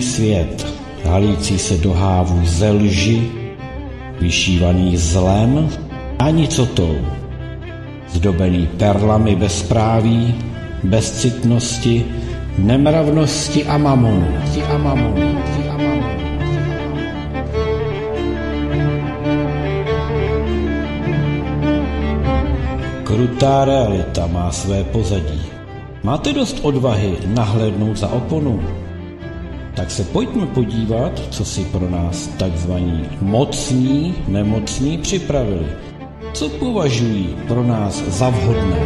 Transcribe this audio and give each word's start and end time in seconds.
svět, 0.00 0.66
halící 1.04 1.58
se 1.58 1.76
do 1.76 1.92
hávu 1.92 2.40
ze 2.44 2.70
lži, 2.70 3.30
vyšívaný 4.20 4.96
zlem 4.96 5.68
a 6.18 6.30
nicotou, 6.30 6.96
zdobený 8.08 8.68
perlami 8.76 9.36
bezpráví, 9.36 10.34
bezcitnosti, 10.84 12.04
nemravnosti 12.58 13.64
a 13.64 13.78
mamonu. 13.78 14.28
A 14.68 14.78
mamonu. 14.78 15.38
A 15.70 15.76
mamonu. 15.76 16.10
Krutá 23.04 23.64
realita 23.64 24.26
má 24.26 24.52
své 24.52 24.84
pozadí. 24.84 25.42
Máte 26.02 26.32
dost 26.32 26.60
odvahy 26.62 27.18
nahlédnout 27.26 27.96
za 27.96 28.08
oponu? 28.08 28.60
Tak 29.90 29.96
se 29.96 30.04
pojďme 30.04 30.46
podívat, 30.46 31.20
co 31.30 31.44
si 31.44 31.64
pro 31.64 31.90
nás 31.90 32.26
takzvaní 32.26 33.08
mocní 33.20 34.14
nemocní 34.28 34.98
připravili. 34.98 35.66
Co 36.32 36.48
považují 36.48 37.36
pro 37.48 37.64
nás 37.64 38.02
za 38.02 38.28
vhodné? 38.28 38.76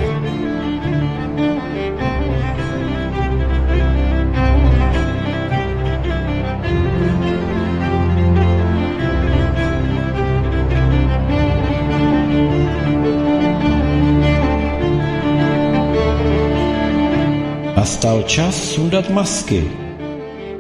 Nastal 17.77 18.23
čas 18.23 18.55
sundat 18.55 19.11
masky. 19.11 19.84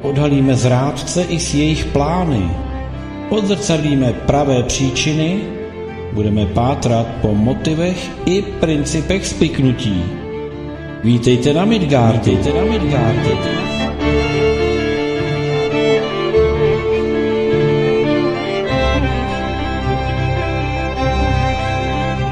Odhalíme 0.04 0.54
zrádce 0.54 1.22
i 1.22 1.40
s 1.40 1.54
jejich 1.54 1.84
plány. 1.84 2.50
Odzrcadlíme 3.28 4.12
pravé 4.12 4.62
příčiny, 4.62 5.40
budeme 6.12 6.46
pátrat 6.46 7.06
po 7.22 7.34
motivech 7.34 8.10
i 8.26 8.42
principech 8.42 9.26
spiknutí. 9.26 10.04
Vítejte 11.04 11.52
na 11.52 11.64
Midgard, 11.64 12.26
vítejte 12.26 12.60
na 12.60 12.64
Midgard. 12.64 13.16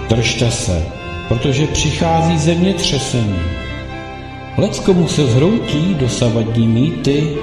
Držte 0.08 0.50
se, 0.50 0.86
protože 1.28 1.66
přichází 1.66 2.38
zemětřesení. 2.38 3.40
Leckomu 4.56 5.08
se 5.08 5.26
zhroutí 5.26 5.94
dosavadní 5.94 6.68
mýty 6.68 7.36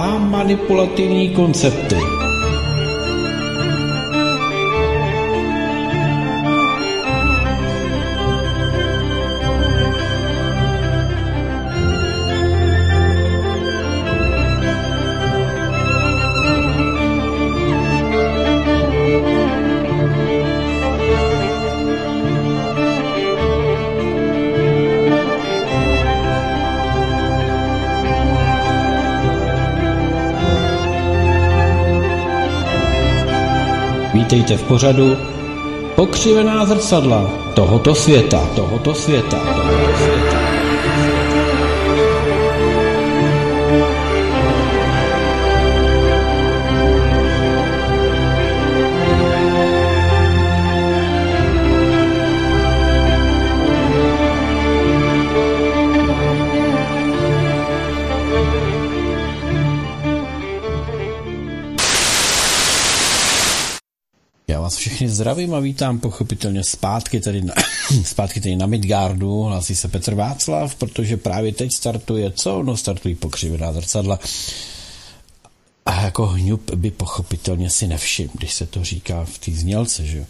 a 0.00 0.18
manipulativní 0.18 1.28
koncepty. 1.28 2.19
Vítejte 34.30 34.56
v 34.56 34.62
pořadu 34.62 35.16
Pokřivená 35.94 36.66
zrcadla 36.66 37.30
tohoto 37.54 37.94
světa, 37.94 38.48
tohoto 38.56 38.94
světa, 38.94 39.38
tohoto 39.38 39.74
světa. 39.74 40.19
Zdravím 65.20 65.54
a 65.54 65.60
vítám 65.60 65.98
pochopitelně 65.98 66.64
zpátky 66.64 67.20
tady 67.20 67.42
na, 67.42 67.54
zpátky 68.04 68.40
tady 68.40 68.56
na 68.56 68.66
Midgardu. 68.66 69.42
Hlásí 69.42 69.76
se 69.76 69.88
Petr 69.88 70.14
Václav, 70.14 70.74
protože 70.74 71.16
právě 71.16 71.52
teď 71.52 71.72
startuje 71.72 72.30
co? 72.30 72.62
No 72.62 72.76
startují 72.76 73.14
pokřivená 73.14 73.72
zrcadla. 73.72 74.18
A 75.86 76.02
jako 76.02 76.26
hňup 76.26 76.74
by 76.74 76.90
pochopitelně 76.90 77.70
si 77.70 77.86
nevšim, 77.86 78.30
když 78.34 78.52
se 78.54 78.66
to 78.66 78.84
říká 78.84 79.24
v 79.24 79.38
té 79.38 79.52
znělce, 79.52 80.06
že 80.06 80.18
jo. 80.18 80.24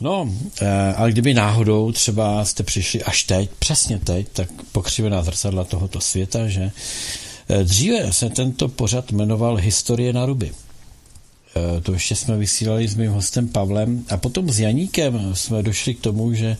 No, 0.00 0.32
ale 0.96 1.12
kdyby 1.12 1.34
náhodou 1.34 1.92
třeba 1.92 2.44
jste 2.44 2.62
přišli 2.62 3.02
až 3.02 3.24
teď, 3.24 3.50
přesně 3.58 3.98
teď, 3.98 4.26
tak 4.32 4.48
pokřivená 4.72 5.22
zrcadla 5.22 5.64
tohoto 5.64 6.00
světa, 6.00 6.48
že 6.48 6.70
dříve 7.62 8.12
se 8.12 8.30
tento 8.30 8.68
pořad 8.68 9.12
jmenoval 9.12 9.56
Historie 9.56 10.12
na 10.12 10.26
ruby 10.26 10.52
to 11.84 11.92
ještě 11.92 12.16
jsme 12.16 12.36
vysílali 12.36 12.88
s 12.88 12.94
mým 12.94 13.12
hostem 13.12 13.48
Pavlem 13.48 14.04
a 14.10 14.16
potom 14.16 14.50
s 14.50 14.60
Janíkem 14.60 15.34
jsme 15.34 15.62
došli 15.62 15.94
k 15.94 16.00
tomu, 16.00 16.34
že 16.34 16.56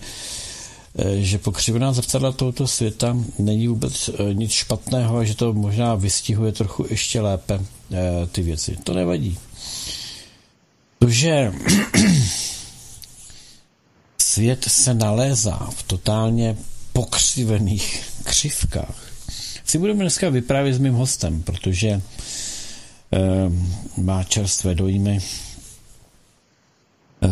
že 1.17 1.39
pokřivená 1.39 1.93
zrcadla 1.93 2.33
tohoto 2.33 2.69
světa 2.69 3.17
není 3.39 3.69
vůbec 3.69 4.11
nic 4.33 4.53
špatného 4.53 5.17
a 5.17 5.25
že 5.25 5.35
to 5.35 5.53
možná 5.53 5.95
vystihuje 5.95 6.53
trochu 6.53 6.87
ještě 6.91 7.21
lépe 7.21 7.61
ty 8.33 8.43
věci. 8.43 8.77
To 8.85 8.95
nevadí. 8.95 9.39
To, 10.99 11.11
že 11.11 11.53
svět 14.19 14.65
se 14.69 14.95
nalézá 14.95 15.71
v 15.77 15.83
totálně 15.83 16.57
pokřivených 16.93 18.03
křivkách, 18.25 19.13
si 19.65 19.79
budeme 19.79 20.01
dneska 20.01 20.29
vyprávět 20.29 20.75
s 20.75 20.79
mým 20.79 20.95
hostem, 20.95 21.43
protože 21.43 22.03
má 23.97 24.25
čerstvé 24.25 24.75
dojmy 24.75 25.21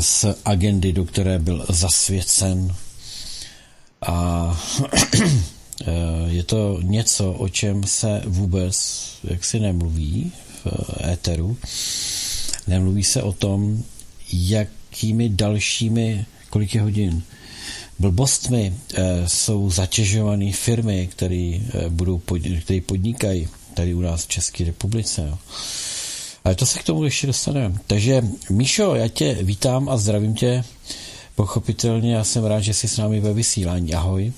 z 0.01 0.25
agendy, 0.45 0.93
do 0.93 1.05
které 1.05 1.39
byl 1.39 1.67
zasvěcen 1.69 2.75
a 4.07 4.61
je 6.27 6.43
to 6.43 6.79
něco, 6.83 7.33
o 7.33 7.49
čem 7.49 7.85
se 7.85 8.23
vůbec 8.27 9.03
jaksi 9.25 9.61
nemluví 9.61 10.33
v 10.65 10.67
éteru. 11.13 11.57
Nemluví 12.67 13.05
se 13.05 13.23
o 13.23 13.33
tom, 13.33 13.83
jakými 14.33 15.29
dalšími, 15.29 16.27
kolik 16.51 16.75
je 16.75 16.81
hodin, 16.81 17.23
blbostmi 17.99 18.75
jsou 19.27 19.71
zatěžované 19.71 20.53
firmy, 20.53 21.09
které 21.13 21.59
budou 21.89 22.23
které 22.61 22.81
podnikají 22.81 23.49
tady 23.75 23.95
u 23.95 24.01
nás 24.01 24.25
v 24.25 24.29
České 24.29 24.65
republice. 24.65 25.27
Jo. 25.29 25.39
Ale 26.45 26.55
to 26.55 26.67
se 26.67 26.79
k 26.79 26.83
tomu 26.83 27.05
ještě 27.05 27.27
dostaneme. 27.27 27.75
Takže 27.87 28.23
Míšo, 28.51 28.95
já 28.95 29.09
tě 29.09 29.39
vítám 29.43 29.89
a 29.89 29.97
zdravím 29.97 30.35
tě. 30.35 30.65
Pochopitelně, 31.35 32.15
já 32.15 32.25
jsem 32.25 32.45
rád, 32.45 32.61
že 32.61 32.75
jsi 32.75 32.89
s 32.89 32.97
námi 32.97 33.21
ve 33.21 33.33
vysílání. 33.33 33.95
Ahoj. 33.95 34.33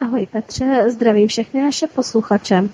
Ahoj 0.00 0.26
Petře, 0.32 0.84
zdravím 0.92 1.28
všechny 1.28 1.62
naše 1.62 1.86
posluchače. 1.86 2.68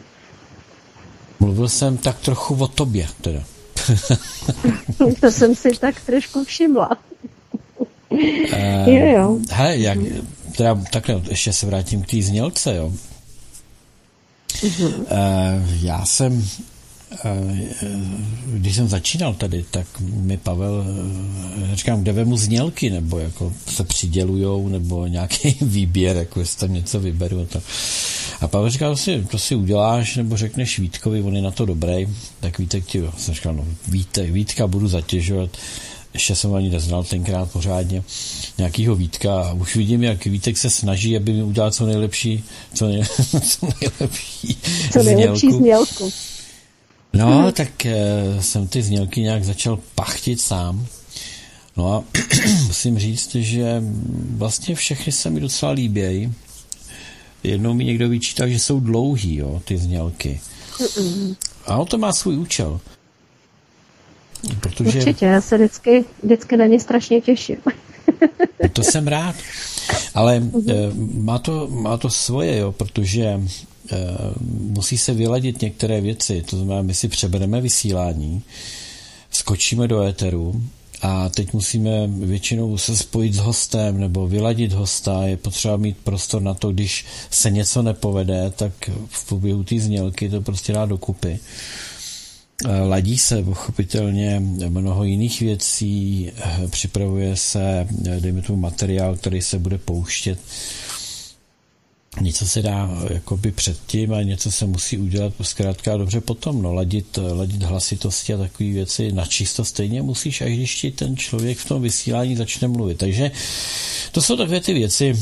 Mluvil 1.41 1.69
jsem 1.69 1.97
tak 1.97 2.19
trochu 2.21 2.55
o 2.55 2.69
tobě, 2.69 3.09
teda. 3.21 3.41
to 5.21 5.31
jsem 5.31 5.55
si 5.55 5.71
tak 5.71 6.01
trošku 6.01 6.45
všimla. 6.45 6.91
Uh, 8.09 8.19
jo, 8.87 9.07
jo. 9.07 9.39
Hele, 9.51 9.77
jak, 9.77 9.99
teda 10.57 10.75
takhle, 10.93 11.23
ještě 11.29 11.53
se 11.53 11.67
vrátím 11.67 12.03
k 12.03 12.11
té 12.11 12.23
znělce, 12.23 12.75
jo. 12.75 12.93
Uh-huh. 14.61 15.05
Já 15.81 16.05
jsem, 16.05 16.49
když 18.47 18.77
jsem 18.77 18.89
začínal 18.89 19.35
tady, 19.35 19.65
tak 19.71 19.87
mi 20.01 20.37
Pavel, 20.37 20.85
říkám, 21.75 22.03
kde 22.03 22.13
vemu 22.13 22.37
znělky, 22.37 22.91
nebo 22.91 23.19
jako 23.19 23.53
se 23.67 23.85
přidělujou, 23.85 24.69
nebo 24.69 25.07
nějaký 25.07 25.57
výběr, 25.61 26.17
jako 26.17 26.41
jestli 26.41 26.61
tam 26.61 26.75
něco 26.75 27.01
vyberu. 27.01 27.41
A, 27.41 27.45
to. 27.45 27.63
a 28.41 28.49
Pavel 28.49 28.71
říkal, 28.71 28.97
si, 28.97 29.27
to 29.31 29.39
si 29.39 29.55
uděláš, 29.55 30.17
nebo 30.17 30.37
řekneš 30.37 30.79
Vítkovi, 30.79 31.23
on 31.23 31.37
je 31.37 31.43
na 31.43 31.51
to 31.51 31.67
dobrý, 31.67 32.09
tak 32.41 32.59
Vítek 32.59 32.87
ti, 32.87 33.03
jsem 33.17 33.35
říkal, 33.35 33.55
no 33.55 33.67
Vítek, 33.89 34.31
Vítka 34.31 34.67
budu 34.67 34.89
zatěžovat, 34.89 35.51
ještě 36.15 36.35
jsem 36.35 36.55
ani 36.55 36.71
neznal 36.71 37.05
tenkrát 37.05 37.51
pořádně, 37.51 38.03
nějakýho 38.59 38.95
Vítka 38.95 39.43
a 39.43 39.53
už 39.53 39.77
vidím, 39.77 40.03
jak 40.03 40.25
Vítek 40.25 40.59
se 40.59 40.71
snaží, 40.71 41.17
aby 41.17 41.33
mi 41.33 41.43
udělal 41.43 41.71
co 41.71 41.87
nejlepší, 41.87 42.45
co, 42.75 42.89
nej, 42.89 43.03
co 43.43 43.69
nejlepší 43.81 44.59
co 44.93 45.03
nejlepší 45.03 45.53
znělku. 45.53 46.13
No, 47.13 47.43
hmm. 47.43 47.53
tak 47.53 47.87
e, 47.87 47.97
jsem 48.41 48.69
ty 48.69 48.83
znělky 48.83 49.21
nějak 49.21 49.45
začal 49.45 49.79
pachtit 49.95 50.41
sám. 50.41 50.87
No 51.77 51.93
a 51.93 52.05
musím 52.67 52.99
říct, 52.99 53.35
že 53.35 53.83
vlastně 54.31 54.75
všechny 54.75 55.13
se 55.13 55.31
mi 55.31 55.41
docela 55.41 55.73
líbějí. 55.73 56.33
Jednou 57.43 57.75
mi 57.75 57.85
někdo 57.85 58.09
vyčítal, 58.09 58.49
že 58.49 58.59
jsou 58.59 58.81
dlouhý, 58.81 59.37
jo, 59.37 59.63
ty 59.65 59.79
znělky. 59.79 60.41
A 61.67 61.77
on 61.77 61.87
to 61.87 61.99
má 61.99 62.13
svůj 62.13 62.37
účel. 62.37 62.81
Protože... 64.61 64.99
Určitě, 64.99 65.27
já 65.27 65.41
se 65.41 65.57
vždycky, 65.59 66.05
vždycky 66.23 66.57
na 66.57 66.67
ně 66.67 66.81
strašně 66.81 67.21
těším. 67.21 67.57
To 68.73 68.83
jsem 68.83 69.09
rád. 69.09 69.35
Ale 70.15 70.37
e, 70.69 70.75
má, 71.15 71.39
to, 71.39 71.69
má 71.71 71.97
to 71.97 72.11
svoje, 72.11 72.59
jo, 72.59 72.73
protože 72.73 73.23
e, 73.25 73.41
musí 74.51 74.99
se 74.99 75.15
vyladit 75.15 75.63
některé 75.63 76.01
věci. 76.01 76.43
To 76.51 76.57
znamená, 76.57 76.83
my 76.83 76.95
si 76.95 77.09
přebereme 77.09 77.61
vysílání, 77.61 78.43
skočíme 79.31 79.89
do 79.89 80.03
éteru 80.03 80.63
a 81.03 81.29
teď 81.29 81.53
musíme 81.53 82.07
většinou 82.07 82.79
se 82.79 82.97
spojit 82.97 83.35
s 83.35 83.39
hostem 83.39 84.01
nebo 84.01 84.29
vyladit 84.29 84.73
hosta. 84.73 85.27
Je 85.27 85.37
potřeba 85.37 85.77
mít 85.77 85.97
prostor 86.05 86.43
na 86.43 86.55
to, 86.55 86.73
když 86.73 87.05
se 87.31 87.51
něco 87.51 87.83
nepovede, 87.83 88.53
tak 88.57 88.73
v 89.09 89.29
průběhu 89.29 89.65
té 89.65 89.81
znělky 89.81 90.29
to 90.29 90.41
prostě 90.41 90.73
dá 90.73 90.87
dokupy. 90.87 91.39
Ladí 92.89 93.19
se 93.19 93.43
pochopitelně 93.43 94.43
mnoho 94.69 95.05
jiných 95.05 95.41
věcí, 95.41 96.31
připravuje 96.71 97.37
se, 97.37 97.87
dejme 98.21 98.43
tomu, 98.43 98.59
materiál, 98.59 99.17
který 99.17 99.43
se 99.43 99.59
bude 99.59 99.79
pouštět 99.79 100.39
něco 102.21 102.47
se 102.47 102.63
dá 102.63 102.91
jakoby 103.11 103.53
předtím 103.53 104.15
a 104.15 104.23
něco 104.23 104.53
se 104.53 104.67
musí 104.67 104.99
udělat 104.99 105.33
zkrátka 105.43 105.97
dobře 105.97 106.21
potom, 106.21 106.63
no, 106.63 106.75
ladit, 106.75 107.19
ladit 107.33 107.63
hlasitosti 107.63 108.35
a 108.35 108.39
takové 108.39 108.71
věci 108.71 109.13
na 109.13 109.27
čisto 109.27 109.65
stejně 109.65 110.03
musíš, 110.03 110.41
až 110.41 110.53
když 110.53 110.81
ti 110.81 110.91
ten 110.91 111.17
člověk 111.17 111.59
v 111.59 111.69
tom 111.69 111.83
vysílání 111.83 112.37
začne 112.37 112.69
mluvit. 112.69 112.99
Takže 112.99 113.31
to 114.13 114.23
jsou 114.23 114.37
takové 114.37 114.61
ty 114.61 114.75
věci, 114.75 115.19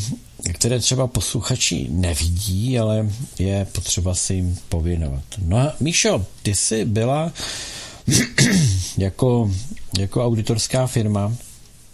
které 0.55 0.79
třeba 0.79 1.07
posluchači 1.07 1.87
nevidí, 1.91 2.79
ale 2.79 3.09
je 3.39 3.67
potřeba 3.73 4.15
si 4.15 4.35
jim 4.35 4.59
pověnovat. 4.69 5.23
No 5.39 5.57
a 5.57 5.73
Míšo, 5.81 6.27
ty 6.43 6.55
jsi 6.55 6.85
byla 6.85 7.33
jako, 8.99 9.51
jako 9.99 10.25
auditorská 10.25 10.87
firma, 10.87 11.33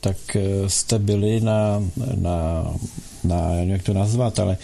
tak 0.01 0.37
eh, 0.37 0.71
jste 0.71 0.99
byli 0.99 1.41
na, 1.41 1.83
na, 2.15 2.65
na, 3.25 3.55
jak 3.55 3.83
to 3.83 3.93
nazvat, 3.93 4.39
ale 4.39 4.57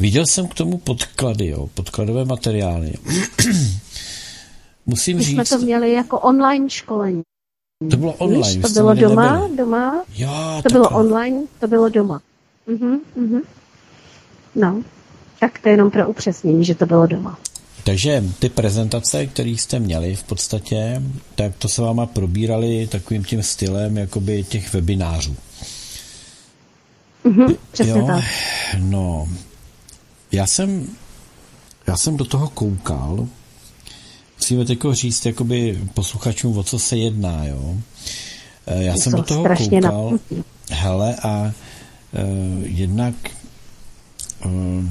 viděl 0.00 0.26
jsem 0.26 0.48
k 0.48 0.54
tomu 0.54 0.78
podklady, 0.78 1.46
jo, 1.46 1.68
podkladové 1.74 2.24
materiály. 2.24 2.92
Musím 4.86 5.16
My 5.16 5.22
říct... 5.22 5.34
jsme 5.34 5.44
to 5.44 5.58
měli 5.58 5.92
jako 5.92 6.18
online 6.18 6.70
školení. 6.70 7.22
To 7.90 7.96
bylo 7.96 8.12
online. 8.12 8.52
Víš, 8.52 8.62
to 8.62 8.68
bylo 8.68 8.94
doma, 8.94 9.32
nebyli. 9.32 9.56
doma. 9.56 10.04
Jo, 10.16 10.28
to 10.28 10.62
takhle. 10.62 10.70
bylo 10.70 10.90
online, 10.90 11.46
to 11.60 11.66
bylo 11.68 11.88
doma. 11.88 12.20
Uh-huh. 12.70 13.42
No, 14.54 14.82
tak 15.40 15.58
to 15.58 15.68
je 15.68 15.72
jenom 15.72 15.90
pro 15.90 16.08
upřesnění, 16.08 16.64
že 16.64 16.74
to 16.74 16.86
bylo 16.86 17.06
doma. 17.06 17.38
Takže 17.84 18.24
ty 18.38 18.48
prezentace, 18.48 19.26
které 19.26 19.50
jste 19.50 19.78
měli 19.78 20.16
v 20.16 20.22
podstatě, 20.22 21.02
tak 21.34 21.56
to 21.58 21.68
se 21.68 21.82
váma 21.82 22.06
probírali 22.06 22.86
takovým 22.86 23.24
tím 23.24 23.42
stylem 23.42 23.96
jakoby 23.96 24.44
těch 24.44 24.72
webinářů. 24.72 25.36
Mm-hmm, 27.24 27.56
přesně 27.72 27.92
jo, 27.92 28.06
tak. 28.06 28.24
No, 28.78 29.28
já 30.32 30.46
jsem, 30.46 30.88
já 31.86 31.96
jsem 31.96 32.16
do 32.16 32.24
toho 32.24 32.48
koukal. 32.48 33.28
Musíme 34.36 34.64
teď 34.64 34.78
říct 34.90 35.26
jakoby 35.26 35.80
posluchačům, 35.94 36.58
o 36.58 36.62
co 36.62 36.78
se 36.78 36.96
jedná, 36.96 37.44
jo. 37.44 37.76
Eh, 38.66 38.82
já 38.82 38.94
jsem 38.94 39.12
do 39.12 39.22
toho 39.22 39.44
koukal. 39.56 39.80
Naputí. 39.80 40.44
Hele, 40.70 41.16
a 41.16 41.52
jednak 42.62 43.14
uh, 44.44 44.84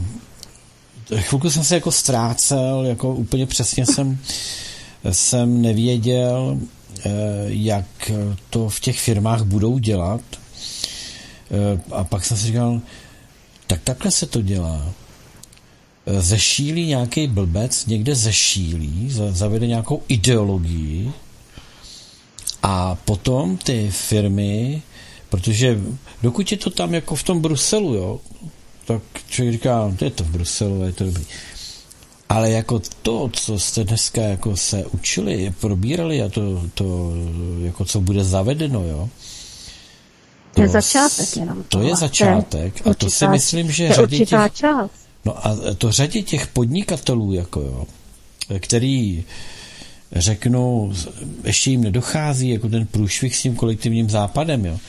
chvilku 1.18 1.50
jsem 1.50 1.64
se 1.64 1.76
jako 1.76 1.92
ztrácel, 1.92 2.86
jako 2.86 3.16
úplně 3.16 3.46
přesně 3.46 3.86
jsem, 3.86 4.18
jsem 5.12 5.62
nevěděl, 5.62 6.60
eh, 7.06 7.12
jak 7.46 8.12
to 8.50 8.70
v 8.70 8.80
těch 8.80 9.00
firmách 9.00 9.44
budou 9.44 9.78
dělat. 9.78 10.22
Eh, 11.52 11.82
a 11.92 12.04
pak 12.04 12.26
jsem 12.26 12.38
si 12.38 12.48
říkal, 12.48 12.82
tak 13.68 13.82
takhle 13.84 14.12
se 14.12 14.26
to 14.26 14.42
dělá. 14.42 14.94
Eh, 16.06 16.22
zešílí 16.22 16.86
nějaký 16.86 17.28
blbec, 17.28 17.86
někde 17.86 18.16
zešílí, 18.16 19.12
zavede 19.30 19.68
nějakou 19.68 20.04
ideologii 20.08 21.12
a 22.64 22.96
potom 22.96 23.58
ty 23.58 23.92
firmy, 23.92 24.82
protože 25.30 25.80
dokud 26.24 26.52
je 26.52 26.58
to 26.58 26.70
tam 26.70 26.94
jako 26.94 27.16
v 27.16 27.24
tom 27.24 27.42
Bruselu, 27.42 27.94
jo, 27.94 28.20
tak 28.86 29.02
člověk 29.30 29.54
říká, 29.54 29.96
to 30.00 30.06
je 30.06 30.12
to 30.12 30.24
v 30.24 30.30
Bruselu, 30.30 30.84
je 30.84 30.94
to 30.94 31.04
dobrý. 31.04 31.26
Ale 32.30 32.52
jako 32.52 32.82
to, 33.02 33.30
co 33.34 33.60
jste 33.60 33.84
dneska 33.84 34.22
jako 34.22 34.58
se 34.58 34.86
učili, 34.86 35.54
probírali 35.60 36.22
a 36.22 36.30
to, 36.30 36.64
to 36.74 37.14
jako 37.62 37.86
co 37.86 38.02
bude 38.02 38.24
zavedeno, 38.24 38.84
jo, 38.84 39.10
to 40.54 40.62
je 40.62 40.68
začátek 40.68 41.38
jenom. 41.38 41.64
To 41.70 41.82
je 41.82 41.96
začátek 41.96 42.88
a 42.88 42.94
to 42.94 43.10
si 43.10 43.28
myslím, 43.28 43.72
že 43.72 43.94
řadě 43.94 44.18
těch, 44.18 44.30
část. 44.54 44.92
No 45.26 45.48
a 45.48 45.58
to 45.78 45.92
řadě 45.92 46.22
těch 46.22 46.48
podnikatelů, 46.48 47.34
jako 47.34 47.62
jo, 47.62 47.88
který 48.60 49.24
řeknu, 50.12 50.94
ještě 51.44 51.72
jim 51.72 51.84
nedochází 51.84 52.50
jako 52.50 52.70
ten 52.70 52.86
průšvih 52.86 53.36
s 53.36 53.42
tím 53.42 53.56
kolektivním 53.56 54.10
západem, 54.10 54.66
jo, 54.66 54.80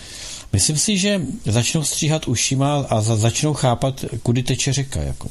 Myslím 0.53 0.77
si, 0.77 0.99
že 0.99 1.21
začnou 1.45 1.83
stříhat 1.83 2.29
ušima 2.29 2.87
a 2.89 3.01
za, 3.01 3.17
začnou 3.17 3.55
chápat, 3.55 4.05
kudy 4.23 4.43
teče 4.43 4.73
řeka. 4.73 5.01
Jako. 5.03 5.29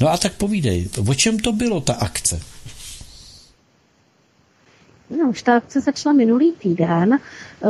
No 0.00 0.08
a 0.08 0.16
tak 0.16 0.32
povídej, 0.32 0.88
o 1.08 1.14
čem 1.14 1.38
to 1.38 1.52
bylo 1.52 1.80
ta 1.80 1.92
akce? 1.92 2.40
No, 5.10 5.30
už 5.30 5.42
ta 5.42 5.56
akce 5.56 5.80
začala 5.80 6.12
minulý 6.12 6.52
týden, 6.52 7.14
eh, 7.14 7.68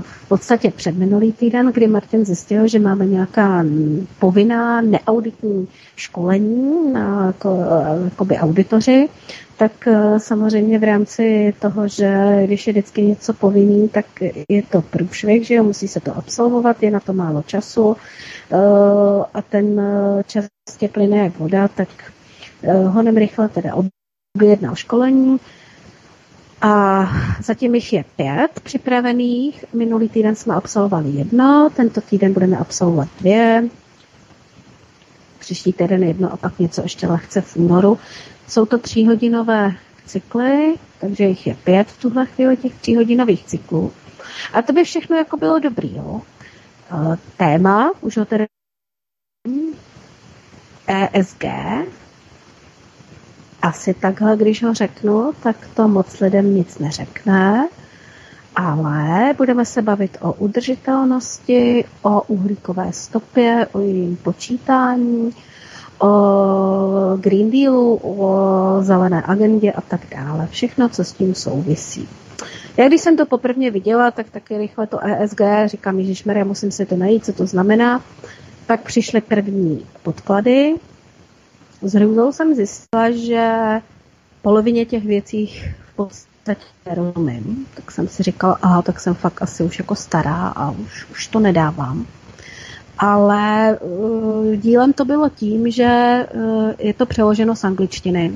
v 0.00 0.28
podstatě 0.28 0.70
před 0.70 0.96
minulý 0.96 1.32
týden, 1.32 1.72
kdy 1.72 1.86
Martin 1.86 2.24
zjistil, 2.24 2.68
že 2.68 2.78
máme 2.78 3.06
nějaká 3.06 3.64
povinná 4.18 4.80
neauditní 4.80 5.68
školení 5.96 6.92
na 6.92 7.26
jako, 7.26 7.64
jakoby 8.04 8.36
auditoři, 8.36 9.08
tak 9.62 9.86
eh, 9.86 10.20
samozřejmě 10.20 10.78
v 10.78 10.84
rámci 10.84 11.54
toho, 11.58 11.88
že 11.88 12.42
když 12.44 12.66
je 12.66 12.72
vždycky 12.72 13.02
něco 13.02 13.32
povinný, 13.32 13.88
tak 13.88 14.06
je 14.48 14.62
to 14.62 14.82
průšvih, 14.82 15.46
že 15.46 15.54
jo, 15.54 15.64
musí 15.64 15.88
se 15.88 16.00
to 16.00 16.16
absolvovat, 16.16 16.82
je 16.82 16.90
na 16.90 17.00
to 17.00 17.12
málo 17.12 17.42
času 17.42 17.96
eh, 18.50 18.56
a 19.34 19.42
ten 19.42 19.80
čas 20.26 20.44
tě 20.78 20.88
plyne 20.88 21.16
jak 21.16 21.38
voda, 21.38 21.68
tak 21.68 21.88
honem 22.88 23.16
rychle 23.16 23.48
teda 23.48 23.70
objednal 24.36 24.74
školení, 24.74 25.40
a 26.60 27.06
zatím 27.42 27.74
jich 27.74 27.92
je 27.92 28.04
pět 28.16 28.60
připravených. 28.62 29.64
Minulý 29.72 30.08
týden 30.08 30.34
jsme 30.34 30.54
absolvovali 30.54 31.10
jedno, 31.10 31.70
tento 31.76 32.00
týden 32.00 32.32
budeme 32.32 32.56
absolvovat 32.56 33.08
dvě. 33.20 33.68
Příští 35.38 35.72
týden 35.72 36.02
jedno 36.02 36.32
a 36.32 36.36
pak 36.36 36.58
něco 36.58 36.82
ještě 36.82 37.06
lehce 37.06 37.40
v 37.40 37.56
únoru. 37.56 37.98
Jsou 38.48 38.66
to 38.66 38.78
tříhodinové 38.78 39.72
cykly, 40.06 40.74
takže 41.00 41.24
jich 41.24 41.46
je 41.46 41.54
pět 41.54 41.88
v 41.88 42.00
tuhle 42.00 42.26
chvíli 42.26 42.56
těch 42.56 42.74
tříhodinových 42.74 43.44
cyklů. 43.44 43.92
A 44.52 44.62
to 44.62 44.72
by 44.72 44.84
všechno 44.84 45.16
jako 45.16 45.36
bylo 45.36 45.58
dobrý. 45.58 45.96
Jo? 45.96 46.22
Téma, 47.36 47.90
už 48.00 48.16
ho 48.16 48.24
tedy 48.24 48.46
ESG, 50.86 51.44
asi 53.62 53.94
takhle, 53.94 54.36
když 54.36 54.62
ho 54.62 54.74
řeknu, 54.74 55.32
tak 55.42 55.56
to 55.74 55.88
moc 55.88 56.20
lidem 56.20 56.54
nic 56.54 56.78
neřekne, 56.78 57.68
ale 58.56 59.34
budeme 59.36 59.64
se 59.64 59.82
bavit 59.82 60.18
o 60.20 60.32
udržitelnosti, 60.32 61.84
o 62.02 62.22
uhlíkové 62.22 62.92
stopě, 62.92 63.66
o 63.72 63.80
jejím 63.80 64.16
počítání, 64.16 65.34
o 66.02 67.16
Green 67.20 67.50
Dealu, 67.50 68.00
o 68.02 68.76
zelené 68.80 69.22
agendě 69.26 69.72
a 69.72 69.80
tak 69.80 70.00
dále. 70.10 70.48
Všechno, 70.50 70.88
co 70.88 71.04
s 71.04 71.12
tím 71.12 71.34
souvisí. 71.34 72.08
Já 72.76 72.88
když 72.88 73.00
jsem 73.00 73.16
to 73.16 73.26
poprvé 73.26 73.70
viděla, 73.70 74.10
tak 74.10 74.30
taky 74.30 74.58
rychle 74.58 74.86
to 74.86 74.98
ESG, 75.04 75.40
říkám, 75.66 76.00
Maria, 76.26 76.44
musím 76.44 76.70
si 76.70 76.86
to 76.86 76.96
najít, 76.96 77.24
co 77.24 77.32
to 77.32 77.46
znamená. 77.46 78.00
Pak 78.66 78.82
přišly 78.82 79.20
první 79.20 79.86
podklady, 80.02 80.74
s 81.82 81.94
hrůzou 81.94 82.32
jsem 82.32 82.54
zjistila, 82.54 83.10
že 83.10 83.52
polovině 84.42 84.84
těch 84.84 85.04
věcí 85.04 85.46
v 85.92 85.96
podstatě 85.96 86.64
rozumím. 86.94 87.66
Tak 87.74 87.90
jsem 87.90 88.08
si 88.08 88.22
říkala, 88.22 88.58
aha, 88.62 88.82
tak 88.82 89.00
jsem 89.00 89.14
fakt 89.14 89.42
asi 89.42 89.62
už 89.62 89.78
jako 89.78 89.94
stará 89.94 90.48
a 90.48 90.70
už, 90.70 91.06
už 91.10 91.26
to 91.26 91.40
nedávám. 91.40 92.06
Ale 93.04 93.78
uh, 93.80 94.54
dílem 94.56 94.92
to 94.92 95.04
bylo 95.04 95.28
tím, 95.28 95.70
že 95.70 96.26
uh, 96.34 96.72
je 96.78 96.94
to 96.94 97.06
přeloženo 97.06 97.56
z 97.56 97.64
angličtiny. 97.64 98.32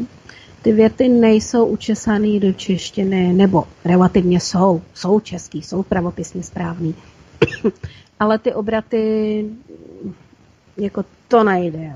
Ty 0.62 0.72
věty 0.72 1.08
nejsou 1.08 1.66
učesané 1.66 2.40
do 2.40 2.52
češtiny, 2.52 3.32
nebo 3.32 3.64
relativně 3.84 4.40
jsou. 4.40 4.82
Jsou 4.94 5.20
český, 5.20 5.62
jsou 5.62 5.82
pravopisně 5.82 6.42
správný. 6.42 6.94
Ale 8.20 8.38
ty 8.38 8.54
obraty, 8.54 9.44
jako 10.76 11.04
to 11.28 11.44
nejde. 11.44 11.92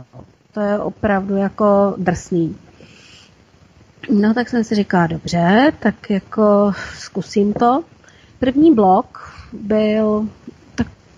To 0.52 0.60
je 0.60 0.78
opravdu 0.78 1.36
jako 1.36 1.94
drsný. 1.98 2.56
No 4.10 4.34
tak 4.34 4.48
jsem 4.48 4.64
si 4.64 4.74
říkala, 4.74 5.06
dobře, 5.06 5.72
tak 5.80 6.10
jako 6.10 6.72
zkusím 6.98 7.52
to. 7.52 7.82
První 8.38 8.74
blok 8.74 9.32
byl 9.52 10.28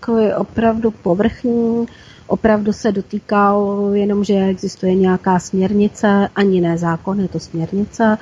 takový 0.05 0.33
opravdu 0.33 0.91
povrchní, 0.91 1.85
opravdu 2.27 2.73
se 2.73 2.91
dotýkal 2.91 3.89
jenom, 3.93 4.23
že 4.23 4.45
existuje 4.45 4.95
nějaká 4.95 5.39
směrnice, 5.39 6.29
ani 6.35 6.61
ne 6.61 6.77
zákon, 6.77 7.19
je 7.19 7.27
to 7.27 7.39
směrnice, 7.39 8.17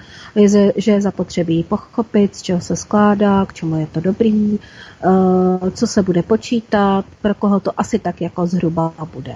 že 0.76 0.92
je 0.92 1.02
zapotřebí 1.02 1.64
pochopit, 1.64 2.36
z 2.36 2.42
čeho 2.42 2.62
se 2.62 2.76
skládá, 2.76 3.46
k 3.46 3.54
čemu 3.54 3.76
je 3.76 3.88
to 3.88 4.00
dobrý, 4.00 4.60
eh, 4.60 5.72
co 5.72 5.88
se 5.88 6.04
bude 6.04 6.24
počítat, 6.24 7.06
pro 7.22 7.34
koho 7.34 7.60
to 7.60 7.80
asi 7.80 8.00
tak 8.00 8.22
jako 8.22 8.48
zhruba 8.48 8.94
bude. 9.14 9.36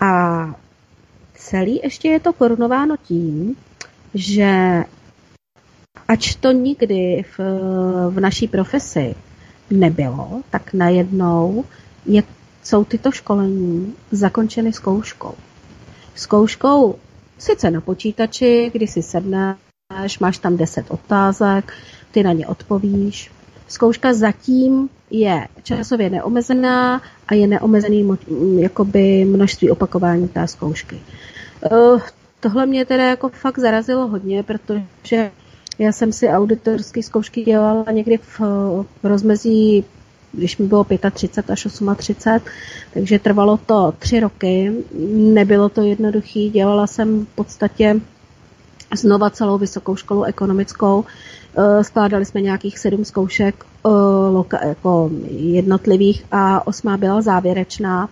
A 0.00 0.54
celý 1.34 1.80
ještě 1.82 2.08
je 2.08 2.20
to 2.20 2.32
korunováno 2.32 2.96
tím, 2.96 3.56
že 4.14 4.84
ač 6.08 6.34
to 6.34 6.52
nikdy 6.52 7.24
v, 7.38 7.40
v 8.10 8.20
naší 8.20 8.48
profesi 8.48 9.14
nebylo, 9.70 10.42
tak 10.50 10.72
najednou 10.72 11.64
je, 12.06 12.22
jsou 12.62 12.84
tyto 12.84 13.12
školení 13.12 13.94
zakončeny 14.10 14.72
zkouškou. 14.72 15.34
Zkouškou 16.14 16.94
sice 17.38 17.70
na 17.70 17.80
počítači, 17.80 18.70
kdy 18.72 18.86
si 18.86 19.02
sedneš, 19.02 20.18
máš 20.20 20.38
tam 20.38 20.56
10 20.56 20.90
otázek, 20.90 21.72
ty 22.10 22.22
na 22.22 22.32
ně 22.32 22.46
odpovíš. 22.46 23.30
Zkouška 23.68 24.14
zatím 24.14 24.88
je 25.10 25.48
časově 25.62 26.10
neomezená 26.10 27.02
a 27.28 27.34
je 27.34 27.46
neomezený 27.46 28.08
jakoby 28.58 29.24
množství 29.24 29.70
opakování 29.70 30.28
té 30.28 30.48
zkoušky. 30.48 31.00
Uh, 31.72 32.00
tohle 32.40 32.66
mě 32.66 32.84
teda 32.84 33.04
jako 33.04 33.28
fakt 33.28 33.58
zarazilo 33.58 34.06
hodně, 34.06 34.42
protože 34.42 35.30
já 35.80 35.92
jsem 35.92 36.12
si 36.12 36.28
auditorské 36.28 37.02
zkoušky 37.02 37.42
dělala 37.42 37.84
někdy 37.92 38.16
v, 38.16 38.40
v 39.02 39.04
rozmezí, 39.04 39.84
když 40.32 40.58
mi 40.58 40.66
bylo 40.66 40.86
35 41.12 41.52
až 41.52 41.66
38, 41.96 42.40
takže 42.94 43.18
trvalo 43.18 43.56
to 43.66 43.92
tři 43.98 44.20
roky, 44.20 44.72
nebylo 45.14 45.68
to 45.68 45.82
jednoduché, 45.82 46.48
dělala 46.52 46.86
jsem 46.86 47.26
v 47.26 47.28
podstatě 47.28 48.00
znova 48.96 49.30
celou 49.30 49.58
vysokou 49.58 49.96
školu 49.96 50.24
ekonomickou, 50.24 51.04
eh, 51.58 51.84
skládali 51.84 52.24
jsme 52.24 52.40
nějakých 52.40 52.78
sedm 52.78 53.04
zkoušek 53.04 53.66
eh, 54.52 54.68
jako 54.68 55.10
jednotlivých 55.30 56.24
a 56.32 56.66
osmá 56.66 56.96
byla 56.96 57.22
závěrečná. 57.22 58.08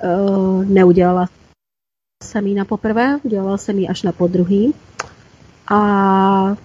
Eh, 0.00 0.64
neudělala 0.64 1.28
jsem 2.22 2.46
ji 2.46 2.54
na 2.54 2.64
poprvé, 2.64 3.18
udělala 3.22 3.58
jsem 3.58 3.78
ji 3.78 3.88
až 3.88 4.02
na 4.02 4.12
podruhý. 4.12 4.74
A 5.70 6.56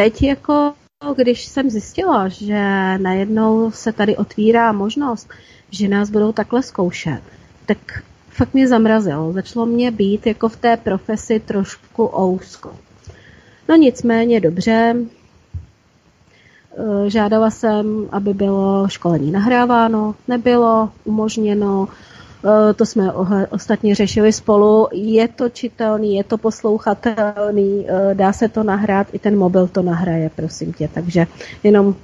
teď 0.00 0.22
jako, 0.22 0.72
když 1.16 1.44
jsem 1.44 1.70
zjistila, 1.70 2.28
že 2.28 2.58
najednou 2.98 3.70
se 3.70 3.92
tady 3.92 4.16
otvírá 4.16 4.72
možnost, 4.72 5.28
že 5.70 5.88
nás 5.88 6.10
budou 6.10 6.32
takhle 6.32 6.62
zkoušet, 6.62 7.20
tak 7.66 7.78
fakt 8.28 8.54
mě 8.54 8.68
zamrazilo. 8.68 9.32
Začalo 9.32 9.66
mě 9.66 9.90
být 9.90 10.26
jako 10.26 10.48
v 10.48 10.56
té 10.56 10.76
profesi 10.76 11.40
trošku 11.40 12.10
ousko. 12.20 12.72
No 13.68 13.76
nicméně 13.76 14.40
dobře, 14.40 14.96
e, 17.06 17.10
Žádala 17.10 17.50
jsem, 17.50 18.08
aby 18.12 18.34
bylo 18.34 18.88
školení 18.88 19.30
nahráváno, 19.30 20.14
nebylo 20.28 20.90
umožněno, 21.04 21.88
Eh, 21.88 22.09
to 22.76 22.86
jsme 22.86 23.12
ostatně 23.50 23.94
řešili 23.94 24.32
spolu. 24.32 24.88
Je 24.92 25.28
to 25.28 25.48
čitelný, 25.48 26.14
je 26.14 26.24
to 26.24 26.38
poslouchatelný, 26.38 27.86
eh, 27.88 28.14
dá 28.14 28.32
se 28.32 28.48
to 28.48 28.62
nahrát, 28.62 29.06
i 29.12 29.18
ten 29.18 29.38
mobil 29.38 29.68
to 29.68 29.82
nahraje, 29.82 30.30
prosím 30.36 30.72
tě. 30.72 30.88
Takže 30.94 31.26
jenom 31.62 31.94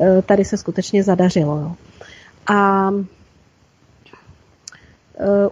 eh, 0.00 0.22
tady 0.22 0.44
se 0.44 0.56
skutečně 0.56 1.02
zadařilo. 1.02 1.74
A 2.46 2.90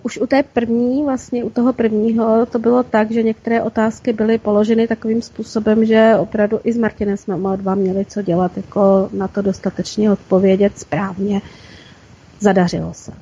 už 0.02 0.18
u 0.18 0.26
té 0.26 0.42
první, 0.42 1.04
vlastně 1.04 1.44
u 1.44 1.50
toho 1.50 1.72
prvního, 1.72 2.46
to 2.46 2.58
bylo 2.58 2.82
tak, 2.82 3.10
že 3.10 3.22
některé 3.22 3.62
otázky 3.62 4.12
byly 4.12 4.38
položeny 4.38 4.88
takovým 4.88 5.22
způsobem, 5.22 5.84
že 5.84 6.12
opravdu 6.18 6.60
i 6.64 6.72
s 6.72 6.78
Martinem 6.78 7.16
jsme 7.16 7.34
oba 7.34 7.56
dva 7.56 7.74
měli 7.74 8.04
co 8.04 8.22
dělat, 8.22 8.56
jako 8.56 9.08
na 9.12 9.28
to 9.28 9.42
dostatečně 9.42 10.12
odpovědět 10.12 10.78
správně. 10.78 11.40
Zadařilo 12.40 12.94
se. 12.94 13.12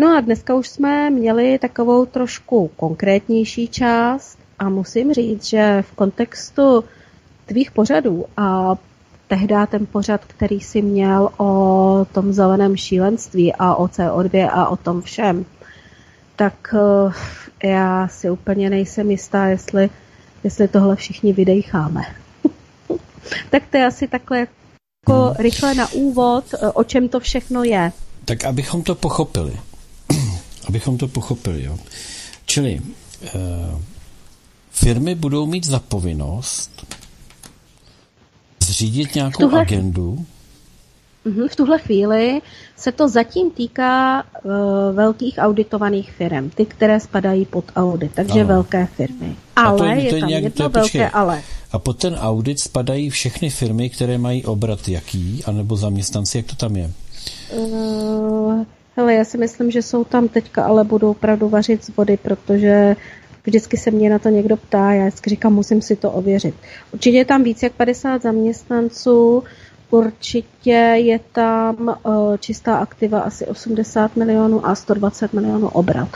No 0.00 0.16
a 0.16 0.20
dneska 0.20 0.54
už 0.54 0.68
jsme 0.68 1.10
měli 1.10 1.58
takovou 1.58 2.06
trošku 2.06 2.70
konkrétnější 2.76 3.68
část 3.68 4.38
a 4.58 4.68
musím 4.68 5.12
říct, 5.12 5.44
že 5.44 5.82
v 5.82 5.92
kontextu 5.92 6.84
tvých 7.46 7.70
pořadů 7.70 8.24
a 8.36 8.76
tehdy 9.28 9.54
ten 9.70 9.86
pořad, 9.86 10.24
který 10.24 10.60
si 10.60 10.82
měl 10.82 11.30
o 11.36 12.06
tom 12.12 12.32
zeleném 12.32 12.76
šílenství 12.76 13.54
a 13.54 13.74
o 13.74 13.86
CO2 13.86 14.48
a 14.52 14.68
o 14.68 14.76
tom 14.76 15.02
všem, 15.02 15.44
tak 16.36 16.74
eh, 17.62 17.68
já 17.68 18.08
si 18.08 18.30
úplně 18.30 18.70
nejsem 18.70 19.10
jistá, 19.10 19.46
jestli, 19.46 19.90
jestli 20.44 20.68
tohle 20.68 20.96
všichni 20.96 21.32
vydejcháme. 21.32 22.02
tak 23.50 23.62
to 23.70 23.76
je 23.76 23.86
asi 23.86 24.08
takhle 24.08 24.38
jako 24.38 25.34
rychle 25.38 25.74
na 25.74 25.92
úvod, 25.92 26.44
eh, 26.54 26.68
o 26.68 26.84
čem 26.84 27.08
to 27.08 27.20
všechno 27.20 27.64
je. 27.64 27.92
Tak 28.24 28.44
abychom 28.44 28.82
to 28.82 28.94
pochopili 28.94 29.52
abychom 30.70 30.98
to 30.98 31.08
pochopili. 31.08 31.64
Jo. 31.64 31.78
Čili 32.46 32.80
e, 32.80 33.30
firmy 34.70 35.14
budou 35.14 35.46
mít 35.46 35.66
za 35.66 35.78
povinnost 35.78 36.86
zřídit 38.62 39.14
nějakou 39.14 39.42
tuhle, 39.42 39.60
agendu. 39.60 40.26
Mhm, 41.24 41.48
v 41.48 41.56
tuhle 41.56 41.78
chvíli 41.78 42.40
se 42.76 42.92
to 42.92 43.08
zatím 43.08 43.50
týká 43.50 44.22
uh, 44.22 44.52
velkých 44.92 45.34
auditovaných 45.38 46.12
firm, 46.12 46.50
ty, 46.50 46.66
které 46.66 47.00
spadají 47.00 47.44
pod 47.44 47.64
audit, 47.76 48.12
takže 48.14 48.40
ano. 48.40 48.48
velké 48.48 48.86
firmy. 48.86 49.36
Ale 49.56 49.78
to 49.78 49.84
je, 49.84 49.94
to 49.94 50.00
je, 50.00 50.04
je 50.04 50.20
tam 50.20 50.28
nějak, 50.28 50.44
jedno 50.44 50.56
to 50.56 50.78
je, 50.78 50.82
velké 50.82 51.10
ale. 51.10 51.42
A 51.72 51.78
pod 51.78 51.98
ten 51.98 52.14
audit 52.14 52.60
spadají 52.60 53.10
všechny 53.10 53.50
firmy, 53.50 53.90
které 53.90 54.18
mají 54.18 54.44
obrat 54.44 54.88
jaký, 54.88 55.44
anebo 55.44 55.76
zaměstnanci, 55.76 56.36
jak 56.36 56.46
to 56.46 56.56
tam 56.56 56.76
je? 56.76 56.92
Uh, 57.56 58.64
Hele, 58.96 59.14
já 59.14 59.24
si 59.24 59.38
myslím, 59.38 59.70
že 59.70 59.82
jsou 59.82 60.04
tam 60.04 60.28
teďka, 60.28 60.64
ale 60.64 60.84
budou 60.84 61.10
opravdu 61.10 61.48
vařit 61.48 61.84
z 61.84 61.96
vody, 61.96 62.16
protože 62.16 62.96
vždycky 63.44 63.76
se 63.76 63.90
mě 63.90 64.10
na 64.10 64.18
to 64.18 64.28
někdo 64.28 64.56
ptá, 64.56 64.92
já 64.92 65.06
vždycky 65.06 65.30
říkám, 65.30 65.54
musím 65.54 65.82
si 65.82 65.96
to 65.96 66.10
ověřit. 66.10 66.54
Určitě 66.92 67.16
je 67.16 67.24
tam 67.24 67.42
víc 67.42 67.62
jak 67.62 67.72
50 67.72 68.22
zaměstnanců, 68.22 69.42
určitě 69.90 70.70
je 70.96 71.20
tam 71.32 71.96
uh, 72.04 72.36
čistá 72.36 72.76
aktiva 72.76 73.20
asi 73.20 73.46
80 73.46 74.16
milionů 74.16 74.66
a 74.66 74.74
120 74.74 75.32
milionů 75.32 75.68
obrat. 75.68 76.08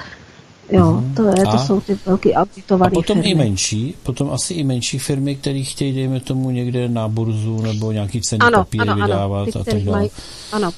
Jo, 0.73 0.93
mhm. 0.93 1.15
to, 1.15 1.27
je, 1.27 1.47
to 1.51 1.59
jsou 1.59 1.81
ty 1.81 1.99
velký 2.07 2.33
auditované 2.33 2.91
A 2.91 2.95
potom 2.95 3.17
firmy. 3.17 3.31
i 3.31 3.35
menší, 3.35 3.95
potom 4.03 4.31
asi 4.31 4.55
i 4.55 4.65
menší 4.65 4.99
firmy, 4.99 5.37
které 5.37 5.63
chtějí, 5.63 5.93
dejme 5.93 6.21
tomu, 6.21 6.51
někde 6.51 6.89
na 6.89 7.09
burzu 7.09 7.63
nebo 7.63 7.93
nějaký 7.93 8.21
cenný 8.21 8.41
ano, 8.41 8.59
papíry 8.59 8.89
ano, 8.89 9.03
vydávat 9.03 9.43
ano, 9.43 9.53
ty, 9.53 9.59
a 9.59 9.65
tak 9.65 9.83
dále. 9.83 9.99
Mají, 9.99 10.11
ano, 10.53 10.71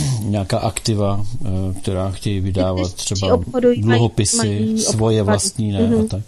nějaká 0.22 0.58
aktiva, 0.58 1.26
eh, 1.44 1.48
která 1.80 2.10
chtějí 2.10 2.40
vydávat 2.40 2.94
třeba 2.94 3.40
dluhopisy, 3.76 4.78
svoje 4.78 5.22
vlastní, 5.22 5.72
ne, 5.72 5.78
a 5.78 5.82
mhm. 5.82 6.08
tak. 6.08 6.22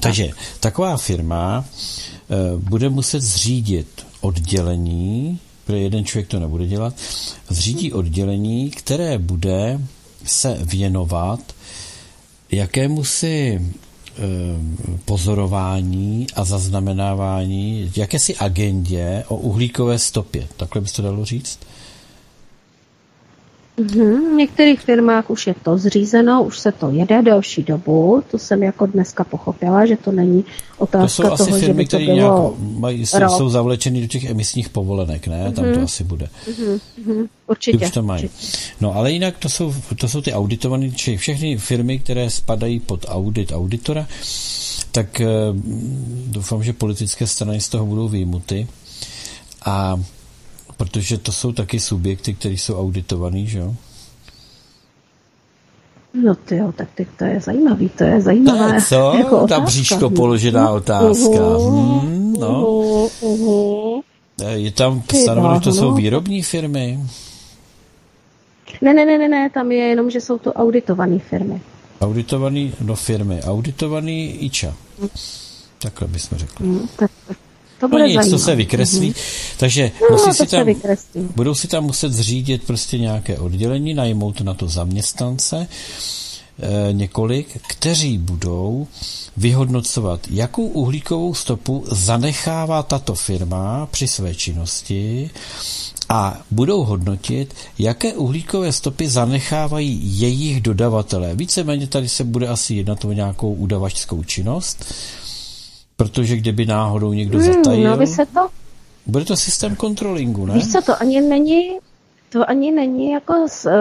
Takže 0.00 0.30
taková 0.60 0.96
firma 0.96 1.64
eh, 1.64 2.34
bude 2.56 2.88
muset 2.88 3.20
zřídit 3.20 4.06
oddělení, 4.20 5.38
protože 5.64 5.78
jeden 5.78 6.04
člověk 6.04 6.28
to 6.28 6.40
nebude 6.40 6.66
dělat, 6.66 6.94
zřídí 7.48 7.92
oddělení, 7.92 8.70
které 8.70 9.18
bude 9.18 9.80
se 10.24 10.58
věnovat 10.62 11.40
jakému 12.52 13.04
si 13.04 13.62
pozorování 15.04 16.26
a 16.34 16.44
zaznamenávání, 16.44 17.92
jakési 17.96 18.24
si 18.32 18.36
agendě 18.36 19.24
o 19.28 19.36
uhlíkové 19.36 19.98
stopě. 19.98 20.48
Takhle 20.56 20.80
bys 20.80 20.92
to 20.92 21.02
dalo 21.02 21.24
říct? 21.24 21.58
Mm-hmm. 23.78 24.30
V 24.30 24.36
některých 24.36 24.80
firmách 24.80 25.30
už 25.30 25.46
je 25.46 25.54
to 25.62 25.78
zřízeno, 25.78 26.42
už 26.44 26.58
se 26.58 26.72
to 26.72 26.90
jede 26.90 27.22
delší 27.22 27.62
dobu. 27.62 28.22
To 28.30 28.38
jsem 28.38 28.62
jako 28.62 28.86
dneska 28.86 29.24
pochopila, 29.24 29.86
že 29.86 29.96
to 29.96 30.12
není 30.12 30.44
otázka 30.78 31.02
to 31.02 31.08
jsou 31.08 31.22
toho, 31.22 31.34
asi 31.34 31.44
firmy, 31.60 31.66
že 31.66 31.72
by 31.72 31.86
to 31.86 31.98
bylo 31.98 32.14
nějak 32.14 32.78
mají, 32.80 33.06
jsou, 33.06 33.18
jsou 33.28 33.48
zavlečeny 33.48 34.00
do 34.00 34.06
těch 34.06 34.24
emisních 34.24 34.68
povolenek, 34.68 35.26
ne? 35.26 35.52
Tam 35.52 35.64
to 35.64 35.70
Mhm. 35.70 35.84
asi 35.84 36.04
bude. 36.04 36.28
Mm-hmm. 36.50 37.28
Určitě. 37.46 37.78
Ty 37.78 37.84
už 37.84 37.90
to 37.90 38.02
mají. 38.02 38.24
určitě. 38.24 38.56
No 38.80 38.94
ale 38.96 39.12
jinak 39.12 39.38
to 39.38 39.48
jsou, 39.48 39.74
to 40.00 40.08
jsou 40.08 40.20
ty 40.20 40.32
auditované, 40.32 40.90
či 40.90 41.16
všechny 41.16 41.56
firmy, 41.58 41.98
které 41.98 42.30
spadají 42.30 42.80
pod 42.80 43.06
audit 43.08 43.52
auditora, 43.52 44.06
tak 44.92 45.20
eh, 45.20 45.26
doufám, 46.26 46.62
že 46.64 46.72
politické 46.72 47.26
strany 47.26 47.60
z 47.60 47.68
toho 47.68 47.86
budou 47.86 48.08
výjimuty. 48.08 48.66
A 49.64 50.00
protože 50.76 51.18
to 51.18 51.32
jsou 51.32 51.52
taky 51.52 51.80
subjekty, 51.80 52.34
které 52.34 52.54
jsou 52.54 52.80
auditovaný, 52.80 53.46
že 53.46 53.58
jo? 53.58 53.74
No 56.24 56.34
ty 56.34 56.56
jo, 56.56 56.72
tak 56.72 56.88
ty, 56.94 57.06
to 57.18 57.24
je 57.24 57.40
zajímavý, 57.40 57.88
to 57.88 58.04
je 58.04 58.20
zajímavá 58.20 58.68
Tak 58.72 58.88
co? 58.88 59.14
jako 59.18 59.46
Ta 59.46 59.60
bříško 59.60 60.10
položená 60.10 60.70
otázka. 60.70 61.38
Hmm, 61.70 62.32
no. 62.40 64.00
Eh, 64.42 64.52
Je 64.58 64.70
tam 64.72 65.02
stanoveno, 65.22 65.54
že 65.54 65.60
to 65.60 65.72
jsou 65.72 65.94
výrobní 65.94 66.42
firmy. 66.42 67.00
Ne, 68.82 68.94
ne, 68.94 69.04
ne, 69.06 69.18
ne, 69.18 69.28
ne, 69.28 69.50
tam 69.50 69.72
je 69.72 69.78
jenom, 69.84 70.10
že 70.10 70.20
jsou 70.20 70.38
to 70.38 70.52
auditované 70.52 71.18
firmy. 71.18 71.60
Auditovaný, 72.00 72.72
no 72.80 72.94
firmy, 72.94 73.42
auditovaný 73.42 74.44
IČA. 74.44 74.74
Takhle 75.78 76.08
bychom 76.08 76.38
řekli. 76.38 76.66
Hm, 76.66 76.86
tak 76.96 77.10
to, 77.80 77.86
No 77.86 77.88
bude 77.88 78.08
nic, 78.08 78.30
to 78.30 78.38
se 78.38 78.54
vykreslí. 78.54 79.14
Takže 79.58 79.90
No, 80.00 80.06
musí 80.10 80.24
to 80.24 80.32
si 80.32 80.38
se 80.38 80.46
tam, 80.46 80.66
vykreslí. 80.66 81.28
budou 81.36 81.54
si 81.54 81.68
tam 81.68 81.84
muset 81.84 82.12
zřídit 82.12 82.62
prostě 82.66 82.98
nějaké 82.98 83.38
oddělení, 83.38 83.94
najmout 83.94 84.40
na 84.40 84.54
to 84.54 84.68
zaměstnance, 84.68 85.66
eh, 86.62 86.92
několik, 86.92 87.60
kteří 87.68 88.18
budou 88.18 88.86
vyhodnocovat, 89.36 90.20
jakou 90.30 90.66
uhlíkovou 90.66 91.34
stopu 91.34 91.84
zanechává 91.90 92.82
tato 92.82 93.14
firma 93.14 93.88
při 93.90 94.08
své 94.08 94.34
činnosti 94.34 95.30
a 96.08 96.40
budou 96.50 96.84
hodnotit, 96.84 97.54
jaké 97.78 98.12
uhlíkové 98.12 98.72
stopy 98.72 99.08
zanechávají 99.08 100.00
jejich 100.20 100.60
dodavatelé. 100.60 101.34
Víceméně 101.34 101.86
tady 101.86 102.08
se 102.08 102.24
bude 102.24 102.48
asi 102.48 102.74
jednat 102.74 103.04
o 103.04 103.12
nějakou 103.12 103.52
udavačskou 103.54 104.24
činnost, 104.24 104.94
protože 105.96 106.36
kdyby 106.36 106.66
náhodou 106.66 107.12
někdo 107.12 107.38
Hmm, 107.38 107.52
zatajil, 107.52 107.90
no, 107.90 107.96
by 107.96 108.06
se 108.06 108.26
to, 108.26 108.48
bude 109.06 109.24
to 109.24 109.36
systém 109.36 109.76
kontrolingu, 109.76 110.46
ne? 110.46 110.54
víš 110.54 110.72
co, 110.72 110.82
to 110.82 111.00
ani 111.00 111.20
není, 111.20 111.78
to 112.28 112.50
ani 112.50 112.72
není 112.72 113.10
jako 113.10 113.46
z, 113.48 113.66
uh, 113.66 113.72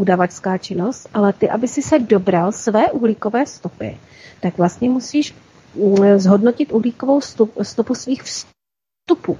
udavačská 0.00 0.58
činnost, 0.58 1.08
ale 1.14 1.32
ty, 1.32 1.50
aby 1.50 1.68
si 1.68 1.82
se 1.82 1.98
dobral 1.98 2.52
své 2.52 2.90
uhlíkové 2.90 3.46
stopy, 3.46 3.98
tak 4.40 4.58
vlastně 4.58 4.90
musíš 4.90 5.34
mm, 5.74 6.18
zhodnotit 6.18 6.72
uhlíkovou 6.72 7.20
stup, 7.20 7.52
stopu 7.62 7.94
svých 7.94 8.22
vstupů. 8.22 9.38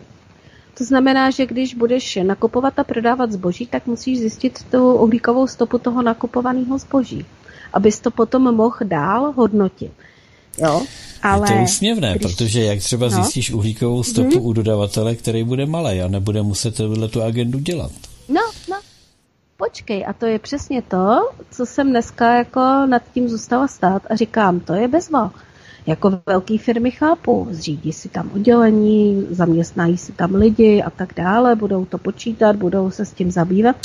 To 0.79 0.85
znamená, 0.85 1.31
že 1.31 1.47
když 1.47 1.75
budeš 1.75 2.19
nakupovat 2.23 2.79
a 2.79 2.85
prodávat 2.85 3.33
zboží, 3.33 3.67
tak 3.67 3.87
musíš 3.87 4.19
zjistit 4.19 4.65
tu 4.71 4.95
uhlíkovou 4.95 5.47
stopu 5.47 5.79
toho 5.79 6.03
nakupovaného 6.03 6.79
zboží, 6.79 7.27
abys 7.73 8.01
to 8.01 8.11
potom 8.11 8.55
mohl 8.55 8.77
dál 8.85 9.33
hodnotit. 9.33 9.93
Jo? 10.59 10.83
Ale 11.23 11.53
je 11.53 11.57
to 11.59 11.63
úsměvné, 11.63 12.15
když- 12.19 12.33
protože 12.35 12.65
jak 12.65 12.79
třeba 12.79 13.07
No. 13.07 13.11
zjistíš 13.11 13.51
uhlíkovou 13.51 14.03
stopu 14.03 14.41
u 14.41 14.53
dodavatele, 14.53 15.15
který 15.15 15.45
bude 15.45 15.67
malý 15.67 16.01
a 16.01 16.09
nebude 16.09 16.43
muset 16.43 16.77
tuhle 16.77 17.09
tu 17.09 17.23
agendu 17.23 17.59
dělat. 17.59 17.93
No, 18.29 18.41
no. 18.71 18.77
Počkej, 19.57 20.05
a 20.09 20.13
to 20.13 20.27
je 20.27 20.39
přesně 20.39 20.83
to, 20.83 21.31
co 21.51 21.67
jsem 21.67 21.91
dneska 21.91 22.35
jako 22.35 22.61
nad 22.87 23.03
tím 23.15 23.29
zůstala 23.29 23.69
stát 23.69 24.03
a 24.11 24.17
říkám, 24.17 24.61
to 24.61 24.73
je 24.75 24.89
bezva. 24.89 25.33
Jako 25.87 26.21
velké 26.27 26.59
firmy 26.59 26.91
chápu, 26.91 27.49
zřídí 27.51 27.93
si 27.93 28.09
tam 28.09 28.31
oddělení, 28.35 29.27
zaměstnají 29.31 29.99
si 29.99 30.13
tam 30.13 30.35
lidi 30.35 30.83
a 30.83 30.91
tak 30.91 31.13
dále, 31.17 31.57
budou 31.57 31.85
to 31.85 31.99
počítat, 31.99 32.57
budou 32.57 32.91
se 32.91 33.05
s 33.05 33.13
tím 33.13 33.31
zabývat. 33.31 33.77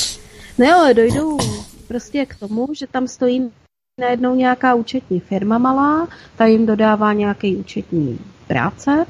No 0.58 0.66
ale 0.74 0.94
dojdou 0.94 1.38
prostě 1.88 2.26
k 2.26 2.34
tomu, 2.34 2.68
že 2.72 2.86
tam 2.86 3.08
stojí 3.08 3.50
najednou 4.00 4.34
nějaká 4.34 4.74
účetní 4.74 5.20
firma 5.20 5.58
malá, 5.58 6.08
ta 6.36 6.46
jim 6.46 6.66
dodává 6.66 7.12
nějaký 7.12 7.56
účetní 7.56 8.18
práce, 8.46 9.06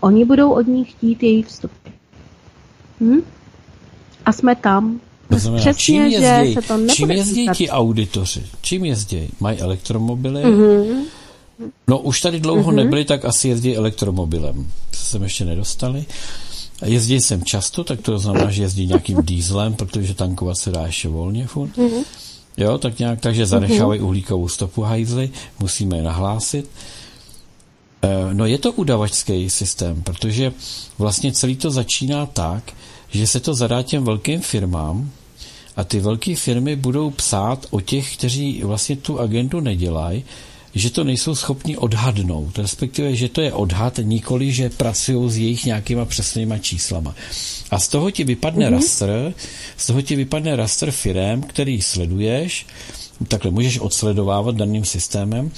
oni 0.00 0.24
budou 0.24 0.50
od 0.50 0.66
ní 0.66 0.84
chtít 0.84 1.22
její 1.22 1.42
vstupy. 1.42 1.90
Hm? 3.00 3.20
A 4.26 4.32
jsme 4.32 4.56
tam. 4.56 5.00
To 5.28 5.38
znamená, 5.38 5.60
Přesně, 5.60 5.82
čím 5.82 6.10
že 6.10 6.16
jezdí, 6.16 6.54
se 6.54 6.62
to 6.62 6.76
nebude 6.76 6.94
čím 6.94 7.10
jezdí 7.10 7.48
ti 7.54 7.70
auditoři? 7.70 8.42
Čím 8.62 8.84
jezdí? 8.84 9.28
Mají 9.40 9.58
elektromobily? 9.58 10.44
Mhm. 10.44 11.04
No 11.88 11.98
už 11.98 12.20
tady 12.20 12.40
dlouho 12.40 12.72
nebyli, 12.72 13.04
tak 13.04 13.24
asi 13.24 13.48
jezdí 13.48 13.76
elektromobilem. 13.76 14.66
To 14.90 14.96
jsem 14.96 15.22
ještě 15.22 15.44
nedostali. 15.44 16.04
Jezdí 16.84 17.20
sem 17.20 17.44
často, 17.44 17.84
tak 17.84 18.00
to 18.00 18.18
znamená, 18.18 18.50
že 18.50 18.62
jezdí 18.62 18.86
nějakým 18.86 19.18
dýzlem, 19.22 19.74
protože 19.74 20.14
tankovat 20.14 20.56
se 20.56 20.70
dá 20.70 20.86
ještě 20.86 21.08
volně 21.08 21.46
furt. 21.46 21.70
Jo, 22.60 22.78
tak 22.78 22.98
nějak, 22.98 23.20
takže 23.20 23.46
zanechávají 23.46 24.00
uhlíkovou 24.00 24.48
stopu 24.48 24.82
hajzly, 24.82 25.30
musíme 25.58 25.96
je 25.96 26.02
nahlásit. 26.02 26.70
Eh, 28.02 28.34
No 28.34 28.46
je 28.46 28.58
to 28.58 28.72
udavačský 28.72 29.50
systém, 29.50 30.02
protože 30.02 30.52
vlastně 30.98 31.32
celý 31.32 31.56
to 31.56 31.70
začíná 31.70 32.26
tak, 32.26 32.72
že 33.10 33.26
se 33.26 33.40
to 33.40 33.54
zadá 33.54 33.82
těm 33.82 34.04
velkým 34.04 34.40
firmám 34.40 35.10
a 35.76 35.84
ty 35.84 36.00
velké 36.00 36.36
firmy 36.36 36.76
budou 36.76 37.10
psát 37.10 37.66
o 37.70 37.80
těch, 37.80 38.16
kteří 38.16 38.62
vlastně 38.64 38.96
tu 38.96 39.20
agendu 39.20 39.60
nedělají, 39.60 40.24
že 40.74 40.90
to 40.90 41.04
nejsou 41.04 41.34
schopni 41.34 41.76
odhadnout, 41.76 42.58
respektive, 42.58 43.16
že 43.16 43.28
to 43.28 43.40
je 43.40 43.52
odhad, 43.52 44.00
nikoli, 44.02 44.52
že 44.52 44.70
pracují 44.70 45.30
s 45.30 45.38
jejich 45.38 45.64
nějakýma 45.64 46.04
přesnýma 46.04 46.58
číslama. 46.58 47.14
A 47.70 47.78
z 47.78 47.88
toho 47.88 48.10
ti 48.10 48.24
vypadne 48.24 48.66
mm-hmm. 48.66 48.74
rastr, 48.74 49.34
z 49.76 49.86
toho 49.86 50.02
ti 50.02 50.16
vypadne 50.16 50.56
rastr 50.56 50.90
firem, 50.90 51.42
který 51.42 51.82
sleduješ, 51.82 52.66
takhle 53.28 53.50
můžeš 53.50 53.78
odsledovávat 53.78 54.56
daným 54.56 54.84
systémem 54.84 55.50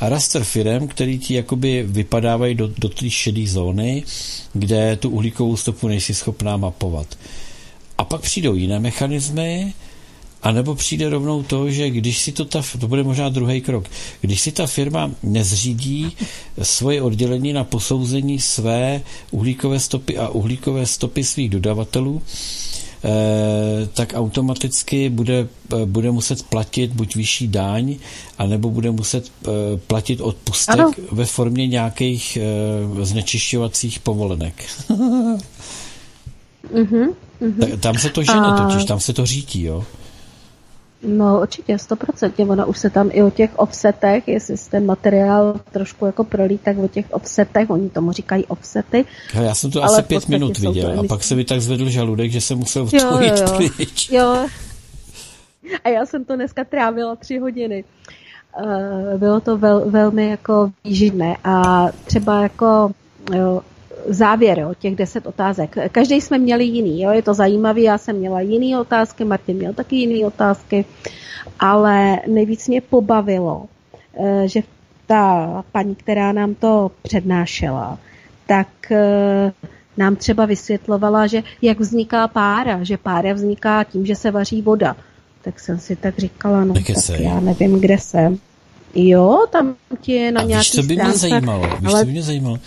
a 0.00 0.08
raster 0.08 0.44
firem, 0.44 0.88
který 0.88 1.18
ti 1.18 1.34
jakoby 1.34 1.84
vypadávají 1.88 2.54
do, 2.54 2.70
do 2.78 2.88
té 2.88 3.10
šedé 3.10 3.46
zóny, 3.46 4.02
kde 4.52 4.96
tu 4.96 5.10
uhlíkovou 5.10 5.56
stopu 5.56 5.88
nejsi 5.88 6.14
schopná 6.14 6.56
mapovat. 6.56 7.18
A 7.98 8.04
pak 8.04 8.20
přijdou 8.20 8.54
jiné 8.54 8.80
mechanismy, 8.80 9.74
a 10.42 10.52
nebo 10.52 10.74
přijde 10.74 11.08
rovnou 11.10 11.42
to, 11.42 11.70
že 11.70 11.90
když 11.90 12.18
si 12.18 12.32
to 12.32 12.44
ta, 12.44 12.62
to 12.80 12.88
bude 12.88 13.02
možná 13.02 13.28
druhý 13.28 13.60
krok, 13.60 13.84
když 14.20 14.40
si 14.40 14.52
ta 14.52 14.66
firma 14.66 15.10
nezřídí 15.22 16.16
svoje 16.62 17.02
oddělení 17.02 17.52
na 17.52 17.64
posouzení 17.64 18.40
své 18.40 19.02
uhlíkové 19.30 19.80
stopy 19.80 20.18
a 20.18 20.28
uhlíkové 20.28 20.86
stopy 20.86 21.24
svých 21.24 21.50
dodavatelů, 21.50 22.22
eh, 23.04 23.86
tak 23.94 24.12
automaticky 24.16 25.08
bude, 25.08 25.48
eh, 25.82 25.86
bude 25.86 26.10
muset 26.10 26.42
platit 26.42 26.92
buď 26.92 27.16
vyšší 27.16 27.48
daň, 27.48 27.96
anebo 28.38 28.70
bude 28.70 28.90
muset 28.90 29.32
eh, 29.44 29.48
platit 29.86 30.20
odpustek 30.20 30.78
Ano. 30.80 30.90
ve 31.12 31.24
formě 31.24 31.66
nějakých 31.66 32.38
znečišťovacích 33.02 33.98
povolenek. 34.00 34.64
Mhm. 36.74 37.14
Ta- 37.60 37.76
Tam 37.80 37.98
se 37.98 38.10
to 38.10 38.22
žene 38.22 38.48
totiž, 38.56 38.84
tam 38.84 39.00
se 39.00 39.12
to 39.12 39.26
řítí, 39.26 39.62
jo. 39.62 39.84
No 41.02 41.40
určitě, 41.40 41.78
stoprocentně. 41.78 42.46
Ono 42.46 42.66
už 42.66 42.78
se 42.78 42.90
tam 42.90 43.10
i 43.12 43.22
o 43.22 43.30
těch 43.30 43.58
offsetech, 43.58 44.28
jestli 44.28 44.56
se 44.56 44.70
ten 44.70 44.86
materiál 44.86 45.60
trošku 45.72 46.06
jako 46.06 46.24
prolít, 46.24 46.60
tak 46.60 46.78
o 46.78 46.88
těch 46.88 47.06
offsetech, 47.10 47.70
oni 47.70 47.90
tomu 47.90 48.12
říkají 48.12 48.46
offsety. 48.46 49.04
Hele, 49.32 49.46
já 49.46 49.54
jsem 49.54 49.70
to 49.70 49.84
asi 49.84 50.02
pět 50.02 50.28
minut 50.28 50.60
to 50.60 50.68
viděl 50.72 51.00
a 51.00 51.04
pak 51.08 51.22
se 51.24 51.34
mi 51.34 51.44
tak 51.44 51.60
zvedl 51.60 51.90
žaludek, 51.90 52.30
že 52.30 52.40
jsem 52.40 52.58
musel 52.58 52.88
Jo, 52.92 53.00
jo, 53.10 53.20
jít 53.20 53.38
jo. 53.40 53.56
pryč. 53.56 54.10
Jo. 54.10 54.46
A 55.84 55.88
já 55.88 56.06
jsem 56.06 56.24
to 56.24 56.36
dneska 56.36 56.64
trávila 56.64 57.16
tři 57.16 57.38
hodiny. 57.38 57.84
Eh, 58.64 59.18
Bylo 59.18 59.40
to 59.40 59.58
vel, 59.58 59.90
velmi 59.90 60.28
jako 60.30 60.70
výživné 60.84 61.36
a 61.44 61.86
třeba 62.04 62.42
jako 62.42 62.90
jo, 63.34 63.62
závěr, 64.06 64.58
jo, 64.58 64.74
těch 64.78 64.96
deset 64.96 65.26
otázek. 65.26 65.76
Každý 65.92 66.20
jsme 66.20 66.38
měli 66.38 66.64
jiný, 66.64 67.02
jo, 67.02 67.10
je 67.10 67.22
to 67.22 67.34
zajímavé, 67.34 67.80
já 67.80 67.98
jsem 67.98 68.16
měla 68.16 68.40
jiný 68.40 68.76
otázky, 68.76 69.24
Martin 69.24 69.56
měl 69.56 69.72
taky 69.72 69.96
jiný 69.96 70.24
otázky, 70.24 70.84
ale 71.58 72.18
nejvíc 72.26 72.68
mě 72.68 72.80
pobavilo, 72.80 73.64
eh, 74.24 74.48
že 74.48 74.62
ta 75.06 75.64
paní, 75.72 75.94
která 75.94 76.32
nám 76.32 76.54
to 76.54 76.90
přednášela, 77.02 77.98
tak 78.46 78.68
eh, 78.90 79.52
nám 79.96 80.16
třeba 80.16 80.46
vysvětlovala, 80.46 81.26
že 81.26 81.42
jak 81.62 81.80
vzniká 81.80 82.28
pára, 82.28 82.84
že 82.84 82.96
pára 82.96 83.32
vzniká 83.32 83.84
tím, 83.84 84.06
že 84.06 84.16
se 84.16 84.30
vaří 84.30 84.62
voda. 84.62 84.96
Tak 85.42 85.60
jsem 85.60 85.78
si 85.78 85.96
tak 85.96 86.18
říkala, 86.18 86.64
no 86.64 86.74
tak 86.74 86.84
já 87.18 87.40
nevím, 87.40 87.80
kde 87.80 87.98
jsem. 87.98 88.38
Jo, 88.94 89.46
tam 89.52 89.74
ti 90.00 90.12
je 90.12 90.32
na 90.32 90.40
A 90.40 90.44
nějaký 90.44 90.68
víš, 90.68 90.74
co 90.74 90.82
by 90.82 90.94
mě 90.94 90.96
stránce, 90.96 91.18
zajímalo? 91.28 91.62
Víš, 91.80 91.88
ale 91.92 92.00
co 92.00 92.06
by 92.06 92.12
mě 92.12 92.22
zajímalo? 92.22 92.58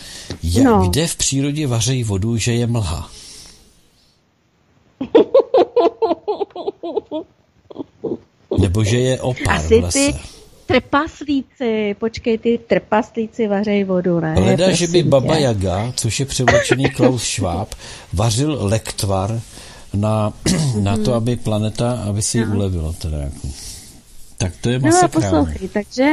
Jak, 0.44 0.66
No. 0.66 0.88
Kde 0.90 1.08
v 1.08 1.16
přírodě 1.16 1.68
vařejí 1.68 2.04
vodu, 2.04 2.38
že 2.38 2.54
je 2.54 2.68
mlha? 2.68 3.10
Nebo 8.60 8.84
že 8.84 8.98
je 9.00 9.22
opar 9.22 9.56
Asi 9.56 9.82
v 9.82 9.84
lese. 9.84 10.00
ty 10.00 10.16
trpaslíci, 10.66 11.96
počkej, 12.00 12.38
ty 12.38 12.60
trpaslíci 12.68 13.48
vařejí 13.48 13.84
vodu, 13.84 14.20
ne? 14.20 14.36
Leda, 14.40 14.72
že 14.72 14.88
by 14.88 15.04
Baba. 15.04 15.38
Jaga, 15.38 15.92
což 15.96 16.20
je 16.20 16.26
převlečený 16.26 16.90
Klaus 16.90 17.24
Schwab, 17.24 17.76
vařil 18.14 18.58
lektvar 18.62 19.42
na, 19.94 20.34
na 20.82 20.98
to, 20.98 21.14
aby 21.14 21.36
planeta, 21.36 22.04
aby 22.10 22.22
si 22.22 22.38
ji 22.38 22.46
ulevilo 22.46 22.94
teda 22.94 23.18
jako. 23.18 23.48
Tak 24.44 24.54
to 24.62 24.70
je 24.70 24.80
No 24.80 24.88
a 24.88 24.92
masakrální. 24.92 25.30
poslouchej, 25.30 25.70
takže 25.70 26.10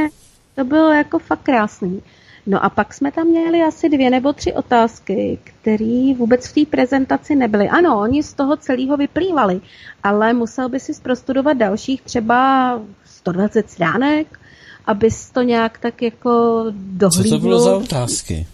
to 0.54 0.64
bylo 0.64 0.92
jako 0.92 1.18
fakt 1.18 1.42
krásný. 1.42 2.02
No 2.46 2.64
a 2.64 2.70
pak 2.70 2.94
jsme 2.94 3.12
tam 3.12 3.26
měli 3.26 3.62
asi 3.62 3.88
dvě 3.88 4.10
nebo 4.10 4.32
tři 4.32 4.52
otázky, 4.52 5.38
které 5.44 6.14
vůbec 6.18 6.46
v 6.46 6.54
té 6.54 6.60
prezentaci 6.70 7.34
nebyly. 7.34 7.68
Ano, 7.68 8.00
oni 8.00 8.22
z 8.22 8.32
toho 8.32 8.56
celého 8.56 8.96
vyplývali, 8.96 9.60
ale 10.02 10.32
musel 10.32 10.68
by 10.68 10.80
si 10.80 10.92
prostudovat 11.02 11.56
dalších 11.56 12.02
třeba 12.02 12.80
120 13.04 13.70
stránek, 13.70 14.40
abys 14.86 15.30
to 15.30 15.42
nějak 15.42 15.78
tak 15.78 16.02
jako 16.02 16.64
Co 16.64 16.72
dohlídl. 16.76 17.30
to 17.36 17.38
bylo 17.38 17.60
za 17.60 17.76
otázky? 17.76 18.46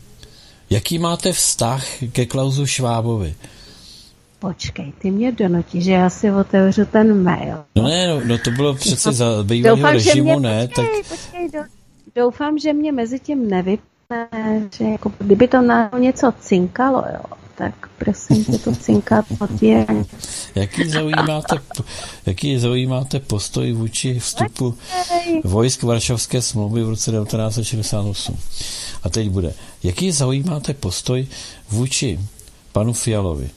Jaký 0.71 0.99
máte 0.99 1.33
vztah 1.33 1.85
ke 2.13 2.27
Klausu 2.27 2.67
Švábovi? 2.67 3.35
Počkej, 4.47 4.93
ty 4.99 5.11
mě 5.11 5.33
donutí, 5.33 5.83
že 5.83 5.93
já 5.93 6.11
si 6.11 6.31
otevřu 6.31 6.85
ten 6.85 7.23
mail. 7.23 7.65
No 7.77 7.83
ne, 7.83 8.09
no, 8.09 8.21
no 8.25 8.39
to 8.39 8.51
bylo 8.51 8.75
přece 8.75 9.13
za 9.13 9.43
bývalého 9.43 9.77
Doufám, 9.77 9.99
že 9.99 10.11
režimu, 10.11 10.39
mě, 10.39 10.49
ne? 10.49 10.69
Tak 10.69 10.87
počkej, 10.87 11.03
počkej, 11.09 11.51
do, 11.51 11.59
doufám, 12.17 12.59
že 12.59 12.73
mě 12.73 12.93
mezi 12.93 13.21
tím 13.21 13.51
nevypne, 13.51 14.29
že 14.79 14.85
jako, 14.85 15.13
kdyby 15.19 15.49
to 15.49 15.63
na 15.63 15.91
něco 15.99 16.33
cinkalo, 16.41 17.05
jo, 17.15 17.37
tak 17.55 17.75
prosím 17.99 18.45
tě 18.45 18.59
to 18.59 18.77
cinkat 18.77 19.25
otvírání. 19.41 20.05
jaký 20.55 20.89
zaujímáte, 20.89 21.57
jaký 22.27 22.59
zaujímáte 22.59 23.21
postoj 23.21 23.73
vůči 23.73 24.19
vstupu 24.19 24.75
vojsk 25.45 25.83
Varšavské 25.83 26.43
smlouvy 26.43 26.83
v 26.83 26.89
roce 26.89 27.11
1968? 27.11 28.37
A 29.03 29.09
teď 29.09 29.29
bude. 29.29 29.55
Jaký 29.83 30.13
zaujímáte 30.13 30.75
postoj 30.75 31.27
vůči 31.71 32.21
panu 32.73 32.93
Fialovi? 32.93 33.51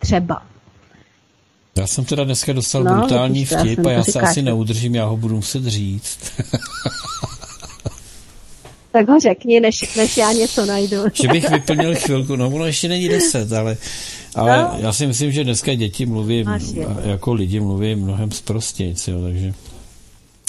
Třeba. 0.00 0.42
Já 1.76 1.86
jsem 1.86 2.04
teda 2.04 2.24
dneska 2.24 2.52
dostal 2.52 2.84
No, 2.84 2.94
brutální 2.94 3.34
vidíš 3.44 3.58
vtip 3.58 3.86
a 3.86 3.90
já 3.90 4.04
se 4.04 4.20
asi 4.20 4.42
neudržím, 4.42 4.94
já 4.94 5.04
ho 5.04 5.16
budu 5.16 5.36
muset 5.36 5.64
říct. 5.66 6.18
Tak 8.92 9.08
ho 9.08 9.20
řekni, 9.20 9.60
než, 9.60 9.94
než 9.96 10.16
já 10.16 10.32
něco 10.32 10.66
najdu. 10.66 10.96
že 11.22 11.28
bych 11.28 11.50
vyplnil 11.50 11.94
chvilku, 11.94 12.36
no 12.36 12.46
ono 12.50 12.66
ještě 12.66 12.88
není 12.88 13.08
deset, 13.08 13.52
ale, 13.52 13.76
ale 14.34 14.62
No. 14.62 14.74
já 14.78 14.92
si 14.92 15.06
myslím, 15.06 15.32
že 15.32 15.44
dneska 15.44 15.74
děti 15.74 16.06
mluví, 16.06 16.44
jako 17.04 17.32
lidi 17.32 17.60
mluví 17.60 17.94
mnohem 17.94 18.30
zprostějc, 18.30 19.08
jo, 19.08 19.22
takže 19.22 19.54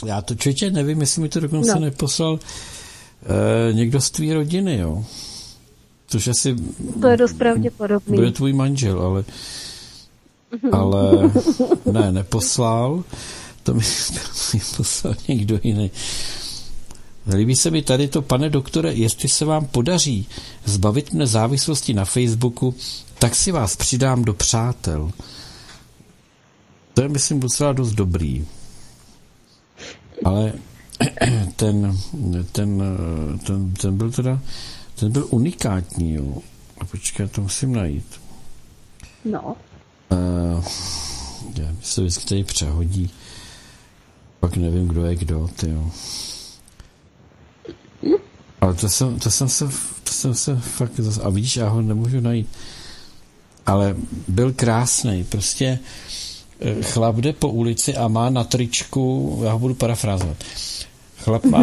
já 0.06 0.22
to 0.22 0.36
člověče 0.36 0.70
nevím, 0.72 1.02
jestli 1.02 1.22
mi 1.22 1.30
to 1.30 1.40
dokonce 1.40 1.74
No. 1.76 1.80
neposlal 1.80 2.40
eh, 3.70 3.74
někdo 3.74 4.02
z 4.02 4.12
tvý 4.12 4.34
rodiny, 4.34 4.78
jo. 4.78 5.06
Což 6.12 6.28
asi 6.28 6.56
To 7.02 7.08
je 7.08 7.18
dost 7.18 7.34
pravděpodobný. 7.34 8.16
bude 8.16 8.32
tvůj 8.32 8.54
manžel, 8.54 9.02
ale 9.02 9.24
ale 10.72 11.32
ne, 11.92 12.12
neposlal, 12.12 13.04
to 13.64 13.74
mi, 13.74 13.82
to 14.14 14.58
mi 14.58 14.62
poslal 14.78 15.16
někdo 15.28 15.60
jiný. 15.64 15.92
Líbí 17.36 17.56
se 17.56 17.72
mi 17.72 17.82
tady 17.82 18.08
to, 18.08 18.22
pane 18.22 18.50
doktore, 18.50 18.94
jestli 18.94 19.30
se 19.30 19.46
vám 19.46 19.66
podaří 19.66 20.28
zbavit 20.66 21.14
mne 21.14 21.28
závislosti 21.28 21.94
na 21.94 22.06
Facebooku, 22.06 22.76
tak 23.20 23.36
si 23.36 23.52
vás 23.52 23.76
přidám 23.76 24.26
do 24.26 24.34
přátel. 24.34 25.12
To 26.94 27.02
je, 27.02 27.10
myslím, 27.10 27.40
docela 27.40 27.74
dost 27.74 27.92
dobrý. 27.92 28.46
Ale 30.26 30.54
ten, 31.56 31.98
ten, 32.52 32.84
ten, 33.44 33.74
ten 33.74 33.98
byl 33.98 34.12
teda, 34.12 34.42
ten 35.02 35.12
byl 35.12 35.28
unikátní, 35.30 36.14
jo. 36.14 36.38
A 36.78 36.86
počkej, 36.86 37.24
já 37.24 37.28
to 37.28 37.42
musím 37.42 37.74
najít. 37.74 38.22
No, 39.26 39.56
Uh, 40.12 40.66
já 41.58 41.68
se 41.82 42.02
vždycky 42.02 42.26
tady 42.26 42.44
přehodí. 42.44 43.10
Pak 44.40 44.58
nevím, 44.58 44.88
kdo 44.88 45.06
je 45.06 45.16
kdo, 45.16 45.50
ty 45.56 45.70
jo. 45.70 45.92
Ale 48.62 48.74
to 48.74 48.90
jsem, 48.90 49.20
to 49.20 49.32
jsem 49.32 49.50
se, 49.50 49.66
to 50.04 50.12
jsem 50.12 50.34
se 50.34 50.56
fakt 50.56 51.00
zase, 51.00 51.22
a 51.22 51.30
vidíš, 51.30 51.56
já 51.56 51.70
ho 51.70 51.82
nemůžu 51.82 52.20
najít. 52.20 52.50
Ale 53.66 53.96
byl 54.28 54.54
krásný, 54.54 55.24
prostě 55.24 55.80
eh, 56.60 56.84
chlap 56.84 57.16
jde 57.16 57.34
po 57.34 57.50
ulici 57.50 57.96
a 57.96 58.08
má 58.08 58.30
na 58.30 58.44
tričku, 58.44 59.40
já 59.44 59.52
ho 59.52 59.60
budu 59.60 59.76
parafrázovat, 59.76 60.38
chlap 61.18 61.46
má 61.46 61.62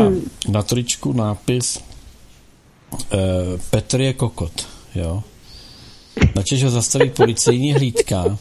na 0.49 0.63
tričku 0.63 1.13
nápis 1.13 1.88
Petr 3.71 4.01
je 4.01 4.13
kokot, 4.13 4.69
jo. 4.95 5.23
Načež 6.35 6.65
ho 6.65 6.71
zastaví 6.71 7.11
policejní 7.11 7.73
hlídka 7.73 8.39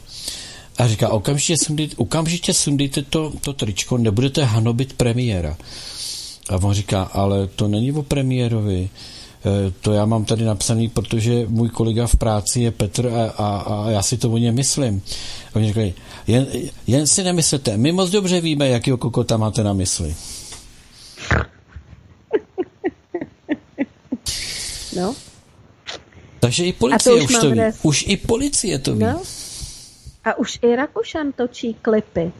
a 0.78 0.88
říká, 0.88 1.10
okamžitě 1.10 1.56
sundejte, 1.64 1.96
okamžitě 1.98 2.54
sundejte 2.54 3.02
to, 3.02 3.34
to 3.42 3.54
tričko, 3.54 3.98
nebudete 3.98 4.44
hanobit 4.44 4.94
premiéra. 4.94 5.58
A 6.50 6.56
on 6.56 6.74
říká, 6.74 7.04
ale 7.04 7.48
to 7.48 7.68
není 7.68 7.92
o 7.92 8.04
premiérovi, 8.04 8.90
Eh, 9.46 9.74
to 9.82 9.94
já 9.94 10.06
mám 10.06 10.26
tady 10.26 10.46
napsaný, 10.46 10.90
protože 10.90 11.46
můj 11.48 11.70
kolega 11.70 12.08
v 12.08 12.16
práci 12.16 12.62
je 12.62 12.72
Petr 12.72 13.08
a, 13.08 13.26
a, 13.30 13.58
a 13.58 13.90
já 13.90 14.02
si 14.02 14.18
to 14.18 14.32
o 14.32 14.38
něm 14.38 14.56
myslím. 14.56 15.02
A 15.54 15.56
oni 15.56 15.68
říkali, 15.68 15.94
jen, 16.28 16.48
jen 16.88 17.08
si 17.08 17.24
nemyslete, 17.24 17.78
my 17.78 17.92
moc 17.92 18.10
dobře 18.10 18.42
víme, 18.42 18.70
jakýho 18.70 18.98
kokota 18.98 19.38
máte 19.38 19.64
na 19.64 19.74
mysli. 19.74 20.16
No. 24.98 25.16
Takže 26.40 26.64
i 26.66 26.70
A 26.70 26.74
to 26.74 26.80
policie 26.80 27.16
už 27.16 27.24
už, 27.24 27.40
to 27.42 27.48
ví. 27.50 27.54
dnes. 27.54 27.80
Už 27.84 28.06
i 28.08 28.18
policie 28.18 28.80
to 28.80 28.94
ví. 28.94 29.00
No. 29.00 29.22
A 30.24 30.38
už 30.38 30.60
i 30.62 30.76
Rakušan 30.76 31.32
točí 31.32 31.74
klipy, 31.82 32.32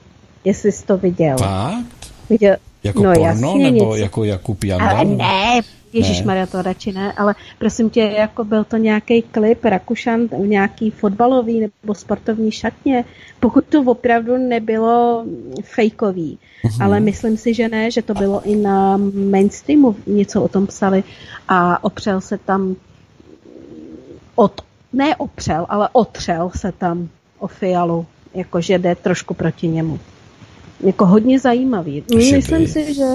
jestli 0.46 0.72
jsi 0.72 0.86
to 0.86 0.98
viděl. 0.98 1.38
Fakt? 1.38 1.98
viděl. 2.30 2.56
Jako 2.84 3.04
no, 3.04 3.14
porno 3.14 3.26
jasně, 3.26 3.72
nebo 3.72 3.86
něco. 3.86 3.96
jako 3.96 4.24
Jakub 4.24 4.58
Ale 4.64 4.70
Janda? 4.70 5.04
ne, 5.04 5.62
Ježíš 5.94 6.24
Maria, 6.24 6.46
to 6.46 6.62
radši 6.62 6.92
ne, 6.92 7.14
ale 7.14 7.36
prosím 7.60 7.90
tě, 7.90 8.02
jako 8.02 8.44
byl 8.44 8.64
to 8.64 8.78
nějaký 8.78 9.22
klip 9.22 9.66
Rakušan 9.66 10.28
v 10.28 10.48
nějaký 10.48 10.92
fotbalový 10.92 11.60
nebo 11.60 11.94
sportovní 11.94 12.52
šatně, 12.52 13.06
pokud 13.40 13.66
to 13.66 13.82
opravdu 13.82 14.38
nebylo 14.38 15.26
fejkový. 15.64 16.40
Mhm. 16.64 16.82
Ale 16.82 17.00
myslím 17.00 17.38
si, 17.38 17.54
že 17.54 17.70
ne, 17.70 17.92
že 17.92 18.02
to 18.02 18.14
bylo 18.14 18.42
i 18.44 18.56
na 18.56 18.98
mainstreamu, 19.30 19.96
něco 20.08 20.44
o 20.44 20.48
tom 20.48 20.68
psali 20.68 21.04
a 21.48 21.84
opřel 21.84 22.22
se 22.22 22.38
tam 22.38 22.76
od, 24.36 24.62
ne 24.94 25.16
opřel, 25.16 25.66
ale 25.70 25.90
otřel 25.92 26.52
se 26.56 26.72
tam 26.72 27.10
o 27.40 27.48
Fialu, 27.48 28.06
jakože 28.34 28.78
jde 28.78 28.96
trošku 28.96 29.34
proti 29.34 29.68
němu. 29.68 30.00
Jako 30.80 31.06
hodně 31.06 31.40
zajímavý. 31.40 32.04
Že 32.20 32.36
Myslím 32.36 32.62
by. 32.62 32.68
si, 32.68 32.94
že 32.94 33.06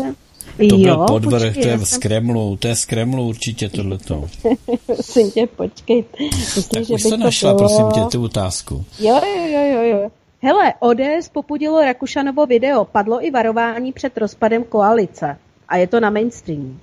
To 0.56 0.76
byl 0.76 0.88
jo, 0.88 1.04
podvrh, 1.08 1.42
počkej, 1.42 1.62
to 1.62 1.68
je 1.68 1.72
já 1.72 1.78
z 1.78 1.88
jsem- 1.88 2.00
Kremlu, 2.00 2.56
to 2.56 2.68
je 2.68 2.76
z 2.76 2.84
Kremlu 2.84 3.28
určitě 3.28 3.68
tohleto. 3.68 4.28
Prosím 4.86 5.30
tě, 5.30 5.46
počkej. 5.46 6.04
Myslím, 6.34 6.64
Tak 6.64 6.84
že 6.84 6.94
už 6.94 7.02
to 7.02 7.10
to 7.10 7.16
našla, 7.16 7.54
bylo... 7.54 7.68
prosím 7.68 7.86
tě, 7.90 8.10
tu 8.16 8.24
otázku. 8.24 8.84
Jo, 8.98 9.20
jo, 9.36 9.46
jo, 9.46 9.60
jo, 9.72 9.82
jo. 9.82 10.10
Hele, 10.42 10.74
ODS 10.80 11.28
popudilo 11.32 11.80
Rakušanovo 11.80 12.46
video. 12.46 12.84
Padlo 12.84 13.24
i 13.24 13.30
varování 13.30 13.92
před 13.92 14.18
rozpadem 14.18 14.64
koalice. 14.64 15.36
A 15.68 15.76
je 15.76 15.86
to 15.86 16.00
na 16.00 16.10
mainstreamu. 16.10 16.76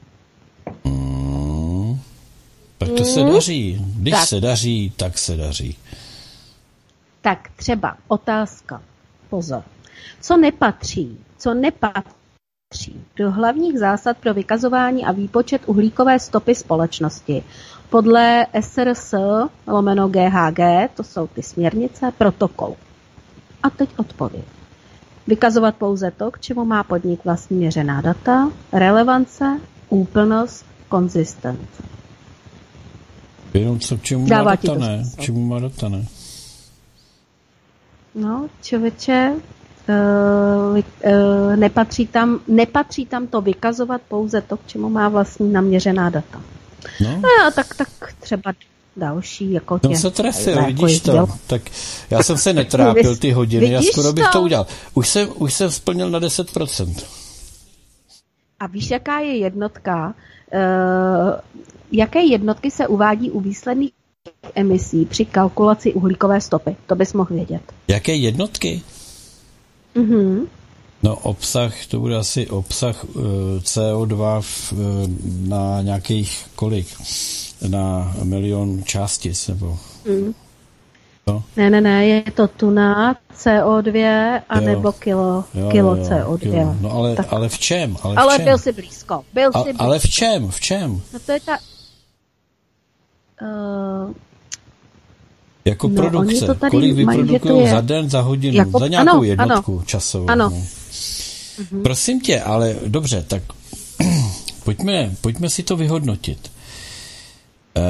Mm. 0.84 2.00
Tak 2.78 2.90
to 2.90 3.06
se 3.06 3.24
daří. 3.24 3.82
Když 3.96 4.14
Tak. 4.14 4.28
se 4.28 4.40
daří, 4.42 4.94
tak 4.98 5.18
se 5.18 5.38
daří. 5.38 5.78
Tak 7.22 7.50
třeba 7.56 7.98
otázka. 8.08 8.82
Pozor. 9.30 9.64
Co 10.22 10.38
nepatří? 10.38 11.18
Co 11.38 11.54
nepatří 11.54 12.19
do 13.16 13.32
hlavních 13.32 13.80
zásad 13.80 14.18
pro 14.18 14.34
vykazování 14.34 15.06
a 15.06 15.12
výpočet 15.12 15.62
uhlíkové 15.66 16.20
stopy 16.20 16.56
společnosti? 16.56 17.44
Podle 17.90 18.46
SRS 18.62 19.14
lomeno 19.68 20.08
GHG, 20.10 20.60
to 20.96 21.04
jsou 21.04 21.28
ty 21.28 21.44
směrnice, 21.44 22.12
protokol. 22.18 22.76
A 23.64 23.70
teď 23.70 23.90
odpověď. 23.98 24.46
Vykazovat 25.28 25.76
pouze 25.76 26.12
to, 26.12 26.32
k 26.32 26.40
čemu 26.40 26.66
má 26.66 26.84
podnik 26.84 27.26
vlastní 27.26 27.58
měřená 27.58 28.02
data, 28.02 28.52
relevance, 28.74 29.60
úplnost, 29.90 30.66
konzistence. 30.90 31.84
Jenom 33.54 33.80
co, 33.80 33.98
k 33.98 34.02
čemu 34.02 34.28
Dává 34.28 34.44
má 34.44 34.56
data, 34.56 34.74
ne? 34.76 35.04
K 35.18 35.22
čemu 35.22 35.46
má 35.46 35.60
data, 35.60 35.90
ne? 35.90 36.06
No, 38.16 38.48
člověče, 38.62 39.32
uh, 39.36 39.59
nepatří, 41.56 42.08
tam, 42.08 42.40
nepatří 42.48 43.06
tam 43.06 43.28
to 43.28 43.42
vykazovat 43.42 44.02
pouze 44.08 44.42
to, 44.42 44.58
k 44.58 44.68
čemu 44.68 44.90
má 44.90 45.10
vlastní 45.10 45.52
naměřená 45.52 46.10
data. 46.10 46.42
No, 47.02 47.10
No, 47.12 47.48
a 47.48 47.52
tak, 47.52 47.76
tak 47.76 47.90
třeba 48.20 48.54
další. 48.98 49.52
Jako 49.52 49.80
tě, 49.80 49.98
se 49.98 50.12
trefil, 50.12 50.54
jako 50.54 50.66
vidíš 50.66 51.00
to. 51.00 51.12
Děl... 51.12 51.28
Tak 51.48 51.62
já 52.10 52.24
jsem 52.24 52.38
se 52.38 52.54
netrápil 52.54 53.18
ty 53.22 53.32
hodiny, 53.32 53.72
já 53.72 53.82
skoro 53.82 54.14
bych 54.14 54.28
to 54.34 54.42
udělal. 54.42 54.66
Už 54.94 55.10
jsem, 55.10 55.30
už 55.36 55.54
jsem 55.54 55.72
splnil 55.72 56.10
na 56.10 56.20
10%. 56.20 57.04
A 58.60 58.68
víš, 58.68 58.92
jaká 58.92 59.20
je 59.20 59.38
jednotka? 59.38 60.14
Uh, 60.54 61.32
jaké 61.92 62.22
jednotky 62.22 62.72
se 62.72 62.88
uvádí 62.88 63.32
u 63.32 63.40
výsledných 63.40 63.92
emisí 64.56 65.06
při 65.06 65.26
kalkulaci 65.26 65.94
uhlíkové 65.94 66.42
stopy? 66.42 66.76
To 66.88 66.96
bys 66.96 67.14
mohl 67.14 67.36
vědět. 67.36 67.62
Jaké 67.88 68.16
jednotky? 68.16 68.82
Mhm. 69.96 70.48
No 71.04 71.16
obsah, 71.16 71.86
to 71.88 72.00
bude 72.00 72.18
asi 72.18 72.48
obsah 72.48 73.06
eh, 73.06 73.20
CO2 73.60 74.42
v, 74.42 74.74
uh, 74.74 74.80
na 75.48 75.82
nějakých 75.82 76.46
kolik? 76.56 76.88
Na 77.68 78.16
milion 78.24 78.84
částic 78.84 79.48
nebo... 79.48 79.80
Mm. 80.06 80.34
No. 81.28 81.44
Ne, 81.58 81.70
ne, 81.70 81.82
ne, 81.82 82.08
je 82.08 82.32
to 82.32 82.48
tuna, 82.48 83.16
CO2 83.36 83.98
a 84.50 84.60
jo. 84.60 84.66
nebo 84.66 84.92
kilo, 84.92 85.44
jo, 85.54 85.70
kilo 85.72 85.96
jo, 85.96 86.04
CO2. 86.04 86.38
Kilo. 86.40 86.76
No 86.82 86.92
ale, 86.92 87.16
tak. 87.16 87.34
ale 87.34 87.50
v 87.50 87.60
čem? 87.60 87.98
Ale, 88.04 88.16
ale 88.16 88.34
v 88.34 88.38
čem? 88.38 88.46
byl 88.46 88.58
si 88.58 88.72
blízko. 88.72 89.24
Byl 89.34 89.52
a, 89.54 89.60
si 89.60 89.64
blízko. 89.64 89.84
Ale 89.84 90.00
v 90.00 90.10
čem? 90.10 90.52
V 90.52 90.60
čem? 90.60 91.02
No 91.14 91.20
to 91.20 91.32
je 91.32 91.40
ta... 91.40 91.58
Uh, 93.42 94.14
jako 95.70 95.88
no, 95.88 95.96
produkce. 95.96 96.46
To 96.46 96.56
tady 96.56 96.72
Kolik 96.72 96.96
vyprodukují 96.96 97.70
za 97.70 97.82
den, 97.82 98.10
za 98.10 98.22
hodinu, 98.22 98.58
jako, 98.58 98.80
za 98.80 98.88
nějakou 98.88 99.10
ano, 99.10 99.24
jednotku 99.24 99.74
ano, 99.74 99.84
časovou. 99.86 100.30
Ano. 100.30 100.50
No. 100.50 100.64
Mhm. 101.72 101.84
Prosím 101.84 102.22
tě, 102.22 102.42
ale 102.42 102.76
dobře, 102.88 103.26
tak 103.28 103.44
pojďme, 104.64 105.16
pojďme 105.22 105.50
si 105.50 105.64
to 105.64 105.78
vyhodnotit. 105.78 106.52
E, 107.76 107.82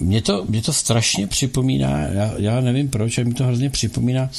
mě, 0.00 0.22
to, 0.22 0.44
mě 0.48 0.62
to 0.62 0.72
strašně 0.72 1.26
připomíná, 1.26 1.98
já, 1.98 2.32
já 2.36 2.60
nevím 2.60 2.88
proč, 2.88 3.18
ale 3.18 3.24
mi 3.24 3.34
to 3.34 3.44
hrozně 3.44 3.70
připomíná 3.70 4.30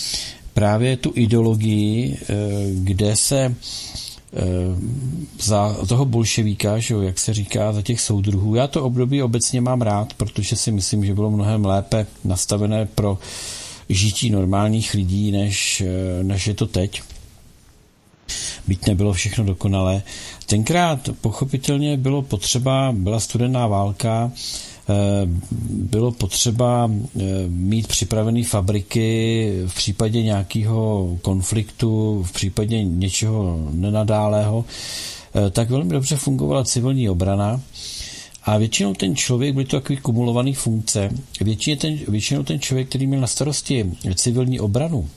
právě 0.54 0.98
tu 0.98 1.12
ideologii, 1.15 2.17
e, 2.17 2.36
kde 2.74 3.15
se 3.15 3.56
za 5.39 5.76
toho 5.88 6.06
bolševíka, 6.06 6.80
že 6.80 6.93
jo, 6.93 7.02
jak 7.02 7.19
se 7.19 7.34
říká, 7.34 7.74
za 7.74 7.82
těch 7.82 8.02
soudruhů. 8.02 8.56
Já 8.56 8.67
to 8.67 8.84
období 8.84 9.24
obecně 9.24 9.62
mám 9.62 9.82
rád, 9.82 10.13
protože 10.13 10.56
si 10.56 10.71
myslím, 10.71 11.06
že 11.06 11.13
bylo 11.13 11.32
mnohem 11.32 11.65
lépe 11.65 12.08
nastavené 12.24 12.86
pro 12.86 13.17
žití 13.89 14.30
normálních 14.30 14.93
lidí, 14.93 15.32
než, 15.32 15.84
než 16.24 16.48
je 16.48 16.54
to 16.54 16.67
teď 16.67 17.02
byť 18.67 18.88
nebylo 18.88 19.13
všechno 19.13 19.43
dokonalé. 19.43 20.04
Tenkrát 20.45 21.10
pochopitelně 21.21 21.98
bylo 21.98 22.21
potřeba, 22.21 22.91
byla 22.91 23.19
studená 23.19 23.67
válka, 23.67 24.32
eh, 24.34 24.39
bylo 25.69 26.12
potřeba 26.12 26.91
eh, 26.91 27.21
mít 27.48 27.88
připravené 27.88 28.43
fabriky 28.43 29.52
v 29.67 29.76
případě 29.76 30.24
nějakého 30.24 31.10
konfliktu, 31.21 32.24
v 32.24 32.32
případě 32.32 32.84
něčeho 32.84 33.67
nenadálého, 33.71 34.65
eh, 35.36 35.50
tak 35.50 35.69
velmi 35.69 35.93
dobře 35.93 36.15
fungovala 36.15 36.63
civilní 36.63 37.10
obrana. 37.10 37.62
A 38.43 38.58
většinou 38.58 38.93
ten 38.93 39.15
člověk, 39.15 39.54
byly 39.54 39.65
to 39.65 39.78
takový 39.78 39.98
kumulovaný 39.98 40.54
funkce, 40.54 41.10
většinou 41.41 41.76
ten, 41.76 41.98
většinou 42.08 42.43
ten 42.43 42.60
člověk, 42.60 42.89
který 42.89 43.08
měl 43.08 43.21
na 43.21 43.28
starosti 43.28 43.91
civilní 44.15 44.60
obranu, 44.60 45.10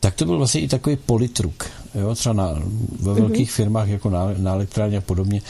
tak 0.00 0.14
to 0.14 0.24
byl 0.24 0.38
vlastně 0.38 0.60
i 0.60 0.68
takový 0.68 0.96
politruk. 0.96 1.66
Jo? 1.94 2.14
Třeba 2.14 2.32
na, 2.32 2.52
ve 3.00 3.12
mhm. 3.12 3.20
velkých 3.20 3.50
mm-hmm. 3.50 3.54
firmách, 3.54 3.88
jako 3.88 4.10
na, 4.10 4.34
na 4.36 4.52
elektrárně 4.52 4.98
a 4.98 5.00
podobně. 5.00 5.42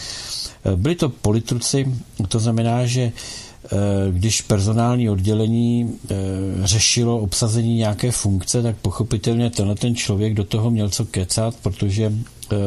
Eh, 0.64 0.76
byli 0.76 0.94
to 0.94 1.08
politruci, 1.08 1.94
to 2.28 2.38
znamená, 2.38 2.86
že 2.86 3.02
eh, 3.02 3.68
když 4.10 4.42
personální 4.42 5.10
oddělení 5.10 5.98
eh, 6.10 6.14
řešilo 6.62 7.18
obsazení 7.18 7.76
nějaké 7.76 8.10
funkce, 8.10 8.62
tak 8.62 8.76
pochopitelně 8.76 9.50
tenhle 9.50 9.74
ten 9.74 9.96
člověk 9.96 10.34
do 10.34 10.44
toho 10.44 10.70
měl 10.70 10.88
co 10.88 11.04
kecat, 11.04 11.54
protože 11.62 12.12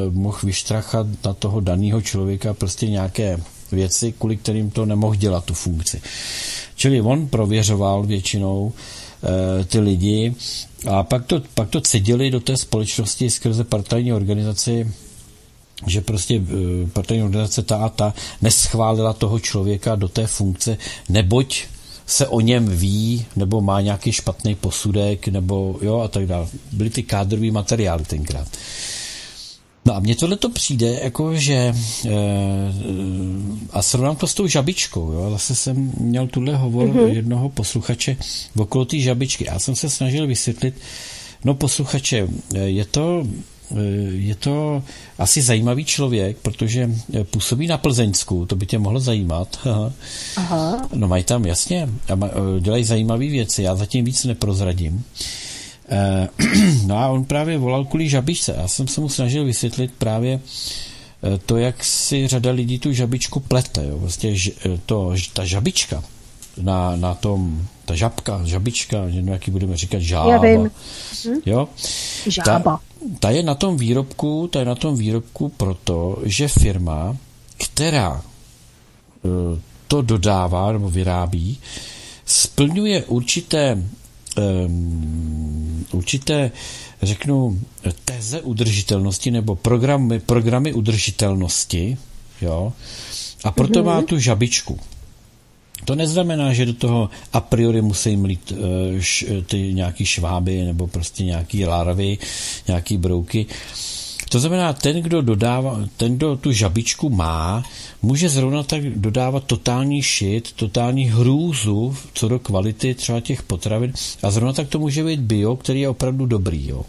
mohl 0.10 0.38
vyštrachat 0.44 1.08
na 1.26 1.34
toho 1.34 1.60
daného 1.60 2.02
člověka 2.02 2.54
prostě 2.54 2.88
nějaké 2.88 3.38
věci, 3.72 4.12
kvůli 4.12 4.38
kterým 4.38 4.72
to 4.72 4.86
nemohl 4.86 5.16
dělat 5.16 5.46
tu 5.46 5.54
funkci. 5.54 6.02
Čili 6.76 7.02
on 7.02 7.28
prověřoval 7.28 8.04
většinou 8.04 8.74
ty 9.66 9.80
lidi 9.80 10.36
a 10.88 11.04
pak 11.04 11.26
to, 11.26 11.42
pak 11.54 11.70
to 11.70 11.82
cedili 11.82 12.32
do 12.32 12.40
té 12.40 12.58
společnosti 12.58 13.30
skrze 13.30 13.64
partajní 13.64 14.14
organizaci, 14.14 14.92
že 15.88 16.02
prostě 16.02 16.36
eh, 16.36 16.88
partajní 16.94 17.24
organizace 17.24 17.64
ta 17.64 17.78
a 17.78 17.90
ta 17.90 18.14
neschválila 18.42 19.14
toho 19.14 19.40
člověka 19.40 19.96
do 19.96 20.08
té 20.08 20.28
funkce, 20.28 20.78
neboť 21.10 21.64
se 22.06 22.28
o 22.28 22.40
něm 22.40 22.66
ví, 22.66 23.26
nebo 23.36 23.62
má 23.62 23.82
nějaký 23.82 24.12
špatný 24.12 24.56
posudek, 24.56 25.28
nebo 25.28 25.78
jo 25.82 26.00
a 26.00 26.08
tak 26.08 26.26
dále. 26.26 26.48
Byly 26.72 26.90
ty 26.90 27.04
kádrový 27.04 27.52
materiály 27.52 28.06
tenkrát. 28.06 28.48
No 29.86 29.96
a 29.96 30.00
mně 30.00 30.16
tohle 30.16 30.38
to 30.38 30.50
přijde, 30.50 31.00
jako 31.04 31.36
že 31.36 31.54
e, 31.54 31.74
a 33.72 33.82
srovnám 33.82 34.16
to 34.16 34.28
s 34.28 34.34
tou 34.34 34.48
žabičkou, 34.48 35.12
jo, 35.12 35.32
zase 35.32 35.56
jsem 35.56 35.92
měl 35.98 36.28
tuhle 36.28 36.56
hovor 36.56 36.88
mm-hmm. 36.88 37.08
jednoho 37.08 37.50
posluchače 37.50 38.18
okolo 38.58 38.86
té 38.86 39.00
žabičky. 39.00 39.46
Já 39.46 39.60
jsem 39.60 39.76
se 39.76 39.90
snažil 39.90 40.28
vysvětlit, 40.28 40.76
no 41.46 41.54
posluchače, 41.54 42.28
eh, 42.56 42.60
je 42.60 42.86
to 42.86 43.24
je 44.12 44.36
to 44.36 44.84
asi 45.18 45.42
zajímavý 45.42 45.86
člověk, 45.86 46.38
protože 46.38 46.92
působí 47.24 47.68
na 47.68 47.78
Plzeňsku, 47.78 48.46
to 48.46 48.56
by 48.56 48.66
tě 48.66 48.80
mohlo 48.80 49.00
zajímat. 49.00 49.60
Aha. 50.36 50.90
No 50.94 51.08
mají 51.08 51.24
tam, 51.24 51.46
jasně, 51.46 51.90
dělají 52.60 52.84
zajímavé 52.84 53.26
věci, 53.26 53.64
já 53.64 53.76
zatím 53.76 54.06
víc 54.06 54.26
neprozradím. 54.26 55.04
Eh, 55.92 56.28
no 56.86 56.98
a 56.98 57.08
on 57.08 57.26
právě 57.26 57.58
volal 57.58 57.86
kvůli 57.86 58.10
žabičce. 58.10 58.56
Já 58.58 58.68
jsem 58.68 58.88
se 58.88 59.02
mu 59.02 59.10
snažil 59.10 59.46
vysvětlit 59.46 59.92
právě 59.98 60.40
eh, 61.24 61.38
to, 61.46 61.58
jak 61.58 61.84
si 61.84 62.28
řada 62.28 62.52
lidí 62.52 62.80
tu 62.80 62.94
žabičku 62.94 63.40
plete. 63.40 63.86
Jo. 63.86 63.98
Vlastně 63.98 64.36
to, 64.86 65.14
ta 65.34 65.46
žabička 65.46 66.04
na, 66.58 66.96
na 66.96 67.14
tom, 67.14 67.68
ta 67.86 67.96
žabka, 67.96 68.42
žabička, 68.46 68.98
no 69.22 69.32
jaký 69.32 69.52
budeme 69.52 69.78
říkat, 69.78 70.02
žába. 70.02 70.32
Já 70.32 70.40
vím. 70.42 70.72
Hm? 71.26 71.40
Jo? 71.46 71.68
Žába. 72.28 72.60
Ta, 72.60 72.80
ta, 73.20 73.30
je 73.30 73.44
na 73.44 73.56
tom 73.56 73.78
výrobku, 73.78 74.48
ta 74.48 74.60
je 74.60 74.66
na 74.66 74.76
tom 74.76 74.96
výrobku 74.96 75.50
proto, 75.50 76.18
že 76.24 76.48
firma, 76.48 77.18
která 77.58 78.22
to 79.88 80.02
dodává 80.02 80.72
nebo 80.72 80.90
vyrábí, 80.90 81.58
splňuje 82.26 83.04
určité 83.04 83.84
um, 84.38 85.86
určité, 85.92 86.52
řeknu, 87.02 87.60
teze 88.06 88.42
udržitelnosti 88.42 89.32
nebo 89.32 89.56
programy, 89.56 90.20
programy 90.20 90.74
udržitelnosti, 90.74 91.98
jo, 92.42 92.74
a 93.44 93.52
proto 93.52 93.80
mm-hmm. 93.80 93.86
má 93.86 94.02
tu 94.02 94.20
žabičku. 94.20 94.80
To 95.86 95.96
neznamená, 95.96 96.54
že 96.54 96.66
do 96.66 96.74
toho 96.74 97.10
a 97.34 97.42
priori 97.42 97.82
musí 97.82 98.18
mít 98.18 98.52
uh, 98.52 98.58
š, 99.00 99.26
ty 99.46 99.74
nějaký 99.74 100.06
šváby 100.06 100.64
nebo 100.64 100.88
prostě 100.88 101.24
nějaký 101.24 101.66
larvy, 101.66 102.18
nějaký 102.68 102.98
brouky. 102.98 103.46
To 104.32 104.40
znamená, 104.40 104.74
ten, 104.74 105.02
kdo 105.02 105.22
dodává, 105.22 105.80
ten, 105.98 106.16
kdo 106.16 106.36
tu 106.36 106.52
žabičku 106.52 107.10
má, 107.10 107.64
může 108.02 108.30
zrovna 108.30 108.64
tak 108.64 108.90
dodávat 108.90 109.44
totální 109.44 110.02
šit, 110.02 110.52
totální 110.52 111.06
hrůzu 111.06 111.96
co 112.14 112.28
do 112.28 112.40
kvality 112.40 112.94
třeba 112.94 113.20
těch 113.20 113.44
potravin 113.44 113.94
a 114.24 114.32
zrovna 114.32 114.54
tak 114.54 114.68
to 114.68 114.80
může 114.80 115.04
být 115.04 115.20
bio, 115.20 115.56
který 115.56 115.82
je 115.82 115.90
opravdu 115.90 116.26
dobrý. 116.26 116.68
Jo. 116.68 116.86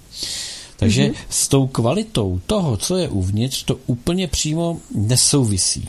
Takže 0.77 1.07
mm-hmm. 1.07 1.15
s 1.29 1.49
tou 1.49 1.67
kvalitou 1.67 2.41
toho, 2.47 2.77
co 2.77 2.97
je 2.97 3.09
uvnitř, 3.09 3.65
to 3.65 3.79
úplně 3.87 4.29
přímo 4.29 4.79
nesouvisí. 4.95 5.89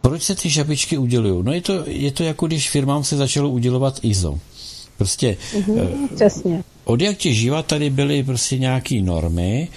Proč 0.00 0.22
se 0.22 0.34
ty 0.34 0.50
žabičky 0.50 0.98
udělují? 0.98 1.44
No 1.44 1.52
je 1.52 1.60
to, 1.60 1.82
je 1.86 2.10
to 2.10 2.22
jako 2.22 2.46
když 2.46 2.70
firmám 2.70 3.04
se 3.04 3.16
začalo 3.16 3.48
udělovat 3.48 4.00
ISO. 4.02 4.38
Prostě 4.98 5.36
mm-hmm, 5.54 6.08
přesně. 6.14 6.64
Od 6.86 7.00
jak 7.00 7.20
živa 7.20 7.62
tady 7.62 7.90
byly 7.90 8.22
prostě 8.22 8.58
nějaké 8.58 9.02
normy 9.02 9.68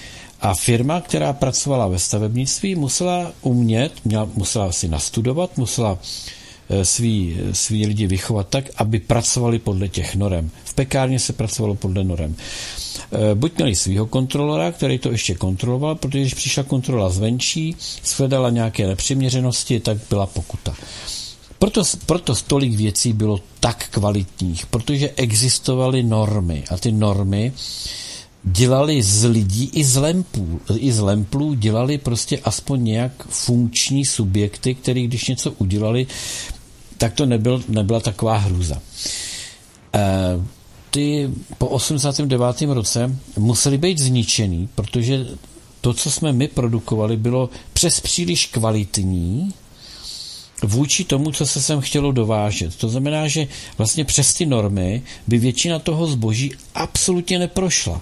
a 0.42 0.54
firma, 0.54 1.02
která 1.02 1.34
pracovala 1.34 1.88
ve 1.88 2.00
stavebnictví, 2.00 2.76
musela 2.76 3.32
umět, 3.42 3.92
měla, 4.06 4.30
musela 4.36 4.72
si 4.72 4.88
nastudovat, 4.88 5.58
musela 5.58 6.00
eh, 6.70 6.86
svý, 6.86 7.38
svý 7.52 7.86
lidi 7.86 8.08
vychovat 8.08 8.48
tak, 8.50 8.66
aby 8.76 9.00
pracovali 9.00 9.60
podle 9.60 9.88
těch 9.88 10.16
norem. 10.16 10.52
V 10.64 10.74
pekárně 10.74 11.20
se 11.20 11.34
pracovalo 11.34 11.76
podle 11.76 12.04
norem. 12.04 12.36
Eh, 13.12 13.36
buď 13.36 13.58
měli 13.58 13.76
svého 13.76 14.06
kontrolora, 14.06 14.72
který 14.72 15.00
to 15.00 15.12
ještě 15.12 15.36
kontroloval, 15.36 15.96
protože 15.96 16.20
když 16.20 16.34
přišla 16.34 16.64
kontrola 16.64 17.10
zvenčí, 17.10 17.76
shledala 18.06 18.50
nějaké 18.50 18.88
nepřiměřenosti, 18.88 19.80
tak 19.80 19.98
byla 20.10 20.26
pokuta. 20.26 20.76
Proto, 21.60 21.84
proto 22.06 22.36
tolik 22.48 22.76
věcí 22.76 23.14
bylo 23.14 23.40
tak 23.60 23.88
kvalitních, 23.90 24.66
protože 24.66 25.10
existovaly 25.16 26.04
normy 26.04 26.64
a 26.70 26.78
ty 26.78 26.92
normy 26.92 27.54
dělali 28.44 29.04
z 29.04 29.26
lidí 29.26 29.70
i 29.74 29.84
z 29.84 29.96
lempů. 29.96 30.62
I 30.76 30.92
z 30.92 31.00
lemplů 31.00 31.54
dělali 31.54 31.98
prostě 31.98 32.40
aspoň 32.44 32.84
nějak 32.84 33.28
funkční 33.30 34.06
subjekty, 34.06 34.76
který 34.76 35.08
když 35.08 35.28
něco 35.28 35.52
udělali, 35.52 36.08
tak 36.98 37.14
to 37.14 37.26
nebyl, 37.26 37.64
nebyla 37.68 38.00
taková 38.00 38.38
hrůza. 38.38 38.82
E, 39.96 40.00
ty 40.90 41.30
po 41.58 41.68
89. 41.68 42.62
roce 42.62 43.16
museli 43.38 43.78
být 43.78 44.00
zničený, 44.00 44.70
protože 44.76 45.28
to, 45.82 45.94
co 45.94 46.12
jsme 46.12 46.34
my 46.34 46.48
produkovali, 46.48 47.18
bylo 47.18 47.50
přes 47.74 48.00
příliš 48.00 48.46
kvalitní 48.46 49.54
vůči 50.64 51.04
tomu, 51.04 51.32
co 51.32 51.46
se 51.46 51.62
sem 51.62 51.82
chtělo 51.82 52.12
dovážet. 52.12 52.76
To 52.76 52.90
znamená, 52.90 53.28
že 53.28 53.48
vlastně 53.78 54.06
přes 54.06 54.34
ty 54.34 54.46
normy 54.46 55.02
by 55.28 55.38
většina 55.38 55.80
toho 55.80 56.08
zboží 56.08 56.52
absolutně 56.76 57.40
neprošla. 57.40 58.02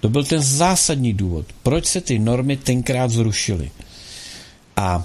To 0.00 0.08
byl 0.08 0.24
ten 0.24 0.42
zásadní 0.42 1.12
důvod, 1.12 1.46
proč 1.62 1.86
se 1.86 2.00
ty 2.00 2.18
normy 2.18 2.56
tenkrát 2.56 3.10
zrušily. 3.10 3.70
A 4.76 5.04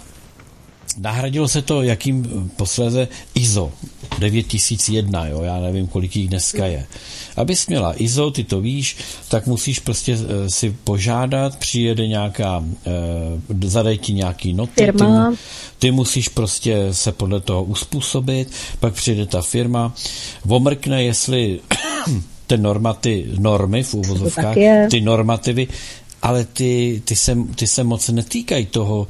nahradilo 0.97 1.47
se 1.47 1.62
to 1.62 1.82
jakým 1.84 2.23
posléze 2.56 3.08
ISO 3.36 3.71
9001, 4.19 5.28
jo, 5.28 5.41
já 5.41 5.60
nevím, 5.60 5.88
kolik 5.88 6.15
jich 6.15 6.28
dneska 6.28 6.65
je. 6.65 6.86
Abys 7.35 7.67
měla 7.67 8.01
ISO, 8.01 8.31
ty 8.31 8.43
to 8.43 8.61
víš, 8.61 8.97
tak 9.29 9.47
musíš 9.47 9.79
prostě 9.79 10.13
eh, 10.13 10.49
si 10.49 10.75
požádat, 10.83 11.55
přijede 11.55 12.07
nějaká, 12.07 12.63
eh, 12.87 13.67
zadej 13.67 13.97
ti 13.97 14.13
nějaký 14.13 14.53
noty, 14.53 14.83
Firma. 14.85 15.31
Ty, 15.31 15.37
ty 15.79 15.91
musíš 15.91 16.29
prostě 16.29 16.87
se 16.91 17.11
podle 17.11 17.39
toho 17.39 17.63
uspůsobit, 17.63 18.51
pak 18.79 18.93
přijde 18.93 19.25
ta 19.25 19.41
firma, 19.41 19.93
omrkne, 20.47 21.03
jestli 21.03 21.59
ten 22.47 22.61
normaty, 22.61 23.25
normy 23.39 23.83
v 23.83 23.93
úvozovkách, 23.93 24.55
ty 24.89 25.01
normativy, 25.01 25.67
ale 26.21 26.45
ty, 26.45 27.01
ty, 27.05 27.15
se, 27.15 27.37
ty 27.55 27.67
se 27.67 27.83
moc 27.83 28.09
netýkají 28.09 28.65
toho, 28.65 29.07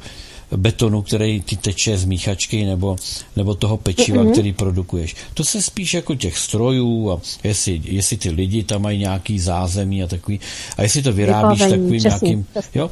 betonu, 0.56 1.02
který 1.02 1.40
ty 1.40 1.56
teče 1.56 1.98
z 1.98 2.04
míchačky 2.04 2.64
nebo, 2.64 2.96
nebo 3.36 3.54
toho 3.54 3.76
pečiva, 3.76 4.22
mm-hmm. 4.22 4.32
který 4.32 4.52
produkuješ. 4.52 5.16
To 5.34 5.44
se 5.44 5.62
spíš 5.62 5.94
jako 5.94 6.14
těch 6.14 6.38
strojů 6.38 7.10
a 7.10 7.20
jestli, 7.44 7.80
jestli 7.84 8.16
ty 8.16 8.30
lidi 8.30 8.64
tam 8.64 8.82
mají 8.82 8.98
nějaký 8.98 9.38
zázemí 9.38 10.02
a 10.02 10.06
takový, 10.06 10.40
a 10.76 10.82
jestli 10.82 11.02
to 11.02 11.12
vyrábíš 11.12 11.60
Vyplavení, 11.60 11.82
takovým 11.82 12.00
přesný, 12.00 12.28
nějakým, 12.28 12.46
přesný. 12.50 12.80
jo, 12.80 12.90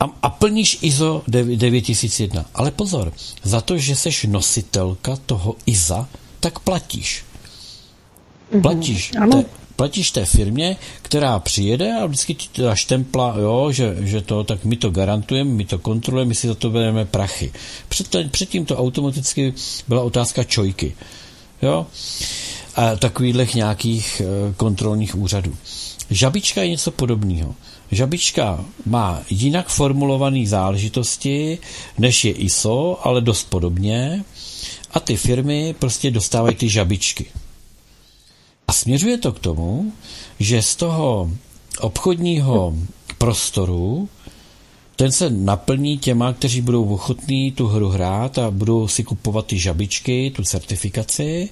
a, 0.00 0.04
a 0.22 0.30
plníš 0.30 0.78
ISO 0.82 1.22
9001. 1.26 2.44
Ale 2.54 2.70
pozor, 2.70 3.12
za 3.42 3.60
to, 3.60 3.78
že 3.78 3.96
seš 3.96 4.24
nositelka 4.24 5.16
toho 5.26 5.56
ISA, 5.66 6.08
tak 6.40 6.58
platíš. 6.58 7.24
Mhm. 8.52 8.62
Platíš. 8.62 9.12
Mm-hmm. 9.12 9.22
Ano 9.22 9.44
platíš 9.80 10.10
té 10.10 10.24
firmě, 10.24 10.76
která 11.02 11.38
přijede 11.38 11.92
a 12.02 12.06
vždycky 12.06 12.34
ti 12.34 12.48
teda 12.52 12.74
štempla, 12.74 13.34
jo, 13.38 13.72
že, 13.72 13.96
že 14.00 14.20
to, 14.20 14.44
tak 14.44 14.64
my 14.64 14.76
to 14.76 14.90
garantujeme, 14.90 15.50
my 15.50 15.64
to 15.64 15.78
kontrolujeme, 15.78 16.28
my 16.28 16.34
si 16.34 16.46
za 16.46 16.54
to 16.54 16.70
bereme 16.70 17.04
prachy. 17.04 17.52
Před, 17.88 18.16
předtím 18.30 18.64
to 18.64 18.76
automaticky 18.76 19.54
byla 19.88 20.02
otázka 20.02 20.44
čojky. 20.44 20.96
Jo? 21.62 21.86
A 22.76 22.96
takových 22.96 23.54
nějakých 23.54 24.20
e, 24.20 24.24
kontrolních 24.54 25.14
úřadů. 25.14 25.56
Žabička 26.10 26.62
je 26.62 26.68
něco 26.68 26.90
podobného. 26.90 27.54
Žabička 27.90 28.64
má 28.86 29.22
jinak 29.30 29.68
formulované 29.68 30.46
záležitosti, 30.46 31.58
než 31.98 32.24
je 32.24 32.32
ISO, 32.32 33.00
ale 33.02 33.20
dost 33.20 33.50
podobně. 33.50 34.24
A 34.90 35.00
ty 35.00 35.16
firmy 35.16 35.74
prostě 35.78 36.10
dostávají 36.10 36.54
ty 36.54 36.68
žabičky. 36.68 37.26
A 38.70 38.72
směřuje 38.72 39.18
to 39.18 39.32
k 39.32 39.38
tomu, 39.38 39.92
že 40.40 40.62
z 40.62 40.76
toho 40.76 41.30
obchodního 41.80 42.74
prostoru 43.18 44.08
ten 44.96 45.12
se 45.12 45.30
naplní 45.30 45.98
těma, 45.98 46.32
kteří 46.32 46.60
budou 46.60 46.84
ochotní 46.94 47.52
tu 47.52 47.66
hru 47.66 47.88
hrát 47.88 48.38
a 48.38 48.50
budou 48.50 48.88
si 48.88 49.04
kupovat 49.04 49.46
ty 49.46 49.58
žabičky, 49.58 50.32
tu 50.36 50.44
certifikaci 50.44 51.48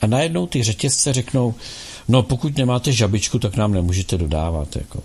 a 0.00 0.06
najednou 0.06 0.46
ty 0.46 0.62
řetězce 0.62 1.12
řeknou, 1.12 1.54
no 2.08 2.22
pokud 2.22 2.56
nemáte 2.56 2.92
žabičku, 2.92 3.38
tak 3.38 3.56
nám 3.56 3.72
nemůžete 3.72 4.18
dodávat. 4.18 4.76
Jako. 4.76 5.02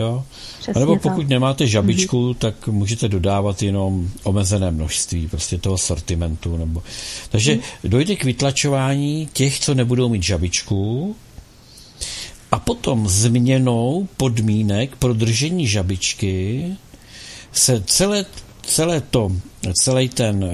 Jo? 0.00 0.24
Přesně 0.58 0.72
a 0.74 0.78
nebo 0.78 0.96
pokud 0.96 1.20
tak. 1.20 1.28
nemáte 1.28 1.66
žabičku, 1.66 2.30
mm-hmm. 2.30 2.34
tak 2.34 2.68
můžete 2.68 3.08
dodávat 3.08 3.62
jenom 3.62 4.08
omezené 4.22 4.70
množství 4.70 5.28
prostě 5.28 5.58
toho 5.58 5.78
sortimentu. 5.78 6.56
Nebo... 6.56 6.82
Takže 7.28 7.54
mm. 7.54 7.60
dojde 7.84 8.16
k 8.16 8.24
vytlačování 8.24 9.28
těch, 9.32 9.60
co 9.60 9.74
nebudou 9.74 10.08
mít 10.08 10.22
žabičku 10.22 11.16
a 12.52 12.58
potom 12.58 13.08
změnou 13.08 14.08
podmínek 14.16 14.96
pro 14.96 15.14
držení 15.14 15.66
žabičky 15.66 16.66
se 17.52 17.82
celé, 17.86 18.26
celé 18.62 19.00
to, 19.00 19.32
celý 19.82 20.08
ten, 20.08 20.44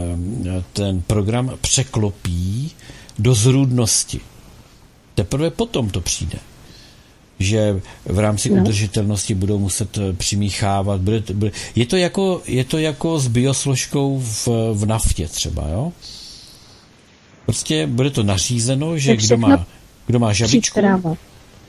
ten 0.73 1.03
program 1.03 1.53
překlopí 1.61 2.71
do 3.19 3.35
zrůdnosti. 3.35 4.21
Teprve 5.15 5.51
potom 5.51 5.91
to 5.91 6.01
přijde 6.01 6.39
že 7.39 7.81
v 8.05 8.19
rámci 8.19 8.51
no. 8.51 8.63
udržitelnosti 8.63 9.35
budou 9.35 9.59
muset 9.59 9.99
eh, 9.99 10.13
přimíchávat. 10.13 11.01
Bude, 11.01 11.23
bude, 11.35 11.51
je, 11.75 11.87
to 11.87 11.97
jako, 11.97 12.43
je 12.47 12.65
to 12.65 12.79
jako 12.79 13.19
s 13.19 13.29
biosložkou 13.29 14.19
v, 14.21 14.49
v 14.73 14.87
naftě 14.87 15.29
třeba, 15.29 15.69
jo? 15.69 15.93
Prostě 17.45 17.87
bude 17.87 18.11
to 18.11 18.23
nařízeno, 18.23 18.99
že 18.99 19.17
kdo 19.17 19.37
má, 19.37 19.67
kdo 20.07 20.19
má 20.19 20.33
žabičku, 20.33 20.81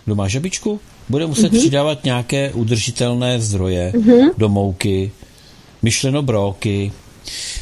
kdo 0.06 0.16
má 0.16 0.28
žabičku, 0.28 0.80
bude 1.10 1.28
muset 1.28 1.54
uh-huh. 1.54 1.60
přidávat 1.60 2.04
nějaké 2.04 2.54
udržitelné 2.54 3.42
zdroje 3.42 3.94
uh-huh. 3.96 4.32
do 4.38 4.50
mouky, 4.50 5.12
myšleno 5.82 6.22
bróky. 6.22 6.92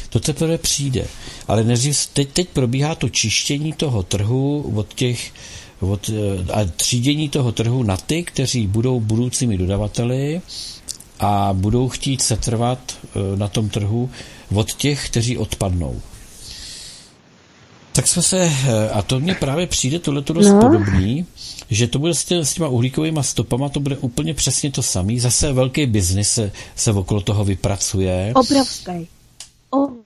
To 0.08 0.20
teprve 0.20 0.58
přijde. 0.58 1.06
Ale 1.48 1.64
než 1.64 2.06
teď, 2.12 2.28
teď 2.28 2.48
probíhá 2.48 2.94
to 2.94 3.08
čištění 3.08 3.72
toho 3.72 4.02
trhu 4.02 4.72
od 4.74 4.94
těch 4.94 5.32
od, 5.80 6.10
eh, 6.10 6.52
a 6.52 6.64
třídění 6.64 7.28
toho 7.28 7.52
trhu 7.52 7.82
na 7.82 7.96
ty, 7.96 8.22
kteří 8.22 8.66
budou 8.66 9.00
budoucími 9.00 9.58
dodavateli 9.58 10.40
a 11.20 11.50
budou 11.52 11.88
chtít 11.88 12.22
setrvat 12.22 12.78
eh, 13.04 13.36
na 13.36 13.48
tom 13.48 13.68
trhu 13.68 14.10
od 14.54 14.72
těch, 14.72 15.06
kteří 15.06 15.38
odpadnou. 15.38 16.00
Tak 17.92 18.06
jsme 18.06 18.22
se, 18.22 18.38
eh, 18.38 18.90
a 18.90 19.02
to 19.02 19.20
mně 19.20 19.34
právě 19.34 19.66
přijde 19.66 19.98
tohle 19.98 20.22
dost 20.22 20.48
no. 20.48 20.60
podobný, 20.60 21.26
že 21.70 21.86
to 21.86 21.98
bude 21.98 22.14
s, 22.14 22.24
tě, 22.24 22.44
s 22.44 22.54
těma 22.54 22.68
uhlíkovými 22.68 23.20
stopama, 23.22 23.68
to 23.68 23.80
bude 23.80 23.96
úplně 23.96 24.34
přesně 24.34 24.70
to 24.70 24.82
samé. 24.82 25.20
Zase 25.20 25.52
velký 25.52 25.86
biznis 25.86 26.30
se, 26.30 26.52
se 26.76 26.92
okolo 26.92 27.20
toho 27.20 27.44
vypracuje. 27.44 28.32
Obrovský. 28.34 29.08
Obrovský 29.70 30.05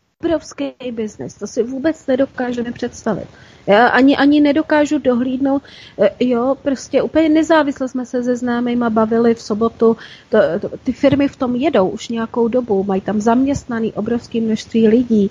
biznis. 0.92 1.34
To 1.34 1.46
si 1.46 1.62
vůbec 1.62 2.06
nedokážeme 2.06 2.72
představit. 2.72 3.26
Já 3.66 3.86
ani, 3.86 4.16
ani 4.16 4.40
nedokážu 4.40 4.98
dohlídnout, 4.98 5.62
e, 5.98 6.24
jo, 6.24 6.56
prostě 6.62 7.02
úplně 7.02 7.28
nezávisle 7.28 7.88
jsme 7.88 8.06
se 8.06 8.22
se 8.22 8.36
známejma 8.36 8.90
bavili 8.90 9.34
v 9.34 9.42
sobotu, 9.42 9.96
to, 10.28 10.38
to, 10.60 10.68
ty 10.84 10.92
firmy 10.92 11.28
v 11.28 11.36
tom 11.36 11.56
jedou 11.56 11.88
už 11.88 12.08
nějakou 12.08 12.48
dobu, 12.48 12.84
mají 12.84 13.00
tam 13.00 13.20
zaměstnaný 13.20 13.92
obrovské 13.92 14.40
množství 14.40 14.88
lidí, 14.88 15.30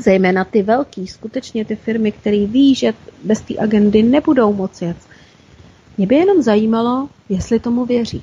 zejména 0.00 0.44
ty 0.44 0.62
velký, 0.62 1.06
skutečně 1.06 1.64
ty 1.64 1.76
firmy, 1.76 2.12
které 2.12 2.46
ví, 2.46 2.74
že 2.74 2.94
bez 3.24 3.40
té 3.40 3.54
agendy 3.58 4.02
nebudou 4.02 4.52
moci 4.52 4.84
jet. 4.84 4.96
Mě 5.98 6.06
by 6.06 6.14
jenom 6.14 6.42
zajímalo, 6.42 7.08
jestli 7.28 7.60
tomu 7.60 7.86
věří. 7.86 8.22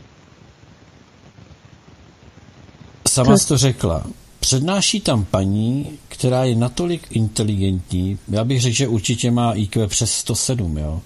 Sama 3.08 3.38
jsi 3.38 3.48
to 3.48 3.58
řekla. 3.58 4.04
Přednáší 4.44 5.00
tam 5.00 5.26
paní, 5.26 6.00
která 6.08 6.44
je 6.44 6.56
natolik 6.56 7.08
inteligentní, 7.12 8.20
já 8.28 8.44
bych 8.44 8.62
řekl, 8.62 8.76
že 8.76 8.88
určitě 8.88 9.32
má 9.32 9.54
IQ 9.54 9.88
přes 9.88 10.12
107, 10.12 10.78
jo. 10.78 11.02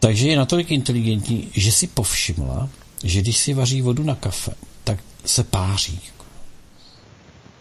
Takže 0.00 0.28
je 0.28 0.36
natolik 0.36 0.70
inteligentní, 0.70 1.48
že 1.52 1.72
si 1.72 1.86
povšimla, 1.86 2.68
že 3.04 3.20
když 3.20 3.36
si 3.36 3.54
vaří 3.54 3.82
vodu 3.82 4.02
na 4.02 4.14
kafe, 4.14 4.52
tak 4.84 4.98
se 5.24 5.44
páří. 5.44 6.00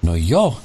No 0.04 0.16
jo, 0.16 0.58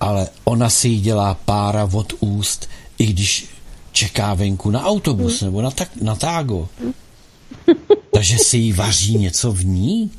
ale 0.00 0.28
ona 0.44 0.70
si 0.70 0.88
jí 0.88 1.00
dělá 1.00 1.34
pára 1.34 1.88
od 1.92 2.12
úst, 2.20 2.68
i 2.98 3.06
když 3.06 3.46
čeká 3.92 4.34
venku 4.34 4.70
na 4.70 4.84
autobus 4.84 5.40
nebo 5.40 5.62
na, 5.62 5.70
tak, 5.70 5.88
na 6.02 6.14
tágo. 6.14 6.68
Takže 8.14 8.38
si 8.38 8.56
jí 8.56 8.72
vaří 8.72 9.18
něco 9.18 9.52
v 9.52 9.64
ní? 9.64 10.10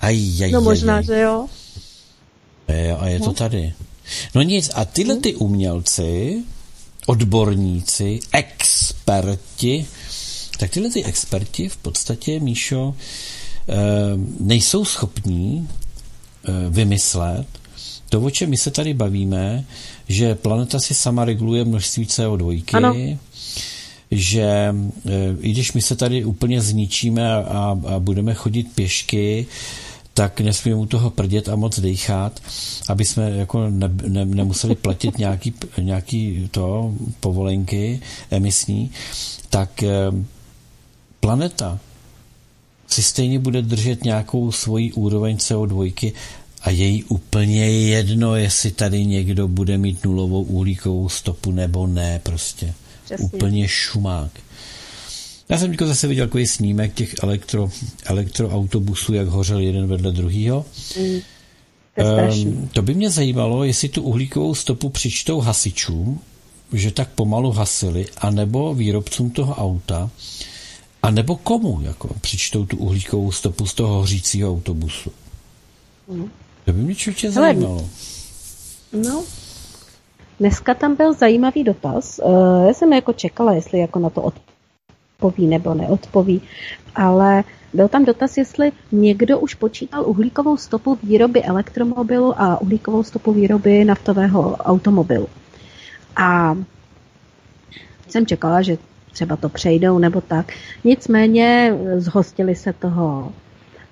Aj, 0.00 0.42
aj, 0.44 0.50
no 0.50 0.60
možná, 0.60 0.96
aj. 0.96 1.04
že 1.04 1.20
jo. 1.20 1.48
Jo, 2.68 2.96
a 3.00 3.08
je 3.08 3.18
to 3.18 3.26
no. 3.26 3.32
tady. 3.32 3.72
No 4.34 4.42
nic, 4.42 4.70
a 4.74 4.84
tyhle 4.84 5.16
ty 5.16 5.34
umělci, 5.34 6.42
odborníci, 7.06 8.20
experti, 8.32 9.86
tak 10.58 10.70
tyhle 10.70 10.90
ty 10.90 11.04
experti 11.04 11.68
v 11.68 11.76
podstatě, 11.76 12.40
Míšo, 12.40 12.94
eh, 13.68 13.74
nejsou 14.40 14.84
schopní 14.84 15.68
eh, 16.48 16.52
vymyslet 16.68 17.46
to, 18.12 18.20
o 18.20 18.30
čem 18.30 18.50
my 18.50 18.56
se 18.56 18.70
tady 18.70 18.94
bavíme, 18.94 19.64
že 20.08 20.34
planeta 20.34 20.80
si 20.80 20.94
sama 20.94 21.24
reguluje 21.24 21.64
množství 21.64 22.06
CO2, 22.06 22.64
ano. 22.72 22.94
že 24.10 24.74
i 25.40 25.50
když 25.50 25.72
my 25.72 25.82
se 25.82 25.96
tady 25.96 26.24
úplně 26.24 26.60
zničíme 26.60 27.34
a, 27.34 27.78
a 27.86 27.98
budeme 27.98 28.34
chodit 28.34 28.74
pěšky, 28.74 29.46
tak 30.14 30.40
nesmíme 30.40 30.76
u 30.76 30.86
toho 30.86 31.10
prdět 31.10 31.48
a 31.48 31.56
moc 31.56 31.80
dechat, 31.80 32.40
aby 32.88 33.04
jsme 33.04 33.30
jako 33.30 33.70
ne, 33.70 33.90
ne, 34.08 34.24
nemuseli 34.24 34.74
platit 34.74 35.18
nějaký, 35.18 35.54
nějaký 35.78 36.48
to 36.50 36.94
povolenky 37.20 38.00
emisní, 38.30 38.90
tak 39.50 39.82
eh, 39.82 39.88
planeta 41.20 41.78
si 42.86 43.02
stejně 43.02 43.38
bude 43.38 43.62
držet 43.62 44.04
nějakou 44.04 44.52
svoji 44.52 44.92
úroveň 44.92 45.36
CO2 45.36 46.12
a 46.62 46.70
její 46.70 47.04
úplně 47.04 47.70
jedno, 47.70 48.36
jestli 48.36 48.70
tady 48.70 49.06
někdo 49.06 49.48
bude 49.48 49.78
mít 49.78 50.04
nulovou 50.04 50.42
uhlíkovou 50.42 51.08
stopu 51.08 51.52
nebo 51.52 51.86
ne, 51.86 52.20
prostě. 52.22 52.74
Přesně. 53.04 53.26
Úplně 53.26 53.68
šumák. 53.68 54.30
Já 55.48 55.58
jsem 55.58 55.70
teďko 55.70 55.86
zase 55.86 56.06
viděl 56.06 56.26
takový 56.26 56.46
snímek 56.46 56.94
těch 56.94 57.14
elektro, 57.22 57.70
elektroautobusů, 58.04 59.14
jak 59.14 59.28
hořel 59.28 59.58
jeden 59.58 59.86
vedle 59.86 60.12
druhýho. 60.12 60.64
Mm, 61.00 61.20
to, 61.96 62.04
um, 62.42 62.68
to 62.72 62.82
by 62.82 62.94
mě 62.94 63.10
zajímalo, 63.10 63.64
jestli 63.64 63.88
tu 63.88 64.02
uhlíkovou 64.02 64.54
stopu 64.54 64.88
přičtou 64.88 65.40
hasičům, 65.40 66.20
že 66.72 66.90
tak 66.90 67.08
pomalu 67.08 67.52
hasili, 67.52 68.06
anebo 68.16 68.74
výrobcům 68.74 69.30
toho 69.30 69.54
auta, 69.54 70.10
a 71.02 71.10
nebo 71.10 71.36
komu 71.36 71.80
jako 71.82 72.08
přičtou 72.20 72.66
tu 72.66 72.76
uhlíkovou 72.76 73.32
stopu 73.32 73.66
z 73.66 73.74
toho 73.74 73.94
hořícího 73.94 74.52
autobusu. 74.52 75.12
Mm. 76.08 76.30
To 76.64 76.72
by 76.72 76.78
mě 76.78 76.94
čurčě 76.94 77.30
zajímalo. 77.30 77.88
No, 78.92 79.24
dneska 80.40 80.74
tam 80.74 80.96
byl 80.96 81.14
zajímavý 81.14 81.64
dotaz. 81.64 82.20
Uh, 82.24 82.66
já 82.66 82.74
jsem 82.74 82.92
jako 82.92 83.12
čekala, 83.12 83.52
jestli 83.52 83.78
jako 83.78 83.98
na 83.98 84.10
to 84.10 84.22
odpoví 84.22 84.51
nebo 85.38 85.74
neodpoví, 85.74 86.42
ale 86.94 87.44
byl 87.72 87.88
tam 87.88 88.04
dotaz, 88.04 88.36
jestli 88.36 88.72
někdo 88.92 89.38
už 89.38 89.54
počítal 89.54 90.04
uhlíkovou 90.06 90.56
stopu 90.56 90.98
výroby 91.02 91.42
elektromobilu 91.42 92.40
a 92.40 92.60
uhlíkovou 92.60 93.02
stopu 93.02 93.32
výroby 93.32 93.84
naftového 93.84 94.56
automobilu. 94.56 95.28
A 96.16 96.56
jsem 98.08 98.26
čekala, 98.26 98.62
že 98.62 98.78
třeba 99.12 99.36
to 99.36 99.48
přejdou 99.48 99.98
nebo 99.98 100.20
tak. 100.20 100.52
Nicméně 100.84 101.74
zhostili 101.96 102.54
se 102.54 102.72
toho. 102.72 103.32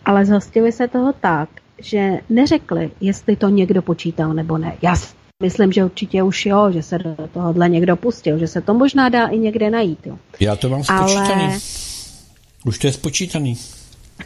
Ale 0.04 0.24
zhostili 0.24 0.72
se 0.72 0.88
toho 0.88 1.12
tak, 1.12 1.48
že 1.78 2.20
neřekli, 2.28 2.90
jestli 3.00 3.36
to 3.36 3.48
někdo 3.48 3.82
počítal 3.82 4.34
nebo 4.34 4.58
ne. 4.58 4.76
Já 4.82 4.94
myslím, 5.40 5.72
že 5.72 5.84
určitě 5.84 6.22
už 6.22 6.46
jo, 6.46 6.72
že 6.72 6.82
se 6.82 6.98
do 6.98 7.16
tohohle 7.34 7.68
někdo 7.68 7.96
pustil, 7.96 8.38
že 8.38 8.46
se 8.46 8.60
to 8.60 8.74
možná 8.74 9.08
dá 9.08 9.26
i 9.26 9.38
někde 9.38 9.70
najít. 9.70 10.06
Jo. 10.06 10.18
Já 10.40 10.56
to 10.56 10.68
mám 10.68 10.84
spočítaný. 10.84 11.44
Ale... 11.44 11.58
Už 12.66 12.78
to 12.78 12.86
je 12.86 12.92
spočítaný. 12.92 13.58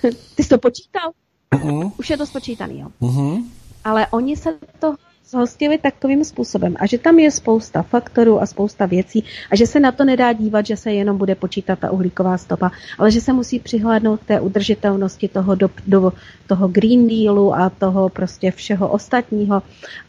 Ty 0.34 0.42
jsi 0.42 0.48
to 0.48 0.58
počítal? 0.58 1.10
Uh-uh. 1.54 1.92
Už 1.98 2.10
je 2.10 2.16
to 2.16 2.26
spočítaný, 2.26 2.80
jo. 2.80 2.88
Uh-huh. 3.00 3.44
Ale 3.84 4.06
oni 4.06 4.36
se 4.36 4.58
to 4.78 4.94
zhostili 5.28 5.78
takovým 5.78 6.24
způsobem 6.24 6.76
a 6.78 6.86
že 6.86 6.98
tam 6.98 7.18
je 7.18 7.30
spousta 7.30 7.82
faktorů 7.82 8.42
a 8.42 8.46
spousta 8.46 8.86
věcí 8.86 9.24
a 9.50 9.56
že 9.56 9.66
se 9.66 9.80
na 9.80 9.92
to 9.92 10.04
nedá 10.04 10.32
dívat, 10.32 10.66
že 10.66 10.76
se 10.76 10.92
jenom 10.92 11.18
bude 11.18 11.34
počítat 11.34 11.78
ta 11.78 11.90
uhlíková 11.90 12.38
stopa, 12.38 12.70
ale 12.98 13.10
že 13.10 13.20
se 13.20 13.32
musí 13.32 13.58
přihlédnout 13.58 14.20
k 14.20 14.26
té 14.26 14.40
udržitelnosti 14.40 15.28
toho, 15.28 15.54
do, 15.54 15.70
do, 15.86 16.12
toho 16.46 16.68
Green 16.68 17.08
Dealu 17.08 17.54
a 17.54 17.70
toho 17.70 18.08
prostě 18.08 18.50
všeho 18.50 18.88
ostatního 18.88 19.62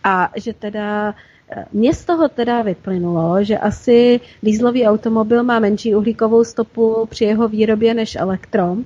a 0.03 0.31
že 0.35 0.53
teda 0.53 1.15
eh, 1.51 1.65
mně 1.71 1.93
z 1.93 2.05
toho 2.05 2.29
teda 2.29 2.61
vyplynulo, 2.61 3.43
že 3.43 3.57
asi 3.57 4.19
dýzlový 4.43 4.85
automobil 4.85 5.43
má 5.43 5.59
menší 5.59 5.95
uhlíkovou 5.95 6.43
stopu 6.43 7.07
při 7.09 7.23
jeho 7.23 7.47
výrobě 7.47 7.93
než 7.93 8.15
elektro. 8.15 8.77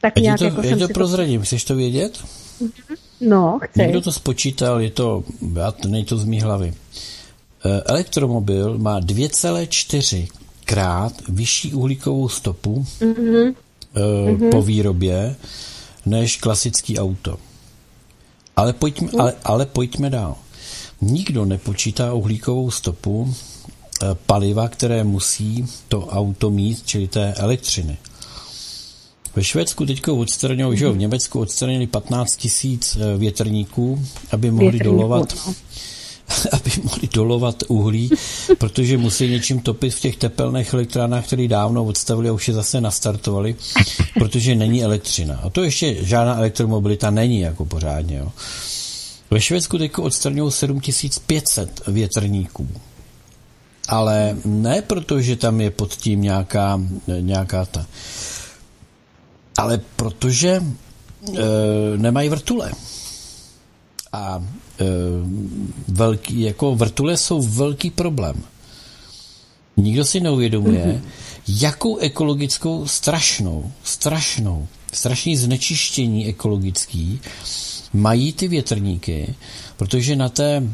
Tak 0.00 0.16
nějak 0.16 0.38
to, 0.38 0.44
jako 0.44 0.62
jsem 0.62 0.78
to 0.78 0.88
prozradím, 0.88 1.40
to... 1.40 1.44
chceš 1.44 1.64
to 1.64 1.76
vědět? 1.76 2.12
Mm-hmm. 2.12 3.09
No, 3.20 3.58
chci. 3.62 3.78
Někdo 3.80 4.00
to 4.00 4.12
spočítal, 4.12 4.80
je 4.80 4.90
to, 4.90 5.24
já 5.56 5.72
to 5.72 5.88
nej 5.88 6.04
to 6.04 6.16
z 6.16 6.24
mý 6.24 6.40
hlavy. 6.40 6.74
Eh, 7.64 7.82
elektromobil 7.86 8.78
má 8.78 9.00
2,4 9.00 10.28
krát 10.64 11.12
vyšší 11.28 11.74
uhlíkovou 11.74 12.28
stopu 12.28 12.86
mm-hmm. 13.00 13.54
mm-hmm. 13.94 14.50
po 14.50 14.62
výrobě 14.62 15.36
než 16.06 16.36
klasický 16.36 16.98
auto. 16.98 17.36
Ale 18.56 18.72
pojďme, 18.72 19.08
mm. 19.12 19.20
ale, 19.20 19.34
ale 19.44 19.66
pojďme 19.66 20.10
dál. 20.10 20.36
Nikdo 21.00 21.44
nepočítá 21.44 22.12
uhlíkovou 22.12 22.70
stopu 22.70 23.34
eh, 23.34 24.06
paliva, 24.26 24.68
které 24.68 25.04
musí 25.04 25.66
to 25.88 26.06
auto 26.06 26.50
mít, 26.50 26.86
čili 26.86 27.08
té 27.08 27.34
elektřiny. 27.34 27.98
Ve 29.36 29.44
Švédsku 29.44 29.86
teď 29.86 30.08
odstranili, 30.08 30.76
že 30.76 30.90
v 30.90 30.96
Německu 30.96 31.40
odstranili 31.40 31.86
15 31.86 32.36
tisíc 32.36 32.96
eh, 32.96 33.18
větrníků, 33.18 34.02
aby 34.30 34.50
mohli 34.50 34.70
Větrníků, 34.70 34.96
dolovat 34.96 35.34
no. 35.46 35.54
aby 36.52 36.70
mohli 36.82 37.08
dolovat 37.14 37.62
uhlí, 37.68 38.10
protože 38.58 38.98
musí 38.98 39.28
něčím 39.28 39.60
topit 39.60 39.94
v 39.94 40.00
těch 40.00 40.16
tepelných 40.16 40.74
elektrárnách, 40.74 41.26
které 41.26 41.48
dávno 41.48 41.84
odstavili 41.84 42.28
a 42.28 42.32
už 42.32 42.48
je 42.48 42.54
zase 42.54 42.80
nastartovali, 42.80 43.56
protože 44.14 44.54
není 44.54 44.84
elektřina. 44.84 45.40
A 45.42 45.50
to 45.50 45.62
ještě 45.62 46.04
žádná 46.04 46.36
elektromobilita 46.36 47.10
není 47.10 47.40
jako 47.40 47.64
pořádně. 47.64 48.16
Jo. 48.16 48.32
Ve 49.30 49.40
Švédsku 49.40 49.78
teď 49.78 49.98
odstraňují 49.98 50.52
7500 50.52 51.82
větrníků. 51.86 52.68
Ale 53.88 54.36
ne 54.44 54.82
proto, 54.82 55.20
že 55.20 55.36
tam 55.36 55.60
je 55.60 55.70
pod 55.70 55.94
tím 55.94 56.22
nějaká, 56.22 56.80
nějaká 57.20 57.64
ta 57.64 57.86
ale 59.60 59.80
protože 59.96 60.48
e, 60.48 60.62
nemají 61.96 62.28
vrtule. 62.28 62.72
A 64.12 64.44
e, 64.80 64.84
velký, 65.88 66.40
jako 66.40 66.74
vrtule 66.74 67.16
jsou 67.16 67.42
velký 67.42 67.90
problém. 67.90 68.42
Nikdo 69.76 70.04
si 70.04 70.20
neuvědomuje, 70.20 70.86
mm-hmm. 70.86 71.00
jakou 71.48 71.96
ekologickou 71.96 72.86
strašnou, 72.86 73.72
strašnou, 73.84 74.68
strašný 74.92 75.36
znečištění 75.36 76.26
ekologický 76.26 77.20
mají 77.92 78.32
ty 78.32 78.48
větrníky, 78.48 79.34
protože 79.76 80.16
na 80.16 80.28
té, 80.28 80.56
e, 80.56 80.66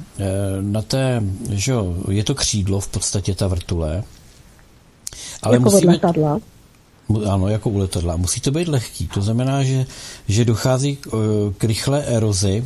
na 0.61 0.83
té 0.83 1.23
že 1.51 1.73
jo, 1.73 1.97
je 2.11 2.25
to 2.25 2.35
křídlo 2.35 2.81
v 2.81 2.89
podstatě 2.89 3.35
ta 3.35 3.47
vrtule, 3.47 4.05
ale 5.43 5.57
jako 5.57 5.71
musíme, 5.71 5.99
ano, 7.31 7.49
jako 7.49 7.71
u 7.71 7.79
letadla. 7.79 8.17
Musí 8.17 8.41
to 8.41 8.51
být 8.51 8.69
lehký. 8.69 9.07
To 9.07 9.23
znamená, 9.23 9.63
že, 9.63 9.87
že 10.29 10.45
dochází 10.45 10.97
k, 10.97 11.07
eh, 11.07 11.55
k 11.59 11.65
rychlé 11.65 12.05
erozi, 12.05 12.65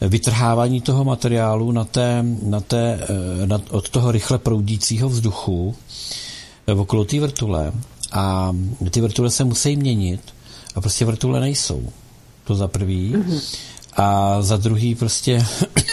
vytrhávání 0.00 0.80
toho 0.80 1.04
materiálu 1.04 1.72
na 1.72 1.84
té, 1.84 2.24
na 2.42 2.60
té, 2.60 3.00
eh, 3.42 3.46
na, 3.46 3.60
od 3.70 3.88
toho 3.88 4.12
rychle 4.12 4.38
proudícího 4.38 5.08
vzduchu 5.08 5.76
okolo 6.76 7.04
té 7.04 7.20
vrtule 7.20 7.72
a 8.12 8.52
ty 8.90 9.00
vrtule 9.00 9.30
se 9.30 9.44
musí 9.44 9.76
měnit 9.76 10.20
a 10.74 10.80
prostě 10.80 11.04
vrtule 11.04 11.40
nejsou. 11.40 11.82
To 12.44 12.54
za 12.54 12.68
prvý. 12.68 13.12
Mm-hmm. 13.12 13.58
A 13.96 14.42
za 14.42 14.56
druhý 14.56 14.94
prostě 14.94 15.46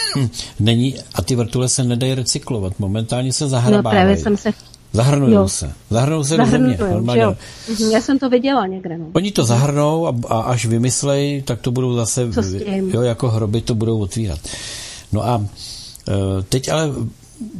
není, 0.60 0.94
a 1.14 1.22
ty 1.22 1.36
vrtule 1.36 1.68
se 1.68 1.84
nedají 1.84 2.14
recyklovat. 2.14 2.78
Momentálně 2.78 3.32
se 3.32 3.48
zahrabávají. 3.48 3.84
No 3.84 3.90
právě 3.90 4.16
jsem 4.16 4.36
se 4.36 4.52
Zahrnují 4.92 5.48
se. 5.48 5.72
Zahrnou 5.90 6.24
se 6.24 6.36
Zahrnují, 6.36 6.76
do 6.76 6.78
země. 6.78 6.94
Normálně. 6.94 7.22
Jo. 7.22 7.36
Mhm, 7.70 7.90
já 7.90 8.00
jsem 8.00 8.18
to 8.18 8.28
viděla 8.28 8.66
někde. 8.66 8.98
No. 8.98 9.06
Oni 9.12 9.32
to 9.32 9.44
zahrnou 9.44 10.06
a, 10.06 10.14
a 10.28 10.40
až 10.40 10.66
vymyslej, 10.66 11.42
tak 11.42 11.60
to 11.60 11.70
budou 11.70 11.94
zase, 11.94 12.28
jo, 12.90 13.02
jako 13.02 13.28
hroby 13.28 13.60
to 13.60 13.74
budou 13.74 13.98
otvírat. 13.98 14.40
No 15.12 15.26
a 15.26 15.46
e, 16.08 16.42
teď 16.42 16.68
ale 16.68 16.92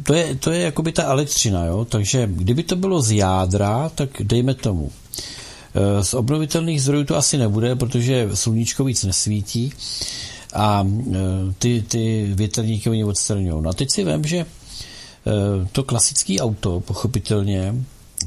to 0.03 0.13
je, 0.13 0.35
to 0.35 0.51
je 0.51 0.61
jakoby 0.61 0.91
ta 0.91 1.03
elektřina, 1.03 1.65
jo? 1.65 1.85
takže 1.85 2.29
kdyby 2.31 2.63
to 2.63 2.75
bylo 2.75 3.01
z 3.01 3.11
jádra, 3.11 3.91
tak 3.95 4.09
dejme 4.19 4.53
tomu. 4.53 4.91
E, 5.75 6.03
z 6.03 6.13
obnovitelných 6.13 6.81
zdrojů 6.81 7.03
to 7.03 7.15
asi 7.15 7.37
nebude, 7.37 7.75
protože 7.75 8.29
sluníčko 8.33 8.83
víc 8.83 9.03
nesvítí 9.03 9.73
a 10.53 10.87
e, 10.87 11.17
ty, 11.59 11.83
ty 11.87 12.31
větrníky 12.33 12.89
oni 12.89 13.03
odstraňují. 13.03 13.63
No 13.63 13.69
a 13.69 13.73
teď 13.73 13.87
si 13.93 14.03
vím, 14.03 14.23
že 14.23 14.45
to 15.71 15.83
klasický 15.83 16.39
auto, 16.39 16.79
pochopitelně, 16.79 17.75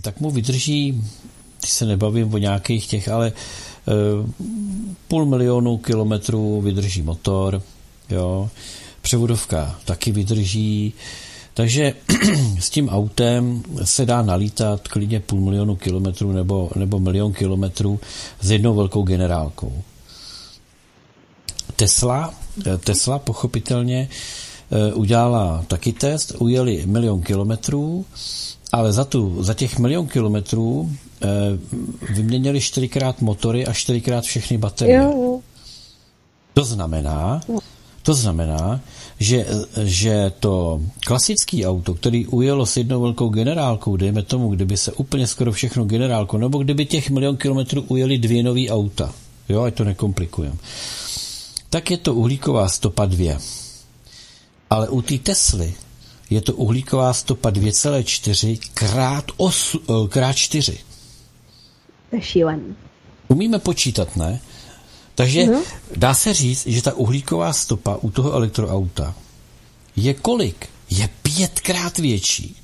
tak 0.03 0.21
mu 0.21 0.31
vydrží, 0.31 1.05
když 1.59 1.71
se 1.71 1.87
nebavím 1.87 2.35
o 2.35 2.39
nějakých 2.39 2.87
těch, 2.87 3.09
ale 3.09 3.33
eh, 3.33 3.93
půl 5.09 5.27
milionu 5.27 5.79
kilometrů 5.79 6.61
vydrží 6.61 7.03
motor, 7.03 7.63
jo, 8.11 8.51
převodovka 9.03 9.81
taky 9.85 10.13
vydrží, 10.13 10.93
takže 11.55 11.95
s 12.59 12.71
tím 12.71 12.89
autem 12.89 13.63
se 13.85 14.07
dá 14.07 14.23
nalítat 14.23 14.89
klidně 14.89 15.21
půl 15.21 15.41
milionu 15.41 15.77
kilometrů 15.77 16.33
nebo, 16.33 16.71
nebo 16.77 16.99
milion 16.99 17.33
kilometrů 17.33 18.01
s 18.41 18.51
jednou 18.51 18.75
velkou 18.75 19.03
generálkou. 19.03 19.83
Tesla, 21.77 22.35
eh, 22.67 22.79
Tesla 22.79 23.19
pochopitelně 23.19 24.09
Eh, 24.09 24.50
udělala 24.95 25.65
taky 25.67 25.93
test, 25.93 26.33
ujeli 26.39 26.83
milion 26.87 27.23
kilometrů, 27.23 28.05
ale 28.73 28.93
za, 28.93 29.05
tu, 29.05 29.43
za 29.43 29.55
těch 29.55 29.79
milion 29.79 30.07
kilometrů 30.07 30.91
e, 31.23 31.29
vyměnili 32.15 32.61
čtyřikrát 32.61 33.21
motory 33.21 33.67
a 33.67 33.73
čtyřikrát 33.73 34.25
všechny 34.25 34.59
baterie. 34.59 34.97
Jo. 34.97 35.41
To 36.55 36.65
znamená, 36.65 37.41
to 38.03 38.15
znamená, 38.15 38.81
že, 39.21 39.47
že 39.85 40.33
to 40.41 40.81
klasické 41.07 41.67
auto, 41.67 41.95
který 41.95 42.27
ujelo 42.27 42.67
s 42.67 42.77
jednou 42.77 43.03
velkou 43.03 43.29
generálkou, 43.29 43.97
dejme 43.97 44.23
tomu, 44.23 44.49
kdyby 44.49 44.77
se 44.77 44.93
úplně 44.93 45.27
skoro 45.27 45.53
všechno 45.53 45.85
generálko, 45.85 46.39
nebo 46.39 46.59
kdyby 46.59 46.87
těch 46.87 47.11
milion 47.11 47.37
kilometrů 47.37 47.85
ujeli 47.89 48.19
dvě 48.19 48.43
nový 48.43 48.71
auta, 48.71 49.13
jo, 49.49 49.63
ať 49.63 49.75
to 49.75 49.85
nekomplikujeme, 49.85 50.57
tak 51.71 51.91
je 51.91 51.97
to 51.97 52.15
uhlíková 52.15 52.69
stopa 52.69 53.07
2. 53.07 53.39
Ale 54.71 54.89
u 54.89 55.03
té 55.03 55.19
Tesly 55.19 55.75
je 56.31 56.41
to 56.41 56.53
uhlíková 56.55 57.13
stopa 57.13 57.51
2,4 57.51 58.59
krát, 58.75 59.25
osu, 59.37 59.81
eh, 59.89 60.09
krát 60.09 60.33
4. 60.37 60.79
To 62.11 62.17
je 62.17 62.23
šílený. 62.23 62.77
Umíme 63.29 63.59
počítat, 63.59 64.17
ne? 64.17 64.41
Takže 65.15 65.47
Mhm. 65.47 65.61
dá 65.97 66.15
se 66.15 66.35
říct, 66.35 66.67
že 66.67 66.83
ta 66.83 66.93
uhlíková 66.95 67.53
stopa 67.53 67.99
u 68.01 68.11
toho 68.11 68.33
elektroauta 68.33 69.15
je 69.97 70.15
kolik? 70.15 70.69
Je 70.91 71.09
pětkrát 71.23 71.99
větší. 71.99 72.57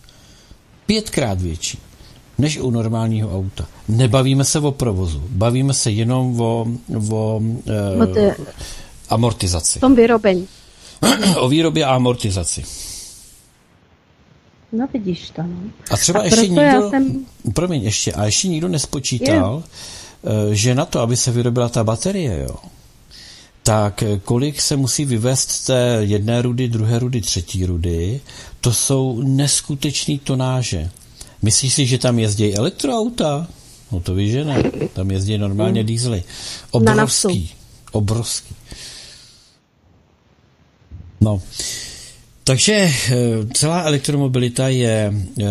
Pětkrát 0.86 1.40
větší 1.40 1.78
než 2.38 2.59
u 2.59 2.70
normálního 2.70 3.36
auta. 3.38 3.66
Nebavíme 3.88 4.44
se 4.44 4.59
o 4.59 4.72
provozu, 4.72 5.22
bavíme 5.28 5.74
se 5.74 5.90
jenom 5.90 6.40
o, 6.40 6.66
o 7.11 7.16
O 7.16 7.40
e, 8.16 8.34
amortizaci. 9.09 9.78
V 9.78 9.80
tom 9.80 9.94
vyrobení. 9.94 10.48
o 11.36 11.49
výrobě 11.49 11.84
a 11.84 11.94
amortizaci. 11.94 12.64
No 14.72 14.88
vidíš 14.92 15.30
to, 15.30 15.42
no. 15.42 15.57
A 15.90 15.97
třeba 15.97 16.20
A 16.20 16.24
ještě 16.24 16.49
nikdo, 16.49 16.90
jsem- 16.90 17.26
promiň, 17.55 17.82
ještě, 17.82 18.12
a 18.12 18.24
ještě 18.24 18.49
nikdo 18.49 18.68
nespočítal, 18.68 19.62
eh, 20.24 20.55
že 20.55 20.74
na 20.74 20.84
to, 20.84 21.01
aby 21.01 21.16
se 21.16 21.32
vyrobila 21.32 21.68
ta 21.68 21.84
baterie, 21.84 22.47
jo, 22.49 22.57
tak 23.62 24.03
eh, 24.03 24.20
kolik 24.24 24.61
se 24.61 24.76
musí 24.76 25.05
vyvést 25.05 25.51
z 25.51 25.64
té 25.64 25.99
jedné 26.01 26.42
rudy, 26.42 26.68
druhé 26.68 26.99
rudy, 26.99 27.20
třetí 27.20 27.66
rudy, 27.66 28.20
to 28.61 28.72
jsou 28.72 29.22
neskutečný 29.22 30.18
tonáže. 30.18 30.90
Myslíš 31.42 31.74
si, 31.74 31.86
že 31.86 31.99
tam 31.99 32.18
jezdí 32.18 32.55
elektroauta? 32.55 33.47
No 33.92 34.01
to 34.01 34.14
víš, 34.14 34.32
že 34.32 34.44
ne. 34.44 34.62
Tam 34.92 35.11
jezdí 35.11 35.38
normálně. 35.38 35.84
Na 35.84 36.94
naftu. 36.94 37.28
Obrovský. 37.28 37.51
Obrovský. 37.92 38.55
No. 41.21 41.43
Takže 42.45 42.73
eh, 42.75 42.93
celá 43.55 43.83
elektromobilita 43.83 44.69
je 44.69 45.12
eh, 45.12 45.45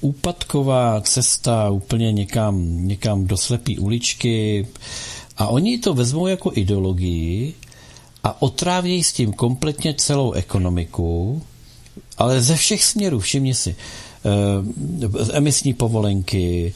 úpadková 0.00 1.00
cesta 1.00 1.70
úplně 1.70 2.12
někam, 2.12 2.86
někam 2.88 3.26
do 3.26 3.36
slepý 3.36 3.78
uličky 3.78 4.66
a 5.36 5.46
oni 5.48 5.78
to 5.78 5.94
vezmou 5.94 6.26
jako 6.26 6.52
ideologii 6.54 7.54
a 8.24 8.42
otrávějí 8.42 9.04
s 9.04 9.12
tím 9.12 9.32
kompletně 9.32 9.94
celou 9.94 10.32
ekonomiku, 10.32 11.42
ale 12.18 12.40
ze 12.42 12.56
všech 12.56 12.84
směrů, 12.84 13.20
všimni 13.20 13.54
si, 13.54 13.76
emisní 15.32 15.74
povolenky, 15.74 16.72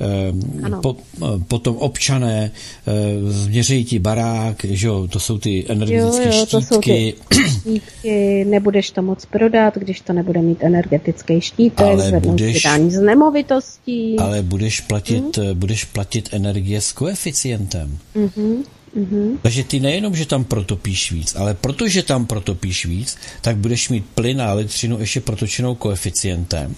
eh, 0.00 0.80
po, 0.82 0.96
eh, 1.22 1.26
potom 1.48 1.76
občané 1.76 2.50
eh, 2.86 2.92
změří 3.32 3.84
ti 3.84 3.98
barák, 3.98 4.64
že 4.64 4.86
jo, 4.86 5.08
to 5.08 5.20
jsou 5.20 5.38
ty 5.38 5.64
energetické 5.68 6.28
Jo, 6.28 6.32
jo, 6.34 6.46
to 6.46 6.60
jsou 6.60 6.82
štítky, 6.82 7.14
ty 7.28 7.48
štítky, 7.50 8.44
nebudeš 8.44 8.90
to 8.90 9.02
moc 9.02 9.26
prodat, 9.26 9.78
když 9.78 10.00
to 10.00 10.12
nebude 10.12 10.42
mít 10.42 10.58
energetický 10.60 11.40
štítek, 11.40 11.86
Ale 11.86 12.20
budeš- 12.20 12.62
daň 12.62 12.90
z 12.90 13.00
nemovitostí. 13.00 14.18
ale 14.18 14.42
budeš 14.42 14.80
platit, 14.80 15.36
hmm? 15.36 15.58
budeš 15.58 15.84
platit 15.84 16.28
energie 16.32 16.80
s 16.80 16.92
koeficientem. 16.92 17.98
Mhm, 18.14 18.62
mhm. 18.94 19.38
Takže 19.42 19.64
ty 19.64 19.80
nejenom, 19.80 20.16
že 20.16 20.26
tam 20.26 20.44
protopíš 20.44 21.12
víc, 21.12 21.36
ale 21.36 21.54
protože 21.54 22.02
tam 22.02 22.26
protopíš 22.26 22.86
víc, 22.86 23.16
tak 23.40 23.56
budeš 23.56 23.88
mít 23.88 24.04
plyn 24.14 24.42
a 24.42 24.50
elektřinu 24.50 25.00
ještě 25.00 25.20
protočenou 25.20 25.74
koeficientem. 25.74 26.74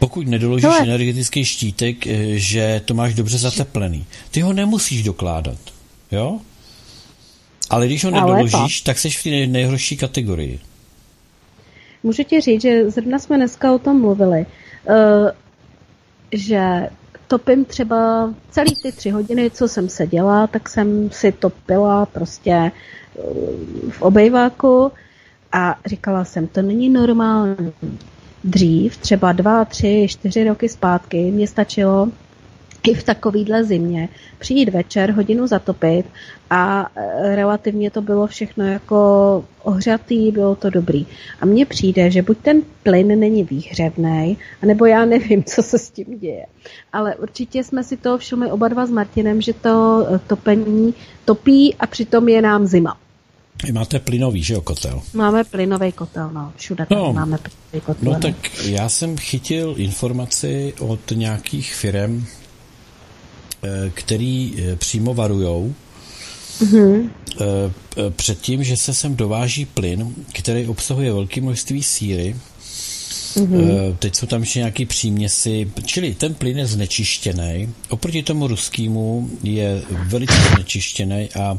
Pokud 0.00 0.26
nedoložíš 0.26 0.64
Hele. 0.64 0.82
energetický 0.82 1.44
štítek, 1.44 2.06
eh, 2.06 2.12
že 2.34 2.82
to 2.84 2.94
máš 2.94 3.14
dobře 3.14 3.38
zateplený. 3.38 4.06
Ty 4.30 4.40
ho 4.40 4.52
nemusíš 4.52 5.02
dokládat, 5.02 5.58
jo? 6.12 6.40
Ale 7.70 7.86
když 7.86 8.04
ho 8.04 8.10
nedoložíš, 8.10 8.80
tak 8.80 8.98
seš 8.98 9.18
v 9.18 9.22
té 9.22 9.30
nej- 9.30 9.46
nejhorší 9.46 9.96
kategorii. 9.96 10.60
Můžu 12.02 12.22
ti 12.22 12.40
říct, 12.40 12.62
že 12.62 12.90
zrovna 12.90 13.18
jsme 13.18 13.36
dneska 13.36 13.72
o 13.72 13.78
tom 13.78 14.00
mluvili, 14.00 14.46
eh, 14.88 15.32
že 16.32 16.88
topím 17.26 17.64
třeba 17.64 18.30
celý 18.50 18.76
ty 18.82 18.92
tři 18.92 19.10
hodiny, 19.10 19.50
co 19.50 19.68
jsem 19.68 19.88
seděla, 19.88 20.46
tak 20.46 20.68
jsem 20.68 21.10
si 21.10 21.32
topila 21.32 22.06
prostě 22.06 22.50
eh, 22.50 22.72
v 23.90 24.02
obejváku 24.02 24.92
a 25.52 25.78
říkala 25.86 26.24
jsem, 26.24 26.46
to 26.46 26.62
není 26.62 26.88
normální. 26.88 27.72
Dřív, 28.44 28.96
třeba 28.96 29.32
dva, 29.32 29.64
tři, 29.64 30.06
čtyři 30.08 30.44
roky 30.44 30.68
zpátky, 30.68 31.30
mě 31.30 31.46
stačilo 31.46 32.08
i 32.82 32.94
v 32.94 33.04
takovýhle 33.04 33.64
zimě 33.64 34.08
přijít 34.38 34.68
večer, 34.68 35.12
hodinu 35.12 35.46
zatopit 35.46 36.06
a 36.50 36.90
e, 36.96 37.36
relativně 37.36 37.90
to 37.90 38.02
bylo 38.02 38.26
všechno 38.26 38.66
jako 38.66 39.44
ohřatý, 39.62 40.30
bylo 40.30 40.54
to 40.54 40.70
dobrý. 40.70 41.06
A 41.40 41.46
mně 41.46 41.66
přijde, 41.66 42.10
že 42.10 42.22
buď 42.22 42.38
ten 42.38 42.62
plyn 42.82 43.20
není 43.20 43.44
výhřevný, 43.44 44.38
anebo 44.62 44.86
já 44.86 45.04
nevím, 45.04 45.44
co 45.46 45.62
se 45.62 45.78
s 45.78 45.90
tím 45.90 46.18
děje. 46.18 46.46
Ale 46.92 47.16
určitě 47.16 47.64
jsme 47.64 47.84
si 47.84 47.96
to 47.96 48.18
všimli 48.18 48.50
oba 48.50 48.68
dva 48.68 48.86
s 48.86 48.90
Martinem, 48.90 49.40
že 49.40 49.52
to 49.52 50.06
e, 50.14 50.18
topení 50.18 50.94
topí 51.24 51.74
a 51.80 51.86
přitom 51.86 52.28
je 52.28 52.42
nám 52.42 52.66
zima. 52.66 52.96
Vy 53.64 53.72
máte 53.72 53.98
plynový, 53.98 54.42
že 54.42 54.54
jo, 54.54 54.60
kotel? 54.60 55.02
Máme 55.14 55.44
plynový 55.44 55.92
kotel, 55.92 56.30
no, 56.32 56.52
všude 56.56 56.86
No. 56.90 57.12
máme 57.12 57.38
plynový 57.38 57.86
kotel. 57.86 58.12
No 58.12 58.18
tak 58.20 58.64
já 58.64 58.88
jsem 58.88 59.16
chytil 59.18 59.74
informaci 59.76 60.74
od 60.78 61.00
nějakých 61.14 61.74
firm, 61.74 62.24
eh, 63.64 63.90
který 63.94 64.54
eh, 64.72 64.76
přímo 64.76 65.14
varujou 65.14 65.74
Mhm. 66.60 67.10
eh, 67.40 67.44
eh, 67.96 68.10
před 68.10 68.40
tím, 68.40 68.64
že 68.64 68.76
se 68.76 68.94
sem 68.94 69.16
dováží 69.16 69.64
plyn, 69.66 70.14
který 70.32 70.66
obsahuje 70.66 71.12
velké 71.12 71.40
množství 71.40 71.82
síry. 71.82 72.36
Mm-hmm. 73.36 73.96
Teď 73.98 74.14
jsou 74.14 74.26
tam 74.26 74.40
ještě 74.40 74.58
nějaký 74.58 74.86
příměsi, 74.86 75.72
čili 75.84 76.14
ten 76.14 76.34
plyn 76.34 76.58
je 76.58 76.66
znečištěný. 76.66 77.74
Oproti 77.88 78.22
tomu 78.22 78.46
ruskému 78.46 79.30
je 79.42 79.82
velice 80.06 80.34
znečištěný 80.54 81.28
a 81.40 81.58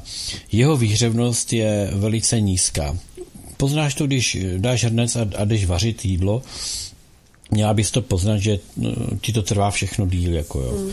jeho 0.51 0.77
výhřevnost 0.77 1.53
je 1.53 1.89
velice 1.93 2.41
nízká. 2.41 2.97
Poznáš 3.57 3.93
to, 3.93 4.07
když 4.07 4.37
dáš 4.57 4.83
hrnec 4.83 5.15
a, 5.15 5.25
a 5.37 5.45
jdeš 5.45 5.65
vařit 5.65 6.05
jídlo, 6.05 6.41
měla 7.51 7.73
bys 7.73 7.91
to 7.91 8.01
poznat, 8.01 8.37
že 8.37 8.59
no, 8.77 8.91
ti 9.21 9.33
to 9.33 9.41
trvá 9.41 9.71
všechno 9.71 10.07
díl. 10.07 10.33
Jako 10.33 10.61
jo. 10.61 10.71
Mm. 10.71 10.91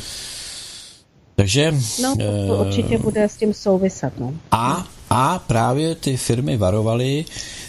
Takže 1.36 1.74
No, 2.02 2.16
to, 2.16 2.56
to 2.56 2.64
určitě 2.64 2.98
bude 2.98 3.24
s 3.24 3.36
tím 3.36 3.54
souviset, 3.54 4.18
no. 4.18 4.34
a, 4.50 4.88
a 5.10 5.38
právě 5.38 5.94
ty 5.94 6.16
firmy 6.16 6.56
varovaly 6.56 7.24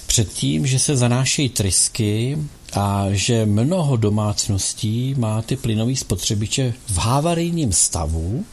před 0.08 0.34
tím, 0.34 0.68
že 0.68 0.80
se 0.80 0.98
zanášejí 0.98 1.50
trysky 1.50 2.38
a 2.74 3.06
že 3.12 3.46
mnoho 3.46 3.96
domácností 3.98 5.16
má 5.18 5.42
ty 5.42 5.56
plynové 5.56 5.96
spotřebiče 5.96 6.74
v 6.88 6.98
havarijním 6.98 7.74
stavu, 7.74 8.46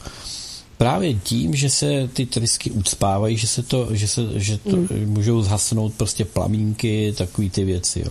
právě 0.78 1.14
tím, 1.14 1.54
že 1.54 1.70
se 1.70 2.08
ty 2.12 2.26
trysky 2.26 2.70
ucpávají, 2.70 3.36
že 3.36 3.46
se 3.46 3.62
to, 3.62 3.88
že 3.90 4.08
se, 4.08 4.22
že 4.34 4.58
to 4.58 4.76
mm. 4.76 4.88
můžou 5.06 5.42
zhasnout 5.42 5.94
prostě 5.94 6.24
plamínky, 6.24 7.14
takové 7.18 7.50
ty 7.50 7.64
věci, 7.64 8.00
jo. 8.00 8.10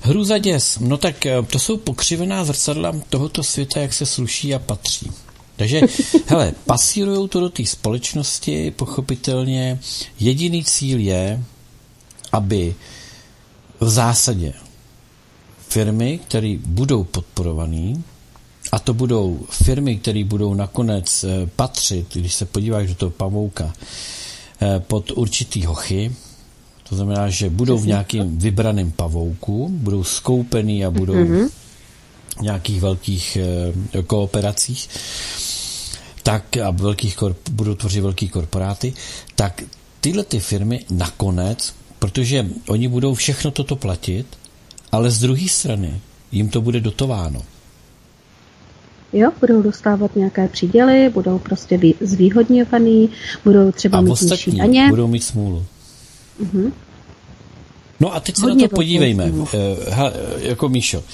Hruza 0.00 0.38
děs. 0.38 0.78
No 0.80 0.96
tak 0.96 1.26
eh, 1.26 1.42
to 1.42 1.58
jsou 1.58 1.76
pokřivená 1.76 2.44
zrcadla 2.44 2.92
tohoto 3.10 3.42
světa, 3.42 3.80
jak 3.80 3.92
se 3.92 4.06
sluší 4.06 4.54
a 4.54 4.58
patří. 4.58 5.10
Takže, 5.56 5.80
hele, 6.26 6.52
pasírují 6.66 7.28
to 7.28 7.40
do 7.40 7.48
té 7.48 7.66
společnosti, 7.66 8.70
pochopitelně. 8.70 9.78
Jediný 10.20 10.64
cíl 10.64 10.98
je, 10.98 11.44
aby 12.32 12.74
v 13.80 13.88
zásadě 13.88 14.52
firmy, 15.68 16.20
které 16.28 16.56
budou 16.66 17.04
podporované, 17.04 17.94
a 18.72 18.78
to 18.78 18.94
budou 18.94 19.46
firmy, 19.50 19.96
které 19.96 20.24
budou 20.24 20.54
nakonec 20.54 21.24
eh, 21.24 21.46
patřit, 21.56 22.06
když 22.14 22.34
se 22.34 22.44
podíváš 22.44 22.88
do 22.88 22.94
toho 22.94 23.10
pavouka, 23.10 23.72
eh, 24.62 24.80
pod 24.80 25.10
určitý 25.10 25.64
hochy, 25.64 26.12
to 26.88 26.96
znamená, 26.96 27.30
že 27.30 27.50
budou 27.50 27.78
v 27.78 27.86
nějakém 27.86 28.38
vybraném 28.38 28.90
pavouku, 28.90 29.68
budou 29.72 30.04
skoupený 30.04 30.84
a 30.84 30.90
budou 30.90 31.14
mm-hmm. 31.14 31.48
v 32.38 32.42
nějakých 32.42 32.80
velkých 32.80 33.36
e, 33.36 34.02
kooperacích, 34.02 34.88
tak 36.22 36.56
a 36.56 36.70
velkých 36.70 37.16
korp, 37.16 37.48
budou 37.50 37.74
tvořit 37.74 38.00
velký 38.00 38.28
korporáty, 38.28 38.94
tak 39.34 39.62
tyhle 40.00 40.24
ty 40.24 40.40
firmy 40.40 40.84
nakonec, 40.90 41.74
protože 41.98 42.46
oni 42.68 42.88
budou 42.88 43.14
všechno 43.14 43.50
toto 43.50 43.76
platit, 43.76 44.26
ale 44.92 45.10
z 45.10 45.20
druhé 45.20 45.48
strany 45.48 46.00
jim 46.32 46.48
to 46.48 46.60
bude 46.60 46.80
dotováno. 46.80 47.42
Jo, 49.12 49.30
budou 49.40 49.62
dostávat 49.62 50.16
nějaké 50.16 50.48
příděly, 50.48 51.10
budou 51.10 51.38
prostě 51.38 51.80
zvýhodňovaný, 52.00 53.10
budou 53.44 53.72
třeba 53.72 53.98
a 53.98 54.00
mít 54.00 54.10
ostatní 54.10 54.58
daně. 54.58 54.88
budou 54.88 55.06
mít 55.06 55.24
smůlu. 55.24 55.64
Uh-huh. 56.42 56.72
No 58.00 58.14
a 58.14 58.20
teď 58.20 58.36
se 58.36 58.42
Hodně 58.42 58.62
na 58.62 58.68
to 58.68 58.74
podívejme. 58.76 59.30
Uh, 59.30 59.48
ha, 59.90 60.12
jako 60.38 60.68
Míšo, 60.68 61.04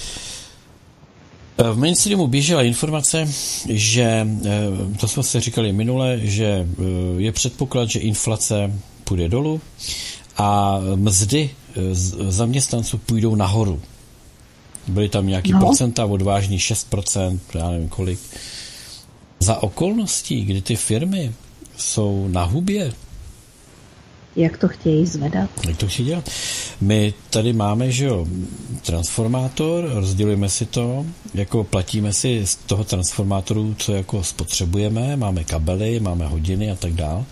eh, 1.57 1.71
v 1.71 1.77
mainstreamu 1.77 2.27
běžela 2.27 2.63
informace, 2.63 3.27
že, 3.69 4.27
eh, 4.45 4.97
to 4.99 5.07
jsme 5.07 5.23
se 5.23 5.41
říkali 5.41 5.73
minule, 5.73 6.19
že 6.19 6.67
je 7.17 7.31
předpoklad, 7.31 7.89
že 7.89 7.99
inflace 7.99 8.73
půjde 9.03 9.29
dolů 9.29 9.61
a 10.37 10.79
mzdy 10.95 11.49
zaměstnanců 12.29 12.97
půjdou 12.97 13.35
nahoru. 13.35 13.81
Byly 14.87 15.09
tam 15.09 15.27
nějaký 15.27 15.51
no. 15.51 15.59
procenta, 15.59 16.05
odvážní 16.05 16.57
6%, 16.57 17.39
já 17.53 17.69
nevím 17.69 17.89
kolik. 17.89 18.19
Za 19.39 19.63
okolností, 19.63 20.45
kdy 20.45 20.61
ty 20.61 20.75
firmy 20.75 21.33
jsou 21.77 22.27
na 22.27 22.43
hubě, 22.43 22.93
jak 24.35 24.57
to 24.57 24.67
chtějí 24.67 25.05
zvedat. 25.05 25.49
Jak 25.67 25.77
to 25.77 25.87
chtějí 25.87 26.07
dělat? 26.07 26.29
My 26.81 27.13
tady 27.29 27.53
máme, 27.53 27.91
že 27.91 28.05
jo, 28.05 28.27
transformátor, 28.81 29.89
rozdělujeme 29.93 30.49
si 30.49 30.65
to, 30.65 31.05
jako 31.33 31.63
platíme 31.63 32.13
si 32.13 32.47
z 32.47 32.55
toho 32.55 32.83
transformátoru, 32.83 33.75
co 33.77 33.93
jako 33.93 34.23
spotřebujeme, 34.23 35.15
máme 35.15 35.43
kabely, 35.43 35.99
máme 35.99 36.27
hodiny 36.27 36.71
a 36.71 36.75
tak 36.75 36.93
dál, 36.93 37.25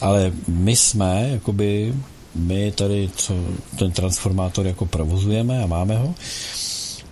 ale 0.00 0.32
my 0.48 0.76
jsme, 0.76 1.28
jakoby, 1.32 1.94
my 2.34 2.72
tady, 2.72 3.10
co 3.16 3.34
ten 3.78 3.92
transformátor 3.92 4.66
jako 4.66 4.86
provozujeme 4.86 5.62
a 5.62 5.66
máme 5.66 5.96
ho, 5.98 6.14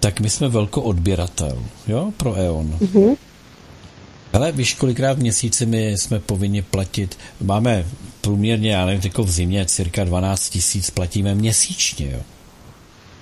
tak 0.00 0.20
my 0.20 0.30
jsme 0.30 0.48
velko 0.48 0.82
odběratel, 0.82 1.64
jo, 1.86 2.12
pro 2.16 2.34
E.ON. 2.34 2.78
Mm-hmm. 2.80 3.16
Ale 4.32 4.52
víš, 4.52 4.74
kolikrát 4.74 5.12
v 5.12 5.20
měsíci 5.20 5.66
my 5.66 5.90
jsme 5.90 6.20
povinni 6.20 6.62
platit, 6.62 7.18
máme 7.40 7.86
průměrně, 8.20 8.70
já 8.70 8.86
nevím, 8.86 9.00
jako 9.04 9.24
v 9.24 9.30
zimě, 9.30 9.66
cirka 9.66 10.04
12 10.04 10.48
tisíc 10.48 10.90
platíme 10.90 11.34
měsíčně, 11.34 12.10
jo. 12.10 12.20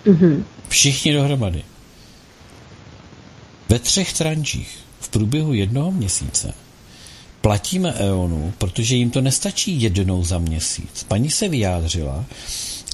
Mm-hmm. 0.06 0.42
Všichni 0.68 1.12
dohromady. 1.12 1.62
Ve 3.68 3.78
třech 3.78 4.12
trančích 4.12 4.78
v 5.00 5.08
průběhu 5.08 5.54
jednoho 5.54 5.92
měsíce 5.92 6.54
platíme 7.40 7.92
EONu, 7.92 8.52
protože 8.58 8.96
jim 8.96 9.10
to 9.10 9.20
nestačí 9.20 9.82
jednou 9.82 10.24
za 10.24 10.38
měsíc. 10.38 11.04
Paní 11.08 11.30
se 11.30 11.48
vyjádřila, 11.48 12.24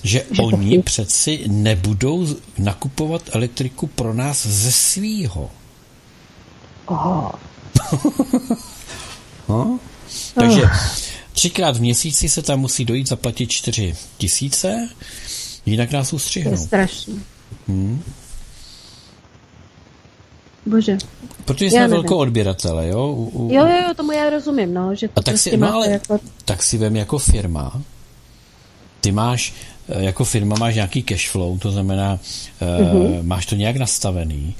že 0.02 0.24
oni 0.24 0.82
přeci 0.82 1.44
nebudou 1.46 2.26
nakupovat 2.58 3.22
elektriku 3.32 3.86
pro 3.86 4.14
nás 4.14 4.46
ze 4.46 4.72
svýho. 4.72 5.50
Oh. 6.86 7.30
no? 9.48 9.78
Takže 10.34 10.62
třikrát 11.32 11.76
v 11.76 11.80
měsíci 11.80 12.28
se 12.28 12.42
tam 12.42 12.60
musí 12.60 12.84
dojít 12.84 13.08
zaplatit 13.08 13.50
čtyři 13.50 13.94
tisíce, 14.18 14.88
jinak 15.66 15.92
nás 15.92 16.12
ustřihnou. 16.12 16.50
To 16.50 16.56
je 16.56 16.66
strašný. 16.66 17.22
Hmm. 17.68 18.02
Bože. 20.66 20.98
Protože 21.44 21.70
jsme 21.70 21.88
velkou 21.88 22.16
odběratele, 22.16 22.88
jo? 22.88 23.12
U, 23.12 23.24
u, 23.24 23.54
jo, 23.54 23.66
jo, 23.66 23.76
jo, 23.88 23.94
tomu 23.96 24.12
já 24.12 24.30
rozumím, 24.30 24.74
no, 24.74 24.94
že 24.94 25.08
to 25.08 25.12
a 25.16 25.22
tak 25.22 25.32
prostě 25.32 25.50
si, 25.50 25.56
no, 25.56 25.74
ale, 25.74 25.90
jako... 25.90 26.18
tak 26.44 26.62
si 26.62 26.78
vem 26.78 26.96
jako 26.96 27.18
firma, 27.18 27.82
ty 29.00 29.12
máš, 29.12 29.54
eh, 29.88 30.04
jako 30.04 30.24
firma 30.24 30.56
máš 30.56 30.74
nějaký 30.74 31.02
cash 31.02 31.30
flow, 31.30 31.58
to 31.58 31.70
znamená, 31.70 32.18
uh-huh. 32.60 33.22
máš 33.22 33.46
to 33.46 33.54
nějak 33.54 33.76
nastavený, 33.76 34.54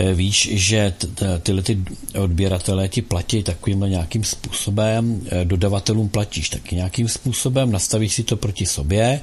Eh, 0.00 0.14
víš, 0.14 0.48
že 0.52 0.94
tyhle 1.42 1.62
ty 1.62 1.78
odběratelé 2.18 2.88
ti 2.88 3.02
platí 3.02 3.42
takovým 3.42 3.80
nějakým 3.80 4.24
způsobem, 4.24 5.26
dodavatelům 5.44 6.08
platíš 6.08 6.48
taky 6.48 6.76
nějakým 6.76 7.08
způsobem, 7.08 7.72
nastavíš 7.72 8.14
si 8.14 8.22
to 8.22 8.36
proti 8.36 8.66
sobě, 8.66 9.20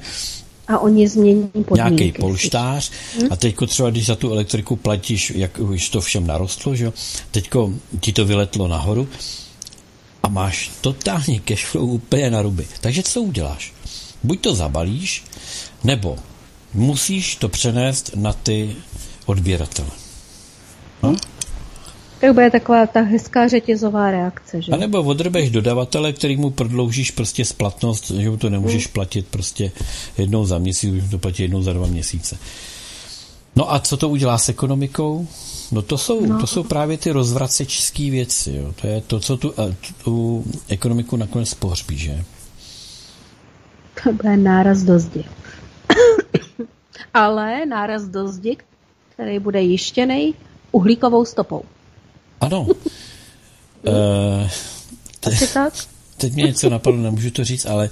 a 0.68 0.78
oni 0.78 1.08
změní 1.08 1.50
podmínky. 1.52 1.74
Nějaký 1.74 2.12
polštář 2.12 2.90
hm? 2.90 3.26
a 3.30 3.36
teďko 3.36 3.66
třeba, 3.66 3.90
když 3.90 4.06
za 4.06 4.16
tu 4.16 4.32
elektriku 4.32 4.76
platíš, 4.76 5.32
jak 5.36 5.58
už 5.58 5.88
to 5.88 6.00
všem 6.00 6.26
narostlo, 6.26 6.76
že 6.76 6.84
jo, 6.84 6.92
teďko 7.30 7.72
ti 8.00 8.12
to 8.12 8.24
vyletlo 8.24 8.68
nahoru 8.68 9.08
a 10.22 10.28
máš 10.28 10.70
totálně 10.80 11.40
cashflow 11.40 11.90
úplně 11.90 12.30
na 12.30 12.42
ruby. 12.42 12.66
Takže 12.80 13.02
co 13.02 13.22
uděláš? 13.22 13.72
Buď 14.22 14.40
to 14.40 14.54
zabalíš, 14.54 15.24
nebo 15.84 16.16
musíš 16.74 17.36
to 17.36 17.48
přenést 17.48 18.10
na 18.14 18.32
ty 18.32 18.76
odběratele. 19.26 19.90
No? 21.02 21.16
Tak 22.20 22.34
bude 22.34 22.50
taková 22.50 22.86
ta 22.86 23.00
hezká 23.00 23.48
řetězová 23.48 24.10
reakce, 24.10 24.62
že? 24.62 24.72
A 24.72 24.76
nebo 24.76 25.02
odrbeš 25.02 25.50
dodavatele, 25.50 26.12
který 26.12 26.36
mu 26.36 26.50
prodloužíš 26.50 27.10
prostě 27.10 27.44
splatnost, 27.44 28.10
že 28.10 28.30
mu 28.30 28.36
to 28.36 28.50
nemůžeš 28.50 28.86
hmm. 28.86 28.92
platit 28.92 29.26
prostě 29.26 29.72
jednou 30.18 30.44
za 30.44 30.58
měsíc, 30.58 31.04
už 31.04 31.10
to 31.10 31.18
platit 31.18 31.42
jednou 31.42 31.62
za 31.62 31.72
dva 31.72 31.86
měsíce. 31.86 32.38
No 33.56 33.72
a 33.72 33.78
co 33.78 33.96
to 33.96 34.08
udělá 34.08 34.38
s 34.38 34.48
ekonomikou? 34.48 35.28
No 35.72 35.82
to 35.82 35.98
jsou, 35.98 36.26
no. 36.26 36.40
to 36.40 36.46
jsou 36.46 36.62
právě 36.62 36.98
ty 36.98 37.10
rozvracečské 37.10 38.10
věci. 38.10 38.52
Jo. 38.56 38.74
To 38.80 38.86
je 38.86 39.00
to, 39.00 39.20
co 39.20 39.36
tu, 39.36 39.54
tu 40.04 40.44
ekonomiku 40.68 41.16
nakonec 41.16 41.54
pohřbí, 41.54 41.98
že? 41.98 42.24
To 44.04 44.12
bude 44.12 44.36
náraz 44.36 44.82
do 44.82 44.98
zdi. 44.98 45.24
Ale 47.14 47.66
náraz 47.66 48.02
do 48.02 48.28
zdi, 48.28 48.56
který 49.14 49.38
bude 49.38 49.62
jištěný 49.62 50.34
uhlíkovou 50.72 51.24
stopou. 51.24 51.62
Ano. 52.40 52.60
uh, 52.62 52.74
te, 55.20 55.46
tak? 55.54 55.72
Teď 56.16 56.34
mě 56.34 56.42
něco 56.44 56.70
napadlo, 56.70 57.02
nemůžu 57.02 57.30
to 57.30 57.44
říct, 57.44 57.66
ale, 57.66 57.90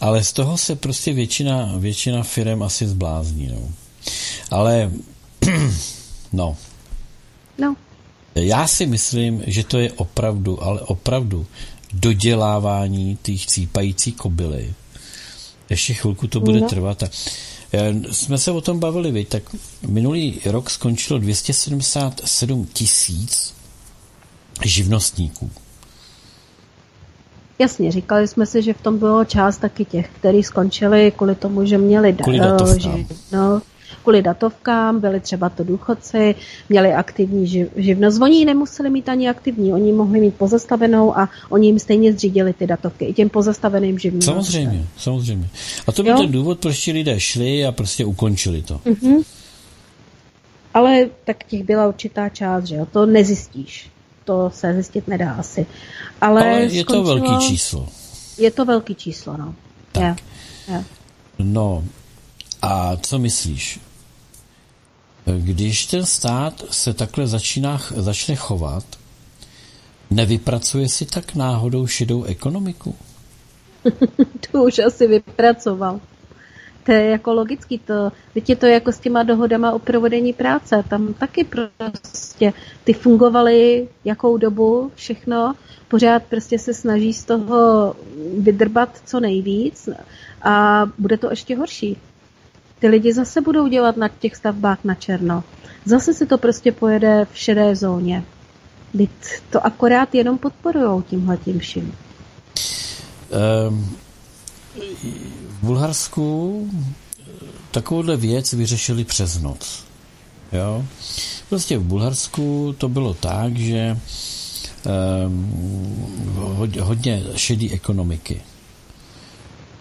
ale 0.00 0.24
z 0.24 0.32
toho 0.32 0.58
se 0.58 0.76
prostě 0.76 1.12
většina, 1.12 1.72
většina 1.76 2.22
firm 2.22 2.62
asi 2.62 2.86
zblázní. 2.86 3.48
No. 3.48 3.72
Ale 4.50 4.92
no. 6.32 6.56
No. 7.58 7.76
Já 8.34 8.66
si 8.66 8.86
myslím, 8.86 9.42
že 9.46 9.64
to 9.64 9.78
je 9.78 9.92
opravdu, 9.92 10.62
ale 10.62 10.80
opravdu 10.80 11.46
dodělávání 11.92 13.18
těch 13.22 13.46
cípající 13.46 14.12
kobily. 14.12 14.74
Ještě 15.70 15.94
chvilku 15.94 16.26
to 16.26 16.40
bude 16.40 16.60
no. 16.60 16.68
trvat. 16.68 17.02
A 17.02 17.08
jsme 18.10 18.38
se 18.38 18.50
o 18.50 18.60
tom 18.60 18.80
bavili, 18.80 19.12
vy, 19.12 19.24
tak 19.24 19.42
minulý 19.86 20.40
rok 20.44 20.70
skončilo 20.70 21.18
277 21.18 22.66
tisíc 22.72 23.54
živnostníků. 24.66 25.50
Jasně, 27.58 27.92
říkali 27.92 28.28
jsme 28.28 28.46
si, 28.46 28.62
že 28.62 28.72
v 28.72 28.80
tom 28.80 28.98
bylo 28.98 29.24
část 29.24 29.58
taky 29.58 29.84
těch, 29.84 30.08
kteří 30.08 30.42
skončili 30.42 31.12
kvůli 31.16 31.34
tomu, 31.34 31.66
že 31.66 31.78
měli 31.78 32.12
kvůli 32.12 32.38
datovkám. 32.38 32.98
Že, 32.98 33.14
no, 33.32 33.62
kvůli 34.02 34.22
datovkám, 34.22 35.00
byli 35.00 35.20
třeba 35.20 35.48
to 35.48 35.64
důchodci, 35.64 36.34
měli 36.68 36.92
aktivní 36.92 37.46
živ, 37.46 37.68
živnost. 37.76 38.22
Oni 38.22 38.44
nemuseli 38.44 38.90
mít 38.90 39.08
ani 39.08 39.28
aktivní, 39.28 39.72
oni 39.72 39.92
mohli 39.92 40.20
mít 40.20 40.34
pozastavenou 40.34 41.18
a 41.18 41.28
oni 41.48 41.66
jim 41.66 41.78
stejně 41.78 42.12
zřídili 42.12 42.52
ty 42.52 42.66
datovky, 42.66 43.04
i 43.04 43.12
těm 43.12 43.28
pozastaveným 43.28 43.98
živnostem. 43.98 44.34
Samozřejmě, 44.34 44.86
samozřejmě. 44.96 45.48
A 45.86 45.92
to 45.92 46.02
byl 46.02 46.12
jo? 46.12 46.18
ten 46.18 46.32
důvod, 46.32 46.58
proč 46.58 46.84
ti 46.84 46.92
lidé 46.92 47.20
šli 47.20 47.66
a 47.66 47.72
prostě 47.72 48.04
ukončili 48.04 48.62
to. 48.62 48.74
Mm-hmm. 48.74 49.24
Ale 50.74 51.06
tak 51.24 51.44
těch 51.44 51.64
byla 51.64 51.88
určitá 51.88 52.28
část, 52.28 52.64
že 52.64 52.76
jo, 52.76 52.86
to 52.92 53.06
nezjistíš. 53.06 53.90
To 54.24 54.50
se 54.54 54.74
zjistit 54.74 55.08
nedá 55.08 55.32
asi. 55.32 55.66
Ale, 56.20 56.42
Ale 56.42 56.62
je 56.62 56.82
skončilo... 56.82 56.84
to 56.84 57.02
velký 57.02 57.46
číslo. 57.46 57.88
Je 58.38 58.50
to 58.50 58.64
velký 58.64 58.94
číslo, 58.94 59.36
no. 59.36 59.54
Tak. 59.92 60.18
Je, 60.68 60.74
je. 60.74 60.84
No, 61.38 61.84
a 62.62 62.96
co 62.96 63.18
myslíš? 63.18 63.80
Když 65.38 65.86
ten 65.86 66.06
stát 66.06 66.64
se 66.70 66.94
takhle 66.94 67.26
začíná, 67.26 67.80
začne 67.96 68.36
chovat, 68.36 68.84
nevypracuje 70.10 70.88
si 70.88 71.06
tak 71.06 71.34
náhodou 71.34 71.86
šedou 71.86 72.22
ekonomiku? 72.24 72.96
to 74.50 74.64
už 74.64 74.78
asi 74.78 75.06
vypracoval. 75.06 76.00
To 76.84 76.92
je 76.92 77.04
jako 77.04 77.32
logický, 77.32 77.78
to, 77.78 78.12
teď 78.34 78.50
je 78.50 78.56
to 78.56 78.66
jako 78.66 78.92
s 78.92 78.98
těma 78.98 79.22
dohodama 79.22 79.72
o 79.72 79.78
provedení 79.78 80.32
práce, 80.32 80.84
tam 80.88 81.14
taky 81.14 81.44
prostě 81.44 82.52
ty 82.84 82.92
fungovaly 82.92 83.88
jakou 84.04 84.36
dobu, 84.36 84.92
všechno, 84.94 85.54
pořád 85.88 86.22
prostě 86.22 86.58
se 86.58 86.74
snaží 86.74 87.12
z 87.12 87.24
toho 87.24 87.94
vydrbat 88.38 89.00
co 89.04 89.20
nejvíc 89.20 89.88
a 90.42 90.86
bude 90.98 91.16
to 91.16 91.30
ještě 91.30 91.56
horší 91.56 91.98
ty 92.82 92.88
lidi 92.88 93.12
zase 93.12 93.40
budou 93.40 93.68
dělat 93.68 93.96
na 93.96 94.08
těch 94.08 94.36
stavbách 94.36 94.84
na 94.84 94.94
černo. 94.94 95.44
Zase 95.84 96.14
se 96.14 96.26
to 96.26 96.38
prostě 96.38 96.72
pojede 96.72 97.26
v 97.32 97.38
šedé 97.38 97.76
zóně. 97.76 98.24
Teď 98.96 99.10
to 99.50 99.66
akorát 99.66 100.14
jenom 100.14 100.38
podporujou 100.38 101.02
tímhle 101.02 101.36
tím 101.36 101.58
vším. 101.58 101.94
Um, 103.68 103.96
v 105.62 105.66
Bulharsku 105.66 106.70
takovouhle 107.70 108.16
věc 108.16 108.52
vyřešili 108.52 109.04
přes 109.04 109.40
noc. 109.40 109.84
Jo? 110.52 110.84
Prostě 111.48 111.78
v 111.78 111.82
Bulharsku 111.82 112.74
to 112.78 112.88
bylo 112.88 113.14
tak, 113.14 113.56
že 113.56 113.98
um, 115.26 116.76
hodně 116.80 117.22
šedý 117.36 117.70
ekonomiky. 117.72 118.40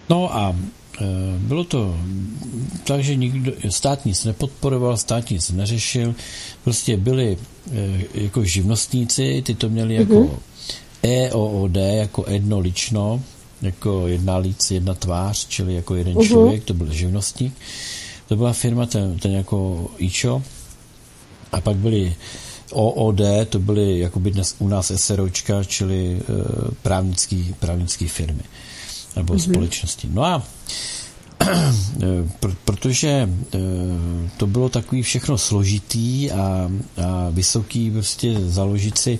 No 0.09 0.35
a 0.35 0.55
e, 1.01 1.05
bylo 1.39 1.63
to 1.63 1.97
tak, 2.83 3.03
že 3.03 3.15
nikdo, 3.15 3.51
stát 3.69 4.05
nic 4.05 4.23
nepodporoval, 4.25 4.97
stát 4.97 5.29
nic 5.29 5.51
neřešil, 5.51 6.15
prostě 6.63 6.97
byli 6.97 7.37
e, 7.71 8.03
jako 8.13 8.43
živnostníci, 8.43 9.41
ty 9.45 9.55
to 9.55 9.69
měli 9.69 9.95
jako 9.95 10.13
mm-hmm. 10.13 10.37
EOOD, 11.03 11.75
jako 11.75 12.25
jedno 12.27 12.59
lično, 12.59 13.21
jako 13.61 14.07
jedna 14.07 14.37
líc, 14.37 14.71
jedna 14.71 14.93
tvář, 14.93 15.47
čili 15.47 15.73
jako 15.75 15.95
jeden 15.95 16.13
uh-huh. 16.13 16.27
člověk, 16.27 16.63
to 16.63 16.73
byl 16.73 16.93
živnostník. 16.93 17.53
To 18.27 18.35
byla 18.35 18.53
firma, 18.53 18.85
ten, 18.85 19.19
ten 19.19 19.31
jako 19.31 19.87
IČO. 19.97 20.43
A 21.51 21.61
pak 21.61 21.75
byly 21.75 22.15
OOD, 22.71 23.21
to 23.49 23.59
byly 23.59 23.99
jakoby 23.99 24.31
dnes 24.31 24.55
u 24.59 24.67
nás 24.67 24.91
SROčka, 24.95 25.63
čili 25.63 26.19
e, 26.19 26.21
právnický, 26.81 27.55
právnický 27.59 28.07
firmy 28.07 28.43
nebo 29.15 29.33
uh-huh. 29.33 29.51
společnosti. 29.51 30.09
No 30.11 30.23
a 30.23 30.43
protože 32.65 33.29
eh, 33.55 33.59
to 34.37 34.47
bylo 34.47 34.69
takový 34.69 35.01
všechno 35.01 35.37
složitý 35.37 36.31
a, 36.31 36.71
a 37.05 37.29
vysoký, 37.31 37.91
prostě 37.91 38.35
založit 38.39 38.97
si, 38.97 39.19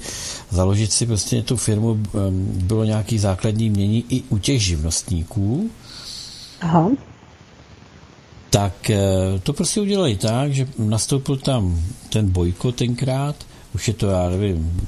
založit 0.50 0.92
si 0.92 1.06
prostě 1.06 1.42
tu 1.42 1.58
firmu 1.58 2.00
eh, 2.06 2.18
bylo 2.64 2.84
nějaký 2.84 3.20
základní 3.20 3.70
mění 3.70 4.06
i 4.10 4.24
u 4.30 4.38
těch 4.38 4.64
živnostníků. 4.64 5.70
Aha. 6.62 6.90
Tak 8.50 8.90
eh, 8.90 9.00
to 9.44 9.54
prostě 9.54 9.82
udělali 9.82 10.16
tak, 10.16 10.54
že 10.54 10.68
nastoupil 10.78 11.38
tam 11.38 11.82
ten 12.10 12.30
bojko 12.30 12.72
tenkrát, 12.72 13.36
už 13.76 13.88
je 13.88 13.94
to, 13.94 14.08
já 14.08 14.30
nevím, 14.30 14.82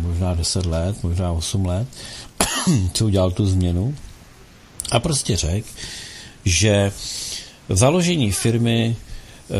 možná 0.00 0.34
10 0.34 0.66
let, 0.66 1.02
možná 1.02 1.32
8 1.32 1.66
let, 1.66 1.88
co 2.92 3.06
udělal 3.06 3.30
tu 3.30 3.46
změnu 3.46 3.94
a 4.92 5.00
prostě 5.00 5.36
řekl, 5.36 5.68
že 6.44 6.92
založení 7.68 8.32
firmy 8.32 8.96
eh, 8.96 9.54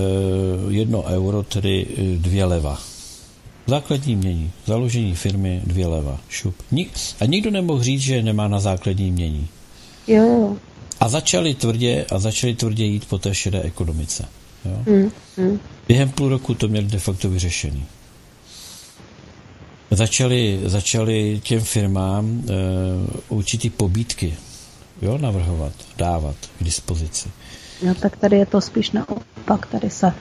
jedno 0.68 1.02
euro, 1.02 1.42
tedy 1.42 1.86
eh, 1.90 2.02
dvě 2.18 2.44
leva. 2.44 2.80
Základní 3.66 4.16
mění. 4.16 4.50
Založení 4.66 5.14
firmy 5.14 5.62
dvě 5.66 5.86
leva. 5.86 6.20
Šup. 6.28 6.54
A 7.20 7.26
nikdo 7.26 7.50
nemohl 7.50 7.82
říct, 7.82 8.00
že 8.00 8.22
nemá 8.22 8.48
na 8.48 8.60
základní 8.60 9.10
mění. 9.10 9.48
Jo, 10.06 10.22
jo. 10.22 10.56
A 11.00 11.08
začali 11.08 11.54
tvrdě, 11.54 12.06
a 12.10 12.18
začali 12.18 12.54
tvrdě 12.54 12.84
jít 12.84 13.04
po 13.04 13.18
té 13.18 13.34
šedé 13.34 13.62
ekonomice. 13.62 14.24
Jo? 14.64 14.78
Mm, 14.86 15.10
mm. 15.44 15.58
Během 15.88 16.08
půl 16.10 16.28
roku 16.28 16.54
to 16.54 16.68
měli 16.68 16.86
de 16.86 16.98
facto 16.98 17.30
vyřešený. 17.30 17.84
Začali, 19.90 20.60
začali 20.64 21.40
těm 21.44 21.60
firmám 21.60 22.42
e, 22.48 22.52
určitý 23.28 23.70
pobítky 23.70 24.34
jo, 25.02 25.18
navrhovat, 25.18 25.72
dávat 25.96 26.36
k 26.58 26.64
dispozici. 26.64 27.28
No 27.86 27.94
tak 27.94 28.16
tady 28.16 28.36
je 28.36 28.46
to 28.46 28.60
spíš 28.60 28.90
naopak, 28.90 29.66
tady 29.66 29.90
se, 29.90 30.12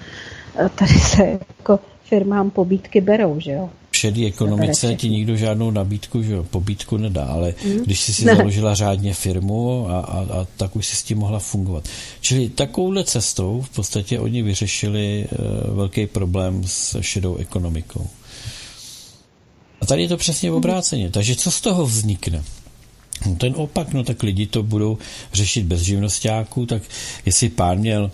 tady 0.76 0.94
se 0.94 1.24
jako 1.58 1.80
firmám 2.04 2.50
pobítky 2.50 3.02
berou, 3.02 3.40
že 3.40 3.52
jo? 3.52 3.70
V 3.92 3.98
šedý 3.98 4.26
ekonomice 4.26 4.96
ti 4.96 5.10
nikdo 5.10 5.36
žádnou 5.36 5.72
nabídku, 5.72 6.24
že 6.24 6.34
jo, 6.34 6.44
pobítku 6.44 6.98
nedá, 6.98 7.26
ale 7.26 7.54
hmm. 7.64 7.80
když 7.86 8.00
jsi 8.00 8.14
si 8.14 8.26
ne. 8.26 8.36
založila 8.36 8.76
řádně 8.76 9.14
firmu 9.14 9.90
a, 9.90 10.00
a, 10.00 10.20
a 10.20 10.48
tak 10.58 10.76
už 10.76 10.88
si 10.88 10.96
s 10.96 11.04
tím 11.04 11.18
mohla 11.18 11.40
fungovat. 11.40 11.88
Čili 12.22 12.50
takovouhle 12.50 13.04
cestou 13.04 13.62
v 13.62 13.70
podstatě 13.70 14.20
oni 14.20 14.42
vyřešili 14.42 15.28
uh, 15.32 15.76
velký 15.76 16.08
problém 16.08 16.64
s 16.66 17.02
šedou 17.02 17.36
ekonomikou. 17.36 18.08
A 19.82 19.86
tady 19.86 20.02
je 20.02 20.08
to 20.08 20.18
přesně 20.18 20.52
obráceně. 20.52 21.10
Takže 21.10 21.36
co 21.36 21.52
z 21.52 21.62
toho 21.62 21.86
vznikne? 21.86 22.44
No 23.26 23.36
ten 23.36 23.54
opak, 23.58 23.94
no 23.94 24.04
tak 24.04 24.24
lidi 24.24 24.48
to 24.48 24.64
budou 24.64 24.98
řešit 25.34 25.66
bez 25.66 25.82
živnostáků, 25.82 26.66
tak 26.66 26.82
jestli 27.26 27.50
pán 27.50 27.78
měl, 27.78 28.12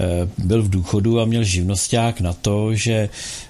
eh, 0.00 0.28
byl 0.38 0.62
v 0.62 0.70
důchodu 0.70 1.20
a 1.20 1.24
měl 1.24 1.44
živnosták 1.44 2.20
na 2.20 2.32
to, 2.32 2.74
že, 2.74 3.08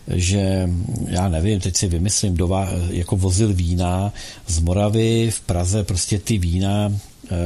že 0.09 0.71
já 1.07 1.29
nevím, 1.29 1.61
teď 1.61 1.77
si 1.77 1.89
vymyslím, 1.89 2.37
dová, 2.37 2.69
jako 2.91 3.17
vozil 3.17 3.55
vína 3.55 4.13
z 4.47 4.59
Moravy 4.59 5.31
v 5.31 5.41
Praze, 5.41 5.85
prostě 5.85 6.19
ty 6.19 6.39
vína 6.39 6.93
eh, 6.93 7.37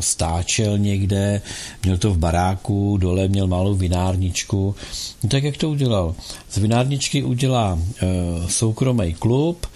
stáčel 0.00 0.78
někde, 0.78 1.42
měl 1.82 1.98
to 1.98 2.10
v 2.10 2.18
baráku, 2.18 2.96
dole 2.96 3.28
měl 3.28 3.46
malou 3.46 3.74
vinárničku. 3.74 4.74
No 5.22 5.28
tak 5.28 5.44
jak 5.44 5.56
to 5.56 5.70
udělal? 5.70 6.14
Z 6.50 6.58
vinárničky 6.58 7.22
udělá 7.22 7.78
eh, 7.78 8.06
soukromý 8.48 9.14
klub, 9.14 9.66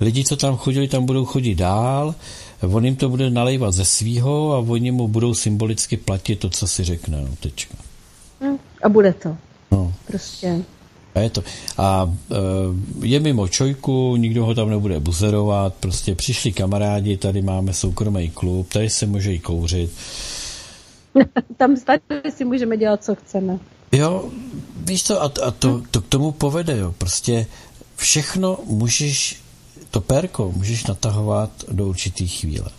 lidi, 0.00 0.24
co 0.24 0.36
tam 0.36 0.56
chodili, 0.56 0.88
tam 0.88 1.06
budou 1.06 1.24
chodit 1.24 1.54
dál, 1.54 2.14
on 2.62 2.84
jim 2.84 2.96
to 2.96 3.08
bude 3.08 3.30
nalejvat 3.30 3.74
ze 3.74 3.84
svýho 3.84 4.54
a 4.54 4.58
oni 4.58 4.90
mu 4.90 5.08
budou 5.08 5.34
symbolicky 5.34 5.96
platit 5.96 6.36
to, 6.36 6.50
co 6.50 6.66
si 6.66 6.84
řekne. 6.84 7.20
No, 7.20 7.28
tečka. 7.40 7.74
Hm, 8.40 8.58
a 8.82 8.88
bude 8.88 9.12
to. 9.12 9.36
No. 9.70 9.92
Prostě. 10.06 10.62
A 11.14 11.20
je 11.20 11.30
to. 11.30 11.42
A 11.78 12.14
e, 12.30 12.36
je 13.06 13.20
mimo 13.20 13.48
čojku, 13.48 14.16
nikdo 14.16 14.44
ho 14.46 14.54
tam 14.54 14.70
nebude 14.70 15.00
buzerovat, 15.00 15.74
prostě 15.74 16.14
přišli 16.14 16.52
kamarádi, 16.52 17.16
tady 17.16 17.42
máme 17.42 17.72
soukromý 17.72 18.30
klub, 18.30 18.72
tady 18.72 18.90
se 18.90 19.06
může 19.06 19.34
i 19.34 19.38
kouřit. 19.38 19.90
tam 21.56 21.76
tady 21.76 22.30
si 22.30 22.44
můžeme 22.44 22.76
dělat, 22.76 23.04
co 23.04 23.14
chceme. 23.14 23.58
Jo, 23.92 24.30
víš 24.84 25.04
co, 25.04 25.22
a, 25.22 25.32
a 25.44 25.50
to, 25.50 25.82
to 25.90 26.00
k 26.00 26.06
tomu 26.06 26.32
povede, 26.32 26.78
jo. 26.78 26.94
Prostě 26.98 27.46
všechno 27.96 28.58
můžeš 28.64 29.45
to 29.96 30.00
perko 30.00 30.52
můžeš 30.56 30.86
natahovat 30.86 31.50
do 31.72 31.86
určitý 31.86 32.28
chvíle. 32.28 32.70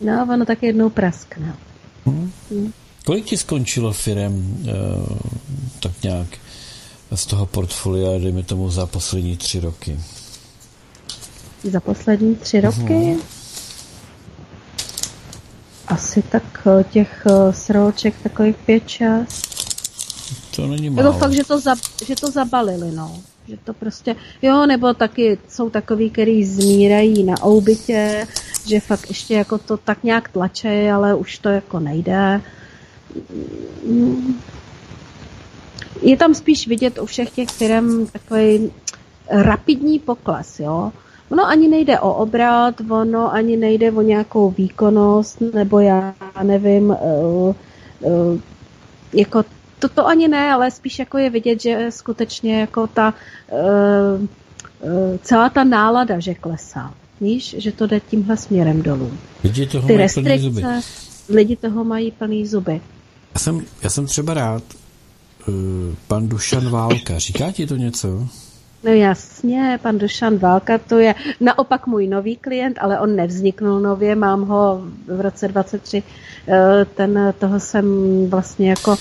No, 0.00 0.26
ono 0.34 0.44
tak 0.44 0.62
jednou 0.62 0.90
praskne. 0.90 1.54
Hmm. 2.06 2.32
Hmm. 2.50 2.72
Kolik 3.04 3.24
ti 3.24 3.36
skončilo 3.36 3.92
firem 3.92 4.56
uh, 4.60 5.16
tak 5.80 6.02
nějak 6.02 6.26
z 7.14 7.26
toho 7.26 7.46
portfolia, 7.46 8.18
dejme 8.18 8.42
tomu, 8.42 8.70
za 8.70 8.86
poslední 8.86 9.36
tři 9.36 9.60
roky? 9.60 10.00
Za 11.62 11.80
poslední 11.80 12.34
tři 12.34 12.60
roky? 12.60 12.94
Hmm. 12.94 13.20
Asi 15.86 16.22
tak 16.22 16.66
eh, 16.66 16.84
těch 16.84 17.26
uh, 17.26 17.52
sroček 17.52 18.14
takových 18.22 18.56
pět, 18.56 18.88
šest. 18.88 19.46
To 20.56 20.66
není 20.66 20.90
málo. 20.90 21.08
Je 21.08 21.12
to 21.12 21.18
fakt, 21.18 21.32
že 21.32 21.44
to, 21.44 21.60
za, 21.60 21.74
že 22.06 22.14
to 22.14 22.30
zabalili, 22.30 22.90
no 22.90 23.22
že 23.48 23.56
to 23.64 23.72
prostě, 23.72 24.16
jo, 24.42 24.66
nebo 24.66 24.94
taky 24.94 25.38
jsou 25.48 25.70
takový, 25.70 26.10
který 26.10 26.44
zmírají 26.44 27.24
na 27.24 27.34
oubitě, 27.44 28.26
že 28.66 28.80
fakt 28.80 29.08
ještě 29.08 29.34
jako 29.34 29.58
to 29.58 29.76
tak 29.76 30.04
nějak 30.04 30.28
tlače, 30.28 30.90
ale 30.92 31.14
už 31.14 31.38
to 31.38 31.48
jako 31.48 31.80
nejde. 31.80 32.40
Je 36.02 36.16
tam 36.16 36.34
spíš 36.34 36.68
vidět 36.68 36.98
u 36.98 37.06
všech 37.06 37.30
těch 37.30 37.48
firm 37.48 38.06
takový 38.06 38.70
rapidní 39.30 39.98
pokles, 39.98 40.60
jo. 40.60 40.92
Ono 41.30 41.46
ani 41.46 41.68
nejde 41.68 42.00
o 42.00 42.14
obrat, 42.14 42.74
ono 42.90 43.34
ani 43.34 43.56
nejde 43.56 43.92
o 43.92 44.02
nějakou 44.02 44.50
výkonnost, 44.50 45.40
nebo 45.54 45.80
já 45.80 46.14
nevím, 46.42 46.90
uh, 46.90 47.54
uh, 48.00 48.40
jako 49.12 49.44
to, 49.78 49.88
to 49.88 50.06
ani 50.06 50.28
ne, 50.28 50.52
ale 50.52 50.70
spíš 50.70 50.98
jako 50.98 51.18
je 51.18 51.30
vidět, 51.30 51.62
že 51.62 51.86
skutečně 51.90 52.60
jako 52.60 52.86
ta 52.86 53.14
uh, 53.52 54.20
uh, 54.20 55.16
celá 55.22 55.48
ta 55.48 55.64
nálada, 55.64 56.20
že 56.20 56.34
klesá. 56.34 56.94
Víš, 57.20 57.56
že 57.58 57.72
to 57.72 57.86
jde 57.86 58.00
tímhle 58.00 58.36
směrem 58.36 58.82
dolů. 58.82 59.12
Lidi 59.44 59.66
toho 59.66 59.88
Ty 59.88 59.96
mají 59.96 60.08
plný 60.14 60.38
zuby. 60.38 60.62
Lidi 61.28 61.56
toho 61.56 61.84
mají 61.84 62.10
plný 62.10 62.46
zuby. 62.46 62.80
Já 63.34 63.40
jsem, 63.40 63.64
já 63.82 63.90
jsem 63.90 64.06
třeba 64.06 64.34
rád, 64.34 64.62
uh, 65.48 65.54
pan 66.08 66.28
Dušan 66.28 66.70
Válka, 66.70 67.18
říká 67.18 67.52
ti 67.52 67.66
to 67.66 67.76
něco? 67.76 68.28
No 68.86 68.92
jasně, 68.92 69.78
pan 69.82 69.98
Dušan 69.98 70.38
Válka, 70.38 70.78
to 70.78 70.98
je 70.98 71.14
naopak 71.40 71.86
můj 71.86 72.06
nový 72.06 72.36
klient, 72.36 72.78
ale 72.80 73.00
on 73.00 73.16
nevzniknul 73.16 73.80
nově, 73.80 74.14
mám 74.14 74.46
ho 74.46 74.80
v 75.06 75.20
roce 75.20 75.48
23, 75.48 76.02
ten, 76.94 77.34
toho 77.38 77.60
jsem 77.60 77.86
vlastně 78.30 78.70
jako 78.70 78.96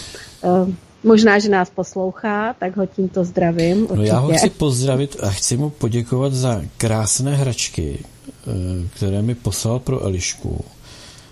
Eh, 0.45 0.73
možná, 1.03 1.39
že 1.39 1.49
nás 1.49 1.69
poslouchá, 1.69 2.53
tak 2.59 2.77
ho 2.77 2.85
tímto 2.85 3.23
zdravím. 3.23 3.81
Určitě. 3.81 3.97
No 3.97 4.03
já 4.03 4.19
ho 4.19 4.33
chci 4.33 4.49
pozdravit 4.49 5.17
a 5.23 5.29
chci 5.29 5.57
mu 5.57 5.69
poděkovat 5.69 6.33
za 6.33 6.61
krásné 6.77 7.35
hračky, 7.35 7.99
eh, 8.01 8.51
které 8.95 9.21
mi 9.21 9.35
poslal 9.35 9.79
pro 9.79 10.03
Elišku. 10.03 10.65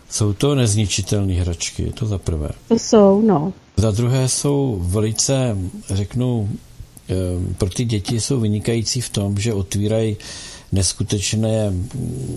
Jsou 0.10 0.34
to 0.34 0.56
nezničitelné 0.56 1.34
hračky, 1.34 1.93
to 1.99 2.06
za 2.06 2.18
prvé. 2.18 2.49
To 2.68 2.80
jsou, 2.80 3.22
no. 3.22 3.54
Za 3.78 3.91
druhé 3.91 4.30
jsou 4.30 4.80
velice, 4.82 5.58
řeknu, 5.89 6.49
eh, 6.51 6.72
pro 7.58 7.70
ty 7.70 7.86
děti 7.86 8.22
jsou 8.22 8.39
vynikající 8.39 9.01
v 9.01 9.10
tom, 9.10 9.39
že 9.39 9.54
otvírají 9.54 10.18
neskutečné, 10.72 11.74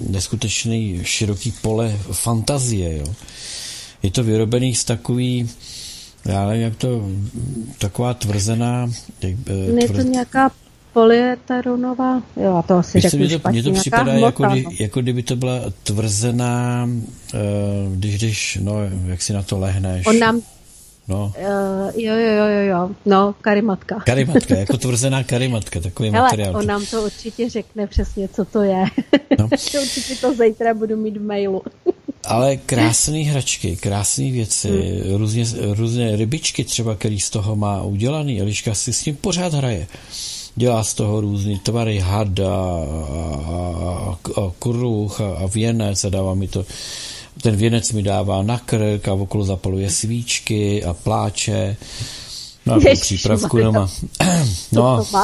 neskutečný 0.09 1.01
široký 1.03 1.53
pole 1.63 1.99
fantazie. 2.13 2.99
Jo. 2.99 3.07
Je 4.03 4.11
to 4.11 4.25
vyrobený 4.25 4.75
z 4.75 4.85
takový 4.85 5.49
já 6.27 6.47
nevím, 6.47 6.63
jak 6.63 6.77
to, 6.77 7.09
taková 7.79 8.15
tvrzená... 8.15 8.91
Jak, 9.23 9.35
tvrz... 9.45 9.99
Je 9.99 10.05
to 10.05 10.11
nějaká 10.11 10.51
polyetaronová, 10.93 12.23
jo, 12.37 12.57
a 12.57 12.63
to 12.63 12.75
asi 12.75 13.01
řeknu 13.01 13.19
mě 13.19 13.29
to, 13.29 13.39
špatně, 13.39 13.63
mě 13.63 13.73
to 13.73 13.81
připadá, 13.81 14.13
jako, 14.13 14.47
kdy, 14.47 14.65
jako 14.79 15.01
kdyby 15.01 15.23
to 15.23 15.37
byla 15.37 15.61
tvrzená, 15.83 16.89
uh, 17.35 17.95
když, 17.95 18.17
když, 18.17 18.59
no, 18.63 18.75
jak 19.07 19.23
si 19.23 19.33
na 19.33 19.43
to 19.43 19.59
lehneš. 19.59 20.07
On 20.07 20.19
nám 20.19 20.41
No. 21.09 21.33
Uh, 21.39 22.01
jo, 22.01 22.15
jo, 22.15 22.45
jo, 22.47 22.61
jo, 22.69 22.91
no, 23.07 23.35
karimatka. 23.41 24.01
Karimatka, 24.07 24.55
jako 24.59 24.77
tvrzená 24.77 25.25
karimatka, 25.25 25.81
takový 25.81 26.11
Hele, 26.11 26.23
materiál. 26.23 26.57
on 26.57 26.67
nám 26.67 26.87
to 26.87 27.03
určitě 27.03 27.51
řekne 27.51 27.87
přesně, 27.87 28.29
co 28.29 28.45
to 28.45 28.63
je. 28.63 28.85
No. 29.39 29.45
určitě 29.83 30.15
to 30.21 30.35
zítra 30.35 30.75
budu 30.75 30.97
mít 30.97 31.17
v 31.17 31.27
mailu. 31.27 31.63
Ale 32.25 32.57
krásné 32.57 33.19
hračky, 33.19 33.77
krásné 33.77 34.31
věci, 34.31 34.69
hmm. 34.69 35.17
různě, 35.17 35.45
různé 35.75 36.17
rybičky 36.17 36.65
třeba, 36.65 36.95
který 36.95 37.21
z 37.21 37.31
toho 37.31 37.57
má 37.57 37.83
udělaný. 37.83 38.41
Eliška 38.41 38.75
si 38.75 38.93
s 38.93 39.03
tím 39.03 39.17
pořád 39.17 39.55
hraje. 39.55 39.87
Dělá 40.57 40.85
z 40.85 40.95
toho 40.95 41.21
různé 41.21 41.59
tvary, 41.63 41.99
hada 41.99 42.57
a, 42.57 42.83
a, 43.45 44.19
a 44.41 44.53
kruh 44.59 45.21
a, 45.21 45.35
a 45.35 45.47
věnec 45.47 46.05
a 46.05 46.09
dává 46.09 46.35
mi 46.35 46.49
to 46.49 46.65
ten 47.43 47.57
věnec 47.57 47.93
mi 47.93 48.03
dává 48.03 48.43
na 48.43 48.59
krk 48.59 49.09
a 49.09 49.13
okolo 49.13 49.45
zapaluje 49.45 49.91
svíčky 49.91 50.85
a 50.85 50.95
pláče. 50.95 51.77
No 52.67 52.75
a 52.75 52.79
přípravku 53.01 53.59
doma. 53.59 53.91
No. 54.73 55.07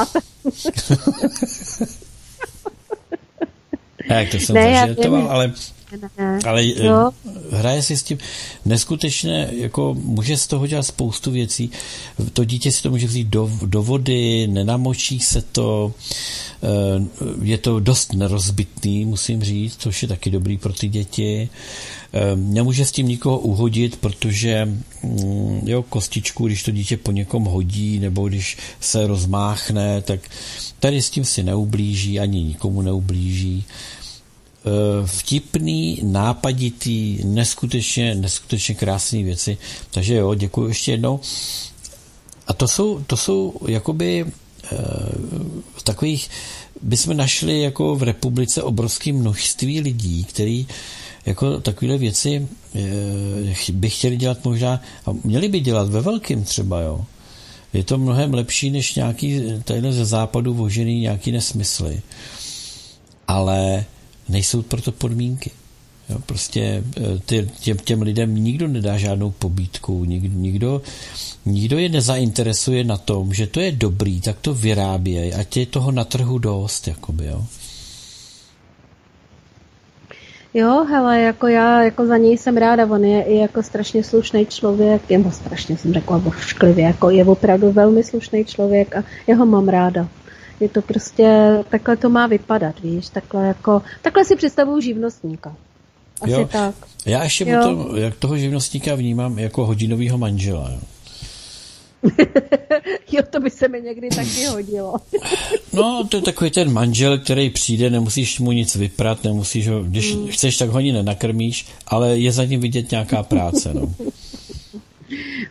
Jak 4.09 4.29
to 4.29 4.37
jsem 4.37 4.55
ne, 4.55 4.73
zažertoval, 4.73 5.31
ale 5.31 5.53
ale 6.45 6.63
no. 6.83 7.11
hraje 7.51 7.81
si 7.81 7.97
s 7.97 8.03
tím 8.03 8.17
neskutečně, 8.65 9.49
jako 9.51 9.93
může 9.93 10.37
z 10.37 10.47
toho 10.47 10.67
dělat 10.67 10.83
spoustu 10.83 11.31
věcí. 11.31 11.71
To 12.33 12.45
dítě 12.45 12.71
si 12.71 12.83
to 12.83 12.89
může 12.89 13.07
vzít 13.07 13.27
do, 13.27 13.51
do 13.65 13.83
vody, 13.83 14.47
nenamočí 14.47 15.19
se 15.19 15.41
to, 15.41 15.93
eh, 16.63 16.67
je 17.41 17.57
to 17.57 17.79
dost 17.79 18.13
nerozbitný, 18.13 19.05
musím 19.05 19.43
říct, 19.43 19.75
což 19.79 20.01
je 20.01 20.07
taky 20.07 20.29
dobrý 20.29 20.57
pro 20.57 20.73
ty 20.73 20.87
děti. 20.87 21.49
Ehm, 22.13 22.53
nemůže 22.53 22.85
s 22.85 22.91
tím 22.91 23.07
nikoho 23.07 23.39
uhodit, 23.39 23.97
protože 23.97 24.65
mm, 25.03 25.61
jo, 25.65 25.83
kostičku, 25.83 26.47
když 26.47 26.63
to 26.63 26.71
dítě 26.71 26.97
po 26.97 27.11
někom 27.11 27.43
hodí 27.43 27.99
nebo 27.99 28.27
když 28.27 28.57
se 28.79 29.07
rozmáchne, 29.07 30.01
tak 30.01 30.19
tady 30.79 31.01
s 31.01 31.09
tím 31.09 31.25
si 31.25 31.43
neublíží, 31.43 32.19
ani 32.19 32.43
nikomu 32.43 32.81
neublíží 32.81 33.65
ehm, 33.65 35.07
vtipný, 35.07 35.99
nápaditý, 36.03 37.19
neskutečně, 37.23 38.15
neskutečně 38.15 38.75
krásné 38.75 39.23
věci. 39.23 39.57
Takže 39.91 40.15
jo, 40.15 40.33
děkuji 40.33 40.67
ještě 40.67 40.91
jednou. 40.91 41.19
A 42.47 42.53
to 42.53 42.67
jsou, 42.67 42.99
to 43.07 43.17
jsou 43.17 43.53
jakoby 43.67 44.21
e, 44.21 44.25
takových, 45.83 46.29
bychom 46.81 47.17
našli 47.17 47.61
jako 47.61 47.95
v 47.95 48.03
republice 48.03 48.63
obrovské 48.63 49.13
množství 49.13 49.81
lidí, 49.81 50.23
který 50.23 50.67
jako 51.25 51.59
takovéhle 51.59 51.97
věci 51.97 52.47
eh, 52.75 53.71
by 53.71 53.89
chtěli 53.89 54.17
dělat 54.17 54.45
možná, 54.45 54.81
a 55.05 55.11
měli 55.23 55.47
by 55.47 55.59
dělat 55.59 55.89
ve 55.89 56.01
velkým 56.01 56.43
třeba, 56.43 56.81
jo. 56.81 57.05
Je 57.73 57.83
to 57.83 57.97
mnohem 57.97 58.33
lepší, 58.33 58.69
než 58.69 58.95
nějaký 58.95 59.41
tady 59.63 59.93
ze 59.93 60.05
západu 60.05 60.53
vožený 60.53 60.99
nějaký 60.99 61.31
nesmysly. 61.31 62.01
Ale 63.27 63.85
nejsou 64.29 64.61
proto 64.61 64.91
podmínky. 64.91 65.51
Jo, 66.09 66.19
prostě 66.25 66.83
eh, 66.97 67.19
ty, 67.25 67.49
těm, 67.59 67.77
těm 67.77 68.01
lidem 68.01 68.35
nikdo 68.35 68.67
nedá 68.67 68.97
žádnou 68.97 69.31
pobítku, 69.31 70.05
nikdo, 70.05 70.37
nikdo, 70.37 70.81
nikdo 71.45 71.77
je 71.77 71.89
nezainteresuje 71.89 72.83
na 72.83 72.97
tom, 72.97 73.33
že 73.33 73.47
to 73.47 73.59
je 73.59 73.71
dobrý, 73.71 74.21
tak 74.21 74.39
to 74.41 74.53
vyráběj, 74.53 75.33
ať 75.35 75.57
je 75.57 75.65
toho 75.65 75.91
na 75.91 76.03
trhu 76.03 76.37
dost, 76.37 76.87
jakoby, 76.87 77.25
jo. 77.25 77.45
Jo, 80.53 80.85
hele, 80.89 81.21
jako 81.21 81.47
já 81.47 81.83
jako 81.83 82.05
za 82.05 82.17
něj 82.17 82.37
jsem 82.37 82.57
ráda, 82.57 82.85
on 82.85 83.05
je 83.05 83.23
i 83.23 83.37
jako 83.37 83.63
strašně 83.63 84.03
slušný 84.03 84.45
člověk, 84.45 85.09
nebo 85.09 85.31
strašně 85.31 85.77
jsem 85.77 85.93
řekla 85.93 86.19
bošklivě, 86.19 86.85
jako 86.85 87.09
je 87.09 87.25
opravdu 87.25 87.71
velmi 87.71 88.03
slušný 88.03 88.45
člověk 88.45 88.95
a 88.95 89.03
já 89.27 89.35
ho 89.35 89.45
mám 89.45 89.67
ráda. 89.67 90.07
Je 90.59 90.69
to 90.69 90.81
prostě, 90.81 91.57
takhle 91.69 91.97
to 91.97 92.09
má 92.09 92.27
vypadat, 92.27 92.79
víš, 92.79 93.09
takhle 93.09 93.47
jako, 93.47 93.81
takhle 94.01 94.25
si 94.25 94.35
představuju 94.35 94.81
živnostníka. 94.81 95.55
Asi 96.21 96.31
jo. 96.31 96.49
tak. 96.51 96.75
Já 97.05 97.23
ještě 97.23 97.49
jo. 97.49 97.63
Tom, 97.63 97.97
jak 97.97 98.15
toho 98.15 98.37
živnostníka 98.37 98.95
vnímám 98.95 99.39
jako 99.39 99.65
hodinového 99.65 100.17
manžela. 100.17 100.69
Jo. 100.71 100.79
Jo, 103.11 103.21
to 103.29 103.39
by 103.39 103.49
se 103.49 103.67
mi 103.67 103.81
někdy 103.81 104.09
taky 104.09 104.45
hodilo. 104.45 104.95
no, 105.73 106.07
to 106.09 106.17
je 106.17 106.21
takový 106.21 106.51
ten 106.51 106.73
manžel, 106.73 107.17
který 107.17 107.49
přijde, 107.49 107.89
nemusíš 107.89 108.39
mu 108.39 108.51
nic 108.51 108.75
vyprat, 108.75 109.23
nemusíš 109.23 109.67
ho, 109.67 109.83
když 109.83 110.15
mm. 110.15 110.27
chceš, 110.27 110.57
tak 110.57 110.69
ho 110.69 110.77
ani 110.77 110.91
nenakrmíš, 110.91 111.65
ale 111.87 112.17
je 112.17 112.31
za 112.31 112.45
ním 112.45 112.61
vidět 112.61 112.91
nějaká 112.91 113.23
práce, 113.23 113.73
no. 113.73 113.95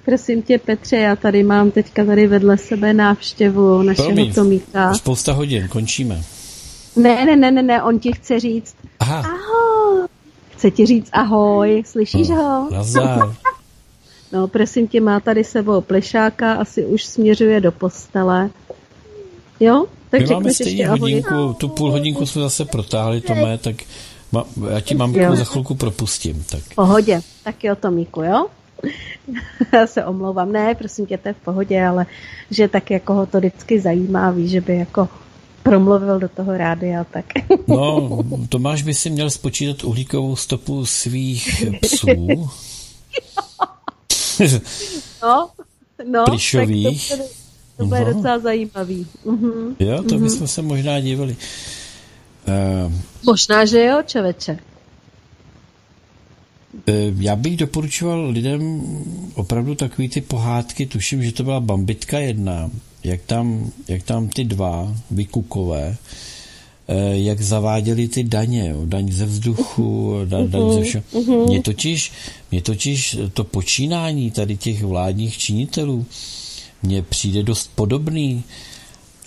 Prosím 0.04 0.42
tě, 0.42 0.58
Petře, 0.58 0.96
já 0.96 1.16
tady 1.16 1.42
mám 1.42 1.70
teďka 1.70 2.04
tady 2.04 2.26
vedle 2.26 2.58
sebe 2.58 2.92
návštěvu 2.92 3.82
našeho 3.82 4.08
Promiň, 4.08 4.34
Tomíka. 4.34 4.94
Spousta 4.94 5.32
hodin, 5.32 5.68
končíme. 5.68 6.24
Ne, 6.96 7.24
ne, 7.24 7.36
ne, 7.36 7.50
ne, 7.50 7.62
ne, 7.62 7.82
on 7.82 7.98
ti 7.98 8.12
chce 8.12 8.40
říct 8.40 8.76
Aha. 9.00 9.18
ahoj. 9.18 10.08
Chce 10.50 10.70
ti 10.70 10.86
říct 10.86 11.08
ahoj, 11.12 11.82
slyšíš 11.86 12.28
no, 12.28 12.36
ho? 12.36 12.68
Nazdar. 12.70 13.36
No, 14.32 14.48
prosím 14.48 14.88
tě, 14.88 15.00
má 15.00 15.20
tady 15.20 15.44
sebou 15.44 15.80
plešáka, 15.80 16.52
asi 16.52 16.84
už 16.86 17.04
směřuje 17.04 17.60
do 17.60 17.72
postele. 17.72 18.50
Jo? 19.60 19.86
Tak 20.10 20.20
My 20.20 20.26
máme 20.26 20.54
stejně 20.54 20.88
hodinku, 20.88 21.34
ahoj. 21.34 21.54
tu 21.54 21.68
půl 21.68 21.90
hodinku 21.90 22.26
jsme 22.26 22.42
zase 22.42 22.64
protáhli, 22.64 23.20
Tome, 23.20 23.58
tak 23.58 23.76
ma, 24.32 24.44
já 24.70 24.80
ti 24.80 24.94
mám 24.94 25.14
za 25.36 25.44
chvilku 25.44 25.74
propustím. 25.74 26.44
Tak. 26.50 26.60
Pohodě, 26.74 27.20
tak 27.44 27.64
jo, 27.64 27.76
Tomíku, 27.76 28.22
jo? 28.22 28.46
já 29.72 29.86
se 29.86 30.04
omlouvám, 30.04 30.52
ne, 30.52 30.74
prosím 30.74 31.06
tě, 31.06 31.18
to 31.18 31.28
je 31.28 31.34
v 31.34 31.44
pohodě, 31.44 31.84
ale 31.84 32.06
že 32.50 32.68
tak 32.68 32.90
jako 32.90 33.14
ho 33.14 33.26
to 33.26 33.38
vždycky 33.38 33.80
zajímá, 33.80 34.30
ví, 34.30 34.48
že 34.48 34.60
by 34.60 34.76
jako 34.76 35.08
promluvil 35.62 36.18
do 36.18 36.28
toho 36.28 36.56
rádia, 36.56 37.04
tak. 37.04 37.24
no, 37.68 38.18
Tomáš 38.48 38.82
by 38.82 38.94
si 38.94 39.10
měl 39.10 39.30
spočítat 39.30 39.84
uhlíkovou 39.84 40.36
stopu 40.36 40.86
svých 40.86 41.64
psů. 41.80 42.50
no, 45.22 45.50
no, 46.06 46.24
plišových. 46.24 47.08
Tak 47.08 47.18
to, 47.18 47.24
bude, 47.24 47.28
to 47.76 47.86
bude 47.86 48.00
no. 48.00 48.12
docela 48.12 48.38
zajímavý. 48.38 49.06
Uh-huh. 49.24 49.76
Jo, 49.78 50.02
to 50.02 50.14
uh-huh. 50.14 50.22
bychom 50.22 50.48
se 50.48 50.62
možná 50.62 51.00
dívali. 51.00 51.36
Uh, 52.48 52.92
možná, 53.22 53.64
že 53.64 53.84
jo, 53.84 54.02
čověče. 54.06 54.58
Uh, 56.88 57.22
já 57.22 57.36
bych 57.36 57.56
doporučoval 57.56 58.28
lidem 58.30 58.82
opravdu 59.34 59.74
takový 59.74 60.08
ty 60.08 60.20
pohádky, 60.20 60.86
tuším, 60.86 61.24
že 61.24 61.32
to 61.32 61.44
byla 61.44 61.60
Bambitka 61.60 62.18
jedna, 62.18 62.70
jak 63.04 63.22
tam, 63.22 63.70
jak 63.88 64.02
tam 64.02 64.28
ty 64.28 64.44
dva 64.44 64.94
vykukové, 65.10 65.96
jak 67.12 67.40
zaváděli 67.40 68.08
ty 68.08 68.24
daně, 68.24 68.68
jo, 68.68 68.82
daň 68.84 69.12
ze 69.12 69.26
vzduchu, 69.26 70.14
daň, 70.24 70.50
daň 70.50 70.72
ze 70.72 70.82
všeho. 70.82 71.04
Mě 71.46 71.62
totiž, 71.62 72.12
mě 72.50 72.62
totiž 72.62 73.16
to 73.32 73.44
počínání 73.44 74.30
tady 74.30 74.56
těch 74.56 74.82
vládních 74.82 75.38
činitelů 75.38 76.06
mně 76.82 77.02
přijde 77.02 77.42
dost 77.42 77.70
podobný. 77.74 78.44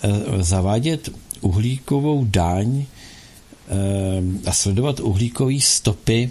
Eh, 0.02 0.42
zavádět 0.42 1.08
uhlíkovou 1.40 2.24
daň 2.24 2.84
eh, 2.84 4.48
a 4.48 4.52
sledovat 4.52 5.00
uhlíkové 5.00 5.60
stopy, 5.60 6.30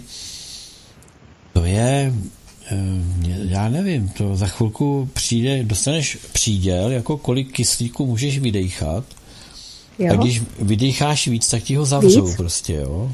to 1.52 1.64
je, 1.64 2.14
já 3.24 3.68
nevím, 3.68 4.08
to 4.08 4.36
za 4.36 4.46
chvilku 4.46 5.08
přijde, 5.12 5.64
dostaneš 5.64 6.18
příděl, 6.32 6.90
jako 6.90 7.16
kolik 7.16 7.52
kyslíku 7.52 8.06
můžeš 8.06 8.38
vydechat, 8.38 9.04
Jo? 9.98 10.12
A 10.12 10.16
když 10.16 10.42
vydýcháš 10.58 11.28
víc, 11.28 11.48
tak 11.50 11.62
ti 11.62 11.76
ho 11.76 11.84
zavřou 11.84 12.26
víc? 12.26 12.36
prostě, 12.36 12.74
jo. 12.74 13.12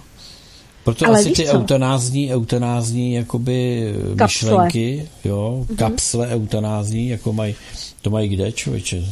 Proto 0.85 1.07
Ale 1.07 1.21
asi 1.21 1.31
ty 1.31 1.45
co? 1.45 1.53
eutanázní, 1.53 2.33
eutanázní 2.33 3.15
jakoby 3.15 3.87
kapsle. 4.19 4.51
myšlenky, 4.51 5.09
jo, 5.25 5.67
mm-hmm. 5.69 5.77
kapsle 5.77 6.29
eutanázní, 6.29 7.09
jako 7.09 7.33
mají, 7.33 7.55
to 8.03 8.11
mají 8.11 8.29
kde, 8.29 8.53
člověče? 8.53 9.05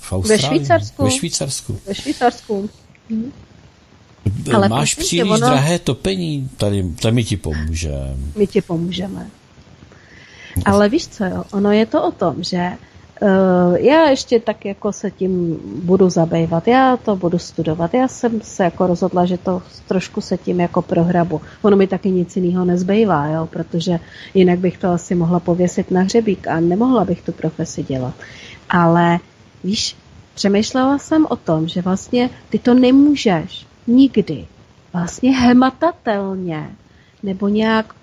V 0.00 0.12
Austrálii? 0.12 0.42
Ve 0.42 0.56
Švýcarsku. 0.56 1.04
Ve 1.04 1.10
Švýcarsku. 1.10 1.78
Ve 1.86 1.94
Švýcarsku. 1.94 2.70
Mhm. 3.08 3.32
Ale 4.54 4.68
Máš 4.68 4.94
příliš 4.94 5.30
ono... 5.30 5.46
drahé 5.46 5.78
topení, 5.78 6.50
tady, 6.56 6.84
tady 7.02 7.14
my 7.14 7.24
ti 7.24 7.36
pomůžeme. 7.36 8.16
My 8.36 8.46
ti 8.46 8.60
pomůžeme. 8.60 9.30
Ale 10.64 10.88
víš 10.88 11.06
co, 11.08 11.24
jo? 11.24 11.44
ono 11.52 11.72
je 11.72 11.86
to 11.86 12.04
o 12.04 12.12
tom, 12.12 12.34
že 12.44 12.70
já 13.76 14.10
ještě 14.10 14.40
tak 14.40 14.64
jako 14.64 14.92
se 14.92 15.10
tím 15.10 15.60
budu 15.82 16.10
zabývat, 16.10 16.68
já 16.68 16.96
to 16.96 17.16
budu 17.16 17.38
studovat. 17.38 17.94
Já 17.94 18.08
jsem 18.08 18.40
se 18.40 18.64
jako 18.64 18.86
rozhodla, 18.86 19.24
že 19.24 19.38
to 19.38 19.62
trošku 19.88 20.20
se 20.20 20.36
tím 20.36 20.60
jako 20.60 20.82
prohrabu. 20.82 21.40
Ono 21.62 21.76
mi 21.76 21.86
taky 21.86 22.10
nic 22.10 22.36
jiného 22.36 22.64
nezbývá, 22.64 23.26
jo, 23.26 23.46
protože 23.46 24.00
jinak 24.34 24.58
bych 24.58 24.78
to 24.78 24.88
asi 24.88 25.14
mohla 25.14 25.40
pověsit 25.40 25.90
na 25.90 26.00
hřebík 26.00 26.48
a 26.48 26.60
nemohla 26.60 27.04
bych 27.04 27.22
tu 27.22 27.32
profesi 27.32 27.82
dělat. 27.82 28.14
Ale 28.70 29.18
víš, 29.64 29.96
přemýšlela 30.34 30.98
jsem 30.98 31.26
o 31.30 31.36
tom, 31.36 31.68
že 31.68 31.82
vlastně 31.82 32.30
ty 32.50 32.58
to 32.58 32.74
nemůžeš 32.74 33.66
nikdy 33.86 34.46
vlastně 34.92 35.32
hematatelně 35.36 36.70
nebo 37.22 37.48
nějak 37.48 37.94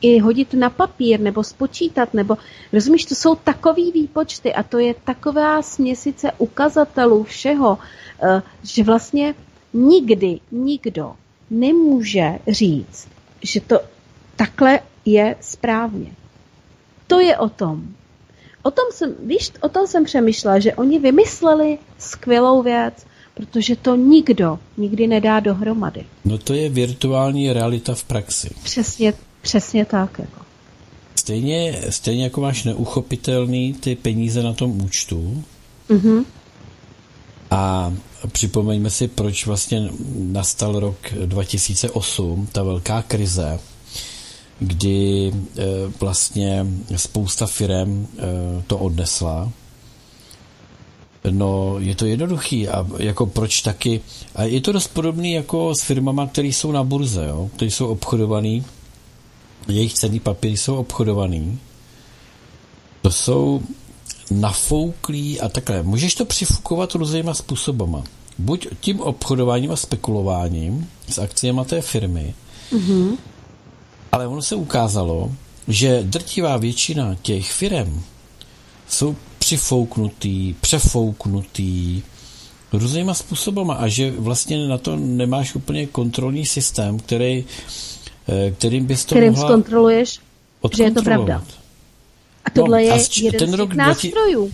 i 0.00 0.18
hodit 0.18 0.54
na 0.54 0.70
papír 0.70 1.20
nebo 1.20 1.44
spočítat, 1.44 2.14
nebo 2.14 2.36
rozumíš, 2.72 3.04
to 3.04 3.14
jsou 3.14 3.34
takový 3.34 3.92
výpočty 3.92 4.54
a 4.54 4.62
to 4.62 4.78
je 4.78 4.94
taková 5.04 5.62
směsice 5.62 6.32
ukazatelů 6.38 7.24
všeho, 7.24 7.78
eh, 8.22 8.42
že 8.62 8.84
vlastně 8.84 9.34
nikdy 9.72 10.40
nikdo 10.52 11.12
nemůže 11.50 12.38
říct, 12.48 13.08
že 13.42 13.60
to 13.60 13.80
takhle 14.36 14.80
je 15.04 15.36
správně. 15.40 16.12
To 17.06 17.20
je 17.20 17.36
o 17.36 17.48
tom. 17.48 17.88
O 18.62 18.70
tom 18.70 18.84
jsem, 18.92 19.14
víš, 19.22 19.52
o 19.60 19.68
tom 19.68 19.86
jsem 19.86 20.04
přemýšlela, 20.04 20.58
že 20.58 20.74
oni 20.74 20.98
vymysleli 20.98 21.78
skvělou 21.98 22.62
věc, 22.62 23.06
protože 23.34 23.76
to 23.76 23.96
nikdo 23.96 24.58
nikdy 24.76 25.06
nedá 25.06 25.40
dohromady. 25.40 26.04
No 26.24 26.38
to 26.38 26.54
je 26.54 26.68
virtuální 26.68 27.52
realita 27.52 27.94
v 27.94 28.04
praxi. 28.04 28.50
Přesně, 28.62 29.12
přesně 29.46 29.84
tak. 29.84 30.18
Jako. 30.18 30.40
Stejně, 31.14 31.82
stejně 31.90 32.24
jako 32.24 32.40
máš 32.40 32.64
neuchopitelný 32.64 33.74
ty 33.74 33.94
peníze 33.96 34.42
na 34.42 34.52
tom 34.52 34.82
účtu. 34.82 35.44
Mm-hmm. 35.88 36.24
A 37.50 37.92
připomeňme 38.32 38.90
si, 38.90 39.08
proč 39.08 39.46
vlastně 39.46 39.88
nastal 40.18 40.80
rok 40.80 40.96
2008, 41.26 42.48
ta 42.52 42.62
velká 42.62 43.02
krize, 43.02 43.60
kdy 44.58 45.32
e, 45.32 45.32
vlastně 46.00 46.66
spousta 46.96 47.46
firm 47.46 48.06
e, 48.18 48.62
to 48.66 48.78
odnesla 48.78 49.52
No, 51.30 51.76
je 51.78 51.94
to 51.94 52.06
jednoduchý 52.06 52.68
a 52.68 52.86
jako 52.98 53.26
proč 53.26 53.60
taky, 53.60 54.00
a 54.34 54.44
je 54.44 54.60
to 54.60 54.72
dost 54.72 54.88
podobný 54.88 55.32
jako 55.32 55.74
s 55.74 55.82
firmama, 55.82 56.26
které 56.26 56.48
jsou 56.48 56.72
na 56.72 56.84
burze, 56.84 57.26
jo, 57.26 57.50
které 57.56 57.70
jsou 57.70 57.86
obchodovaný, 57.86 58.64
jejich 59.68 59.94
cenný 59.94 60.20
papíry 60.20 60.56
jsou 60.56 60.76
obchodovaný, 60.76 61.58
to 63.02 63.10
jsou 63.10 63.62
nafouklí 64.30 65.40
a 65.40 65.48
takhle. 65.48 65.82
Můžeš 65.82 66.14
to 66.14 66.24
přifukovat 66.24 66.94
různýma 66.94 67.34
způsobama. 67.34 68.04
Buď 68.38 68.66
tím 68.80 69.00
obchodováním 69.00 69.70
a 69.72 69.76
spekulováním 69.76 70.90
s 71.08 71.18
akciemi 71.18 71.60
té 71.64 71.80
firmy, 71.80 72.34
mm-hmm. 72.72 73.16
ale 74.12 74.26
ono 74.26 74.42
se 74.42 74.54
ukázalo, 74.54 75.32
že 75.68 76.02
drtivá 76.02 76.56
většina 76.56 77.14
těch 77.22 77.52
firm 77.52 78.02
jsou 78.88 79.16
přifouknutý, 79.38 80.54
přefouknutý 80.60 82.02
různýma 82.72 83.14
způsobama 83.14 83.74
a 83.74 83.88
že 83.88 84.10
vlastně 84.10 84.68
na 84.68 84.78
to 84.78 84.96
nemáš 84.96 85.54
úplně 85.54 85.86
kontrolní 85.86 86.46
systém, 86.46 86.98
který, 86.98 87.44
kterým 88.52 88.86
bys 88.86 89.04
to 89.04 89.14
kterým 89.14 89.32
mohla 89.32 89.48
zkontroluješ, 89.48 90.20
že 90.76 90.82
je 90.82 90.90
to 90.90 91.02
pravda. 91.02 91.44
A 92.44 92.50
tohle 92.50 92.78
no, 92.78 92.84
je 92.84 92.92
a 92.92 92.98
jeden 93.16 93.38
ten 93.38 93.50
z 93.50 93.54
rok 93.54 93.74
nástrojů. 93.74 94.52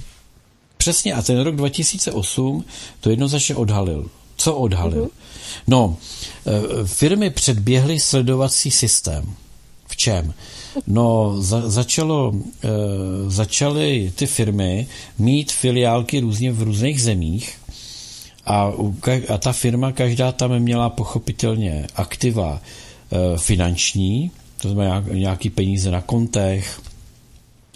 Přesně, 0.76 1.14
a 1.14 1.22
ten 1.22 1.40
rok 1.40 1.56
2008 1.56 2.64
to 3.00 3.10
jednoznačně 3.10 3.54
odhalil. 3.54 4.10
Co 4.36 4.54
odhalil? 4.56 5.04
Uh-huh. 5.04 5.10
No, 5.66 5.96
eh, 6.46 6.50
firmy 6.84 7.30
předběhly 7.30 8.00
sledovací 8.00 8.70
systém. 8.70 9.34
V 9.86 9.96
čem? 9.96 10.34
No, 10.86 11.36
za, 11.42 11.70
začalo, 11.70 12.32
e, 12.64 12.68
začaly 13.30 14.12
ty 14.14 14.26
firmy 14.26 14.88
mít 15.18 15.52
filiálky 15.52 16.20
různě 16.20 16.52
v 16.52 16.62
různých 16.62 17.02
zemích 17.02 17.58
a, 18.46 18.72
a 19.28 19.38
ta 19.38 19.52
firma 19.52 19.92
každá 19.92 20.32
tam 20.32 20.58
měla 20.58 20.90
pochopitelně 20.90 21.86
aktiva 21.94 22.60
finanční, 23.36 24.30
to 24.60 24.68
znamená 24.68 25.04
nějaký 25.12 25.50
peníze 25.50 25.90
na 25.90 26.00
kontech 26.00 26.80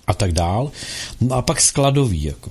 a 0.06 0.14
tak 0.14 0.32
dál, 0.32 0.70
no 1.20 1.36
a 1.36 1.42
pak 1.42 1.60
skladový, 1.60 2.22
jako. 2.22 2.50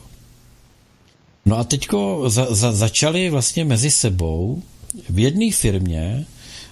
No 1.46 1.58
a 1.58 1.64
teďko 1.64 2.30
za, 2.30 2.54
za, 2.56 2.72
začali 2.72 3.30
vlastně 3.30 3.66
mezi 3.66 3.92
sebou 3.92 4.62
v 5.10 5.20
jedné 5.20 5.52
firmě 5.52 6.26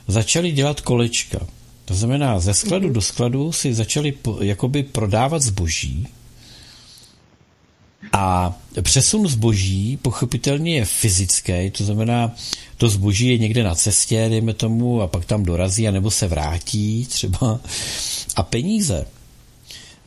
začali 0.08 0.52
dělat 0.52 0.82
kolečka. 0.82 1.40
To 1.86 1.94
znamená, 1.94 2.40
ze 2.40 2.54
skladu 2.54 2.90
do 2.90 3.02
skladu 3.02 3.52
si 3.52 3.74
začali 3.74 4.12
po, 4.12 4.38
jakoby 4.42 4.84
prodávat 4.84 5.42
zboží 5.42 6.08
a 8.24 8.54
přesun 8.82 9.28
zboží 9.28 9.98
pochopitelně 10.02 10.76
je 10.76 10.86
fyzický, 10.86 11.72
to 11.72 11.84
znamená, 11.84 12.36
to 12.78 12.90
zboží 12.90 13.28
je 13.28 13.38
někde 13.38 13.64
na 13.64 13.76
cestě, 13.76 14.28
dejme 14.30 14.54
tomu, 14.54 15.02
a 15.02 15.08
pak 15.08 15.26
tam 15.26 15.44
dorazí, 15.44 15.88
anebo 15.88 16.12
se 16.12 16.28
vrátí 16.28 17.06
třeba. 17.06 17.60
A 18.36 18.44
peníze 18.44 19.06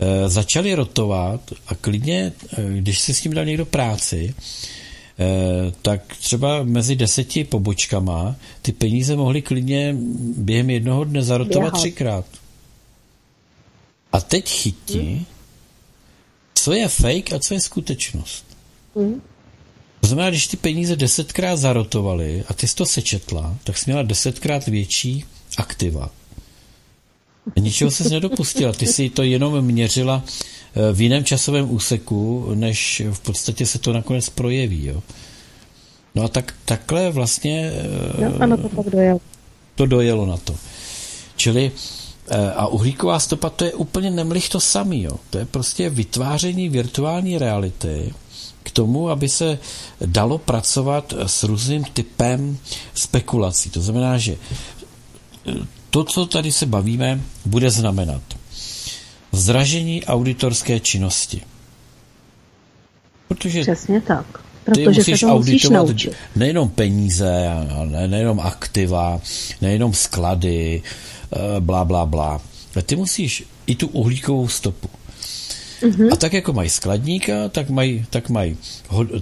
e, 0.00 0.28
začaly 0.28 0.74
rotovat 0.74 1.40
a 1.66 1.74
klidně, 1.74 2.32
e, 2.58 2.78
když 2.80 3.00
si 3.00 3.14
s 3.14 3.20
tím 3.20 3.34
dal 3.34 3.44
někdo 3.44 3.66
práci, 3.66 4.34
Eh, 5.18 5.72
tak 5.82 6.16
třeba 6.16 6.62
mezi 6.62 6.96
deseti 6.96 7.44
pobočkama 7.44 8.36
ty 8.62 8.72
peníze 8.72 9.16
mohly 9.16 9.42
klidně 9.42 9.96
během 10.36 10.70
jednoho 10.70 11.04
dne 11.04 11.22
zarotovat 11.22 11.72
Běhat. 11.72 11.80
třikrát. 11.80 12.24
A 14.12 14.20
teď 14.20 14.48
chytí, 14.48 14.98
hmm. 14.98 15.24
Co 16.66 16.72
je 16.72 16.88
fake 16.88 17.32
a 17.32 17.38
co 17.38 17.54
je 17.54 17.60
skutečnost. 17.60 18.44
Hmm. 18.96 19.22
To 20.00 20.06
znamená, 20.06 20.30
když 20.30 20.46
ty 20.46 20.56
peníze 20.56 20.96
desetkrát 20.96 21.58
zarotovaly 21.58 22.44
a 22.48 22.54
ty 22.54 22.68
jsi 22.68 22.76
to 22.76 22.86
sečetla, 22.86 23.56
tak 23.64 23.78
jsi 23.78 23.90
měla 23.90 24.02
desetkrát 24.02 24.66
větší 24.66 25.24
aktiva. 25.58 26.10
A 27.56 27.60
ničeho 27.60 27.90
se 27.90 28.08
nedopustila. 28.08 28.72
Ty 28.72 28.86
si 28.86 29.10
to 29.10 29.22
jenom 29.22 29.64
měřila 29.64 30.24
Eh, 30.76 30.92
v 30.92 31.00
jiném 31.00 31.24
časovém 31.24 31.70
úseku, 31.70 32.50
než 32.54 33.02
v 33.12 33.20
podstatě 33.20 33.66
se 33.66 33.78
to 33.78 33.92
nakonec 33.92 34.28
projeví. 34.28 34.86
Jo. 34.86 35.02
No 36.14 36.24
a 36.24 36.28
tak, 36.28 36.54
takhle 36.64 37.10
vlastně 37.10 37.72
no, 38.20 38.32
ano, 38.40 38.56
to 38.56 38.68
tak 38.68 38.86
dojelo. 38.92 39.20
to 39.74 39.86
dojelo 39.86 40.26
na 40.26 40.36
to. 40.36 40.56
Čili 41.36 41.72
eh, 41.74 41.95
a 42.57 42.66
uhlíková 42.66 43.20
stopa 43.20 43.51
to 43.51 43.64
je 43.64 43.74
úplně 43.74 44.11
nemlich 44.11 44.49
to 44.49 44.61
samý. 44.61 45.03
Jo. 45.03 45.16
To 45.31 45.39
je 45.39 45.47
prostě 45.47 45.91
vytváření 45.91 46.68
virtuální 46.68 47.39
reality 47.39 48.14
k 48.62 48.70
tomu, 48.70 49.11
aby 49.11 49.29
se 49.29 49.59
dalo 50.07 50.39
pracovat 50.39 51.14
s 51.27 51.43
různým 51.43 51.85
typem 51.85 52.59
spekulací. 52.95 53.70
To 53.70 53.81
znamená, 53.81 54.18
že 54.18 54.37
to, 55.91 56.05
co 56.05 56.27
tady 56.27 56.53
se 56.53 56.66
bavíme, 56.66 57.20
bude 57.45 57.70
znamenat 57.70 58.22
zdražení 59.33 60.05
auditorské 60.05 60.81
činnosti. 60.81 61.41
Protože 63.29 63.61
Přesně 63.61 64.01
tak. 64.01 64.27
Protože 64.64 64.81
ty 64.81 64.89
musíš 64.89 65.20
se 65.20 65.27
to 65.27 65.33
auditovat 65.33 65.83
musíš 65.83 66.09
nejenom 66.37 66.68
peníze, 66.68 67.51
nejenom 68.07 68.41
aktiva, 68.41 69.20
nejenom 69.61 69.95
sklady, 69.95 70.83
bla, 71.61 71.85
bla, 71.85 72.07
bla. 72.07 72.41
Ty 72.83 72.97
musíš 72.97 73.45
i 73.66 73.74
tu 73.74 73.87
uhlíkovou 73.87 74.49
stopu. 74.49 74.89
Mm-hmm. 75.81 76.12
A 76.12 76.16
tak 76.16 76.33
jako 76.33 76.53
mají 76.53 76.70
skladníka, 76.70 77.49
tak, 77.49 77.70
mají, 77.70 78.07
tak, 78.11 78.31
mají, 78.31 78.57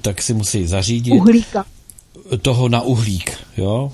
tak 0.00 0.22
si 0.22 0.34
musí 0.34 0.66
zařídit 0.66 1.10
Uhlíka. 1.10 1.66
toho 2.42 2.68
na 2.68 2.80
uhlík, 2.80 3.32
jo? 3.56 3.92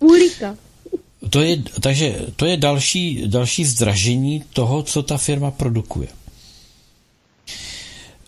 Uhlíka. 0.00 0.56
To 1.30 1.40
je, 1.40 1.62
takže 1.80 2.26
to 2.36 2.46
je 2.46 2.56
další, 2.56 3.22
další 3.26 3.64
zdražení 3.64 4.44
toho, 4.52 4.82
co 4.82 5.02
ta 5.02 5.18
firma 5.18 5.50
produkuje. 5.50 6.08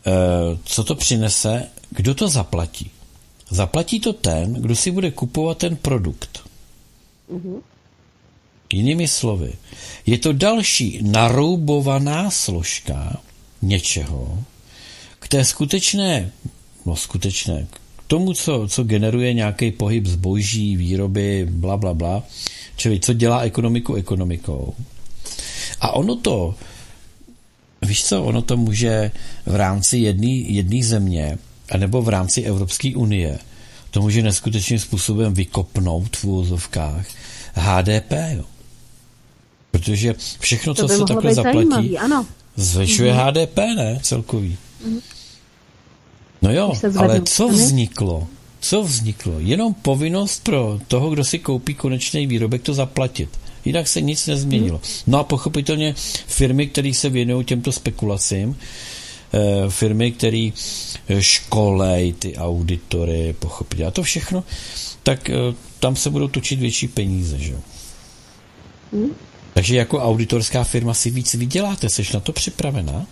E, 0.07 0.13
co 0.65 0.85
to 0.85 0.95
přinese? 0.95 1.69
Kdo 1.91 2.15
to 2.15 2.29
zaplatí? 2.29 2.91
Zaplatí 3.51 4.01
to 4.01 4.13
ten, 4.13 4.53
kdo 4.53 4.77
si 4.77 4.91
bude 4.91 5.11
kupovat 5.11 5.59
ten 5.59 5.77
produkt. 5.77 6.41
Mm-hmm. 7.33 7.61
Jinými 8.73 9.09
slovy, 9.09 9.53
je 10.07 10.19
to 10.19 10.33
další 10.33 10.99
naroubovaná 11.03 12.31
složka 12.31 13.21
něčeho 13.63 14.45
k 15.19 15.29
té 15.29 15.45
skutečné, 15.45 16.31
no 16.87 16.97
skutečné, 16.97 17.67
k 17.71 17.81
tomu, 18.07 18.35
co, 18.35 18.69
co 18.69 18.85
generuje 18.85 19.33
nějaký 19.33 19.71
pohyb 19.71 20.07
zboží, 20.07 20.77
výroby, 20.77 21.47
bla, 21.51 21.77
bla, 21.77 21.95
bla, 21.95 22.23
Čili 22.77 23.01
co 23.01 23.13
dělá 23.13 23.41
ekonomiku 23.41 23.95
ekonomikou. 23.95 24.75
A 25.81 25.93
ono 25.93 26.17
to 26.17 26.55
víš 27.83 28.05
co, 28.05 28.25
ono 28.25 28.43
to 28.43 28.57
může 28.57 29.11
v 29.47 29.55
rámci 29.55 29.99
jedné 30.49 30.83
země, 30.83 31.39
anebo 31.71 32.03
v 32.03 32.09
rámci 32.09 32.43
Evropské 32.43 32.97
unie, 32.97 33.39
to 33.91 34.01
může 34.01 34.23
neskutečným 34.23 34.79
způsobem 34.79 35.35
vykopnout 35.35 36.17
v 36.17 36.25
úvozovkách 36.25 37.07
HDP, 37.55 38.13
jo. 38.37 38.45
Protože 39.79 40.15
všechno, 40.41 40.75
co 40.75 40.89
se 40.89 41.05
takhle 41.05 41.35
zaplatí, 41.35 41.99
ano. 41.99 42.27
zvyšuje 42.57 43.13
mm-hmm. 43.13 43.47
HDP, 43.47 43.57
ne, 43.57 44.01
celkový. 44.03 44.57
Mm-hmm. 44.87 45.01
No 46.43 46.53
jo, 46.53 46.73
ale 46.97 47.21
co 47.23 47.49
vzniklo? 47.49 48.27
Co 48.61 48.83
vzniklo? 48.83 49.35
Jenom 49.39 49.75
povinnost 49.75 50.45
pro 50.45 50.81
toho, 50.89 51.11
kdo 51.11 51.25
si 51.25 51.39
koupí 51.39 51.75
konečný 51.75 52.27
výrobek, 52.27 52.63
to 52.63 52.75
zaplatit. 52.75 53.29
Jinak 53.65 53.89
se 53.89 54.01
nic 54.01 54.27
nezměnilo. 54.27 54.81
No 55.07 55.19
a 55.19 55.25
pochopitelně 55.25 55.95
firmy, 56.27 56.67
které 56.67 56.95
se 56.95 57.09
věnují 57.09 57.45
těmto 57.45 57.73
spekulacím, 57.73 58.57
eh, 59.33 59.71
firmy, 59.71 60.13
které 60.13 60.51
eh, 61.09 61.23
školej 61.23 62.13
ty 62.13 62.37
auditory, 62.37 63.35
pochopitelně. 63.39 63.89
A 63.89 63.91
to 63.91 64.03
všechno, 64.03 64.45
tak 65.03 65.31
eh, 65.31 65.35
tam 65.81 65.97
se 65.97 66.11
budou 66.11 66.29
točit 66.29 66.59
větší 66.59 66.89
peníze, 66.89 67.39
že 67.39 67.53
jo. 67.53 67.59
Hmm. 68.93 69.11
Takže 69.57 69.77
jako 69.77 69.99
auditorská 69.99 70.65
firma 70.65 70.95
si 70.95 71.11
víc 71.11 71.35
vyděláte, 71.35 71.89
jsi 71.89 72.03
na 72.15 72.21
to 72.21 72.33
připravená? 72.33 73.07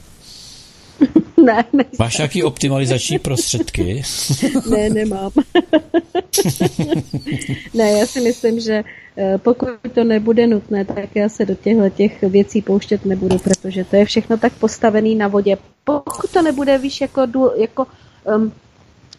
ne, 1.44 1.64
ne. 1.72 1.84
Máš 1.98 2.18
nějaký 2.18 2.42
optimalizační 2.42 3.18
prostředky? 3.18 4.02
ne, 4.70 4.90
nemám. 4.90 5.30
ne, 7.74 7.90
já 7.90 8.06
si 8.06 8.20
myslím, 8.20 8.60
že 8.60 8.84
eh, 9.16 9.38
pokud 9.38 9.68
to 9.94 10.04
nebude 10.04 10.46
nutné, 10.46 10.84
tak 10.84 11.16
já 11.16 11.28
se 11.28 11.46
do 11.46 11.54
těchto 11.54 11.90
těch 11.90 12.22
věcí 12.22 12.62
pouštět 12.62 13.04
nebudu, 13.04 13.38
protože 13.38 13.84
to 13.84 13.96
je 13.96 14.04
všechno 14.04 14.36
tak 14.36 14.52
postavený 14.52 15.14
na 15.14 15.28
vodě. 15.28 15.56
Pokud 15.84 16.30
to 16.30 16.42
nebude, 16.42 16.78
víš, 16.78 17.00
jako, 17.00 17.26
jako 17.56 17.86
um, 18.36 18.52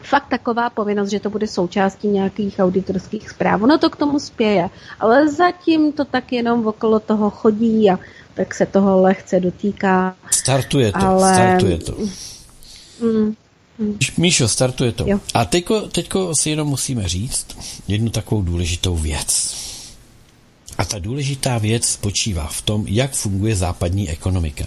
fakt 0.06 0.28
taková 0.30 0.70
povinnost, 0.70 1.10
že 1.10 1.20
to 1.20 1.30
bude 1.30 1.48
součástí 1.48 2.08
nějakých 2.08 2.60
auditorských 2.60 3.30
zpráv. 3.30 3.62
No 3.62 3.78
to 3.78 3.90
k 3.90 3.96
tomu 3.96 4.20
spěje, 4.20 4.70
ale 5.00 5.32
zatím 5.32 5.94
to 5.94 6.06
tak 6.06 6.34
jenom 6.34 6.68
okolo 6.68 7.00
toho 7.00 7.30
chodí 7.30 7.90
a 7.92 8.00
tak 8.34 8.56
se 8.56 8.66
toho 8.66 9.02
lehce 9.02 9.40
dotýká. 9.40 10.16
Startuje 10.32 10.92
to, 10.92 11.06
ale... 11.06 11.34
startuje 11.34 11.78
to. 11.78 11.98
Mm, 13.02 13.36
mm. 13.80 13.98
Míšo, 14.18 14.48
startuje 14.48 14.92
to. 14.92 15.04
Jo. 15.08 15.20
A 15.34 15.46
teďko, 15.46 15.82
teďko 15.82 16.32
si 16.40 16.50
jenom 16.50 16.68
musíme 16.68 17.08
říct 17.08 17.48
jednu 17.88 18.10
takovou 18.10 18.42
důležitou 18.42 18.96
věc. 18.96 19.56
A 20.78 20.86
ta 20.86 21.00
důležitá 21.00 21.58
věc 21.58 21.86
spočívá 21.86 22.48
v 22.48 22.62
tom, 22.62 22.86
jak 22.88 23.12
funguje 23.12 23.56
západní 23.56 24.10
ekonomika. 24.10 24.66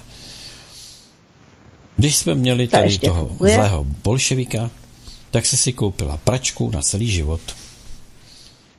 Když 1.96 2.16
jsme 2.16 2.34
měli 2.34 2.68
tady 2.68 2.98
toho 2.98 3.26
funguje? 3.26 3.54
zlého 3.54 3.86
bolševika, 4.04 4.70
tak 5.30 5.46
se 5.46 5.56
si 5.56 5.72
koupila 5.72 6.16
pračku 6.16 6.70
na 6.70 6.82
celý 6.82 7.10
život. 7.10 7.40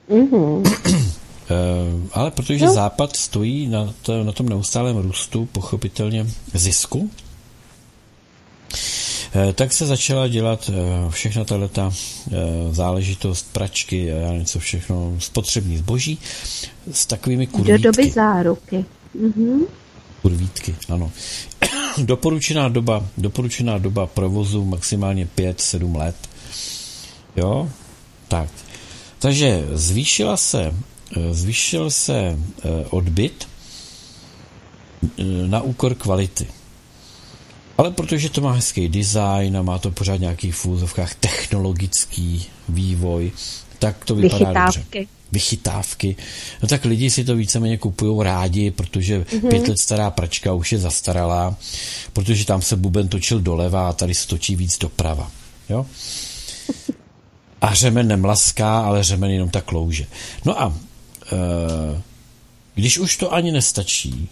Mm-hmm. 0.10 0.76
Ale 2.14 2.32
protože 2.32 2.66
no. 2.66 2.74
Západ 2.74 3.16
stojí 3.16 3.68
na, 3.68 3.94
to, 4.02 4.24
na 4.24 4.32
tom 4.32 4.50
neustálém 4.50 4.98
růstu, 4.98 5.46
pochopitelně 5.52 6.28
zisku, 6.54 7.10
eh, 9.36 9.54
tak 9.54 9.74
se 9.74 9.86
začala 9.86 10.28
dělat 10.28 10.72
eh, 10.74 11.12
všechna 11.12 11.44
tato 11.44 11.94
záležitost 12.72 13.54
pračky 13.54 14.14
a 14.14 14.16
já 14.16 14.34
něco 14.34 14.60
všechno, 14.60 15.16
spotřební 15.20 15.78
zboží 15.78 16.20
s 16.92 17.06
takovými 17.06 17.48
kurvítky. 17.48 17.84
Do 17.84 17.92
doby 17.92 18.12
záruky. 18.12 18.86
Mm-hmm. 19.22 19.60
Kurvítky, 20.22 20.76
ano. 20.90 21.12
doporučená 21.98 22.70
doba, 22.70 23.06
doporučená 23.18 23.78
doba 23.78 24.08
provozu 24.08 24.66
maximálně 24.66 25.28
5-7 25.38 25.98
let. 25.98 26.29
Jo, 27.40 27.70
tak. 28.28 28.50
Takže 29.20 29.68
zvýšila 29.72 30.38
se, 30.38 30.74
eh, 31.18 31.34
zvýšil 31.34 31.90
se 31.90 32.16
eh, 32.16 32.70
odbyt 32.90 33.48
eh, 35.04 35.24
na 35.48 35.62
úkor 35.62 35.96
kvality. 35.96 36.48
Ale 37.78 37.92
protože 37.92 38.30
to 38.30 38.42
má 38.42 38.52
hezký 38.52 38.90
design 38.90 39.58
a 39.58 39.62
má 39.62 39.78
to 39.80 39.92
pořád 39.92 40.16
nějaký 40.16 40.52
v 40.52 40.66
úzovkách 40.66 41.16
technologický 41.16 42.46
vývoj, 42.70 43.32
tak 43.80 44.06
to 44.06 44.16
vypadá 44.16 44.38
Vychytávky. 44.38 45.00
dobře. 45.00 45.06
Vychytávky. 45.32 46.16
No 46.62 46.68
tak 46.68 46.86
lidi 46.86 47.10
si 47.10 47.24
to 47.24 47.36
víceméně 47.36 47.78
kupují 47.78 48.24
rádi, 48.24 48.72
protože 48.72 49.20
mm-hmm. 49.20 49.50
pět 49.50 49.68
let 49.68 49.80
stará 49.80 50.12
pračka 50.12 50.54
už 50.54 50.72
je 50.72 50.80
zastaralá, 50.80 51.56
protože 52.14 52.46
tam 52.46 52.62
se 52.62 52.76
buben 52.76 53.08
točil 53.08 53.40
doleva 53.40 53.90
a 53.90 53.94
tady 53.94 54.16
se 54.16 54.28
točí 54.28 54.56
víc 54.56 54.78
doprava. 54.78 55.32
Jo? 55.70 55.86
A 57.62 57.74
řemen 57.74 58.08
nemlaská, 58.08 58.80
ale 58.80 59.04
řemen 59.04 59.32
jenom 59.32 59.50
tak 59.50 59.72
louže. 59.72 60.06
No 60.46 60.62
a 60.62 60.78
e, 61.32 62.02
když 62.76 62.98
už 62.98 63.18
to 63.18 63.34
ani 63.34 63.52
nestačí, 63.52 64.30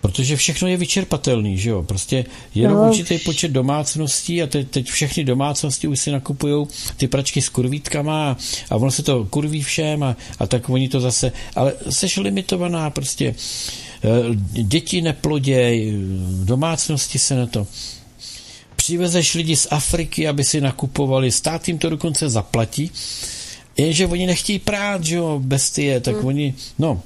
protože 0.00 0.36
všechno 0.36 0.68
je 0.68 0.76
vyčerpatelný, 0.76 1.58
že 1.58 1.70
jo, 1.70 1.82
prostě 1.82 2.24
jenom 2.54 2.76
no. 2.76 2.88
určitý 2.88 3.18
počet 3.18 3.50
domácností 3.50 4.42
a 4.42 4.46
teď, 4.46 4.70
teď 4.70 4.86
všechny 4.86 5.24
domácnosti 5.24 5.88
už 5.88 6.00
si 6.00 6.10
nakupují 6.10 6.66
ty 6.96 7.08
pračky 7.08 7.42
s 7.42 7.48
kurvítkama 7.48 8.30
a, 8.30 8.36
a 8.70 8.76
ono 8.76 8.90
se 8.90 9.02
to 9.02 9.24
kurví 9.24 9.62
všem 9.62 10.02
a, 10.02 10.16
a 10.38 10.46
tak 10.46 10.70
oni 10.70 10.88
to 10.88 11.00
zase, 11.00 11.32
ale 11.56 11.72
seš 11.90 12.16
limitovaná 12.16 12.90
prostě, 12.90 13.26
e, 13.26 13.34
děti 14.62 15.02
neploděj, 15.02 15.94
domácnosti 16.44 17.18
se 17.18 17.36
na 17.36 17.46
to 17.46 17.66
přivezeš 18.86 19.34
lidi 19.34 19.56
z 19.56 19.66
Afriky, 19.70 20.28
aby 20.28 20.44
si 20.44 20.60
nakupovali, 20.60 21.32
stát 21.32 21.68
jim 21.68 21.78
to 21.78 21.90
dokonce 21.90 22.28
zaplatí, 22.28 22.90
jenže 23.76 24.06
oni 24.06 24.26
nechtějí 24.26 24.58
prát, 24.58 25.04
že 25.04 25.16
jo, 25.16 25.40
bestie, 25.42 26.00
tak 26.00 26.16
hmm. 26.16 26.26
oni, 26.26 26.54
no, 26.78 27.02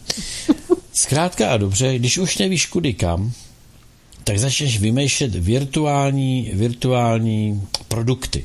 zkrátka 0.93 1.51
a 1.51 1.57
dobře, 1.57 1.99
když 1.99 2.19
už 2.19 2.39
nevíš 2.39 2.67
kudy 2.67 2.95
kam, 2.95 3.33
tak 4.25 4.39
začneš 4.39 4.79
vymýšlet 4.79 5.35
virtuální, 5.35 6.51
virtuální 6.55 7.63
produkty. 7.89 8.45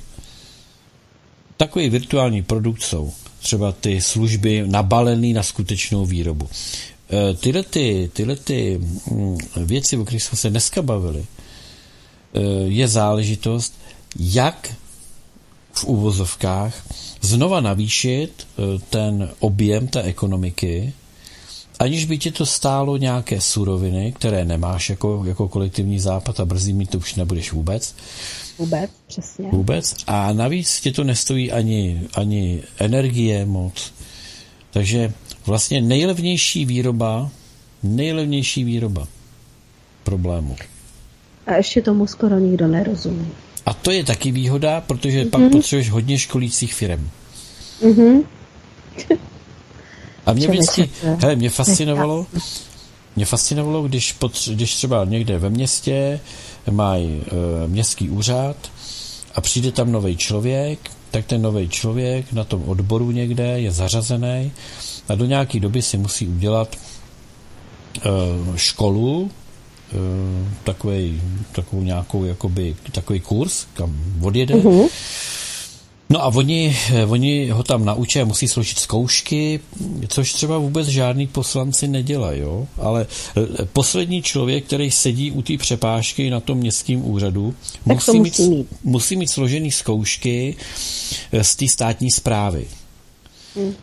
Takový 1.58 1.90
virtuální 1.90 2.44
produkt 2.44 2.82
jsou 2.82 3.14
třeba 3.40 3.72
ty 3.72 4.02
služby 4.02 4.64
nabalené 4.66 5.34
na 5.34 5.44
skutečnou 5.44 6.06
výrobu. 6.06 6.50
E, 7.12 7.34
tyhle, 7.34 7.64
ty, 7.64 8.10
tyhle 8.14 8.36
ty 8.36 8.80
mm, 9.12 9.38
věci, 9.56 9.98
o 9.98 10.06
kterých 10.06 10.24
jsme 10.24 10.38
se 10.38 10.50
dneska 10.50 10.82
bavili, 10.82 11.26
je 12.68 12.88
záležitost, 12.88 13.74
jak 14.20 14.74
v 15.76 15.84
úvozovkách 15.84 16.74
znova 17.22 17.62
navýšit 17.62 18.32
eh, 18.48 18.80
ten 18.90 19.30
objem 19.40 19.88
té 19.88 20.02
ekonomiky, 20.02 20.94
aniž 21.80 22.06
by 22.06 22.18
ti 22.18 22.32
to 22.32 22.46
stálo 22.46 22.98
nějaké 22.98 23.42
suroviny, 23.42 24.12
které 24.12 24.46
nemáš 24.46 24.90
jako, 24.90 25.24
jako 25.28 25.48
kolektivní 25.48 26.00
západ 26.00 26.40
a 26.40 26.46
brzy 26.46 26.74
mít 26.74 26.90
to 26.90 26.98
už 26.98 27.16
nebudeš 27.16 27.52
vůbec. 27.52 27.96
Vůbec, 28.58 28.92
přesně. 29.08 29.50
Vůbec. 29.52 29.96
A 30.08 30.34
navíc 30.34 30.82
ti 30.82 30.92
to 30.92 31.04
nestojí 31.04 31.52
ani, 31.52 32.02
ani 32.14 32.62
energie 32.80 33.46
moc. 33.46 33.94
Takže 34.72 35.14
vlastně 35.46 35.82
nejlevnější 35.82 36.66
výroba, 36.66 37.30
nejlevnější 37.84 38.64
výroba 38.64 39.08
problému. 40.04 40.56
A 41.48 41.54
ještě 41.54 41.82
tomu 41.82 42.08
skoro 42.08 42.40
nikdo 42.40 42.68
nerozumí. 42.68 43.28
A 43.66 43.74
to 43.74 43.92
je 43.92 44.04
taky 44.04 44.32
výhoda, 44.32 44.82
protože 44.82 45.24
mm-hmm. 45.24 45.30
pak 45.30 45.52
potřebuješ 45.52 45.90
hodně 45.90 46.20
školících 46.20 46.74
firm. 46.74 47.10
Mm-hmm. 47.82 48.24
A 50.26 50.34
mě 50.34 50.48
vždycky, 50.48 50.90
hele, 51.20 51.36
mě 51.36 51.50
fascinovalo, 51.50 52.28
mě 53.16 53.26
fascinovalo, 53.26 53.84
když, 53.84 54.16
potř- 54.20 54.54
když 54.54 54.76
třeba 54.76 55.06
někde 55.06 55.38
ve 55.38 55.50
městě 55.50 56.20
mají 56.72 57.22
e, 57.22 57.68
městský 57.68 58.10
úřad 58.10 58.56
a 59.36 59.42
přijde 59.42 59.72
tam 59.72 59.92
nový 59.92 60.18
člověk, 60.18 60.80
tak 61.12 61.26
ten 61.26 61.42
nový 61.42 61.70
člověk 61.70 62.34
na 62.34 62.44
tom 62.44 62.64
odboru 62.70 63.12
někde 63.12 63.62
je 63.62 63.72
zařazený 63.72 64.52
a 65.10 65.16
do 65.16 65.26
nějaké 65.26 65.60
doby 65.60 65.82
si 65.82 65.98
musí 65.98 66.28
udělat 66.28 66.76
e, 66.76 66.80
školu, 68.56 69.32
takový, 70.64 71.22
takovou 71.52 71.82
nějakou 71.82 72.24
jakoby, 72.24 72.76
takový 72.92 73.20
kurz, 73.20 73.66
kam 73.74 73.96
odjede. 74.22 74.56
Uh-huh. 74.56 74.90
No 76.10 76.24
a 76.24 76.28
oni, 76.28 76.78
eh, 76.94 77.06
oni 77.06 77.50
ho 77.50 77.64
tam 77.64 77.86
naučí 77.86 78.22
a 78.22 78.26
musí 78.26 78.48
složit 78.48 78.80
zkoušky, 78.80 79.60
což 80.08 80.34
třeba 80.34 80.58
vůbec 80.58 80.88
žádný 80.88 81.28
poslanci 81.28 81.88
nedělají, 81.88 82.42
jo? 82.42 82.68
ale 82.78 83.08
eh, 83.38 83.66
poslední 83.74 84.22
člověk, 84.22 84.66
který 84.66 84.92
sedí 84.92 85.32
u 85.32 85.42
té 85.42 85.58
přepážky 85.58 86.30
na 86.30 86.40
tom 86.40 86.58
městském 86.58 87.06
úřadu, 87.06 87.56
musí, 87.86 88.20
musí, 88.20 88.20
mít, 88.20 88.64
musí 88.84 89.16
mít 89.16 89.28
složený 89.28 89.72
zkoušky 89.72 90.56
z 91.42 91.56
té 91.56 91.68
státní 91.68 92.12
zprávy. 92.12 92.68
Hmm. 93.56 93.76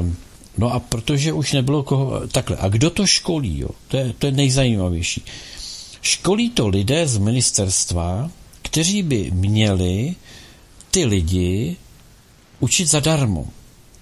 Um, 0.00 0.16
No 0.58 0.72
a 0.72 0.80
protože 0.80 1.32
už 1.32 1.52
nebylo 1.52 1.82
koho... 1.82 2.28
Takhle, 2.28 2.56
a 2.56 2.68
kdo 2.68 2.90
to 2.90 3.06
školí? 3.06 3.58
Jo? 3.58 3.68
To, 3.88 3.96
je, 3.96 4.12
to 4.18 4.26
je 4.26 4.32
nejzajímavější. 4.32 5.24
Školí 6.02 6.50
to 6.50 6.68
lidé 6.68 7.08
z 7.08 7.18
ministerstva, 7.18 8.30
kteří 8.62 9.02
by 9.02 9.30
měli 9.30 10.14
ty 10.90 11.04
lidi 11.04 11.76
učit 12.60 12.86
zadarmo, 12.86 13.46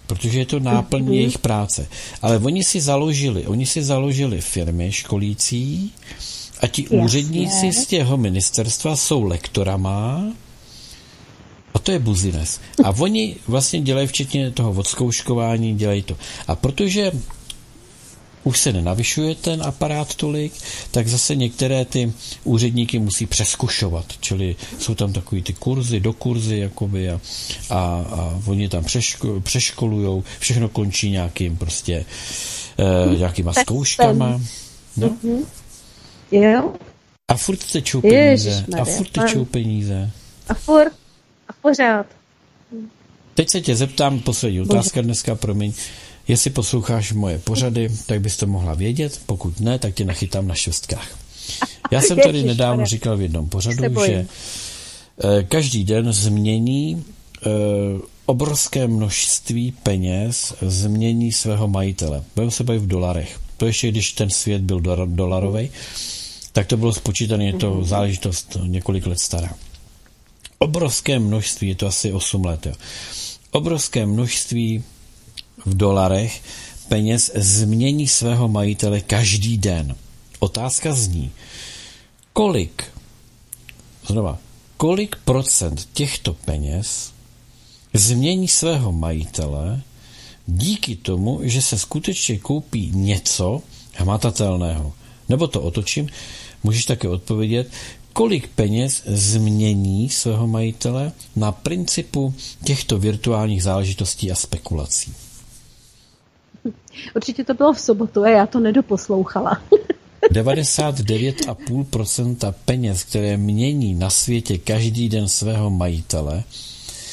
protože 0.06 0.38
je 0.38 0.46
to 0.46 0.60
náplň 0.60 1.04
mm-hmm. 1.04 1.12
jejich 1.12 1.38
práce. 1.38 1.88
Ale 2.22 2.38
oni 2.38 2.64
si 2.64 2.80
založili, 2.80 3.46
oni 3.46 3.66
si 3.66 3.82
založili 3.82 4.40
firmy 4.40 4.92
školící 4.92 5.92
a 6.60 6.66
ti 6.66 6.82
Jasně. 6.82 6.98
úředníci 6.98 7.72
z 7.72 7.86
těho 7.86 8.16
ministerstva 8.16 8.96
jsou 8.96 9.22
lektorama 9.22 10.24
to 11.80 11.92
je 11.92 11.98
buzines. 11.98 12.60
A 12.84 12.90
oni 12.90 13.36
vlastně 13.48 13.80
dělají 13.80 14.06
včetně 14.06 14.50
toho 14.50 14.70
odzkouškování, 14.70 15.74
dělají 15.74 16.02
to. 16.02 16.16
A 16.48 16.56
protože 16.56 17.12
už 18.44 18.58
se 18.58 18.72
nenavyšuje 18.72 19.34
ten 19.34 19.62
aparát 19.62 20.14
tolik, 20.14 20.52
tak 20.90 21.08
zase 21.08 21.36
některé 21.36 21.84
ty 21.84 22.12
úředníky 22.44 22.98
musí 22.98 23.26
přeskušovat, 23.26 24.04
čili 24.20 24.56
jsou 24.78 24.94
tam 24.94 25.12
takový 25.12 25.42
ty 25.42 25.52
kurzy, 25.52 26.00
do 26.00 26.12
kurzy 26.12 26.58
jakoby 26.58 27.10
a, 27.10 27.20
a, 27.70 27.76
a 28.10 28.40
oni 28.46 28.68
tam 28.68 28.84
přeško, 28.84 29.40
přeškolujou, 29.40 30.24
všechno 30.38 30.68
končí 30.68 31.10
nějakým 31.10 31.56
prostě 31.56 32.04
e, 32.78 33.16
nějakýma 33.16 33.52
zkouškama. 33.52 34.40
No. 34.96 35.08
Mm-hmm. 35.08 35.44
Jo. 36.32 36.72
A 37.28 37.36
furt 37.36 37.72
tečou 37.72 38.00
peníze. 38.00 38.64
A 38.80 38.84
furt 38.84 39.10
tečou 39.10 39.44
peníze. 39.44 40.10
A 40.48 40.54
furt. 40.54 40.99
A 41.50 41.52
pořád. 41.62 42.06
Teď 43.34 43.50
se 43.50 43.60
tě 43.60 43.76
zeptám, 43.76 44.20
poslední 44.20 44.60
otázka 44.60 45.00
dneska, 45.00 45.34
promiň. 45.34 45.72
Jestli 46.28 46.50
posloucháš 46.50 47.12
moje 47.12 47.38
pořady, 47.38 47.90
tak 48.06 48.20
bys 48.20 48.36
to 48.36 48.46
mohla 48.46 48.74
vědět, 48.74 49.20
pokud 49.26 49.60
ne, 49.60 49.78
tak 49.78 49.94
tě 49.94 50.04
nachytám 50.04 50.48
na 50.48 50.54
šestkách. 50.54 51.18
Já 51.90 52.00
jsem 52.00 52.18
tady 52.18 52.42
nedávno 52.42 52.86
říkal 52.86 53.16
v 53.16 53.20
jednom 53.20 53.48
pořadu, 53.48 54.04
že 54.06 54.26
eh, 55.24 55.42
každý 55.42 55.84
den 55.84 56.12
změní 56.12 57.04
eh, 57.36 57.48
obrovské 58.26 58.86
množství 58.86 59.72
peněz, 59.82 60.54
změní 60.62 61.32
svého 61.32 61.68
majitele. 61.68 62.22
Budeme 62.34 62.50
se 62.50 62.64
bavit 62.64 62.82
v 62.82 62.86
dolarech. 62.86 63.40
To 63.56 63.66
ještě, 63.66 63.90
když 63.90 64.12
ten 64.12 64.30
svět 64.30 64.62
byl 64.62 64.80
dolarový, 65.06 65.70
tak 66.52 66.66
to 66.66 66.76
bylo 66.76 66.92
spočítané, 66.92 67.44
je 67.44 67.52
to 67.52 67.74
mhm. 67.74 67.84
záležitost 67.84 68.56
několik 68.66 69.06
let 69.06 69.20
stará. 69.20 69.50
Obrovské 70.62 71.18
množství, 71.18 71.68
je 71.68 71.74
to 71.74 71.86
asi 71.86 72.12
8 72.12 72.44
let, 72.44 72.66
jo. 72.66 72.72
obrovské 73.50 74.06
množství 74.06 74.84
v 75.66 75.76
dolarech 75.76 76.42
peněz 76.88 77.30
změní 77.34 78.08
svého 78.08 78.48
majitele 78.48 79.00
každý 79.00 79.58
den. 79.58 79.96
Otázka 80.38 80.92
zní, 80.92 81.30
kolik, 82.32 82.84
znova, 84.06 84.38
kolik 84.76 85.16
procent 85.24 85.88
těchto 85.92 86.32
peněz 86.32 87.12
změní 87.94 88.48
svého 88.48 88.92
majitele 88.92 89.82
díky 90.46 90.96
tomu, 90.96 91.40
že 91.42 91.62
se 91.62 91.78
skutečně 91.78 92.38
koupí 92.38 92.90
něco 92.94 93.62
hmatatelného. 93.94 94.92
Nebo 95.28 95.46
to 95.46 95.62
otočím, 95.62 96.08
můžeš 96.62 96.84
také 96.84 97.08
odpovědět, 97.08 97.70
kolik 98.20 98.48
peněz 98.48 99.02
změní 99.06 100.08
svého 100.08 100.46
majitele 100.46 101.12
na 101.36 101.52
principu 101.52 102.34
těchto 102.64 102.98
virtuálních 102.98 103.62
záležitostí 103.62 104.32
a 104.32 104.34
spekulací. 104.34 105.14
Určitě 107.16 107.44
to 107.44 107.54
bylo 107.54 107.72
v 107.72 107.80
sobotu 107.80 108.22
a 108.22 108.28
já 108.28 108.46
to 108.46 108.60
nedoposlouchala. 108.60 109.62
99,5% 110.32 112.54
peněz, 112.64 113.04
které 113.04 113.36
mění 113.36 113.94
na 113.94 114.10
světě 114.10 114.58
každý 114.58 115.08
den 115.08 115.28
svého 115.28 115.70
majitele, 115.70 116.44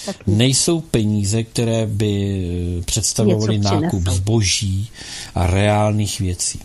tak 0.05 0.15
nejsou 0.27 0.81
peníze, 0.81 1.43
které 1.43 1.85
by 1.85 2.81
představovaly 2.85 3.57
nákup 3.57 4.07
zboží 4.07 4.89
a 5.35 5.47
reálných 5.47 6.19
věcí. 6.19 6.59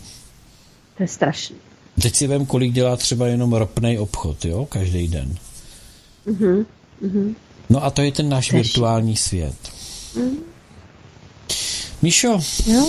To 0.97 1.03
je 1.03 1.07
strašné. 1.07 1.62
Teď 2.01 2.15
si 2.15 2.27
vím, 2.27 2.45
kolik 2.45 2.73
dělá 2.73 2.95
třeba 2.95 3.27
jenom 3.27 3.53
ropný 3.53 3.99
obchod, 3.99 4.45
jo, 4.45 4.65
každý 4.65 5.07
den. 5.07 5.35
Uh-huh. 6.27 6.65
No 7.69 7.83
a 7.83 7.89
to 7.89 8.01
je 8.01 8.11
ten 8.11 8.29
náš 8.29 8.45
Strašný. 8.45 8.63
virtuální 8.63 9.15
svět. 9.15 9.55
Uh-huh. 10.15 10.35
Míšo, 12.01 12.39
jo. 12.65 12.85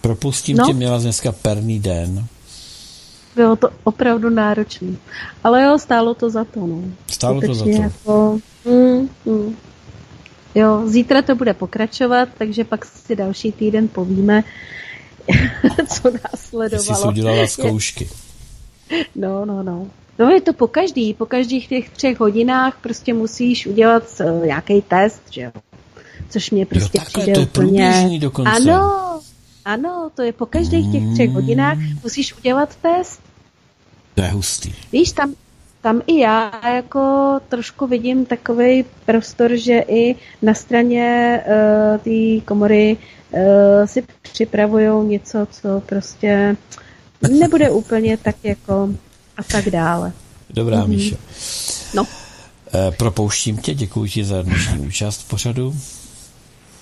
propustím 0.00 0.56
no. 0.56 0.66
tě, 0.66 0.72
měla 0.72 0.98
dneska 0.98 1.32
perný 1.32 1.80
den. 1.80 2.26
Bylo 3.36 3.56
to 3.56 3.68
opravdu 3.84 4.30
náročné. 4.30 4.96
Ale 5.44 5.62
jo, 5.62 5.78
stálo 5.78 6.14
to 6.14 6.30
za 6.30 6.44
to. 6.44 6.66
No. 6.66 6.82
Stálo 7.10 7.40
Skutečně 7.40 7.64
to 7.64 7.70
za 7.70 7.78
to. 7.78 7.82
Jako, 7.82 8.38
mm, 8.64 9.08
mm. 9.24 9.56
Jo, 10.54 10.82
zítra 10.86 11.22
to 11.22 11.34
bude 11.34 11.54
pokračovat, 11.54 12.28
takže 12.38 12.64
pak 12.64 12.84
si 12.84 13.16
další 13.16 13.52
týden 13.52 13.88
povíme, 13.88 14.44
co 15.88 16.10
následovalo. 16.10 17.02
Jsi 17.02 17.08
udělala 17.08 17.46
zkoušky. 17.46 18.08
No, 19.14 19.44
no, 19.44 19.62
no. 19.62 19.86
No 20.18 20.30
je 20.30 20.40
to 20.40 20.52
po 20.52 20.66
každý, 20.66 21.14
po 21.14 21.26
každých 21.26 21.68
těch 21.68 21.90
třech 21.90 22.20
hodinách 22.20 22.78
prostě 22.82 23.14
musíš 23.14 23.66
udělat 23.66 24.02
uh, 24.20 24.46
nějaký 24.46 24.82
test, 24.82 25.22
že 25.30 25.40
jo 25.40 25.50
což 26.32 26.50
mě 26.50 26.66
prostě 26.66 26.98
jo, 26.98 27.04
přijde 27.06 27.32
to 27.32 27.40
je 27.40 27.46
úplně... 27.46 28.18
dokonce. 28.20 28.50
Ano, 28.50 29.20
ano, 29.64 30.10
to 30.14 30.22
je 30.22 30.32
po 30.32 30.46
každých 30.46 30.92
těch 30.92 31.02
třech 31.12 31.28
mm. 31.28 31.34
hodinách 31.34 31.78
musíš 32.02 32.38
udělat 32.38 32.76
test. 32.76 33.20
To 34.14 34.22
je 34.22 34.28
hustý. 34.28 34.74
Víš, 34.92 35.12
tam, 35.12 35.34
tam 35.80 36.02
i 36.06 36.18
já 36.18 36.52
jako 36.74 37.00
trošku 37.48 37.86
vidím 37.86 38.26
takový 38.26 38.84
prostor, 39.04 39.56
že 39.56 39.84
i 39.88 40.16
na 40.42 40.54
straně 40.54 41.40
uh, 41.46 41.98
té 41.98 42.44
komory 42.44 42.96
uh, 42.96 43.02
si 43.84 44.04
připravují 44.22 45.08
něco, 45.08 45.46
co 45.50 45.82
prostě 45.86 46.56
nebude 47.30 47.70
úplně 47.70 48.16
tak 48.16 48.36
jako 48.42 48.88
a 49.36 49.42
tak 49.42 49.70
dále. 49.70 50.12
Dobrá, 50.50 50.76
mm-hmm. 50.76 50.88
Míšo. 50.88 51.16
No. 51.94 52.06
E, 52.74 52.90
propouštím 52.90 53.56
tě, 53.56 53.74
děkuji 53.74 54.10
ti 54.10 54.24
za 54.24 54.42
dnešní 54.42 54.78
účast 54.86 55.20
v 55.20 55.28
pořadu. 55.28 55.74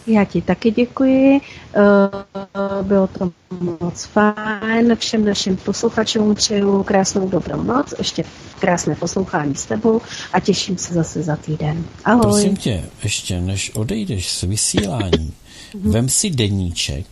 Já 0.07 0.25
ti 0.25 0.43
taky 0.43 0.71
děkuji. 0.71 1.41
Eh, 1.75 2.83
bylo 2.83 3.07
to 3.07 3.33
moc 3.61 4.05
fajn. 4.05 4.97
Všem 4.97 5.25
našim 5.25 5.57
posluchačům 5.57 6.35
přeju 6.35 6.83
krásnou 6.83 7.29
dobrou 7.29 7.63
noc, 7.63 7.95
ještě 7.99 8.25
krásné 8.59 8.95
poslouchání 8.95 9.55
s 9.55 9.67
tebou 9.67 10.01
a 10.33 10.41
těším 10.41 10.79
se 10.79 10.95
zase 10.95 11.23
za 11.23 11.37
týden. 11.37 11.85
Ahoj. 12.05 12.23
Prosím 12.23 12.57
tě, 12.57 12.85
ještě 13.03 13.41
než 13.41 13.71
odejdeš 13.75 14.31
z 14.31 14.43
vysílání, 14.43 15.33
mhm. 15.75 15.91
vem 15.91 16.09
si 16.09 16.31
deníček 16.31 17.07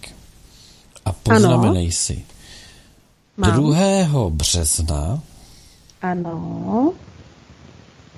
a 1.05 1.13
poznamenej 1.13 1.93
si. 1.93 2.25
Mám. 3.37 3.63
2. 3.63 4.31
března 4.31 5.23
ano. 6.03 6.93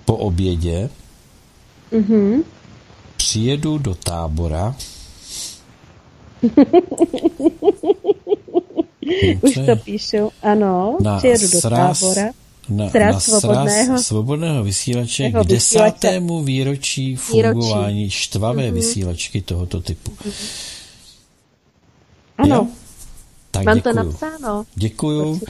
po 0.05 0.17
obědě 0.17 0.91
mhm 1.93 2.43
přijedu 3.31 3.79
do 3.79 3.95
tábora. 3.95 4.75
Už 9.43 9.55
to 9.67 9.77
píšu, 9.85 10.31
ano, 10.43 10.97
na 11.01 11.19
přijedu 11.19 11.49
do 11.49 11.61
sraz, 11.61 12.01
tábora. 12.01 12.31
Na, 12.69 12.91
sraz 12.91 13.28
na 13.28 13.41
svobodného, 13.41 13.87
sraz 13.87 14.07
svobodného 14.07 14.65
vysílače 14.65 15.31
k 15.31 15.45
desátému 15.45 16.43
výročí 16.43 17.16
fungování 17.16 17.99
výročí. 17.99 18.11
štvavé 18.11 18.62
mm-hmm. 18.62 18.74
vysílačky 18.74 19.43
tohoto 19.43 19.81
typu. 19.81 20.11
Mm-hmm. 20.11 20.32
Ano, 22.39 22.57
jo? 22.57 22.66
tak 23.51 23.65
mám 23.65 23.77
děkuju. 23.77 23.95
to 23.95 24.03
napsáno. 24.03 24.65
Děkuju. 24.74 25.41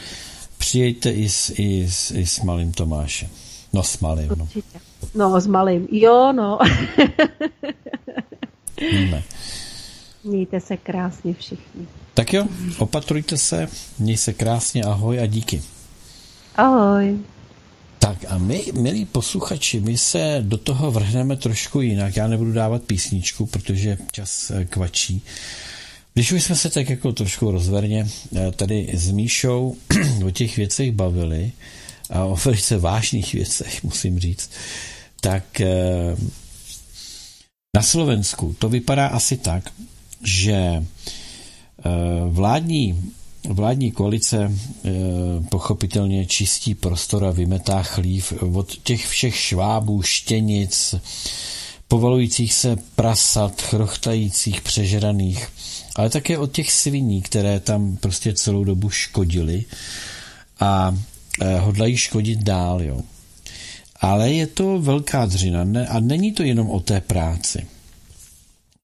Přijďte 0.58 1.10
i 1.10 1.28
s, 1.28 1.52
i, 1.58 1.88
s, 1.90 2.10
i 2.10 2.26
s 2.26 2.40
malým 2.40 2.72
Tomášem. 2.72 3.28
No 3.72 3.82
s 3.82 4.00
malým, 4.00 4.28
no. 4.36 4.44
Určitě. 4.44 4.80
No, 5.14 5.40
s 5.40 5.46
malým. 5.46 5.88
Jo, 5.92 6.32
no. 6.32 6.58
Víme. 8.92 9.22
Mějte 10.24 10.60
se 10.60 10.76
krásně 10.76 11.34
všichni. 11.34 11.86
Tak 12.14 12.32
jo, 12.32 12.46
opatrujte 12.78 13.38
se, 13.38 13.68
měj 13.98 14.16
se 14.16 14.32
krásně, 14.32 14.82
ahoj 14.82 15.20
a 15.20 15.26
díky. 15.26 15.62
Ahoj. 16.60 17.18
Tak 17.98 18.24
a 18.28 18.38
my, 18.38 18.72
milí 18.72 19.04
posluchači, 19.04 19.80
my 19.80 19.98
se 19.98 20.38
do 20.40 20.56
toho 20.56 20.90
vrhneme 20.90 21.36
trošku 21.36 21.80
jinak. 21.80 22.16
Já 22.16 22.28
nebudu 22.28 22.52
dávat 22.52 22.82
písničku, 22.82 23.46
protože 23.46 23.98
čas 24.12 24.50
eh, 24.50 24.64
kvačí. 24.64 25.22
Když 26.14 26.32
už 26.32 26.44
jsme 26.44 26.56
se 26.56 26.70
tak 26.70 26.90
jako 26.90 27.12
trošku 27.12 27.50
rozverně 27.50 28.08
eh, 28.36 28.52
tady 28.52 28.90
s 28.92 29.10
Míšou 29.10 29.76
o 30.26 30.30
těch 30.30 30.56
věcech 30.56 30.92
bavili, 30.92 31.52
a 32.10 32.24
o 32.24 32.36
velice 32.36 32.78
vážných 32.78 33.32
věcech, 33.32 33.84
musím 33.84 34.18
říct, 34.18 34.50
tak 35.20 35.60
eh, 35.60 36.16
na 37.76 37.82
Slovensku 37.82 38.56
to 38.58 38.68
vypadá 38.68 39.06
asi 39.06 39.36
tak, 39.36 39.72
že 40.24 40.84
vládní 42.28 43.12
vládní 43.48 43.90
koalice 43.90 44.52
pochopitelně 45.48 46.26
čistí 46.26 46.74
prostor 46.74 47.24
a 47.24 47.30
vymetá 47.30 47.82
chlív 47.82 48.32
od 48.52 48.76
těch 48.82 49.06
všech 49.06 49.36
švábů, 49.36 50.02
štěnic, 50.02 50.94
povalujících 51.88 52.54
se 52.54 52.76
prasat, 52.96 53.62
chrochtajících, 53.62 54.60
přežraných, 54.60 55.48
ale 55.96 56.10
také 56.10 56.38
od 56.38 56.52
těch 56.52 56.72
sviní, 56.72 57.22
které 57.22 57.60
tam 57.60 57.96
prostě 57.96 58.32
celou 58.32 58.64
dobu 58.64 58.90
škodily 58.90 59.64
a 60.60 60.96
hodlají 61.60 61.96
škodit 61.96 62.38
dál. 62.38 62.82
Jo. 62.82 63.00
Ale 64.00 64.32
je 64.32 64.46
to 64.46 64.80
velká 64.80 65.26
dřina 65.26 65.64
ne, 65.64 65.86
a 65.86 66.00
není 66.00 66.32
to 66.32 66.42
jenom 66.42 66.70
o 66.70 66.80
té 66.80 67.00
práci. 67.00 67.66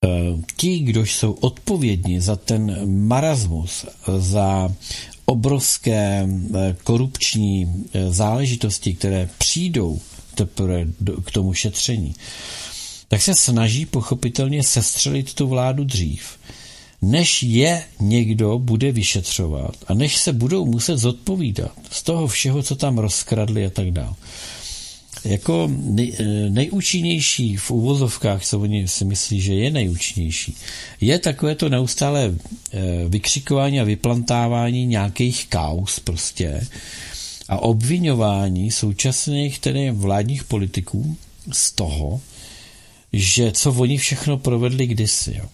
E, 0.04 0.08
ti, 0.56 0.78
kdo 0.78 1.02
jsou 1.02 1.32
odpovědní 1.32 2.20
za 2.20 2.36
ten 2.36 2.90
marasmus, 3.08 3.86
za 4.18 4.72
obrovské 5.24 6.28
e, 6.28 6.76
korupční 6.84 7.84
e, 7.92 8.12
záležitosti, 8.12 8.94
které 8.94 9.28
přijdou 9.38 10.00
teprve 10.34 10.86
k 11.24 11.30
tomu 11.30 11.54
šetření, 11.54 12.14
tak 13.08 13.22
se 13.22 13.34
snaží 13.34 13.86
pochopitelně 13.86 14.62
sestřelit 14.62 15.34
tu 15.34 15.46
vládu 15.46 15.84
dřív, 15.84 16.22
než 17.02 17.42
je 17.42 17.84
někdo 18.00 18.58
bude 18.58 18.92
vyšetřovat 18.92 19.76
a 19.86 19.94
než 19.94 20.16
se 20.16 20.32
budou 20.32 20.64
muset 20.64 20.98
zodpovídat 20.98 21.72
z 21.90 22.02
toho 22.02 22.26
všeho, 22.26 22.62
co 22.62 22.76
tam 22.76 22.98
rozkradli 22.98 23.66
a 23.66 23.70
tak 23.70 23.90
dále 23.90 24.14
jako 25.26 25.70
nej, 25.70 26.16
nejúčinnější 26.48 27.56
v 27.56 27.70
úvozovkách, 27.70 28.44
co 28.44 28.60
oni 28.60 28.88
si 28.88 29.04
myslí, 29.04 29.40
že 29.40 29.54
je 29.54 29.70
nejúčinnější, 29.70 30.56
je 31.00 31.18
takové 31.18 31.54
to 31.54 31.68
neustále 31.68 32.34
eh, 32.34 32.78
vykřikování 33.08 33.80
a 33.80 33.84
vyplantávání 33.84 34.86
nějakých 34.86 35.46
kaus 35.46 36.00
prostě 36.00 36.66
a 37.48 37.58
obvinování 37.58 38.70
současných 38.70 39.58
tedy 39.58 39.90
vládních 39.90 40.44
politiků 40.44 41.16
z 41.52 41.72
toho, 41.72 42.20
že 43.12 43.52
co 43.52 43.72
oni 43.72 43.98
všechno 43.98 44.38
provedli 44.38 44.86
kdysi. 44.86 45.34
Jo. 45.38 45.44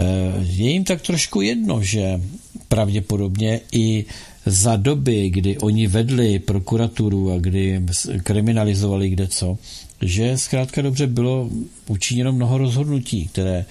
Eh, 0.00 0.44
je 0.44 0.70
jim 0.70 0.84
tak 0.84 1.02
trošku 1.02 1.40
jedno, 1.40 1.82
že 1.82 2.20
pravděpodobně 2.68 3.60
i 3.72 4.04
za 4.46 4.76
doby, 4.76 5.30
kdy 5.30 5.58
oni 5.58 5.86
vedli 5.86 6.38
prokuraturu 6.38 7.32
a 7.32 7.38
kdy 7.38 7.82
kriminalizovali 8.22 9.10
kde 9.10 9.26
co, 9.28 9.58
že 10.02 10.38
zkrátka 10.38 10.82
dobře 10.82 11.06
bylo 11.06 11.50
učiněno 11.86 12.32
mnoho 12.32 12.58
rozhodnutí, 12.58 13.28
které 13.28 13.64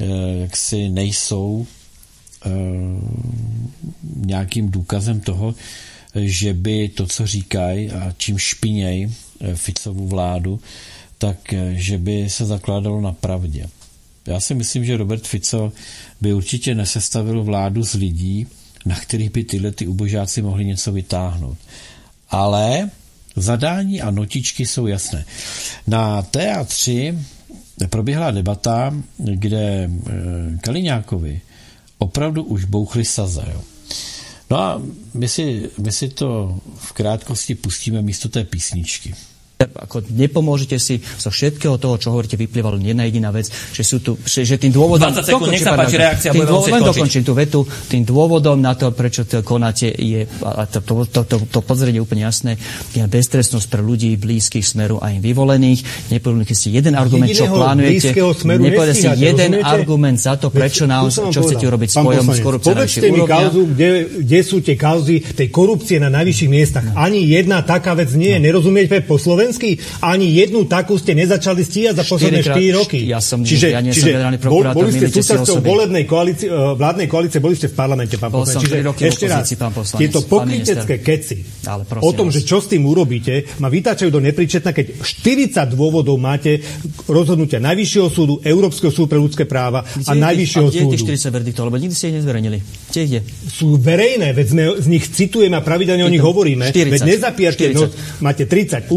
eh, 0.00 0.04
jaksi 0.40 0.88
nejsou 0.88 1.66
eh, 2.46 2.50
nějakým 4.16 4.70
důkazem 4.70 5.20
toho, 5.20 5.54
že 6.14 6.54
by 6.54 6.88
to, 6.88 7.06
co 7.06 7.26
říkají 7.26 7.90
a 7.90 8.14
čím 8.18 8.38
špiněj 8.38 9.10
eh, 9.40 9.54
Ficovu 9.56 10.08
vládu, 10.08 10.60
tak 11.18 11.54
že 11.72 11.98
by 11.98 12.30
se 12.30 12.44
zakládalo 12.44 13.00
na 13.00 13.12
pravdě. 13.12 13.66
Já 14.26 14.40
si 14.40 14.54
myslím, 14.54 14.84
že 14.84 14.96
Robert 14.96 15.26
Fico 15.26 15.72
by 16.20 16.34
určitě 16.34 16.74
nesestavil 16.74 17.44
vládu 17.44 17.84
z 17.84 17.94
lidí, 17.94 18.46
na 18.86 19.00
kterých 19.00 19.30
by 19.30 19.44
tyhle 19.44 19.70
ty 19.72 19.86
ubožáci 19.86 20.42
mohli 20.42 20.64
něco 20.64 20.92
vytáhnout. 20.92 21.58
Ale 22.30 22.90
zadání 23.36 24.02
a 24.02 24.10
notičky 24.10 24.66
jsou 24.66 24.86
jasné. 24.86 25.24
Na 25.86 26.22
TA3 26.22 27.18
proběhla 27.90 28.30
debata, 28.30 28.94
kde 29.18 29.90
eh, 29.90 30.58
Kaliňákovi 30.60 31.40
opravdu 31.98 32.44
už 32.44 32.64
bouchly 32.64 33.04
saze. 33.04 33.44
Jo. 33.52 33.62
No 34.50 34.58
a 34.58 34.82
my 35.14 35.28
si, 35.28 35.70
my 35.78 35.92
si 35.92 36.08
to 36.08 36.58
v 36.76 36.92
krátkosti 36.92 37.54
pustíme 37.54 38.02
místo 38.02 38.28
té 38.28 38.44
písničky 38.44 39.14
ako 39.64 40.04
nepomôžete 40.12 40.76
si 40.76 41.00
zo 41.00 41.32
všetkého 41.32 41.80
toho, 41.80 41.96
čo 41.96 42.12
hovoríte, 42.12 42.36
vyplývalo 42.36 42.76
jedna 42.82 43.08
jediná 43.08 43.30
vec, 43.32 43.48
že 43.48 43.82
sú 43.86 44.04
tu, 44.04 44.18
že, 44.26 44.44
že 44.44 44.60
tým 44.60 44.74
dôvodom... 44.74 45.08
20 45.14 45.22
sekúnd, 45.22 45.48
nech 45.48 45.64
sa 45.64 45.78
páči, 45.78 45.96
reakcia, 45.96 46.30
tým 46.34 46.44
dôvodom, 46.44 46.74
len 46.76 46.82
dokončím 46.84 47.22
tú 47.24 47.32
vetu, 47.32 47.60
tým 47.88 48.02
dôvodom 48.04 48.58
na 48.58 48.76
to, 48.76 48.92
prečo 48.92 49.24
to 49.24 49.40
konáte, 49.40 49.88
je, 49.88 50.26
a 50.42 50.66
to, 50.68 50.82
to, 50.82 50.92
to, 51.08 51.20
to, 51.24 51.36
to 51.48 51.58
podzrenie 51.62 51.92
je 51.98 52.04
úplne 52.04 52.22
jasné, 52.26 52.58
je 52.92 53.00
beztrestnosť 53.04 53.66
pre 53.68 53.80
ľudí 53.84 54.16
blízkych 54.16 54.64
smeru 54.64 54.98
a 54.98 55.12
im 55.12 55.20
vyvolených. 55.20 56.10
Nepovedali 56.10 56.54
ste 56.56 56.72
jeden 56.72 56.94
argument, 56.96 57.30
čo 57.30 57.46
plánujete. 57.48 58.16
Nepovedali 58.16 58.96
ste 58.96 59.08
jeden 59.14 59.50
rozumiete? 59.60 59.68
argument 59.68 60.18
za 60.18 60.34
to, 60.40 60.48
prečo 60.48 60.88
nám, 60.88 61.12
čo 61.12 61.40
chcete 61.44 61.64
urobiť 61.68 61.88
spojom 62.00 62.24
s 62.32 62.40
korupciou 62.40 62.72
Povedzte 62.72 63.08
mi 63.12 63.20
kauzu, 63.22 63.60
kde, 63.70 63.88
kde 64.24 64.40
sú 64.40 64.64
tie 64.64 64.76
kauzy 64.76 65.20
tej 65.20 65.48
korupcie 65.52 66.00
na 66.00 66.08
najvyšších 66.08 66.50
miestach. 66.50 66.84
No. 66.88 66.96
Ani 66.96 67.22
jedna 67.28 67.60
taká 67.62 67.92
vec 67.92 68.10
nie 68.16 68.32
je. 68.34 68.40
No. 68.40 68.44
Nerozumiete 68.48 69.04
po 69.04 69.20
slovensky? 69.52 69.76
Ani 70.00 70.32
jednu 70.32 70.64
takú 70.64 70.96
ste 70.96 71.12
nezačali 71.12 71.60
stíhať 71.62 71.94
za 72.00 72.04
posledné 72.08 72.40
4 72.40 72.78
roky. 72.80 73.04
Ja 73.04 73.20
som, 73.20 73.44
čiže, 73.44 73.68
ja 73.76 73.84
nie 73.84 73.92
čiže 73.92 74.16
som 74.16 74.48
bol, 74.48 74.64
boli 74.72 74.90
ste 74.90 75.12
súčasťou 75.12 75.60
volebnej 75.60 76.04
koalície, 76.08 76.48
uh, 76.48 76.72
vládnej 76.74 77.06
koalície, 77.06 77.38
boli 77.38 77.54
ste 77.54 77.68
v 77.68 77.76
parlamente, 77.76 78.16
pán 78.16 78.32
poslanec. 78.32 78.64
Čiže 78.64 78.76
roky 78.82 79.02
ešte 79.06 79.26
raz, 79.28 79.46
pán 79.54 79.72
poslanec, 79.76 80.00
tieto 80.00 80.20
pokrytecké 80.24 80.96
keci 81.04 81.36
o 82.00 82.10
tom, 82.16 82.32
vás. 82.32 82.34
že 82.34 82.40
čo 82.48 82.64
s 82.64 82.72
tým 82.72 82.88
urobíte, 82.88 83.60
ma 83.60 83.68
vytáčajú 83.68 84.08
do 84.08 84.20
nepríčetna, 84.24 84.72
keď 84.72 85.04
40 85.04 85.76
dôvodov 85.76 86.16
máte 86.16 86.64
rozhodnutia 87.06 87.60
Najvyššieho 87.60 88.08
súdu, 88.08 88.40
Európskeho 88.40 88.90
súdu 88.90 89.12
pre 89.12 89.20
ľudské 89.20 89.44
práva 89.44 89.84
kde 89.84 90.08
a 90.08 90.12
Najvyššieho 90.16 90.68
a 90.68 90.72
súdu. 90.72 90.96
Kde 90.96 91.18
40 91.20 91.36
verdiktov, 91.36 91.62
lebo 91.68 91.78
nikdy 91.78 91.94
ste 91.94 92.10
ich 92.10 92.16
nezverejnili. 92.22 92.58
Kde 92.90 93.02
je? 93.06 93.20
Sú 93.52 93.76
verejné, 93.76 94.32
veď 94.32 94.46
sme 94.48 94.62
z 94.78 94.86
nich 94.88 95.04
citujeme 95.10 95.58
a 95.58 95.62
pravidelne 95.62 96.06
o 96.06 96.10
nich 96.12 96.22
hovoríme. 96.22 96.70
40, 96.70 96.94
veď 96.94 97.00
nezapierte, 97.04 97.64
no, 97.74 97.88
máte 98.22 98.46
30 98.46 98.88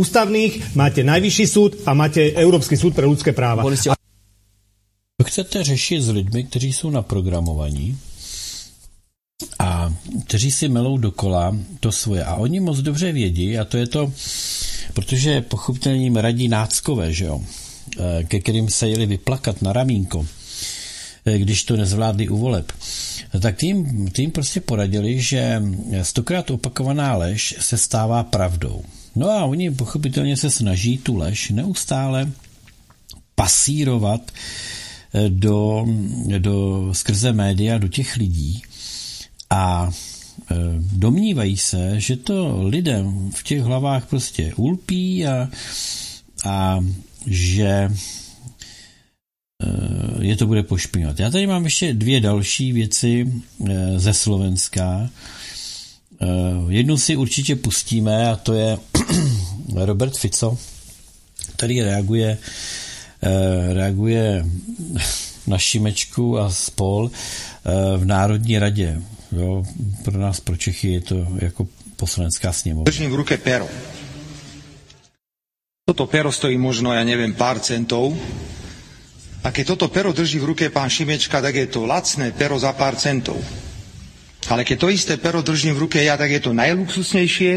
ústavných, 0.46 0.76
máte 0.78 1.02
Najvyšší 1.04 1.46
súd 1.48 1.72
a 1.86 1.94
máte 1.94 2.34
Európsky 2.34 2.78
súd 2.78 2.94
pre 2.94 3.06
ľudské 3.06 3.34
práva. 3.34 3.66
To 5.16 5.24
chcete 5.24 5.64
řešit 5.64 6.02
s 6.02 6.10
lidmi, 6.10 6.44
kteří 6.44 6.74
jsou 6.74 6.90
naprogramovaní 6.90 7.98
a 9.60 9.94
kteří 10.28 10.52
si 10.52 10.68
melou 10.68 10.98
dokola 10.98 11.56
to 11.80 11.92
svoje. 11.92 12.24
A 12.24 12.36
oni 12.36 12.60
moc 12.60 12.80
dobře 12.80 13.12
vědí, 13.12 13.58
a 13.58 13.66
to 13.66 13.78
je 13.78 13.88
to, 13.88 14.12
protože 14.94 15.42
pochopitelně 15.42 16.04
jim 16.04 16.16
radí 16.16 16.48
náckové, 16.48 17.14
že 17.14 17.26
jo, 17.26 17.40
eh, 17.40 18.24
ke 18.24 18.40
kterým 18.40 18.70
se 18.70 18.90
jeli 18.90 19.06
vyplakat 19.06 19.62
na 19.62 19.74
ramínko, 19.74 20.28
eh, 21.26 21.40
když 21.40 21.64
to 21.64 21.78
nezvládli 21.78 22.28
u 22.28 22.38
voleb, 22.38 22.72
tak 23.42 23.56
tým, 23.56 24.08
tým 24.12 24.32
prostě 24.32 24.62
poradili, 24.62 25.20
že 25.20 25.64
stokrát 26.02 26.52
opakovaná 26.52 27.16
lež 27.16 27.56
se 27.60 27.78
stává 27.78 28.24
pravdou. 28.24 28.84
No 29.16 29.30
a 29.30 29.46
oni 29.46 29.72
pochopitelně 29.72 30.38
se 30.38 30.50
snaží 30.50 30.98
tu 30.98 31.16
lež 31.16 31.50
neustále 31.50 32.32
pasírovat 33.36 34.32
eh, 35.14 35.30
do, 35.30 35.86
do 36.38 36.90
skrze 36.92 37.34
média 37.34 37.78
do 37.78 37.88
těch 37.88 38.16
lidí 38.16 38.62
a 39.50 39.92
eh, 40.52 40.56
domnívají 40.80 41.58
se, 41.58 42.00
že 42.00 42.16
to 42.16 42.64
lidem 42.64 43.32
v 43.36 43.44
těch 43.44 43.62
hlavách 43.62 44.06
prostě 44.06 44.54
ulpí 44.56 45.28
a, 45.28 45.50
a 46.46 46.80
že 47.28 47.70
eh, 47.70 47.92
je 50.20 50.36
to 50.38 50.48
bude 50.48 50.64
pošpinovat. 50.64 51.20
Já 51.20 51.32
tady 51.32 51.48
mám 51.48 51.64
ještě 51.64 51.94
dvě 51.94 52.20
další 52.20 52.72
věci 52.72 53.34
ze 53.98 54.14
Slovenska. 54.14 55.10
Jednu 56.70 56.98
si 56.98 57.16
určitě 57.16 57.56
pustíme 57.56 58.30
a 58.30 58.36
to 58.36 58.54
je 58.54 58.78
Robert 59.76 60.18
Fico, 60.18 60.58
který 61.56 61.82
reaguje, 61.82 62.38
eh, 63.22 63.74
reaguje 63.74 64.46
na 65.48 65.58
Šimečku 65.58 66.40
a 66.40 66.50
spol 66.50 67.10
eh, 67.12 67.98
v 67.98 68.06
Národní 68.06 68.60
radě. 68.60 69.02
Jo, 69.32 69.64
pro 70.04 70.20
nás, 70.20 70.40
pro 70.40 70.58
Čechy, 70.58 70.88
je 70.88 71.02
to 71.02 71.28
jako 71.42 71.68
poslanecká 71.96 72.54
sněmovna. 72.54 72.84
Držím 72.84 73.12
v 73.12 73.16
ruke 73.16 73.38
pero. 73.38 73.68
Toto 75.86 76.10
pero 76.10 76.34
stojí 76.34 76.58
možno, 76.58 76.98
ja 76.98 77.06
neviem, 77.06 77.38
pár 77.38 77.62
centov. 77.62 78.10
A 79.46 79.54
keď 79.54 79.78
toto 79.78 79.94
pero 79.94 80.10
drží 80.10 80.42
v 80.42 80.58
ruke 80.58 80.66
pán 80.74 80.90
Šimečka, 80.90 81.38
tak 81.38 81.54
je 81.54 81.70
to 81.70 81.86
lacné 81.86 82.34
pero 82.34 82.58
za 82.58 82.74
pár 82.74 82.98
centov. 82.98 83.38
Ale 84.46 84.62
keď 84.62 84.78
to 84.78 84.94
isté 84.94 85.14
pero 85.18 85.42
držím 85.42 85.74
v 85.74 85.90
ruke 85.90 85.98
ja, 85.98 86.14
tak 86.14 86.30
je 86.30 86.42
to 86.42 86.54
najluxusnejšie 86.54 87.54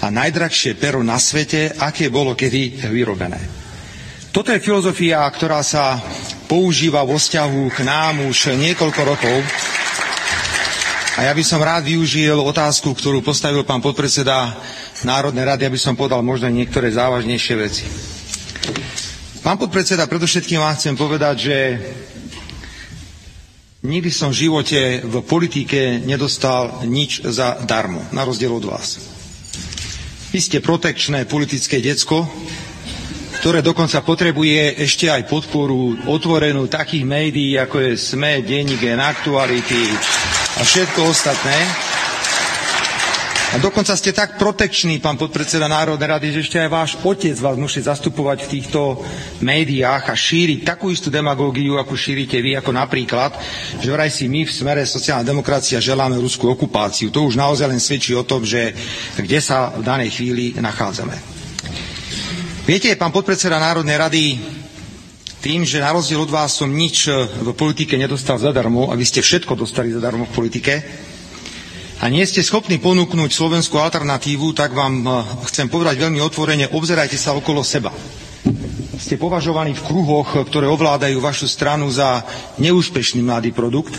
a 0.00 0.08
najdrahšie 0.08 0.80
pero 0.80 1.04
na 1.04 1.20
svete, 1.20 1.76
aké 1.76 2.08
bolo 2.08 2.32
kedy 2.32 2.88
vyrobené. 2.88 3.40
Toto 4.32 4.48
je 4.48 4.64
filozofia, 4.64 5.28
ktorá 5.28 5.60
sa 5.60 6.00
používa 6.48 7.04
vo 7.04 7.20
vzťahu 7.20 7.68
k 7.68 7.78
nám 7.84 8.24
už 8.24 8.56
niekoľko 8.56 9.00
rokov. 9.04 9.36
A 11.20 11.28
ja 11.28 11.32
by 11.36 11.44
som 11.44 11.60
rád 11.60 11.84
využil 11.84 12.40
otázku, 12.40 12.96
ktorú 12.96 13.20
postavil 13.20 13.60
pán 13.68 13.84
podpredseda 13.84 14.56
Národnej 15.04 15.44
rady, 15.44 15.68
aby 15.68 15.76
som 15.76 15.92
podal 15.92 16.24
možno 16.24 16.48
niektoré 16.48 16.88
závažnejšie 16.88 17.54
veci. 17.60 17.84
Pán 19.44 19.60
podpredseda, 19.60 20.08
predovšetkým 20.08 20.62
vám 20.62 20.78
chcem 20.80 20.94
povedať, 20.96 21.36
že 21.36 21.56
Nikdy 23.82 24.14
som 24.14 24.30
v 24.30 24.46
živote 24.46 25.02
v 25.02 25.14
politike 25.26 25.98
nedostal 26.06 26.86
nič 26.86 27.26
za 27.26 27.58
darmo, 27.66 27.98
na 28.14 28.22
rozdiel 28.22 28.54
od 28.54 28.62
vás. 28.62 29.02
Vy 30.30 30.38
ste 30.38 30.62
protekčné 30.62 31.26
politické 31.26 31.82
decko, 31.82 32.22
ktoré 33.42 33.58
dokonca 33.58 33.98
potrebuje 34.06 34.78
ešte 34.86 35.10
aj 35.10 35.26
podporu 35.26 35.98
otvorenú 36.06 36.70
takých 36.70 37.02
médií, 37.02 37.58
ako 37.58 37.82
je 37.82 37.98
SME, 37.98 38.46
Denník, 38.46 38.86
Aktuality 38.86 39.90
a 40.54 40.62
všetko 40.62 41.10
ostatné. 41.10 41.91
A 43.52 43.60
dokonca 43.60 43.92
ste 43.92 44.16
tak 44.16 44.40
protekční, 44.40 44.96
pán 44.96 45.20
podpredseda 45.20 45.68
Národnej 45.68 46.08
rady, 46.08 46.26
že 46.32 46.40
ešte 46.48 46.56
aj 46.56 46.70
váš 46.72 46.90
otec 47.04 47.36
vás 47.36 47.60
musí 47.60 47.84
zastupovať 47.84 48.48
v 48.48 48.52
týchto 48.56 49.04
médiách 49.44 50.08
a 50.08 50.16
šíriť 50.16 50.64
takú 50.64 50.88
istú 50.88 51.12
demagógiu, 51.12 51.76
ako 51.76 51.92
šírite 51.92 52.40
vy, 52.40 52.56
ako 52.56 52.72
napríklad, 52.72 53.36
že 53.76 53.92
vraj 53.92 54.08
si 54.08 54.24
my 54.24 54.48
v 54.48 54.56
smere 54.56 54.88
sociálna 54.88 55.20
demokracia 55.28 55.84
želáme 55.84 56.16
ruskú 56.16 56.48
okupáciu. 56.48 57.12
To 57.12 57.28
už 57.28 57.36
naozaj 57.36 57.68
len 57.68 57.76
svedčí 57.76 58.16
o 58.16 58.24
tom, 58.24 58.40
že 58.40 58.72
kde 59.20 59.44
sa 59.44 59.68
v 59.68 59.84
danej 59.84 60.16
chvíli 60.16 60.56
nachádzame. 60.56 61.12
Viete, 62.64 62.88
pán 62.96 63.12
podpredseda 63.12 63.60
Národnej 63.60 64.00
rady, 64.00 64.24
tým, 65.44 65.68
že 65.68 65.84
na 65.84 65.92
rozdiel 65.92 66.24
od 66.24 66.32
vás 66.32 66.56
som 66.56 66.72
nič 66.72 67.04
v 67.44 67.52
politike 67.52 68.00
nedostal 68.00 68.40
zadarmo 68.40 68.88
a 68.88 68.96
vy 68.96 69.04
ste 69.04 69.20
všetko 69.20 69.60
dostali 69.60 69.92
zadarmo 69.92 70.24
v 70.24 70.36
politike, 70.40 70.74
a 72.02 72.10
nie 72.10 72.26
ste 72.26 72.42
schopní 72.42 72.82
ponúknuť 72.82 73.30
slovenskú 73.30 73.78
alternatívu, 73.78 74.50
tak 74.58 74.74
vám 74.74 74.94
eh, 75.00 75.12
chcem 75.46 75.70
povedať 75.70 76.02
veľmi 76.02 76.18
otvorene, 76.18 76.66
obzerajte 76.74 77.14
sa 77.14 77.38
okolo 77.38 77.62
seba. 77.62 77.94
Ste 78.98 79.14
považovaní 79.18 79.74
v 79.74 79.86
kruhoch, 79.86 80.34
ktoré 80.46 80.66
ovládajú 80.66 81.22
vašu 81.22 81.46
stranu 81.46 81.86
za 81.90 82.26
neúspešný 82.58 83.22
mladý 83.22 83.54
produkt 83.54 83.94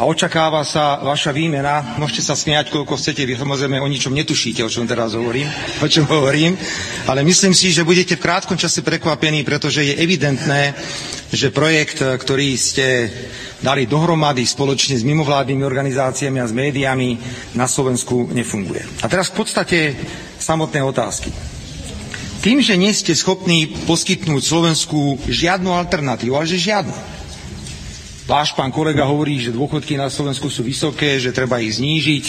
a 0.00 0.08
očakáva 0.08 0.64
sa 0.64 0.96
vaša 1.04 1.28
výmena. 1.28 2.00
Môžete 2.00 2.24
sa 2.24 2.32
smiať, 2.32 2.72
koľko 2.72 2.96
chcete, 2.96 3.20
vy 3.20 3.36
samozrejme 3.36 3.84
o 3.84 3.84
ničom 3.84 4.16
netušíte, 4.16 4.64
o 4.64 4.72
čom 4.72 4.88
teraz 4.88 5.12
hovorím, 5.12 5.44
o 5.84 5.86
čom 5.92 6.08
hovorím, 6.08 6.56
ale 7.04 7.20
myslím 7.20 7.52
si, 7.52 7.68
že 7.68 7.84
budete 7.84 8.16
v 8.16 8.24
krátkom 8.24 8.56
čase 8.56 8.80
prekvapení, 8.80 9.44
pretože 9.44 9.84
je 9.84 10.00
evidentné, 10.00 10.72
že 11.28 11.52
projekt, 11.52 12.00
ktorý 12.00 12.56
ste 12.56 13.12
dali 13.60 13.84
dohromady 13.84 14.40
spoločne 14.48 14.96
s 14.96 15.04
mimovládnymi 15.04 15.60
organizáciami 15.68 16.40
a 16.40 16.48
s 16.48 16.56
médiami 16.56 17.20
na 17.52 17.68
Slovensku 17.68 18.32
nefunguje. 18.32 19.04
A 19.04 19.06
teraz 19.12 19.28
v 19.28 19.44
podstate 19.44 19.78
samotné 20.40 20.80
otázky. 20.80 21.28
Tým, 22.40 22.64
že 22.64 22.80
nie 22.80 22.88
ste 22.96 23.12
schopní 23.12 23.68
poskytnúť 23.84 24.40
Slovensku 24.40 25.20
žiadnu 25.28 25.76
alternatívu, 25.76 26.32
ale 26.32 26.48
že 26.48 26.56
žiadnu. 26.56 27.19
Váš 28.30 28.54
pán 28.54 28.70
kolega 28.70 29.10
hovorí, 29.10 29.42
že 29.42 29.50
dôchodky 29.50 29.98
na 29.98 30.06
Slovensku 30.06 30.46
sú 30.46 30.62
vysoké, 30.62 31.18
že 31.18 31.34
treba 31.34 31.58
ich 31.58 31.82
znížiť. 31.82 32.24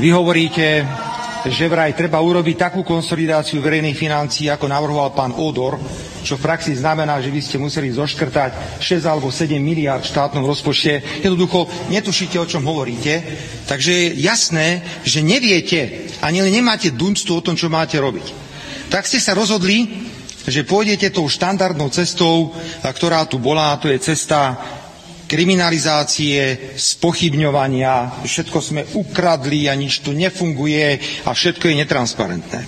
Vy 0.00 0.16
hovoríte, 0.16 0.80
že 1.44 1.68
vraj 1.68 1.92
treba 1.92 2.24
urobiť 2.24 2.56
takú 2.56 2.80
konsolidáciu 2.80 3.60
verejných 3.60 4.00
financií, 4.00 4.48
ako 4.48 4.72
navrhoval 4.72 5.12
pán 5.12 5.36
Odor, 5.36 5.76
čo 6.24 6.40
v 6.40 6.44
praxi 6.48 6.72
znamená, 6.72 7.20
že 7.20 7.28
by 7.28 7.36
ste 7.36 7.60
museli 7.60 7.92
zoškrtať 7.92 8.80
6 8.80 9.04
alebo 9.04 9.28
7 9.28 9.60
miliard 9.60 10.00
v 10.00 10.08
štátnom 10.08 10.40
rozpočte. 10.40 11.04
Jednoducho 11.20 11.68
netušíte, 11.92 12.40
o 12.40 12.48
čom 12.48 12.64
hovoríte. 12.64 13.20
Takže 13.68 13.92
je 13.92 14.24
jasné, 14.24 14.80
že 15.04 15.20
neviete, 15.20 16.08
ani 16.24 16.40
nemáte 16.48 16.96
dunstu 16.96 17.36
o 17.36 17.44
tom, 17.44 17.60
čo 17.60 17.68
máte 17.68 18.00
robiť. 18.00 18.24
Tak 18.88 19.04
ste 19.04 19.20
sa 19.20 19.36
rozhodli, 19.36 19.84
že 20.48 20.64
pôjdete 20.64 21.12
tou 21.12 21.28
štandardnou 21.28 21.92
cestou, 21.92 22.56
ktorá 22.80 23.28
tu 23.28 23.36
bola, 23.36 23.76
to 23.76 23.92
je 23.92 24.00
cesta 24.00 24.56
kriminalizácie, 25.30 26.74
spochybňovania, 26.74 28.26
všetko 28.26 28.58
sme 28.58 28.82
ukradli 28.98 29.70
a 29.70 29.78
nič 29.78 30.02
tu 30.02 30.10
nefunguje 30.10 30.98
a 31.22 31.30
všetko 31.30 31.70
je 31.70 31.78
netransparentné. 31.78 32.60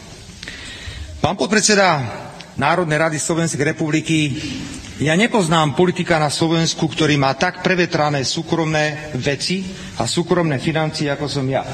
Pán 1.18 1.34
podpredseda 1.34 1.98
Národnej 2.55 3.02
rady 3.02 3.18
Slovenskej 3.18 3.74
republiky, 3.74 4.39
ja 5.02 5.18
nepoznám 5.18 5.74
politika 5.74 6.22
na 6.22 6.30
Slovensku, 6.30 6.86
ktorý 6.86 7.18
má 7.18 7.34
tak 7.34 7.66
prevetrané 7.66 8.22
súkromné 8.22 9.10
veci 9.18 9.66
a 9.98 10.06
súkromné 10.06 10.62
financie, 10.62 11.10
ako 11.10 11.26
som 11.26 11.43
ja. 11.51 11.66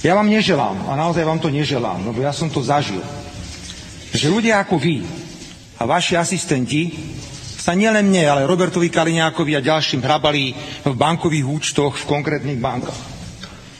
Ja 0.00 0.16
vám 0.16 0.32
neželám, 0.32 0.88
a 0.88 0.96
naozaj 0.96 1.28
vám 1.28 1.44
to 1.44 1.52
neželám, 1.52 2.08
lebo 2.08 2.24
ja 2.24 2.32
som 2.32 2.48
to 2.48 2.64
zažil, 2.64 3.04
že 4.16 4.32
ľudia 4.32 4.64
ako 4.64 4.80
vy 4.80 5.04
a 5.76 5.84
vaši 5.84 6.16
asistenti 6.16 6.96
sa 7.68 7.76
nielen 7.76 8.08
mne, 8.08 8.24
ale 8.24 8.48
Robertovi 8.48 8.88
Kaliňákovi 8.88 9.52
a 9.52 9.60
ďalším 9.60 10.00
hrabali 10.00 10.56
v 10.88 10.94
bankových 10.96 11.44
účtoch 11.44 12.00
v 12.00 12.08
konkrétnych 12.08 12.56
bankách. 12.56 12.96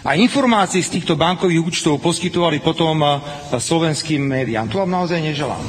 A 0.05 0.13
informácie 0.13 0.85
z 0.85 1.01
týchto 1.01 1.17
bankových 1.17 1.65
účtov 1.65 1.97
poskytovali 2.05 2.61
potom 2.61 3.01
eh, 3.01 3.17
slovenským 3.57 4.21
médiám. 4.21 4.69
To 4.69 4.85
vám 4.85 4.93
naozaj 4.93 5.25
neželám. 5.25 5.65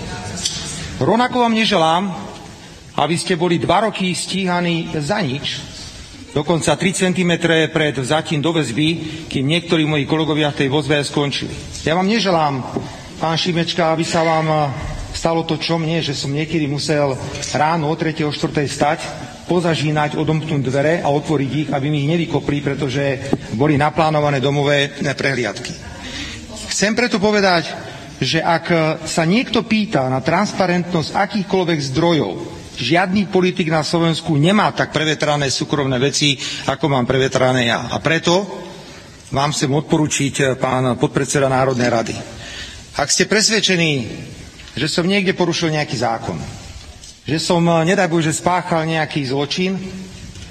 Rovnako 1.00 1.48
vám 1.48 1.56
neželám, 1.56 2.12
aby 3.00 3.16
ste 3.16 3.40
boli 3.40 3.56
dva 3.56 3.88
roky 3.88 4.12
stíhaní 4.12 4.92
za 5.00 5.24
nič, 5.24 5.64
dokonca 6.36 6.76
3 6.76 7.16
cm 7.16 7.32
pred 7.72 7.96
vzatím 7.96 8.44
do 8.44 8.52
väzby, 8.52 8.88
kým 9.32 9.48
niektorí 9.48 9.88
moji 9.88 10.04
kolegovia 10.04 10.52
v 10.52 10.68
tej 10.68 10.68
vozve 10.68 11.00
skončili. 11.08 11.56
Ja 11.88 11.96
vám 11.96 12.12
neželám, 12.12 12.68
pán 13.16 13.40
Šimečka, 13.40 13.96
aby 13.96 14.04
sa 14.04 14.28
vám 14.28 14.48
eh, 14.52 14.99
stalo 15.20 15.44
to, 15.44 15.60
čo 15.60 15.76
mne, 15.76 16.00
že 16.00 16.16
som 16.16 16.32
niekedy 16.32 16.64
musel 16.64 17.20
ráno 17.52 17.92
o 17.92 17.96
3. 18.00 18.24
o 18.24 18.32
4. 18.32 18.64
stať, 18.64 19.04
pozažínať, 19.52 20.16
odomknúť 20.16 20.64
dvere 20.64 20.94
a 21.04 21.12
otvoriť 21.12 21.52
ich, 21.52 21.68
aby 21.76 21.92
mi 21.92 22.08
ich 22.08 22.12
nevykopli, 22.16 22.64
pretože 22.64 23.20
boli 23.60 23.76
naplánované 23.76 24.40
domové 24.40 24.96
prehliadky. 24.96 25.76
Chcem 26.72 26.96
preto 26.96 27.20
povedať, 27.20 27.68
že 28.24 28.40
ak 28.40 28.66
sa 29.04 29.28
niekto 29.28 29.68
pýta 29.68 30.08
na 30.08 30.24
transparentnosť 30.24 31.12
akýchkoľvek 31.12 31.80
zdrojov, 31.92 32.32
žiadny 32.80 33.28
politik 33.28 33.68
na 33.68 33.84
Slovensku 33.84 34.40
nemá 34.40 34.72
tak 34.72 34.96
prevetrané 34.96 35.52
súkromné 35.52 36.00
veci, 36.00 36.40
ako 36.64 36.88
mám 36.88 37.04
prevetrané 37.04 37.68
ja. 37.68 37.92
A 37.92 38.00
preto 38.00 38.48
vám 39.36 39.52
chcem 39.52 39.68
odporučiť, 39.68 40.56
pán 40.56 40.96
podpredseda 40.96 41.52
Národnej 41.52 41.90
rady. 41.92 42.16
Ak 42.96 43.12
ste 43.12 43.28
presvedčení, 43.28 44.08
že 44.80 44.88
som 44.88 45.04
niekde 45.04 45.36
porušil 45.36 45.76
nejaký 45.76 46.00
zákon, 46.00 46.40
že 47.28 47.36
som, 47.36 47.60
eh, 47.60 47.84
nedaj 47.92 48.08
Bože, 48.08 48.32
spáchal 48.32 48.88
nejaký 48.88 49.28
zločin, 49.28 49.76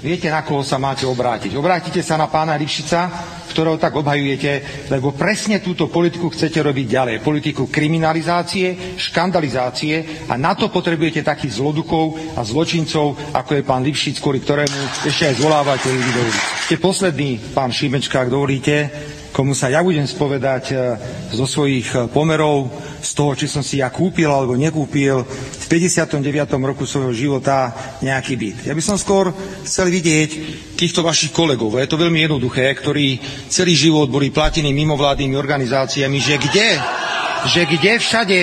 viete, 0.05 0.29
na 0.29 0.45
koho 0.45 0.61
sa 0.61 0.77
máte 0.77 1.09
obrátiť. 1.09 1.57
Obrátite 1.57 2.05
sa 2.05 2.13
na 2.13 2.29
pána 2.29 2.53
Lipšica, 2.53 3.09
ktorého 3.49 3.81
tak 3.81 3.97
obhajujete, 3.97 4.85
lebo 4.93 5.17
presne 5.17 5.59
túto 5.59 5.89
politiku 5.89 6.29
chcete 6.29 6.61
robiť 6.61 6.87
ďalej. 6.87 7.15
Politiku 7.25 7.67
kriminalizácie, 7.67 8.95
škandalizácie 8.95 10.29
a 10.29 10.37
na 10.37 10.53
to 10.53 10.69
potrebujete 10.69 11.25
takých 11.25 11.57
zloduchov 11.57 12.37
a 12.37 12.45
zločincov, 12.45 13.33
ako 13.33 13.51
je 13.57 13.63
pán 13.65 13.81
Lipšic, 13.81 14.21
kvôli 14.21 14.39
ktorému 14.39 15.09
ešte 15.09 15.25
aj 15.25 15.41
zvolávate 15.41 15.89
ľudí 15.89 16.11
do 16.13 16.21
ulic. 16.21 16.45
Ste 16.69 16.75
posledný, 16.77 17.29
pán 17.51 17.73
Šimečka, 17.73 18.21
ak 18.21 18.29
dovolíte, 18.29 18.93
komu 19.31 19.53
sa 19.53 19.69
ja 19.69 19.85
budem 19.85 20.05
spovedať 20.05 20.63
eh, 20.73 20.79
zo 21.33 21.45
svojich 21.45 21.87
eh, 21.93 21.99
pomerov, 22.09 22.69
z 22.99 23.11
toho, 23.15 23.31
či 23.37 23.47
som 23.47 23.63
si 23.63 23.79
ja 23.79 23.87
kúpil 23.87 24.27
alebo 24.27 24.59
nekúpil 24.59 25.23
v 25.23 25.65
59. 25.71 26.19
roku 26.59 26.83
svojho 26.83 27.15
života 27.15 27.71
nejaký 28.03 28.35
byt. 28.35 28.57
Ja 28.67 28.73
by 28.75 28.83
som 28.83 28.99
skôr 28.99 29.31
chcel 29.63 29.87
vidieť 29.87 30.29
týchto 30.75 31.03
vašich 31.05 31.31
kolegov, 31.31 31.79
je 31.79 31.87
to 31.87 31.99
veľmi 31.99 32.27
jednoduché, 32.27 32.67
ktorí 32.75 33.19
celý 33.47 33.73
život 33.75 34.11
boli 34.11 34.33
platení 34.33 34.75
mimovládnymi 34.75 35.35
organizáciami, 35.35 36.17
že 36.19 36.35
kde 36.39 36.69
že 37.47 37.63
kde 37.63 37.95
všade, 37.99 38.39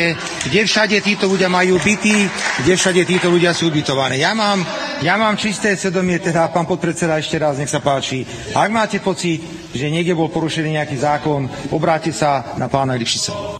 kde 0.48 0.60
všade 0.64 0.96
títo 1.04 1.28
ľudia 1.28 1.52
majú 1.52 1.76
byty, 1.76 2.16
kde 2.64 2.72
všade 2.80 3.04
títo 3.04 3.28
ľudia 3.28 3.52
sú 3.52 3.68
ubytované. 3.68 4.16
Ja 4.16 4.32
mám, 4.32 4.64
ja 5.04 5.20
mám 5.20 5.36
čisté 5.36 5.76
svedomie, 5.76 6.16
teda 6.16 6.48
pán 6.48 6.64
podpredseda 6.64 7.20
ešte 7.20 7.36
raz, 7.36 7.60
nech 7.60 7.68
sa 7.68 7.84
páči. 7.84 8.24
Ak 8.56 8.72
máte 8.72 8.96
pocit, 9.04 9.56
že 9.74 9.90
niekde 9.90 10.14
bol 10.14 10.28
porušený 10.28 10.76
nejaký 10.78 10.97
zákon, 10.98 11.51
obráte 11.72 12.12
sa 12.12 12.55
na 12.60 12.68
pána 12.68 12.94
Lipšica. 12.94 13.59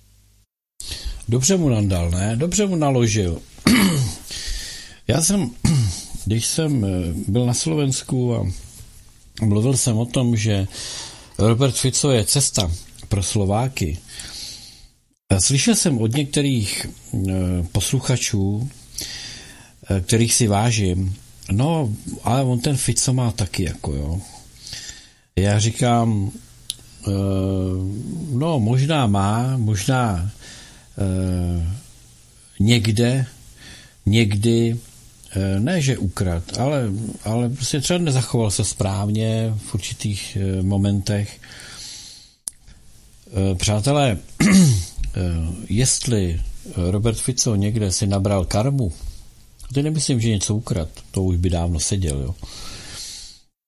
Dobře 1.29 1.57
mu 1.57 1.69
nandal, 1.69 2.11
ne? 2.11 2.37
Dobře 2.37 2.67
mu 2.67 2.77
naložil. 2.77 3.43
Já 5.09 5.23
jsem, 5.23 5.51
když 6.25 6.47
jsem 6.47 6.85
eh, 6.85 6.89
byl 7.29 7.47
na 7.47 7.55
Slovensku 7.55 8.35
a 8.35 8.47
mluvil 9.43 9.77
jsem 9.77 9.99
o 9.99 10.07
tom, 10.07 10.37
že 10.37 10.67
Robert 11.39 11.75
Fico 11.75 12.11
je 12.11 12.25
cesta 12.25 12.71
pro 13.09 13.23
Slováky, 13.23 13.99
slyšel 15.39 15.75
jsem 15.75 15.99
od 15.99 16.13
některých 16.17 16.87
eh, 16.87 17.33
posluchačů, 17.73 18.69
eh, 19.91 20.01
kterých 20.01 20.35
si 20.35 20.47
vážím, 20.47 21.17
no, 21.53 21.93
ale 22.23 22.43
on 22.43 22.61
ten 22.61 22.77
Fico 22.77 23.13
má 23.13 23.33
taky, 23.33 23.65
jako 23.65 23.93
jo. 23.93 24.21
Já 25.39 25.59
říkám, 25.59 26.31
no, 28.33 28.61
možná 28.61 29.07
má, 29.07 29.57
možná 29.57 30.31
Eh, 30.99 31.67
někde, 32.61 33.27
někdy 34.07 34.79
ne, 35.59 35.81
že 35.81 35.99
ukrad, 35.99 36.59
ale, 36.59 36.91
ale 37.25 37.49
prostě 37.49 37.81
třeba 37.81 37.99
nezachoval 37.99 38.51
se 38.51 38.65
správně 38.65 39.55
v 39.57 39.75
určitých 39.75 40.39
momentech. 40.63 41.41
Přátelé, 43.55 44.19
jestli 45.69 46.41
Robert 46.77 47.19
Fico 47.19 47.55
někde 47.55 47.93
si 47.93 48.07
nabral 48.07 48.45
karmu, 48.45 48.93
to 49.75 49.83
nemyslím, 49.83 50.21
že 50.21 50.29
něco 50.29 50.55
ukrad, 50.55 50.89
to 51.11 51.23
už 51.23 51.37
by 51.37 51.51
dávno 51.51 51.81
seděl, 51.81 52.21
jo. 52.21 52.35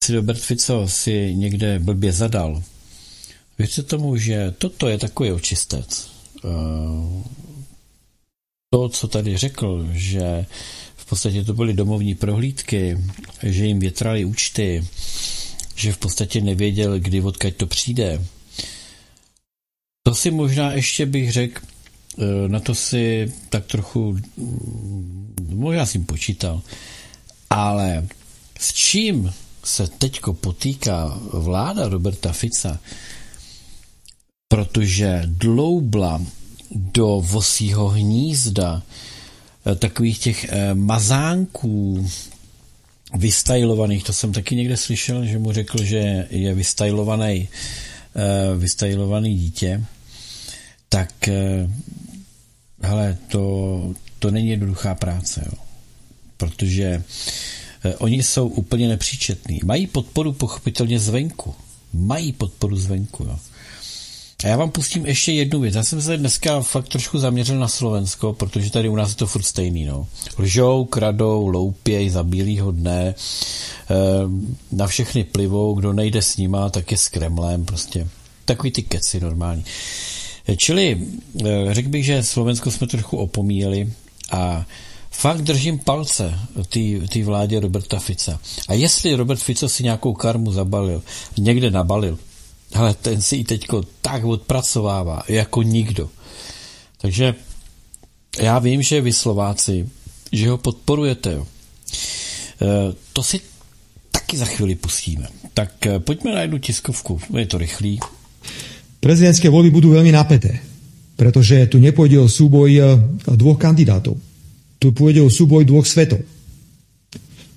Si 0.05 0.15
Robert 0.15 0.41
Fico 0.41 0.89
si 0.89 1.35
někde 1.35 1.79
blbě 1.79 2.12
zadal, 2.12 2.62
věřte 3.59 3.83
tomu, 3.83 4.16
že 4.16 4.55
toto 4.59 4.89
je 4.89 4.99
takový 4.99 5.33
očistec. 5.33 6.11
Eh, 6.45 6.49
to, 8.70 8.89
co 8.89 9.09
tady 9.09 9.37
řekl, 9.37 9.89
že 9.93 10.47
v 10.97 11.07
podstatě 11.07 11.45
to 11.45 11.55
byly 11.55 11.75
domovní 11.75 12.15
prohlídky, 12.15 12.99
že 13.43 13.66
jim 13.66 13.81
větrali 13.81 14.25
účty, 14.25 14.85
že 15.75 15.93
v 15.93 15.99
podstatě 15.99 16.41
nevěděl, 16.41 16.99
kdy 16.99 17.20
odkaď 17.20 17.55
to 17.55 17.66
přijde. 17.66 18.25
To 20.03 20.15
si 20.15 20.31
možná 20.31 20.73
ještě 20.73 21.07
bych 21.07 21.33
řekl, 21.33 21.61
eh, 22.19 22.49
na 22.49 22.61
to 22.61 22.75
si 22.75 23.33
tak 23.49 23.66
trochu, 23.66 24.19
možná 25.49 25.87
jsem 25.87 26.05
počítal, 26.05 26.62
ale 27.51 28.09
s 28.61 28.73
čím 28.73 29.33
se 29.64 29.89
teďko 29.89 30.35
potýká 30.35 31.18
vláda 31.32 31.89
Roberta 31.89 32.32
Fica, 32.32 32.80
protože 34.48 35.22
dloubla 35.26 36.22
do 36.70 37.20
vosího 37.24 37.89
hnízda 37.89 38.82
eh, 39.66 39.74
takových 39.74 40.18
těch 40.18 40.44
eh, 40.48 40.74
mazánků 40.74 42.09
vystajlovaných, 43.14 44.05
to 44.05 44.12
jsem 44.12 44.32
taky 44.32 44.56
někde 44.56 44.76
slyšel, 44.76 45.24
že 45.24 45.39
mu 45.39 45.52
řekl, 45.52 45.85
že 45.85 46.26
je 46.30 46.55
vystajlovaný, 46.55 47.48
eh, 47.48 48.56
vystajlovaný 48.56 49.36
dítě, 49.39 49.85
tak 50.89 51.28
hele, 52.80 53.18
to, 53.28 53.94
to 54.18 54.30
není 54.30 54.48
jednoduchá 54.48 54.94
práce, 54.94 55.43
jo. 55.47 55.59
protože 56.36 57.02
oni 57.99 58.23
jsou 58.23 58.49
úplně 58.49 58.89
nepříčetní. 58.89 59.61
Mají 59.65 59.87
podporu 59.87 60.33
pochopitelně 60.33 61.01
zvenku. 61.01 61.55
Mají 61.93 62.33
podporu 62.33 62.77
zvenku, 62.77 63.25
jo. 63.25 63.39
A 64.45 64.49
já 64.49 64.57
vám 64.57 64.71
pustím 64.71 65.07
ještě 65.07 65.33
jednu 65.33 65.61
věc. 65.61 65.75
Já 65.75 65.85
jsem 65.85 66.03
se 66.03 66.17
dneska 66.17 66.61
fakt 66.61 66.89
trošku 66.89 67.19
zaměřil 67.19 67.59
na 67.59 67.69
Slovensko, 67.69 68.33
protože 68.33 68.71
tady 68.71 68.89
u 68.89 68.97
nás 68.97 69.09
je 69.09 69.17
to 69.17 69.27
furt 69.27 69.43
stejný. 69.43 69.85
No. 69.85 70.07
Lžou, 70.39 70.85
kradou, 70.85 71.47
loupěj 71.47 72.11
za 72.11 72.25
bílýho 72.25 72.73
dne, 72.73 73.15
eh, 73.15 73.95
na 74.73 74.87
všechny 74.87 75.25
plivou, 75.25 75.75
kdo 75.75 75.93
nejde 75.93 76.23
s 76.23 76.37
nima, 76.37 76.71
tak 76.71 76.91
je 76.91 76.97
s 76.97 77.09
Kremlem, 77.09 77.65
prostě. 77.65 78.09
Takový 78.45 78.71
ty 78.71 78.83
keci 78.83 79.21
normální. 79.21 79.65
Čili 80.57 81.07
eh, 81.47 81.75
řekl 81.75 81.89
bych, 81.89 82.05
že 82.05 82.23
Slovensko 82.23 82.71
jsme 82.71 82.87
trochu 82.87 83.17
opomíjeli 83.17 83.93
a 84.31 84.67
fakt 85.10 85.43
držím 85.43 85.78
palce 85.78 86.35
té 87.09 87.24
vládě 87.24 87.60
Roberta 87.60 87.98
Fica. 87.98 88.40
A 88.68 88.74
jestli 88.74 89.14
Robert 89.14 89.40
Fico 89.40 89.68
si 89.68 89.82
nějakou 89.82 90.14
karmu 90.14 90.52
zabalil, 90.52 91.02
někde 91.39 91.70
nabalil, 91.70 92.18
ale 92.74 92.94
ten 92.94 93.22
si 93.22 93.36
ji 93.36 93.44
teďko 93.44 93.82
tak 94.02 94.24
odpracovává, 94.24 95.22
jako 95.28 95.62
nikdo. 95.62 96.09
Takže 96.98 97.35
já 98.40 98.59
vím, 98.59 98.82
že 98.82 99.01
vy 99.01 99.12
Slováci, 99.12 99.89
že 100.32 100.51
ho 100.51 100.59
podporujete. 100.59 101.32
E, 101.32 101.43
to 103.12 103.22
si 103.22 103.40
taky 104.12 104.36
za 104.36 104.44
chvíli 104.44 104.74
pustíme. 104.74 105.28
Tak 105.55 105.86
e, 105.86 105.98
pojďme 105.98 106.35
na 106.35 106.40
jednu 106.40 106.59
tiskovku, 106.59 107.20
je 107.39 107.47
to 107.47 107.59
rychlý. 107.59 108.01
Prezidentské 109.01 109.47
voľby 109.47 109.70
budú 109.70 109.94
veľmi 109.94 110.10
napäté, 110.10 110.59
pretože 111.14 111.70
tu 111.70 111.78
nepôjde 111.78 112.18
o 112.18 112.28
súboj 112.28 112.70
e, 112.74 112.82
dvoch 113.39 113.59
kandidátov. 113.59 114.28
Tu 114.79 114.95
pôjde 114.95 115.21
o 115.23 115.31
súboj 115.31 115.67
dvoch 115.67 115.87
svetov. 115.87 116.23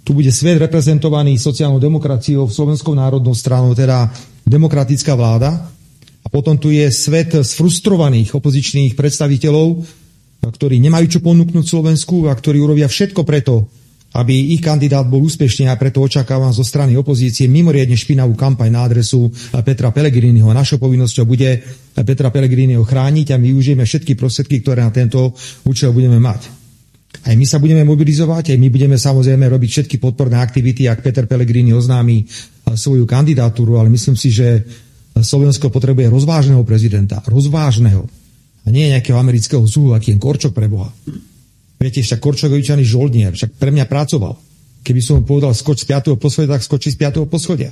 Tu 0.02 0.12
bude 0.18 0.34
svet 0.34 0.58
reprezentovaný 0.58 1.38
sociálnou 1.38 1.78
demokraciou, 1.78 2.50
Slovenskou 2.50 2.98
národnou 2.98 3.38
stranou, 3.38 3.78
teda 3.78 4.10
demokratická 4.50 5.14
vláda 5.14 5.70
a 6.26 6.28
potom 6.34 6.58
tu 6.58 6.74
je 6.74 6.90
svet 6.90 7.38
sfrustrovaných 7.38 8.34
opozičných 8.34 8.98
predstaviteľov, 8.98 9.86
ktorí 10.42 10.82
nemajú 10.82 11.06
čo 11.06 11.20
ponúknuť 11.22 11.66
Slovensku 11.66 12.26
a 12.26 12.34
ktorí 12.34 12.58
urobia 12.58 12.90
všetko 12.90 13.22
preto, 13.22 13.70
aby 14.18 14.58
ich 14.58 14.62
kandidát 14.66 15.06
bol 15.06 15.22
úspešný 15.22 15.70
a 15.70 15.78
preto 15.78 16.02
očakávam 16.02 16.50
zo 16.50 16.66
strany 16.66 16.98
opozície 16.98 17.46
mimoriadne 17.46 17.94
špinavú 17.94 18.34
kampaň 18.34 18.74
na 18.74 18.82
adresu 18.90 19.30
Petra 19.62 19.94
Pellegriniho. 19.94 20.50
Našou 20.50 20.82
povinnosťou 20.82 21.30
bude 21.30 21.62
Petra 21.94 22.34
Pellegriniho 22.34 22.82
chrániť 22.82 23.32
a 23.32 23.40
my 23.40 23.54
využijeme 23.54 23.86
všetky 23.86 24.18
prostriedky, 24.18 24.66
ktoré 24.66 24.82
na 24.82 24.90
tento 24.90 25.38
účel 25.64 25.94
budeme 25.94 26.18
mať. 26.18 26.61
Aj 27.22 27.36
my 27.36 27.46
sa 27.46 27.60
budeme 27.60 27.84
mobilizovať, 27.84 28.56
aj 28.56 28.60
my 28.60 28.68
budeme 28.72 28.96
samozrejme 28.98 29.46
robiť 29.46 29.70
všetky 29.70 29.96
podporné 30.00 30.40
aktivity, 30.40 30.88
ak 30.88 31.04
Peter 31.04 31.28
Pellegrini 31.28 31.76
oznámi 31.76 32.24
svoju 32.72 33.04
kandidatúru, 33.04 33.78
ale 33.78 33.92
myslím 33.92 34.16
si, 34.16 34.32
že 34.32 34.64
Slovensko 35.12 35.68
potrebuje 35.68 36.08
rozvážneho 36.08 36.64
prezidenta. 36.64 37.20
Rozvážneho. 37.28 38.08
A 38.64 38.68
nie 38.72 38.90
nejakého 38.90 39.20
amerického 39.20 39.62
zúhu, 39.68 39.92
aký 39.92 40.16
je 40.16 40.22
Korčok 40.22 40.56
pre 40.56 40.72
Boha. 40.72 40.90
Viete, 41.82 42.00
však 42.00 42.22
Korčok 42.22 42.54
je 42.56 42.86
žoldnier, 42.86 43.36
však 43.36 43.60
pre 43.60 43.76
mňa 43.76 43.86
pracoval. 43.90 44.40
Keby 44.82 45.02
som 45.04 45.22
mu 45.22 45.28
povedal 45.28 45.54
skoč 45.54 45.86
z 45.86 45.94
5. 45.94 46.18
poschodia, 46.18 46.58
tak 46.58 46.64
skočí 46.66 46.90
z 46.94 46.98
5. 46.98 47.28
poschodia. 47.28 47.70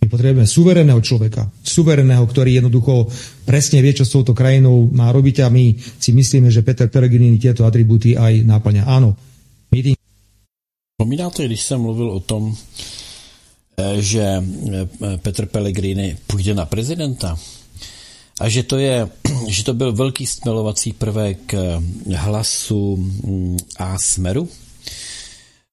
My 0.00 0.06
potrebujeme 0.08 0.48
suverénneho 0.48 1.00
človeka, 1.04 1.52
suverénneho, 1.60 2.24
ktorý 2.24 2.56
jednoducho 2.56 3.12
presne 3.44 3.84
vie, 3.84 3.92
čo 3.92 4.08
s 4.08 4.16
touto 4.16 4.32
krajinou 4.32 4.88
má 4.88 5.12
robiť 5.12 5.44
a 5.44 5.52
my 5.52 5.76
si 5.76 6.10
myslíme, 6.16 6.48
že 6.48 6.64
Peter 6.64 6.88
Pellegrini 6.88 7.36
tieto 7.36 7.68
atributy 7.68 8.16
aj 8.16 8.48
náplňa. 8.48 8.88
Áno. 8.88 9.12
Tým... 9.70 9.94
Pomínáte, 10.96 11.44
když 11.46 11.62
jsem 11.62 11.80
mluvil 11.80 12.10
o 12.10 12.20
tom, 12.20 12.56
Eh, 13.80 14.02
že 14.02 14.24
eh, 14.24 15.16
Petr 15.16 15.46
Pellegrini 15.46 16.16
půjde 16.26 16.54
na 16.54 16.66
prezidenta 16.66 17.38
a 18.40 18.48
že 18.48 18.62
to, 18.62 18.78
je, 18.78 19.08
že 19.48 19.64
to 19.64 19.74
byl 19.74 19.92
velký 19.92 20.26
stmelovací 20.26 20.92
prvek 20.92 21.54
eh, 21.54 21.60
hlasu 22.16 22.96
mm, 22.96 23.56
a 23.76 23.98
smeru, 23.98 24.48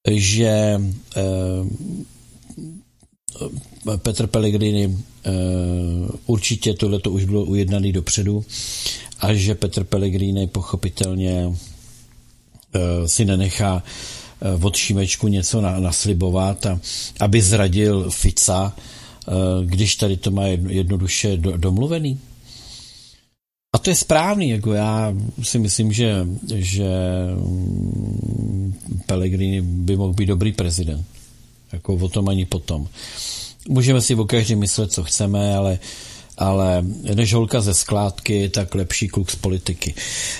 že 0.08 0.82
Petr 3.98 4.28
Pellegrini 4.28 4.98
určitě 6.26 6.74
tohle 6.74 7.00
to 7.00 7.12
už 7.12 7.26
bylo 7.26 7.44
ujednaný 7.44 7.92
dopředu 7.92 8.46
a 9.20 9.34
že 9.34 9.56
Petr 9.56 9.84
Pellegrini 9.84 10.48
pochopitelně 10.48 11.54
si 13.06 13.26
nenechá 13.26 13.84
Eh, 14.42 14.66
od 14.66 14.76
Šímečku 14.76 15.28
něco 15.28 15.62
naslibovat, 15.62 16.66
a, 16.66 16.80
aby 17.20 17.42
zradil 17.42 18.10
Fica, 18.12 18.74
eh, 19.28 19.32
když 19.66 19.96
tady 19.96 20.18
to 20.18 20.32
má 20.32 20.44
jednoduše 20.48 21.38
domluvený. 21.38 22.20
A 23.76 23.78
to 23.78 23.90
je 23.90 23.96
správný, 23.96 24.50
jako 24.50 24.74
já 24.74 25.14
si 25.42 25.60
myslím, 25.60 25.94
že, 25.94 26.28
že 26.56 26.90
mm, 27.36 28.74
Pellegrini 29.06 29.62
by 29.62 29.98
mohl 29.98 30.14
být 30.14 30.26
dobrý 30.26 30.52
prezident. 30.52 31.06
Jako 31.72 31.94
o 31.96 32.10
tom 32.10 32.30
ani 32.30 32.46
potom. 32.46 32.88
Můžeme 33.70 34.02
si 34.02 34.16
o 34.16 34.26
každém 34.26 34.60
myslet, 34.60 34.92
co 34.92 35.04
chceme, 35.04 35.56
ale, 35.56 35.80
ale 36.38 36.86
než 37.14 37.34
holka 37.34 37.62
ze 37.62 37.74
skládky, 37.74 38.50
tak 38.50 38.76
lepší 38.76 39.08
kluk 39.08 39.32
z 39.32 39.36
politiky. 39.36 39.94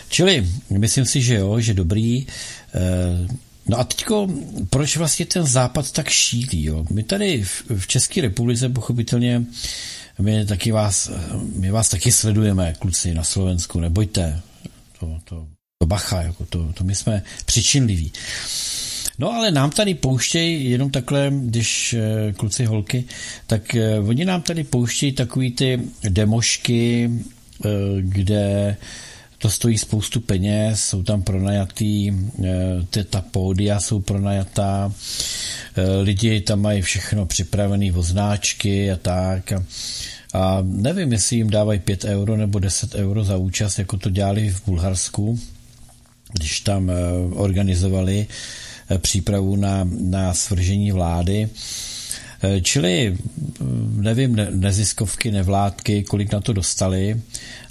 Čili 0.10 0.48
myslím 0.70 1.06
si, 1.06 1.22
že 1.22 1.36
jo, 1.36 1.60
že 1.60 1.74
dobrý. 1.74 2.28
Eh, 2.74 3.48
No 3.70 3.80
a 3.80 3.84
teďko, 3.84 4.28
proč 4.70 4.98
vlastně 4.98 5.26
ten 5.26 5.46
západ 5.46 5.92
tak 5.92 6.10
šílí? 6.10 6.64
Jo? 6.64 6.86
My 6.90 7.04
tady 7.04 7.44
v, 7.44 7.64
v 7.78 7.88
České 7.88 8.22
republice 8.22 8.70
pochopitelně 8.70 9.46
my 10.20 10.46
taky 10.46 10.72
vás, 10.72 11.12
my 11.56 11.72
vás 11.72 11.90
taky 11.90 12.12
sledujeme, 12.12 12.74
kluci 12.80 13.14
na 13.14 13.24
Slovensku, 13.24 13.80
nebojte, 13.80 14.42
to, 15.00 15.20
to, 15.24 15.48
to 15.80 15.86
bacha, 15.86 16.22
jako 16.22 16.46
to, 16.46 16.74
to 16.74 16.84
my 16.84 16.96
jsme 16.96 17.24
přičinliví. 17.46 18.12
No 19.20 19.34
ale 19.34 19.52
nám 19.52 19.70
tady 19.70 19.94
pouštějí 19.94 20.72
jenom 20.72 20.92
takhle, 20.92 21.32
když 21.42 21.94
eh, 21.94 22.34
kluci 22.34 22.66
holky, 22.66 23.06
tak 23.48 23.76
eh, 23.76 24.00
oni 24.00 24.26
nám 24.26 24.42
tady 24.42 24.64
pouštějí 24.64 25.12
takový 25.12 25.52
ty 25.52 25.80
demošky, 26.10 27.12
eh, 27.66 27.70
kde 28.00 28.78
to 29.38 29.50
stojí 29.50 29.78
spoustu 29.78 30.20
peněz, 30.20 30.84
jsou 30.84 31.04
tam 31.04 31.22
pronajatý, 31.22 32.12
ty, 32.90 33.04
ta 33.04 33.22
pódia 33.22 33.80
jsou 33.80 34.02
pronajatá, 34.02 34.94
lidi 36.02 36.42
tam 36.42 36.62
mají 36.62 36.82
všechno 36.82 37.26
připravené 37.26 37.94
oznáčky 37.94 38.92
a 38.92 38.96
tak. 38.96 39.52
A, 39.52 39.64
a 40.34 40.60
nevím, 40.64 41.12
jestli 41.12 41.36
jim 41.36 41.50
dávají 41.50 41.80
5 41.80 42.04
euro 42.04 42.38
nebo 42.38 42.60
10 42.60 42.96
euro 42.96 43.24
za 43.24 43.38
účast, 43.38 43.80
jako 43.80 43.98
to 43.98 44.10
dělali 44.10 44.50
v 44.50 44.66
Bulharsku, 44.66 45.40
když 46.34 46.60
tam 46.60 46.92
organizovali 47.34 48.28
přípravu 48.98 49.56
na, 49.56 49.90
na 50.02 50.34
svržení 50.34 50.92
vlády. 50.92 51.50
Čili 52.62 53.18
nevím, 53.96 54.36
neziskovky, 54.50 55.32
nevládky, 55.32 56.04
kolik 56.04 56.32
na 56.32 56.40
to 56.40 56.54
dostali, 56.54 57.22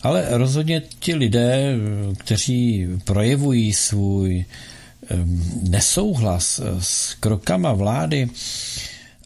ale 0.03 0.27
rozhodně 0.31 0.83
ti 0.99 1.15
lidé, 1.15 1.75
kteří 2.19 2.87
projevují 3.05 3.73
svůj 3.73 4.45
nesouhlas 5.63 6.61
s 6.81 7.15
krokama 7.15 7.73
vlády 7.73 8.29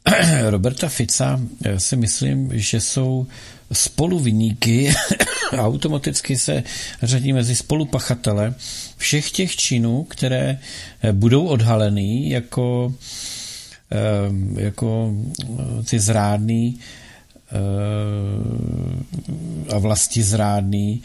Roberta 0.50 0.88
Fica, 0.88 1.40
si 1.78 1.96
myslím, 1.96 2.50
že 2.52 2.80
jsou 2.80 3.26
spoluviníky. 3.72 4.94
Automaticky 5.59 6.36
se 6.36 6.62
řadí 7.02 7.32
mezi 7.32 7.56
spolupachatele 7.56 8.55
všech 8.97 9.30
těch 9.30 9.56
činů, 9.56 10.05
které 10.05 10.59
budou 11.12 11.47
odhaleny 11.47 12.30
jako, 12.30 12.94
jako 14.56 15.14
ty 15.90 16.01
zrádný 16.01 16.78
a 19.74 19.78
vlasti 19.78 20.22
zrádný 20.22 21.02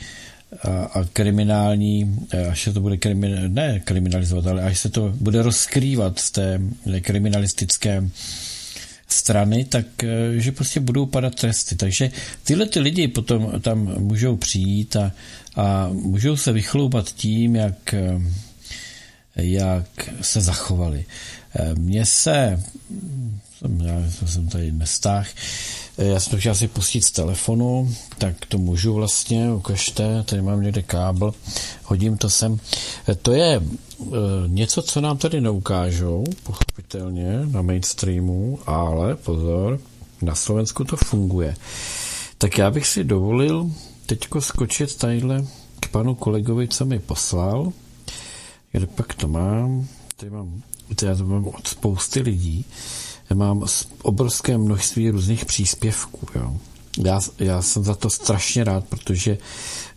a, 0.64 1.06
kriminální, 1.14 2.20
až 2.50 2.64
se 2.64 2.74
to 2.74 2.82
bude 2.82 2.98
krimin, 2.98 3.54
ne 3.54 3.80
kriminalizovat, 3.80 4.48
ale 4.48 4.64
až 4.64 4.80
se 4.80 4.90
to 4.90 5.14
bude 5.16 5.42
rozkrývat 5.42 6.20
z 6.20 6.32
té 6.32 6.62
kriminalistické 7.02 8.10
strany, 9.08 9.66
tak 9.66 9.86
že 10.38 10.52
prostě 10.52 10.80
budou 10.80 11.06
padat 11.06 11.36
tresty. 11.36 11.76
Takže 11.76 12.12
tyhle 12.44 12.66
ty 12.66 12.80
lidi 12.80 13.08
potom 13.08 13.62
tam 13.62 13.80
můžou 13.98 14.38
přijít 14.38 14.96
a, 14.96 15.12
a 15.56 15.90
můžou 15.92 16.38
se 16.38 16.52
vychloupat 16.52 17.12
tím, 17.12 17.56
jak, 17.56 17.96
jak 19.36 20.10
se 20.22 20.42
zachovali. 20.42 21.06
Mně 21.78 22.06
se, 22.06 22.64
já 23.84 24.04
jsem 24.26 24.48
tady 24.48 24.72
nestáh, 24.72 25.28
já 25.98 26.20
jsem 26.20 26.32
to 26.32 26.38
chtěl 26.38 26.56
si 26.56 26.68
pustit 26.68 27.02
z 27.02 27.12
telefonu, 27.12 27.96
tak 28.18 28.46
to 28.46 28.58
můžu 28.58 28.94
vlastně, 28.94 29.54
ukažte, 29.54 30.24
tady 30.24 30.42
mám 30.42 30.62
někde 30.62 30.82
kábel, 30.82 31.34
hodím 31.84 32.18
to 32.18 32.30
sem. 32.30 32.60
To 33.22 33.34
je 33.34 33.60
uh, 33.98 34.16
něco, 34.48 34.82
co 34.82 35.02
nám 35.02 35.18
tady 35.18 35.42
neukážou, 35.42 36.24
pochopitelně, 36.44 37.40
na 37.46 37.62
mainstreamu, 37.62 38.60
ale 38.66 39.16
pozor, 39.16 39.80
na 40.22 40.36
Slovensku 40.36 40.84
to 40.84 40.98
funguje. 40.98 41.56
Tak 42.38 42.58
já 42.58 42.72
bych 42.72 42.88
si 42.88 43.04
dovolil 43.04 43.72
teďko 44.06 44.42
skočit 44.42 44.96
tadyhle 44.96 45.46
k 45.80 45.88
panu 45.88 46.16
kolegovi, 46.16 46.68
co 46.68 46.86
mi 46.86 47.00
poslal. 47.00 47.72
Kde 48.72 48.88
pak 48.88 49.14
to 49.14 49.28
mám? 49.28 49.88
Tady 50.18 50.30
mám, 50.30 50.62
tady 50.96 51.12
já 51.12 51.16
to 51.18 51.24
mám 51.24 51.48
od 51.48 51.68
spousty 51.68 52.22
lidí 52.22 52.66
mám 53.34 53.66
obrovské 54.02 54.58
množství 54.58 55.10
různých 55.10 55.46
příspěvků. 55.46 56.28
Jo. 56.36 56.58
Já, 56.98 57.20
já 57.40 57.62
jsem 57.62 57.84
za 57.84 57.96
to 57.96 58.10
strašně 58.10 58.64
rád, 58.64 58.86
protože 58.86 59.38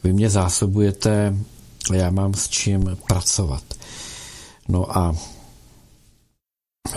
vy 0.04 0.12
mě 0.12 0.30
zásobujete 0.30 1.36
a 1.90 1.94
já 1.94 2.10
mám 2.10 2.34
s 2.34 2.48
čím 2.48 2.96
pracovat. 3.06 3.62
No 4.68 4.98
a 4.98 5.16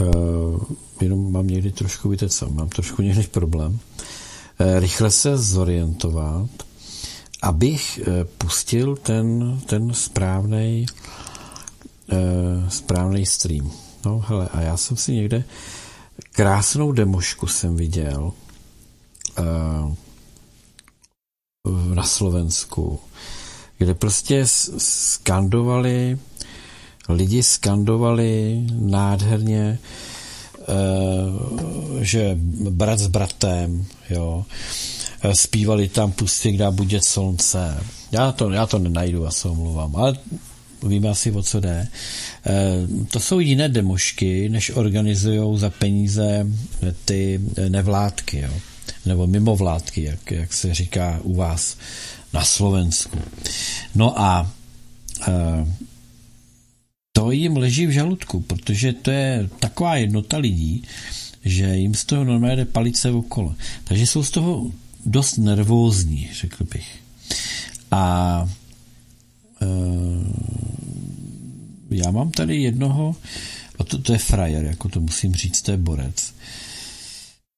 uh, 0.01 0.61
jenom 1.01 1.31
mám 1.31 1.47
někdy 1.47 1.71
trošku, 1.71 2.09
víte 2.09 2.29
co, 2.29 2.49
mám 2.49 2.69
trošku 2.69 3.01
někdy 3.01 3.23
problém, 3.23 3.71
uh, 3.71 4.79
rychle 4.79 5.11
se 5.11 5.37
zorientovat, 5.37 6.49
abych 7.41 7.99
uh, 8.07 8.13
pustil 8.37 8.95
ten, 8.95 9.59
ten 9.65 9.93
správný 9.93 10.85
uh, 12.11 12.69
správný 12.69 13.25
stream. 13.25 13.71
No 14.05 14.23
hele, 14.27 14.49
a 14.53 14.61
já 14.61 14.77
jsem 14.77 14.97
si 14.97 15.13
někde 15.13 15.43
krásnou 16.31 16.91
demošku 16.91 17.47
jsem 17.47 17.75
viděl 17.75 18.33
uh, 19.39 19.93
na 21.93 22.03
Slovensku, 22.03 22.99
kde 23.77 23.93
prostě 23.93 24.43
skandovali, 24.77 26.19
lidi 27.09 27.43
skandovali 27.43 28.61
nádherně, 28.71 29.79
uh, 30.59 32.01
že 32.01 32.37
brat 32.69 32.99
s 32.99 33.07
bratem, 33.07 33.85
jo, 34.09 34.45
eh, 35.21 35.35
zpívali 35.35 35.89
tam 35.89 36.11
Pustě, 36.11 36.51
kde 36.51 36.71
bude 36.71 37.01
slunce. 37.01 37.83
Já 38.11 38.31
to, 38.31 38.49
já 38.49 38.65
to 38.65 38.79
nenajdu, 38.79 39.23
já 39.23 39.31
se 39.31 39.47
omluvám, 39.47 39.95
ale 39.95 40.17
víme 40.83 41.09
asi, 41.09 41.31
o 41.31 41.43
co 41.43 41.59
jde. 41.59 41.87
Eh, 42.45 42.51
to 43.07 43.19
jsou 43.19 43.39
jiné 43.39 43.69
demošky, 43.69 44.49
než 44.49 44.69
organizují 44.69 45.59
za 45.59 45.69
peníze 45.69 46.47
ty 47.05 47.41
nevládky, 47.69 48.39
jo? 48.39 48.53
nebo 49.05 49.27
mimovládky, 49.27 50.03
jak, 50.03 50.31
jak 50.31 50.53
se 50.53 50.73
říká 50.73 51.19
u 51.23 51.35
vás 51.35 51.77
na 52.33 52.45
Slovensku. 52.45 53.17
No 53.95 54.19
a 54.21 54.51
eh, 55.27 55.65
to 57.13 57.31
jim 57.31 57.57
leží 57.57 57.85
v 57.85 57.91
žaludku, 57.91 58.41
protože 58.41 58.93
to 58.93 59.11
je 59.11 59.49
taková 59.59 59.95
jednota 59.95 60.37
lidí, 60.37 60.83
že 61.45 61.77
jim 61.77 61.93
z 61.93 62.05
toho 62.05 62.23
normálně 62.23 62.55
jde 62.55 62.65
palice 62.65 63.11
okolo. 63.11 63.55
Takže 63.83 64.07
jsou 64.07 64.23
z 64.23 64.31
toho 64.31 64.71
dost 65.05 65.37
nervózní, 65.37 66.29
řekl 66.33 66.63
bych. 66.63 66.87
A 67.91 68.45
Eh, 68.45 68.60
já 71.91 72.11
mám 72.11 72.31
tady 72.31 72.61
jednoho, 72.61 73.15
a 73.79 73.83
to, 73.83 73.97
to 73.97 74.13
je 74.13 74.19
frajer, 74.19 74.65
jako 74.65 74.89
to 74.89 75.01
musím 75.01 75.35
říct, 75.35 75.61
to 75.61 75.71
je 75.71 75.77
borec. 75.77 76.33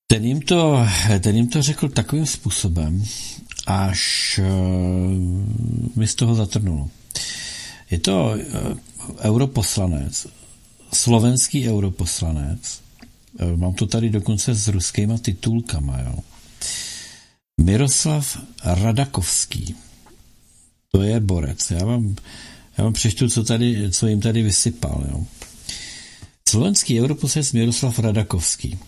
Ten 0.08 0.26
jim 0.26 0.42
to, 0.42 0.88
ten 1.20 1.36
jim 1.36 1.48
to 1.48 1.62
řekl 1.62 1.90
takovým 1.90 2.26
způsobem, 2.26 3.04
až 3.68 4.40
uh, 4.40 5.96
mi 5.96 6.08
z 6.08 6.16
toho 6.16 6.36
zatrnulo. 6.36 6.90
Je 7.92 8.00
to 8.00 8.26
uh, 8.26 8.78
europoslanec, 9.20 10.28
slovenský 10.94 11.70
europoslanec, 11.70 12.82
uh, 13.42 13.58
mám 13.58 13.74
to 13.74 13.88
tady 13.88 14.10
dokonce 14.10 14.56
s 14.56 14.68
ruskýma 14.68 15.18
titulkama, 15.18 16.00
jo. 16.00 16.16
Miroslav 17.62 18.38
Radakovský. 18.64 19.76
To 20.96 21.02
je 21.02 21.20
borec. 21.20 21.72
Já 21.72 21.86
vám, 21.86 22.16
já 22.78 22.84
vám 22.84 22.94
přečtu, 22.94 23.30
co, 23.30 23.44
tady, 23.44 23.92
co 23.92 24.08
jim 24.08 24.22
tady 24.22 24.44
vysypal. 24.44 25.06
Jo. 25.12 25.26
Slovenský 26.50 27.02
europoslanec 27.02 27.52
Miroslav 27.52 28.00
Radakovský. 28.00 28.80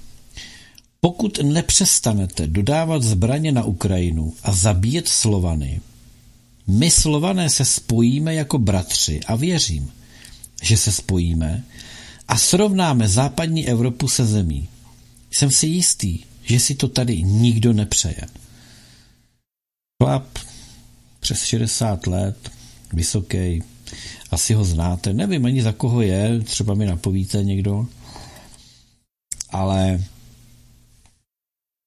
Pokud 0.99 1.39
nepřestanete 1.43 2.47
dodávat 2.47 3.03
zbraně 3.03 3.51
na 3.51 3.63
Ukrajinu 3.63 4.33
a 4.43 4.51
zabíjet 4.51 5.07
Slovany, 5.07 5.81
my 6.67 6.91
Slované 6.91 7.49
se 7.49 7.65
spojíme 7.65 8.35
jako 8.35 8.59
bratři 8.59 9.19
a 9.27 9.35
věřím, 9.35 9.91
že 10.61 10.77
se 10.77 10.91
spojíme 10.91 11.63
a 12.27 12.37
srovnáme 12.37 13.07
západní 13.07 13.67
Evropu 13.67 14.07
se 14.07 14.25
zemí. 14.25 14.69
Jsem 15.31 15.51
si 15.51 15.67
jistý, 15.67 16.19
že 16.43 16.59
si 16.59 16.75
to 16.75 16.87
tady 16.87 17.23
nikdo 17.23 17.73
nepřeje. 17.73 18.21
Chlap 20.03 20.27
přes 21.25 21.43
60 21.43 22.07
let, 22.07 22.51
vysoký, 22.93 23.63
asi 24.31 24.53
ho 24.53 24.65
znáte, 24.65 25.13
nevím 25.13 25.45
ani 25.45 25.61
za 25.61 25.71
koho 25.71 26.01
je, 26.01 26.39
třeba 26.39 26.73
mi 26.73 26.85
napovíte 26.85 27.43
někdo, 27.43 27.85
ale 29.49 30.03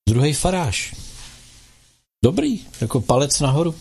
druhý 0.09 0.33
faráš. 0.33 0.95
Dobrý, 2.25 2.61
jako 2.81 3.01
palec 3.01 3.41
nahoru. 3.41 3.75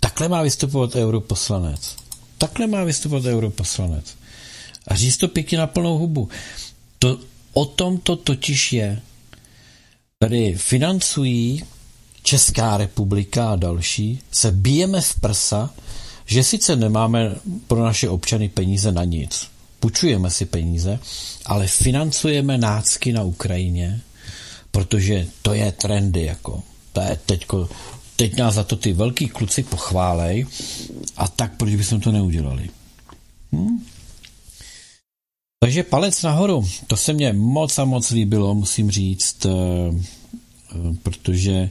Takhle 0.00 0.28
má 0.28 0.42
vystupovat 0.42 0.96
europoslanec. 0.96 1.96
Takhle 2.38 2.66
má 2.66 2.84
vystupovat 2.84 3.24
europoslanec. 3.24 4.16
A 4.86 4.94
říct 4.94 5.16
to 5.16 5.28
pěkně 5.28 5.58
na 5.58 5.66
plnou 5.66 5.98
hubu. 5.98 6.28
To, 6.98 7.18
o 7.52 7.64
tom 7.64 7.98
to 7.98 8.16
totiž 8.16 8.72
je. 8.72 9.00
Tady 10.18 10.54
financují 10.54 11.64
Česká 12.22 12.76
republika 12.76 13.52
a 13.52 13.56
další 13.56 14.18
se 14.32 14.52
bijeme 14.52 15.00
v 15.00 15.20
prsa, 15.20 15.70
že 16.26 16.44
sice 16.44 16.76
nemáme 16.76 17.34
pro 17.66 17.82
naše 17.84 18.08
občany 18.08 18.48
peníze 18.48 18.92
na 18.92 19.04
nic, 19.04 19.48
půjčujeme 19.80 20.30
si 20.30 20.46
peníze, 20.46 20.98
ale 21.46 21.66
financujeme 21.66 22.58
nácky 22.58 23.12
na 23.12 23.22
Ukrajině, 23.22 24.00
protože 24.70 25.26
to 25.42 25.54
je 25.54 25.72
trendy, 25.72 26.24
jako. 26.24 26.62
To 26.92 27.00
je 27.00 27.18
teďko, 27.26 27.68
teď 28.16 28.36
nás 28.36 28.54
za 28.54 28.64
to 28.64 28.76
ty 28.76 28.92
velký 28.92 29.28
kluci 29.28 29.62
pochválej 29.62 30.46
a 31.16 31.28
tak 31.28 31.56
proč 31.56 31.74
bychom 31.74 32.00
to 32.00 32.12
neudělali? 32.12 32.70
Hm? 33.52 33.84
Takže 35.60 35.82
palec 35.82 36.22
nahoru, 36.22 36.68
to 36.86 36.96
se 36.96 37.12
mně 37.12 37.32
moc 37.32 37.78
a 37.78 37.84
moc 37.84 38.10
líbilo, 38.10 38.54
musím 38.54 38.90
říct, 38.90 39.46
eh, 39.46 39.50
eh, 39.50 40.94
protože 41.02 41.70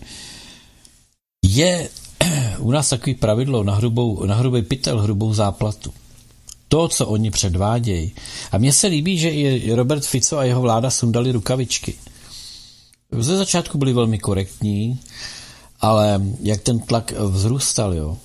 je 1.45 1.89
u 2.59 2.71
nás 2.71 2.89
takový 2.89 3.15
pravidlo 3.15 3.63
na, 3.63 3.75
hrubou, 3.75 4.25
na 4.25 4.35
hrubý 4.35 4.61
pytel, 4.61 4.99
hrubou 5.01 5.33
záplatu. 5.33 5.93
to, 6.67 6.87
co 6.87 7.07
oni 7.07 7.31
předvádějí. 7.31 8.11
A 8.51 8.57
mně 8.57 8.73
se 8.73 8.87
líbí, 8.87 9.17
že 9.17 9.29
i 9.29 9.73
Robert 9.73 10.05
Fico 10.05 10.37
a 10.37 10.43
jeho 10.43 10.61
vláda 10.61 10.89
sundali 10.89 11.31
rukavičky. 11.31 11.93
Ze 13.19 13.37
začátku 13.37 13.77
byli 13.77 13.93
velmi 13.93 14.19
korektní, 14.19 14.99
ale 15.79 16.21
jak 16.41 16.61
ten 16.61 16.79
tlak 16.79 17.11
vzrůstal, 17.11 17.93
jo, 17.93 18.17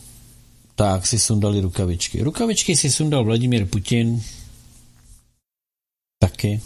tak 0.75 1.07
si 1.07 1.19
sundali 1.19 1.61
rukavičky. 1.61 2.23
Rukavičky 2.23 2.77
si 2.77 2.91
sundal 2.91 3.25
Vladimír 3.25 3.67
Putin 3.67 4.23
taky. 6.19 6.61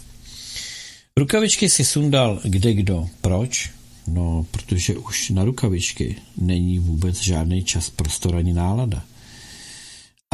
Rukavičky 1.17 1.69
si 1.69 1.85
sundal 1.85 2.39
kde 2.43 2.73
kdo. 2.73 3.09
Proč? 3.21 3.69
No, 4.13 4.45
protože 4.51 4.97
už 4.97 5.29
na 5.29 5.43
rukavičky 5.43 6.15
není 6.37 6.79
vůbec 6.79 7.21
žádný 7.21 7.63
čas, 7.63 7.89
prostor 7.89 8.35
ani 8.35 8.53
nálada. 8.53 9.03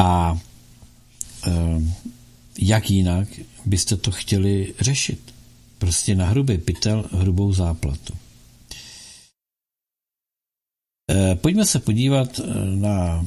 A 0.00 0.40
e, 1.46 1.50
jak 2.58 2.90
jinak 2.90 3.28
byste 3.64 3.96
to 3.96 4.10
chtěli 4.10 4.74
řešit? 4.80 5.34
Prostě 5.78 6.14
na 6.14 6.26
hrubý 6.26 6.58
pytel, 6.58 7.04
hrubou 7.12 7.52
záplatu. 7.52 8.14
E, 11.10 11.34
pojďme 11.34 11.64
se 11.64 11.78
podívat 11.78 12.40
eh, 12.40 12.44
na 12.76 13.24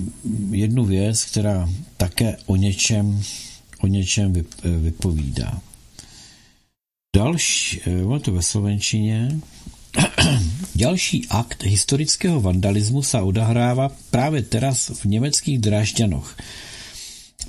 jednu 0.52 0.86
věc, 0.86 1.26
která 1.26 1.70
také 1.98 2.38
o 2.46 2.56
něčem, 2.56 3.24
o 3.80 3.88
něčem 3.88 4.34
vypovídá. 4.64 5.62
Další, 7.16 7.82
ono 7.82 8.20
to 8.20 8.32
ve 8.32 8.42
slovenčině, 8.42 9.40
Další 10.76 11.28
akt 11.30 11.64
historického 11.64 12.42
vandalismu 12.42 13.04
sa 13.04 13.24
odahrává 13.24 13.92
právě 14.12 14.42
teraz 14.42 14.90
v 14.90 15.06
německých 15.06 15.60
Drážďanoch. 15.60 16.38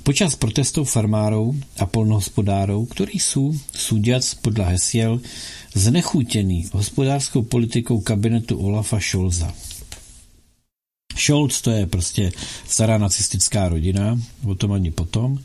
Počas 0.03 0.35
protestů 0.35 0.83
farmárov 0.83 1.55
a 1.79 1.85
polnohospodárov, 1.87 2.83
ktorí 2.91 3.23
sú, 3.23 3.55
súdiac 3.71 4.27
podľa 4.43 4.75
hesiel, 4.75 5.23
znechutení 5.71 6.67
hospodářskou 6.75 7.47
politikou 7.47 8.01
kabinetu 8.01 8.59
Olafa 8.59 8.99
Scholza. 8.99 9.53
Scholz 11.15 11.61
to 11.61 11.71
je 11.71 11.87
prostě 11.87 12.31
stará 12.67 12.97
nacistická 12.97 13.69
rodina, 13.69 14.19
o 14.45 14.55
tom 14.55 14.71
ani 14.71 14.91
potom. 14.91 15.39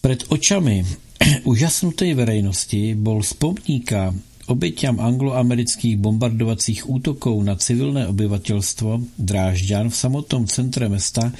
Pred 0.00 0.24
očami 0.28 0.86
úžasnutej 1.44 2.14
verejnosti 2.14 2.94
bol 2.94 3.22
z 3.22 3.32
pomníka 3.32 4.14
Oběťam 4.46 5.00
angloamerických 5.00 5.96
bombardovacích 5.96 6.90
útoků 6.90 7.42
na 7.42 7.56
civilné 7.56 8.08
obyvatelstvo 8.08 9.00
Drážďan 9.18 9.90
v 9.90 9.96
samotnom 9.96 10.46
centre 10.46 10.88
mesta 10.88 11.32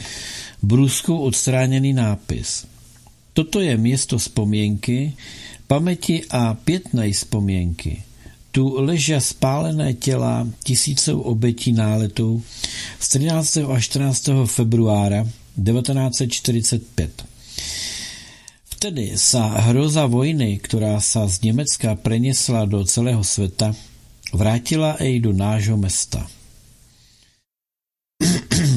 bruskou 0.62 1.18
odstráněný 1.18 1.92
nápis. 1.92 2.66
Toto 3.32 3.60
je 3.60 3.76
město 3.76 4.18
vzpomínky, 4.18 5.12
paměti 5.66 6.24
a 6.30 6.54
pětnej 6.54 7.12
vzpomínky. 7.12 8.02
Tu 8.52 8.80
ležia 8.80 9.20
spálené 9.20 9.94
těla 9.94 10.48
tisíců 10.64 11.20
obětí 11.20 11.72
náletů 11.72 12.42
z 13.00 13.08
13. 13.08 13.56
a 13.56 13.80
14. 13.80 14.28
februára 14.46 15.24
1945. 15.24 17.33
Vtedy 18.84 19.16
sa 19.16 19.72
hroza 19.72 20.04
vojny, 20.04 20.60
ktorá 20.60 21.00
sa 21.00 21.24
z 21.24 21.48
Nemecka 21.48 21.96
preniesla 21.96 22.68
do 22.68 22.84
celého 22.84 23.24
sveta, 23.24 23.72
vrátila 24.28 25.00
aj 25.00 25.24
do 25.24 25.32
nášho 25.32 25.80
mesta. 25.80 26.20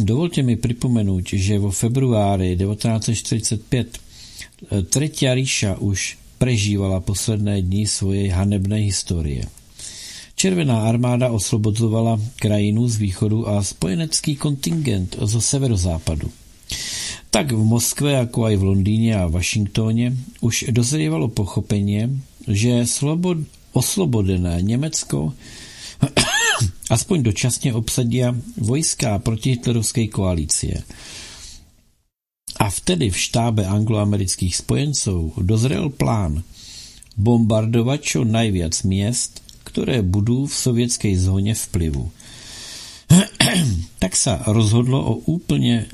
Dovolte 0.08 0.48
mi 0.48 0.56
pripomenúť, 0.56 1.36
že 1.36 1.60
vo 1.60 1.76
februári 1.76 2.56
1945 2.56 4.88
Tretia 4.88 5.36
ríša 5.36 5.84
už 5.84 6.16
prežívala 6.40 7.04
posledné 7.04 7.68
dní 7.68 7.84
svojej 7.84 8.32
hanebnej 8.32 8.88
histórie. 8.88 9.44
Červená 10.40 10.88
armáda 10.88 11.36
oslobodzovala 11.36 12.16
krajinu 12.40 12.88
z 12.88 12.96
východu 12.96 13.44
a 13.44 13.60
spojenecký 13.60 14.40
kontingent 14.40 15.20
zo 15.20 15.44
severozápadu. 15.44 16.32
Tak 17.28 17.52
v 17.52 17.60
Moskve, 17.60 18.16
ako 18.18 18.48
aj 18.48 18.56
v 18.56 18.68
Londýne 18.72 19.12
a 19.20 19.30
Washingtone 19.30 20.16
už 20.40 20.72
dozrievalo 20.72 21.28
pochopenie, 21.28 22.10
že 22.48 22.88
slobod, 22.88 23.44
oslobodené 23.76 24.64
Německo 24.64 25.34
aspoň 26.90 27.24
dočasně 27.24 27.74
obsadia 27.74 28.36
vojská 28.58 29.20
protihitlerovskej 29.20 30.08
koalície. 30.08 30.84
A 32.58 32.70
vtedy 32.74 33.14
v 33.14 33.18
štábe 33.18 33.70
angloamerických 33.70 34.56
spojencov 34.56 35.38
dozrel 35.38 35.94
plán 35.94 36.42
bombardovat 37.14 38.02
čo 38.02 38.26
najviac 38.26 38.82
miest, 38.82 39.46
ktoré 39.62 40.02
budú 40.02 40.50
v 40.50 40.56
sovětskej 40.56 41.14
zóně 41.18 41.54
vplyvu– 41.54 42.12
tak 44.04 44.16
sa 44.16 44.44
rozhodlo 44.48 45.00
o 45.00 45.14
úplne 45.26 45.88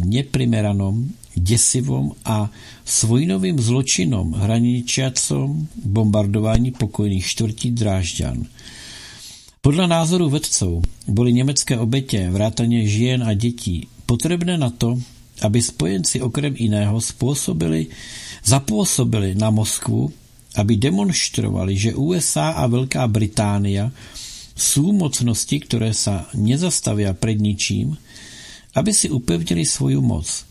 neprimeranom, 0.00 1.10
desivom 1.36 2.12
a 2.26 2.50
svojnovým 2.84 3.58
zločinom 3.58 4.34
hraničiacom 4.34 5.68
bombardování 5.86 6.70
pokojných 6.74 7.26
čtvrtí 7.26 7.70
Drážďan. 7.70 8.46
Podle 9.60 9.86
názoru 9.86 10.28
vedcov 10.28 10.82
boli 11.06 11.32
německé 11.32 11.78
obětě, 11.78 12.30
vrátaně 12.30 12.88
žien 12.88 13.22
a 13.22 13.34
dětí, 13.34 13.88
potřebné 14.06 14.58
na 14.58 14.70
to, 14.70 14.96
aby 15.42 15.62
spojenci 15.62 16.20
okrem 16.20 16.54
iného 16.56 17.00
spôsobili, 17.00 17.88
zapôsobili 18.44 19.34
na 19.36 19.50
Moskvu, 19.52 20.12
aby 20.56 20.76
demonstrovali, 20.76 21.76
že 21.76 21.94
USA 21.94 22.50
a 22.56 22.66
Velká 22.66 23.06
Británia 23.08 23.92
sú 24.60 24.92
mocnosti, 24.92 25.56
ktoré 25.56 25.96
sa 25.96 26.28
nezastavia 26.36 27.16
pred 27.16 27.40
ničím, 27.40 27.96
aby 28.76 28.92
si 28.92 29.08
upevnili 29.08 29.64
svoju 29.64 30.04
moc. 30.04 30.44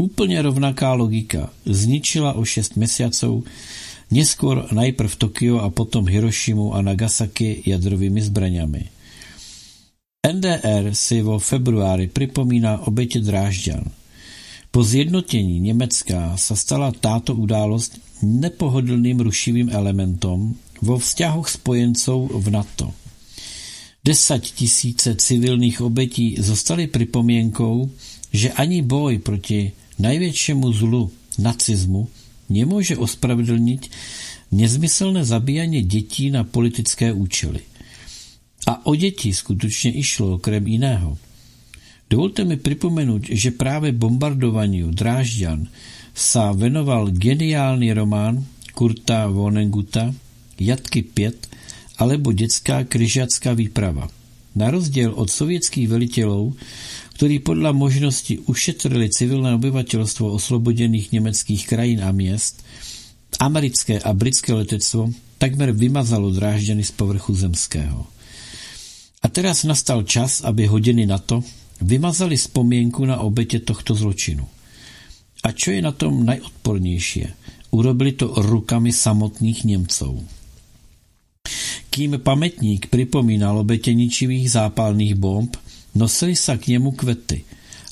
Úplne 0.00 0.40
rovnaká 0.40 0.96
logika 0.96 1.52
zničila 1.68 2.40
o 2.40 2.42
6 2.44 2.80
mesiacov 2.80 3.44
neskôr 4.08 4.68
najprv 4.72 5.12
Tokio 5.20 5.60
a 5.60 5.68
potom 5.68 6.08
Hirošimu 6.08 6.72
a 6.72 6.80
Nagasaki 6.80 7.64
jadrovými 7.64 8.20
zbraňami. 8.24 8.82
NDR 10.26 10.90
si 10.96 11.22
vo 11.22 11.38
februári 11.38 12.10
pripomína 12.10 12.88
obete 12.90 13.22
Drážďan. 13.22 13.86
Po 14.74 14.82
zjednotení 14.82 15.62
Německa 15.62 16.34
sa 16.34 16.58
stala 16.58 16.90
táto 16.92 17.32
událost 17.32 17.96
nepohodlným 18.20 19.22
rušivým 19.22 19.68
elementom 19.70 20.58
vo 20.82 20.94
vzťahoch 20.98 21.46
spojencov 21.46 22.36
v 22.36 22.46
NATO– 22.52 22.88
tisíce 24.54 25.18
civilných 25.18 25.82
obetí 25.82 26.38
zostaly 26.38 26.86
pripomienkou, 26.86 27.90
že 28.30 28.54
ani 28.54 28.86
boj 28.86 29.18
proti 29.18 29.74
najväčšiemu 29.98 30.66
zlu, 30.70 31.10
nacizmu, 31.42 32.06
nemôže 32.46 32.94
ospravedlniť 32.94 33.82
nezmyslné 34.54 35.26
zabíjanie 35.26 35.82
detí 35.82 36.30
na 36.30 36.46
politické 36.46 37.10
účely. 37.10 37.66
A 38.70 38.86
o 38.86 38.94
deti 38.94 39.34
skutočne 39.34 39.94
išlo 39.94 40.38
okrem 40.38 40.62
iného. 40.70 41.18
Dovolte 42.06 42.46
mi 42.46 42.54
pripomenúť, 42.54 43.34
že 43.34 43.50
práve 43.50 43.90
bombardovaniu 43.90 44.94
Drážďan 44.94 45.66
sa 46.14 46.54
venoval 46.54 47.10
geniálny 47.10 47.90
román 47.90 48.46
Kurta 48.70 49.26
Vonneguta 49.26 50.14
Jatky 50.62 51.02
5 51.02 51.55
alebo 51.96 52.32
detská 52.32 52.84
kryžiacká 52.84 53.56
výprava. 53.56 54.12
Na 54.56 54.72
rozdiel 54.72 55.12
od 55.12 55.28
sovětských 55.28 55.88
veliteľov, 55.88 56.56
ktorí 57.16 57.44
podľa 57.44 57.72
možnosti 57.76 58.40
ušetrili 58.48 59.12
civilné 59.12 59.56
obyvateľstvo 59.56 60.32
oslobodených 60.36 61.12
německých 61.12 61.62
krajín 61.68 62.00
a 62.04 62.12
miest, 62.12 62.64
americké 63.40 64.00
a 64.00 64.12
britské 64.12 64.52
letectvo 64.52 65.12
takmer 65.36 65.72
vymazalo 65.72 66.32
drážďany 66.32 66.84
z 66.84 66.92
povrchu 66.96 67.36
zemského. 67.36 68.08
A 69.24 69.26
teraz 69.28 69.64
nastal 69.64 70.04
čas, 70.04 70.40
aby 70.44 70.68
hodiny 70.68 71.04
na 71.08 71.20
to 71.20 71.44
vymazali 71.80 72.36
spomienku 72.36 73.04
na 73.04 73.20
obete 73.20 73.60
tohto 73.60 73.92
zločinu. 73.92 74.44
A 75.44 75.52
čo 75.52 75.72
je 75.72 75.80
na 75.84 75.92
tom 75.92 76.24
najodpornejšie? 76.24 77.26
Urobili 77.76 78.16
to 78.16 78.32
rukami 78.32 78.94
samotných 78.94 79.68
Němcov. 79.68 80.35
Kým 81.90 82.20
pamätník 82.20 82.92
pripomínal 82.92 83.60
obete 83.60 83.92
ničivých 83.92 84.52
zápalných 84.52 85.14
bomb, 85.16 85.52
nosili 85.96 86.36
sa 86.36 86.60
k 86.60 86.76
nemu 86.76 86.92
kvety. 86.92 87.44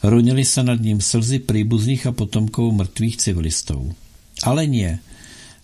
Ronili 0.04 0.44
sa 0.44 0.60
nad 0.60 0.80
ním 0.80 1.00
slzy 1.00 1.40
príbuzných 1.40 2.08
a 2.08 2.12
potomkov 2.12 2.76
mŕtvych 2.76 3.16
civilistov. 3.16 3.96
Ale 4.44 4.68
nie. 4.68 5.00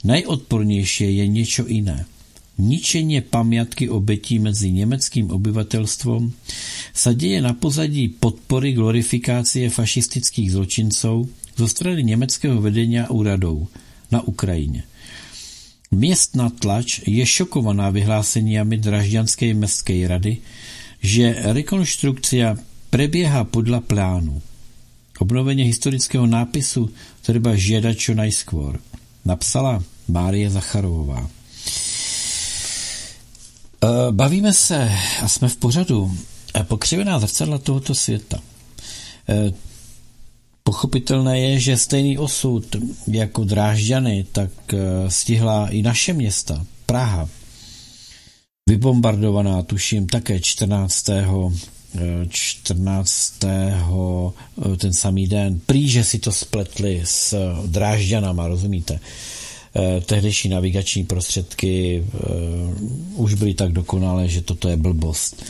Najodpornejšie 0.00 1.20
je 1.20 1.24
niečo 1.28 1.68
iné. 1.68 2.08
ničeně 2.60 3.20
památky 3.20 3.88
obětí 3.88 4.38
mezi 4.38 4.72
německým 4.72 5.30
obyvatelstvem 5.30 6.32
sa 6.94 7.12
děje 7.12 7.42
na 7.42 7.52
pozadí 7.52 8.08
podpory 8.08 8.72
glorifikácie 8.72 9.70
fašistických 9.70 10.52
zločinců 10.52 11.28
zo 11.56 11.68
strany 11.68 12.04
německého 12.04 12.60
vedení 12.60 13.00
úradou 13.08 13.68
na 14.10 14.20
Ukrajině. 14.20 14.82
Městná 15.90 16.50
tlač 16.50 17.00
je 17.06 17.26
šokovaná 17.26 17.90
vyhláseniami 17.90 18.76
Dražďanské 18.78 19.54
městské 19.54 20.08
rady, 20.08 20.38
že 21.02 21.34
rekonstrukcia 21.38 22.56
preběhá 22.90 23.44
podle 23.44 23.80
plánu. 23.80 24.42
Obnovení 25.18 25.62
historického 25.62 26.26
nápisu 26.26 26.94
treba 27.26 27.52
žiadať 27.58 27.96
čo 27.98 28.14
najskôr. 28.14 28.80
Napsala 29.26 29.82
Márie 30.08 30.48
Zacharová. 30.48 31.26
E, 31.26 31.28
bavíme 34.10 34.52
se 34.52 34.92
a 35.22 35.28
jsme 35.28 35.48
v 35.48 35.56
pořadu 35.56 36.16
pokřivená 36.62 37.18
zrcadla 37.18 37.58
tohoto 37.58 37.94
světa. 37.94 38.38
Pochopitelné 40.64 41.40
je, 41.40 41.58
že 41.60 41.76
stejný 41.76 42.18
osud 42.18 42.76
jako 43.06 43.44
Drážďany, 43.44 44.26
tak 44.32 44.50
e, 44.72 45.10
stihla 45.10 45.68
i 45.68 45.82
naše 45.82 46.12
města, 46.12 46.66
Praha. 46.86 47.28
Vybombardovaná, 48.68 49.62
tuším, 49.62 50.06
také 50.06 50.40
14. 50.40 51.10
14. 52.28 53.34
ten 54.76 54.92
samý 54.92 55.26
den. 55.26 55.60
Prý, 55.66 55.88
že 55.88 56.04
si 56.04 56.18
to 56.18 56.32
spletli 56.32 57.02
s 57.04 57.34
Drážďanama, 57.66 58.46
rozumíte? 58.46 59.00
Eh, 59.76 60.00
tehdejší 60.00 60.48
navigační 60.48 61.04
prostředky 61.04 62.04
eh, 62.04 62.18
už 63.14 63.34
byly 63.34 63.54
tak 63.54 63.72
dokonalé, 63.72 64.28
že 64.28 64.42
toto 64.42 64.68
je 64.68 64.76
blbost. 64.76 65.44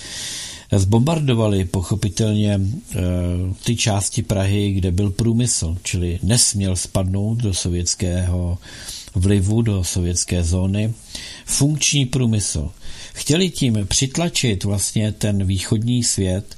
Zbombardovali 0.79 1.65
pochopitelně 1.65 2.61
eh, 2.61 2.99
ty 3.65 3.77
části 3.77 4.23
Prahy, 4.23 4.73
kde 4.73 4.91
byl 4.93 5.11
průmysl, 5.11 5.77
čili 5.83 6.19
nesměl 6.23 6.77
spadnout 6.77 7.39
do 7.39 7.55
sovětského 7.55 8.59
vlivu, 9.15 9.63
do 9.63 9.85
sovětské 9.85 10.45
zóny, 10.45 10.93
funkční 11.45 12.07
průmysl. 12.07 12.71
Chtěli 13.13 13.51
tím 13.51 13.87
přitlačit 13.89 14.65
vlastně 14.65 15.13
ten 15.13 15.45
východní 15.45 16.05
svět, 16.05 16.57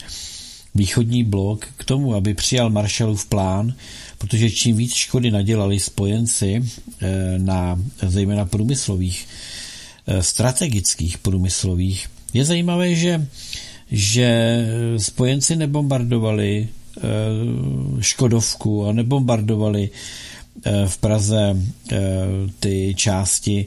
východní 0.74 1.24
blok 1.24 1.66
k 1.76 1.84
tomu, 1.84 2.14
aby 2.14 2.34
přijal 2.34 2.70
Marshallův 2.70 3.26
plán, 3.26 3.74
protože 4.18 4.50
čím 4.50 4.76
víc 4.76 4.94
škody 4.94 5.30
nadělali 5.30 5.80
spojenci 5.80 6.64
eh, 7.00 7.38
na 7.38 7.78
zejména 8.06 8.44
průmyslových, 8.44 9.26
eh, 10.06 10.22
strategických 10.22 11.18
průmyslových, 11.18 12.08
je 12.34 12.44
zajímavé, 12.44 12.94
že, 12.94 13.26
že 13.92 14.58
spojenci 14.96 15.56
nebombardovali 15.56 16.68
eh, 16.68 17.00
Škodovku 18.00 18.86
a 18.86 18.92
nebombardovali 18.92 19.90
v 20.86 20.98
Praze 20.98 21.56
ty 22.60 22.94
části, 22.96 23.66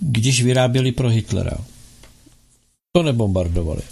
když 0.00 0.42
vyráběli 0.42 0.92
pro 0.92 1.08
Hitlera. 1.08 1.58
To 2.92 3.02
nebombardovali 3.02 3.82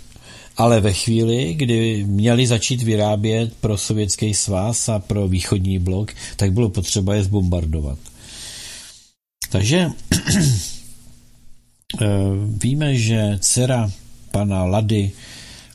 ale 0.59 0.81
ve 0.81 0.93
chvíli, 0.93 1.55
kdy 1.55 2.05
měli 2.05 2.47
začít 2.47 2.83
vyrábět 2.83 3.55
pro 3.61 3.79
sovětský 3.79 4.35
svaz 4.35 4.89
a 4.89 4.99
pro 4.99 5.29
východní 5.29 5.79
blok, 5.79 6.13
tak 6.37 6.53
bylo 6.53 6.71
potřeba 6.71 7.15
je 7.15 7.23
zbombardovat. 7.23 7.99
Takže 9.51 9.79
eh, 12.01 12.07
víme, 12.63 12.97
že 12.97 13.39
dcera 13.41 13.91
pana 14.39 14.65
Lady, 14.65 15.11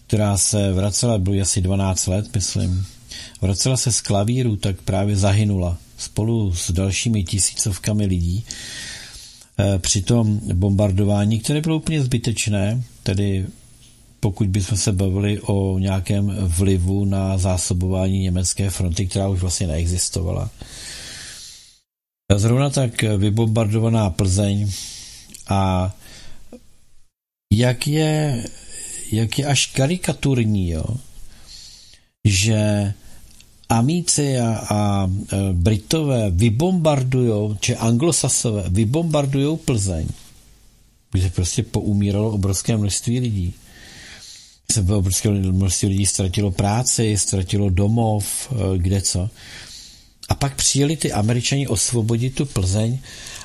která 0.07 0.37
se 0.37 0.73
vracela, 0.73 1.17
bylo 1.17 1.41
asi 1.41 1.61
12 1.61 2.07
let, 2.07 2.35
myslím, 2.35 2.85
vracela 3.41 3.77
se 3.77 3.91
z 3.91 4.01
klavíru, 4.01 4.55
tak 4.55 4.81
právě 4.81 5.15
zahynula 5.15 5.77
spolu 5.97 6.53
s 6.55 6.71
dalšími 6.71 7.23
tisícovkami 7.23 8.05
lidí 8.05 8.45
eh, 9.59 9.79
při 9.79 10.01
tom 10.01 10.39
bombardování, 10.53 11.39
které 11.39 11.61
bylo 11.61 11.75
úplně 11.75 12.03
zbytečné, 12.03 12.83
tedy 13.03 13.45
pokud 14.19 14.47
bychom 14.47 14.77
se 14.77 14.91
bavili 14.91 15.39
o 15.41 15.79
nějakém 15.79 16.35
vlivu 16.47 17.05
na 17.05 17.37
zásobování 17.37 18.19
německé 18.19 18.69
fronty, 18.69 19.07
která 19.07 19.27
už 19.27 19.39
vlastně 19.39 19.67
neexistovala. 19.67 20.49
Zrovna 22.35 22.69
tak 22.69 23.01
vybombardovaná 23.17 24.09
Plzeň 24.09 24.71
a 25.49 25.91
jak 27.57 27.87
je, 27.87 28.43
jak 29.11 29.39
je 29.39 29.45
až 29.45 29.65
karikaturní, 29.65 30.69
jo, 30.69 30.85
že 32.25 32.93
Amíci 33.69 34.39
a, 34.39 34.65
a 34.69 35.07
e, 35.07 35.53
Britové 35.53 36.29
vybombardujou, 36.29 37.57
či 37.59 37.75
anglosasové 37.75 38.63
vybombardujou 38.69 39.57
Plzeň, 39.57 40.07
kde 41.11 41.29
prostě 41.29 41.63
poumíralo 41.63 42.31
obrovské 42.31 42.77
množství 42.77 43.19
lidí 43.19 43.53
se 44.73 44.81
obrovské 44.81 45.29
množství 45.29 45.87
lidí 45.87 46.05
ztratilo 46.05 46.51
práci, 46.51 47.17
ztratilo 47.17 47.69
domov, 47.69 48.25
eh, 48.51 48.77
kde 48.77 49.01
co. 49.01 49.29
A 50.29 50.35
pak 50.35 50.55
přijeli 50.55 50.97
ty 50.97 51.11
američani 51.11 51.67
osvobodit 51.67 52.35
tu 52.35 52.45
Plzeň 52.45 52.99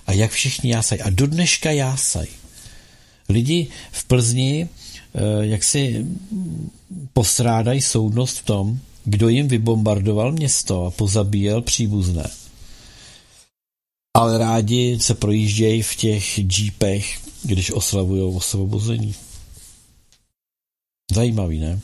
a 0.07 0.13
jak 0.13 0.31
všichni 0.31 0.71
jásají. 0.71 1.01
A 1.01 1.11
do 1.11 1.27
dneška 1.27 1.71
jásají. 1.71 2.29
Lidi 3.29 3.67
v 3.93 4.05
Plzni 4.05 4.69
eh, 5.15 5.47
jak 5.47 5.65
si 5.65 6.07
postrádají 7.13 7.83
soudnost 7.83 8.39
v 8.39 8.45
tom, 8.45 8.79
kdo 9.05 9.29
jim 9.29 9.49
vybombardoval 9.49 10.33
město 10.33 10.87
a 10.87 10.91
pozabíjel 10.91 11.63
příbuzné. 11.63 12.31
Ale 14.15 14.39
rádi 14.39 14.99
se 15.01 15.15
projíždějí 15.15 15.83
v 15.83 15.95
těch 15.95 16.59
jeepech, 16.59 17.19
když 17.43 17.71
oslavují 17.71 18.23
osvobození. 18.23 19.15
Zajímavý, 21.13 21.59
ne? 21.59 21.81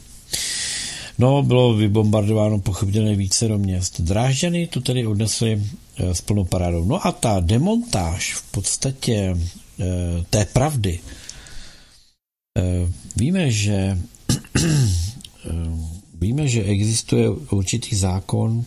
No, 1.19 1.43
bylo 1.43 1.75
vybombardováno 1.75 2.61
pochopitelně 2.61 3.17
více 3.17 3.49
do 3.49 3.59
měst. 3.59 4.01
Drážďany 4.01 4.67
to 4.67 4.81
tedy 4.81 5.07
odnesli 5.07 5.63
s 5.99 6.21
plnou 6.21 6.45
parádou. 6.45 6.85
No 6.85 7.07
a 7.07 7.13
ta 7.13 7.41
demontáž 7.41 8.35
v 8.35 8.43
podstatě 8.51 9.15
e, 9.15 9.37
té 10.31 10.45
pravdy. 10.45 11.01
E, 12.59 12.93
víme, 13.17 13.51
že 13.51 13.75
e, 13.75 13.99
víme, 16.21 16.49
že 16.49 16.65
existuje 16.65 17.31
určitý 17.31 17.97
zákon, 17.97 18.65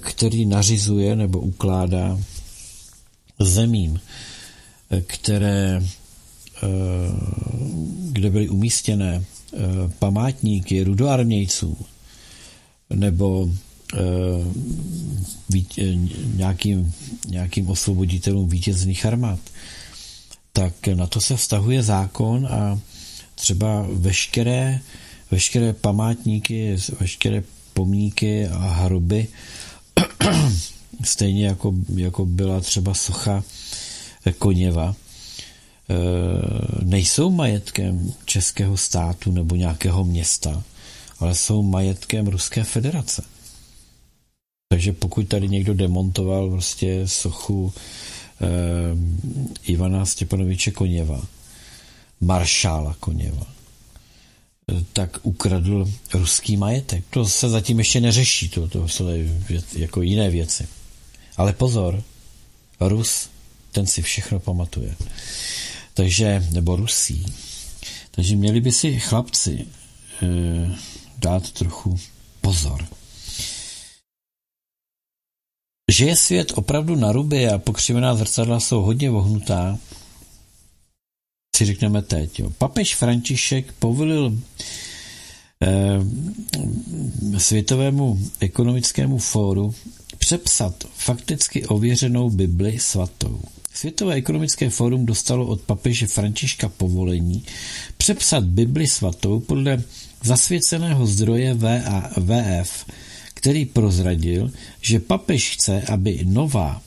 který 0.00 0.46
nařizuje 0.46 1.16
nebo 1.16 1.40
ukládá 1.40 2.20
zemím, 3.40 4.00
které 5.06 5.82
Eh, 6.64 7.12
kde 8.12 8.30
byly 8.30 8.48
umístěné 8.48 9.24
eh, 9.24 9.58
památníky 9.98 10.84
rudoarmějců 10.84 11.76
nebo 12.90 13.50
eh, 13.94 14.00
nějakým, 16.34 16.92
nějakým 17.28 17.70
osvoboditelům 17.70 18.48
vítězných 18.48 19.06
armád, 19.06 19.40
tak 20.54 20.86
na 20.94 21.06
to 21.06 21.20
se 21.20 21.36
vztahuje 21.36 21.82
zákon 21.82 22.46
a 22.46 22.78
třeba 23.34 23.86
veškeré, 23.92 24.80
veškeré 25.30 25.72
památníky, 25.72 26.76
veškeré 27.00 27.42
pomníky 27.74 28.46
a 28.46 28.58
hroby, 28.58 29.28
stejně 31.04 31.46
jako, 31.46 31.74
jako 31.94 32.26
byla 32.26 32.60
třeba 32.60 32.94
socha 32.94 33.44
Koněva, 34.38 34.94
Eh, 35.90 36.84
nejsou 36.84 37.30
majetkem 37.30 38.12
českého 38.24 38.76
státu 38.76 39.32
nebo 39.32 39.56
nějakého 39.56 40.04
města, 40.04 40.62
ale 41.18 41.34
jsou 41.34 41.62
majetkem 41.62 42.26
Ruské 42.26 42.64
federace. 42.64 43.24
Takže 44.68 44.92
pokud 44.92 45.28
tady 45.28 45.48
někdo 45.48 45.74
demontoval 45.74 46.50
prostě 46.50 47.08
sochu 47.08 47.72
Ivana 49.62 50.06
Stěpanoviče 50.06 50.70
Koněva, 50.70 51.26
maršála 52.20 52.96
Koněva, 53.00 53.46
eh, 54.68 54.84
tak 54.92 55.18
ukradl 55.22 55.90
ruský 56.14 56.56
majetek. 56.56 57.04
To 57.10 57.26
se 57.26 57.48
zatím 57.48 57.78
ještě 57.78 58.00
neřeší, 58.00 58.48
to, 58.48 58.68
to 58.68 58.88
jsou 58.88 59.08
jako 59.76 60.02
jiné 60.02 60.30
věci. 60.30 60.66
Ale 61.36 61.52
pozor, 61.52 62.02
Rus, 62.80 63.30
ten 63.72 63.86
si 63.86 64.02
všechno 64.02 64.40
pamatuje. 64.40 64.94
Takže, 65.94 66.46
nebo 66.50 66.76
Rusí. 66.76 67.26
Takže 68.10 68.36
měli 68.36 68.60
by 68.60 68.72
si 68.72 69.00
chlapci 69.00 69.66
e, 70.22 70.26
dát 71.18 71.50
trochu 71.50 71.98
pozor. 72.40 72.86
Že 75.92 76.06
je 76.06 76.16
svět 76.16 76.52
opravdu 76.54 76.96
na 76.96 77.12
ruby 77.12 77.48
a 77.48 77.58
pokřivená 77.58 78.14
zrcadla 78.14 78.60
jsou 78.60 78.82
hodně 78.82 79.10
vohnutá, 79.10 79.78
si 81.56 81.64
řekneme 81.64 82.02
teď. 82.02 82.40
Jo. 82.40 82.50
Papež 82.58 82.94
František 82.94 83.72
povolil 83.72 84.38
eh, 85.62 87.38
Světovému 87.38 88.18
ekonomickému 88.40 89.18
fóru 89.18 89.74
přepsat 90.18 90.84
fakticky 90.96 91.66
ověřenou 91.66 92.30
Bibli 92.30 92.78
svatou. 92.78 93.40
Světové 93.74 94.14
ekonomické 94.14 94.70
fórum 94.70 95.06
dostalo 95.06 95.46
od 95.46 95.60
papeže 95.60 96.06
Františka 96.06 96.68
povolení 96.68 97.44
přepsat 97.96 98.44
Bibli 98.44 98.86
svatou 98.86 99.40
podle 99.40 99.82
zasvěceného 100.22 101.06
zdroje 101.06 101.54
VF, 102.16 102.86
který 103.44 103.64
prozradil, 103.64 104.50
že 104.80 105.00
papež 105.00 105.50
chce, 105.50 105.82
aby 105.82 106.20
nová, 106.24 106.82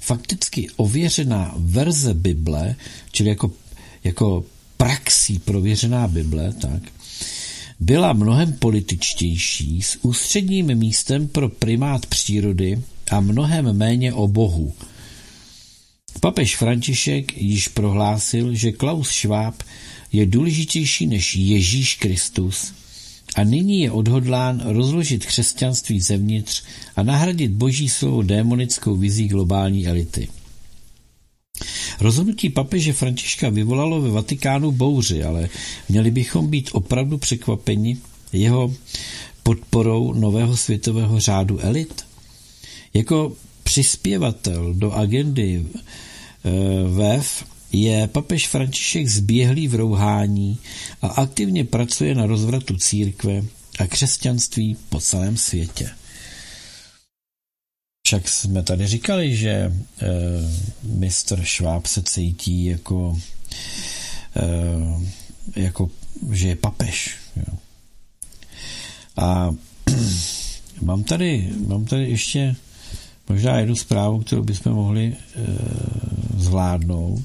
fakticky 0.00 0.68
ověřená 0.76 1.54
verze 1.56 2.14
Bible, 2.14 2.76
čili 3.12 3.28
jako, 3.28 3.50
jako 4.04 4.44
praxí 4.76 5.38
prověřená 5.38 6.08
Bible, 6.08 6.52
tak, 6.52 6.82
byla 7.80 8.12
mnohem 8.12 8.52
političtější, 8.52 9.82
s 9.82 9.98
ústředním 10.02 10.74
místem 10.74 11.28
pro 11.28 11.48
primát 11.48 12.06
přírody 12.06 12.82
a 13.10 13.20
mnohem 13.20 13.76
méně 13.76 14.12
o 14.12 14.28
Bohu. 14.28 14.74
Papež 16.20 16.56
František 16.56 17.36
již 17.36 17.68
prohlásil, 17.68 18.54
že 18.54 18.72
Klaus 18.72 19.10
Schwab 19.10 19.62
je 20.12 20.26
důležitější 20.26 21.06
než 21.06 21.36
Ježíš 21.36 21.94
Kristus 21.94 22.81
a 23.34 23.44
nyní 23.44 23.80
je 23.80 23.90
odhodlán 23.90 24.62
rozložit 24.64 25.26
křesťanství 25.26 26.00
zevnitř 26.00 26.62
a 26.96 27.02
nahradit 27.02 27.50
boží 27.50 27.88
slovo 27.88 28.22
démonickou 28.22 28.96
vizí 28.96 29.28
globální 29.28 29.86
elity. 29.86 30.28
Rozhodnutí 32.00 32.48
papeže 32.50 32.92
Františka 32.92 33.48
vyvolalo 33.48 34.00
ve 34.00 34.10
Vatikánu 34.10 34.72
bouři, 34.72 35.24
ale 35.24 35.48
měli 35.88 36.10
bychom 36.10 36.50
být 36.50 36.70
opravdu 36.72 37.18
překvapeni 37.18 37.96
jeho 38.32 38.74
podporou 39.42 40.12
nového 40.12 40.56
světového 40.56 41.20
řádu 41.20 41.58
elit. 41.60 42.04
Jako 42.94 43.32
přispěvatel 43.62 44.74
do 44.74 44.92
agendy 44.92 45.66
eh, 45.66 46.50
VEF 46.88 47.44
je 47.72 48.06
papež 48.06 48.48
František 48.48 49.08
zběhlý 49.08 49.68
v 49.68 49.74
rouhání 49.74 50.58
a 51.02 51.06
aktivně 51.06 51.64
pracuje 51.64 52.14
na 52.14 52.26
rozvratu 52.26 52.76
církve 52.76 53.42
a 53.78 53.86
křesťanství 53.86 54.76
po 54.88 55.00
celém 55.00 55.36
světě. 55.36 55.90
Však 58.06 58.28
jsme 58.28 58.62
tady 58.62 58.86
říkali, 58.86 59.36
že 59.36 59.50
e, 59.50 59.72
mistr 60.82 61.44
Šváb 61.44 61.86
se 61.86 62.02
cítí 62.02 62.64
jako, 62.64 63.18
e, 64.36 65.60
jako 65.60 65.90
že 66.32 66.48
je 66.48 66.56
papež. 66.56 67.16
Jo. 67.36 67.58
A 69.16 69.54
mám 70.80 71.04
tady, 71.04 71.52
mám 71.66 71.84
tady 71.84 72.10
ještě 72.10 72.56
možná 73.28 73.58
jednu 73.58 73.76
zprávu, 73.76 74.20
kterou 74.20 74.42
bychom 74.42 74.72
mohli 74.72 75.06
e, 75.06 75.16
zvládnout. 76.36 77.24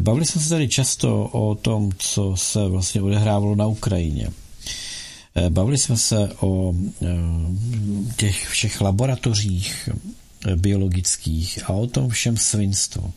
Bavili 0.00 0.26
jsme 0.26 0.40
se 0.40 0.48
tady 0.48 0.68
často 0.68 1.24
o 1.24 1.54
tom, 1.54 1.90
co 1.98 2.36
se 2.36 2.68
vlastně 2.68 3.02
odehrávalo 3.02 3.54
na 3.54 3.66
Ukrajině. 3.66 4.28
Eh, 5.36 5.50
bavili 5.50 5.78
jsme 5.78 5.96
se 5.96 6.28
o 6.40 6.74
eh, 7.02 7.06
těch 8.16 8.48
všech 8.48 8.80
laboratořích 8.80 9.88
eh, 10.46 10.56
biologických 10.56 11.70
a 11.70 11.72
o 11.72 11.86
tom 11.86 12.08
všem 12.08 12.36
svinstvu. 12.36 13.12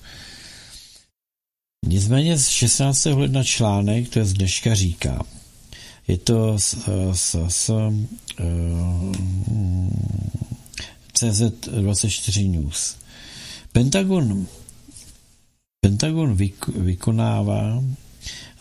Nicméně 1.86 2.38
z 2.38 2.48
16. 2.48 3.06
ledna 3.06 3.44
článek, 3.44 4.10
to 4.10 4.20
je 4.20 4.26
z 4.26 4.34
dneška 4.34 4.76
říká, 4.76 5.24
je 6.08 6.18
to 6.18 6.60
z, 6.60 6.76
z, 7.14 7.36
z 7.48 7.70
CZ24 11.14 12.52
News. 12.52 12.96
Pentagon 13.72 14.48
Pentagon 15.88 16.36
vykonává 16.76 17.84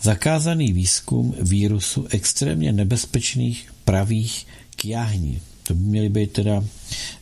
zakázaný 0.02 0.72
výzkum 0.72 1.34
vírusu 1.42 2.06
extrémně 2.10 2.72
nebezpečných 2.72 3.72
pravých 3.84 4.46
kjáhní. 4.76 5.40
To 5.62 5.74
by 5.74 5.80
měly 5.80 6.08
být 6.08 6.32
teda 6.32 6.64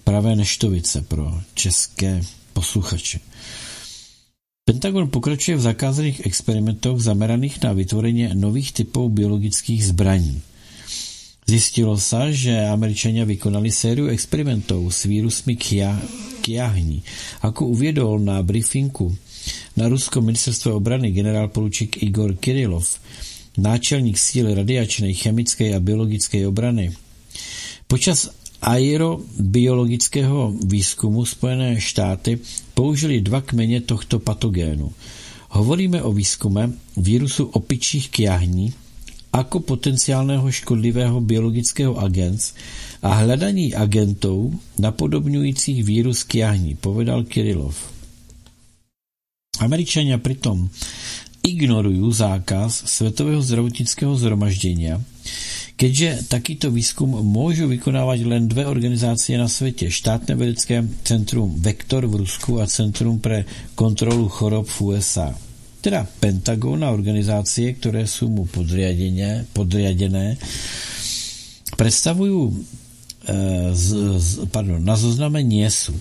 pravé 0.04 0.36
neštovice 0.36 1.02
pro 1.02 1.40
české 1.54 2.20
posluchače. 2.52 3.20
Pentagon 4.64 5.08
pokračuje 5.08 5.56
v 5.56 5.60
zakázaných 5.72 6.26
experimentech 6.26 7.00
zameraných 7.00 7.62
na 7.62 7.72
vytvoření 7.72 8.28
nových 8.34 8.72
typů 8.72 9.08
biologických 9.08 9.86
zbraní. 9.86 10.42
Zjistilo 11.46 11.96
se, 11.96 12.32
že 12.32 12.68
američania 12.68 13.24
vykonali 13.24 13.70
sériu 13.72 14.06
experimentů 14.06 14.90
s 14.90 15.04
vírusmi 15.04 15.56
kiahní. 16.40 17.02
Ako 17.40 17.66
uvědol 17.66 18.18
na 18.18 18.42
briefingu 18.42 19.16
na 19.76 19.88
Rusko 19.88 20.20
ministerstvo 20.20 20.76
obrany 20.76 21.10
generál 21.10 21.48
poručík 21.48 22.02
Igor 22.02 22.34
Kirilov, 22.34 22.86
náčelník 23.58 24.18
síly 24.18 24.54
radiačnej, 24.54 25.14
chemické 25.14 25.74
a 25.74 25.80
biologické 25.80 26.46
obrany. 26.46 26.90
Počas 27.86 28.30
aerobiologického 28.64 30.54
výzkumu 30.64 31.24
Spojené 31.26 31.80
štáty 31.80 32.38
použili 32.74 33.20
dva 33.20 33.40
kmeně 33.40 33.80
tohto 33.80 34.18
patogénu. 34.18 34.92
Hovoríme 35.50 36.02
o 36.02 36.12
výzkume 36.12 36.72
vírusu 36.96 37.44
opičích 37.44 38.08
kjahní 38.08 38.72
ako 39.34 39.60
potenciálného 39.66 40.46
škodlivého 40.46 41.18
biologického 41.20 41.98
agent 41.98 42.54
a 43.02 43.14
hledaní 43.14 43.74
agentů 43.74 44.60
napodobňujících 44.78 45.84
vírus 45.84 46.22
kjahní, 46.22 46.74
povedal 46.74 47.26
Kirilov. 47.26 47.93
Američania 49.62 50.18
pritom 50.18 50.66
ignorujú 51.44 52.08
zákaz 52.08 52.88
Svetového 52.88 53.44
zdravotnického 53.44 54.16
zhromaždenia, 54.16 54.96
keďže 55.76 56.32
takýto 56.32 56.72
výskum 56.72 57.12
môžu 57.20 57.68
vykonávať 57.68 58.24
len 58.24 58.48
dve 58.48 58.64
organizácie 58.64 59.36
na 59.36 59.46
svete. 59.46 59.92
Štátne 59.92 60.34
vedecké 60.40 60.80
centrum 61.04 61.52
Vektor 61.60 62.08
v 62.08 62.24
Rusku 62.24 62.58
a 62.58 62.66
Centrum 62.66 63.20
pre 63.20 63.44
kontrolu 63.76 64.32
chorob 64.32 64.64
v 64.64 64.96
USA. 64.96 65.36
Teda 65.84 66.08
Pentagon 66.08 66.80
a 66.80 66.88
organizácie, 66.88 67.76
ktoré 67.76 68.08
sú 68.08 68.32
mu 68.32 68.48
podriadené, 68.48 69.44
podriadené 69.52 70.40
predstavujú 71.76 72.40
e, 72.48 72.52
z, 73.74 73.86
z, 74.16 74.28
pardon, 74.48 74.80
na 74.80 74.96
zozname 74.96 75.44
nie 75.44 75.66
sú. 75.68 75.92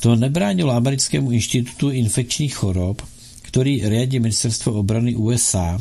To 0.00 0.16
nebránilo 0.16 0.72
americkému 0.72 1.28
inštitútu 1.28 1.92
infekčních 1.92 2.56
chorob, 2.56 3.04
ktorý 3.44 3.84
riadi 3.84 4.16
ministerstvo 4.16 4.80
obrany 4.80 5.12
USA, 5.12 5.76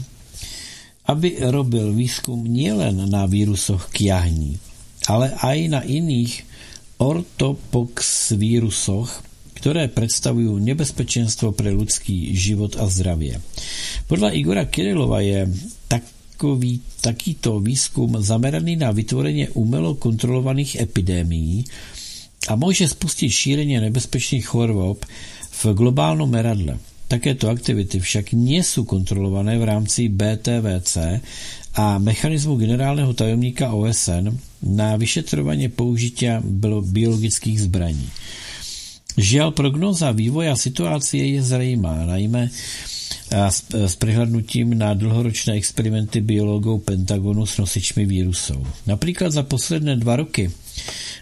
aby 1.08 1.40
robil 1.48 1.96
výskum 1.96 2.44
nielen 2.44 3.00
na 3.08 3.24
vírusoch 3.26 3.88
kiahní, 3.90 4.60
ale 5.08 5.32
aj 5.40 5.58
na 5.72 5.82
iných 5.88 6.44
ortopox 7.00 7.96
vírusoch, 8.36 9.08
ktoré 9.56 9.88
predstavujú 9.88 10.60
nebezpečenstvo 10.60 11.56
pre 11.56 11.72
ľudský 11.72 12.36
život 12.36 12.76
a 12.76 12.92
zdravie. 12.92 13.40
Podľa 14.12 14.36
Igora 14.36 14.68
Kirilova 14.68 15.24
je 15.24 15.48
takový, 15.88 16.84
takýto 17.00 17.64
výskum 17.64 18.20
zameraný 18.20 18.80
na 18.80 18.92
vytvorenie 18.92 19.56
umelo 19.56 19.96
kontrolovaných 19.96 20.84
epidémií, 20.84 21.64
a 22.48 22.56
může 22.56 22.88
spustit 22.88 23.30
šíření 23.30 23.80
nebezpečných 23.80 24.48
chorob 24.48 25.06
v 25.52 25.66
globálnom 25.74 26.30
meradle. 26.30 26.80
Takéto 27.10 27.50
aktivity 27.50 27.98
však 28.00 28.38
nie 28.38 28.62
kontrolované 28.86 29.58
v 29.58 29.66
rámci 29.66 30.14
BTVC 30.14 31.26
a 31.74 31.98
mechanizmu 31.98 32.54
generálneho 32.54 33.18
tajomníka 33.18 33.74
OSN 33.74 34.30
na 34.62 34.94
vyšetrovanie 34.94 35.74
použitia 35.74 36.38
biologických 36.86 37.66
zbraní. 37.66 38.06
Žiaľ, 39.18 39.58
prognoza 39.58 40.14
vývoja 40.14 40.54
situácie 40.54 41.34
je 41.34 41.42
zrejmá, 41.42 42.06
najmä 42.06 42.54
s 43.34 43.94
prihľadnutím 43.98 44.78
na 44.78 44.94
dlhoročné 44.94 45.58
experimenty 45.58 46.22
biologov 46.22 46.86
Pentagonu 46.86 47.50
s 47.50 47.58
nosičmi 47.58 48.06
vírusov. 48.06 48.62
Napríklad 48.86 49.34
za 49.34 49.42
posledné 49.46 49.98
dva 49.98 50.22
roky 50.22 50.50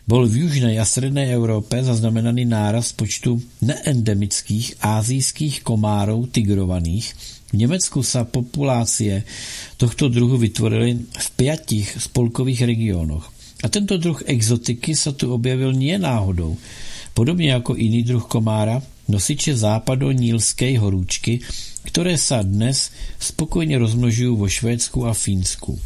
bol 0.07 0.23
v 0.23 0.47
južnej 0.47 0.79
a 0.79 0.87
strednej 0.87 1.27
Európe 1.35 1.83
zaznamenaný 1.83 2.47
nárast 2.47 2.95
počtu 2.95 3.43
neendemických 3.59 4.79
ázijských 4.79 5.67
komárov 5.67 6.31
tigrovaných. 6.31 7.11
V 7.51 7.53
Nemecku 7.59 7.99
sa 8.07 8.23
populácie 8.23 9.27
tohto 9.75 10.07
druhu 10.07 10.39
vytvorili 10.39 10.95
v 11.11 11.27
piatich 11.35 11.99
spolkových 11.99 12.63
regiónoch. 12.63 13.27
A 13.63 13.67
tento 13.67 13.99
druh 13.99 14.15
exotiky 14.23 14.95
sa 14.95 15.11
tu 15.11 15.35
objavil 15.35 15.75
nie 15.75 15.99
náhodou. 15.99 16.55
Podobně 17.13 17.51
jako 17.51 17.75
iný 17.75 18.03
druh 18.03 18.25
komára, 18.25 18.81
nosiče 19.07 19.55
západo-nílskej 19.55 20.77
horúčky, 20.77 21.39
které 21.83 22.17
se 22.17 22.39
dnes 22.43 22.91
spokojně 23.19 23.77
rozmnožují 23.77 24.37
vo 24.37 24.47
Švédsku 24.49 25.05
a 25.05 25.13
Fínsku. 25.13 25.79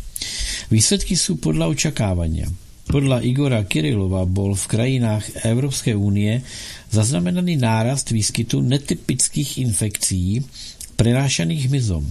Výsledky 0.71 1.17
jsou 1.17 1.35
podle 1.35 1.67
očekávání. 1.67 2.43
Podle 2.91 3.23
Igora 3.23 3.63
Kirilova 3.63 4.27
bol 4.27 4.51
v 4.51 4.67
krajinách 4.67 5.47
Evropské 5.47 5.95
unie 5.95 6.43
zaznamenaný 6.91 7.55
nárast 7.55 8.11
výskytu 8.11 8.59
netypických 8.59 9.63
infekcí 9.63 10.43
prenášaných 10.99 11.71
hmyzom. 11.71 12.03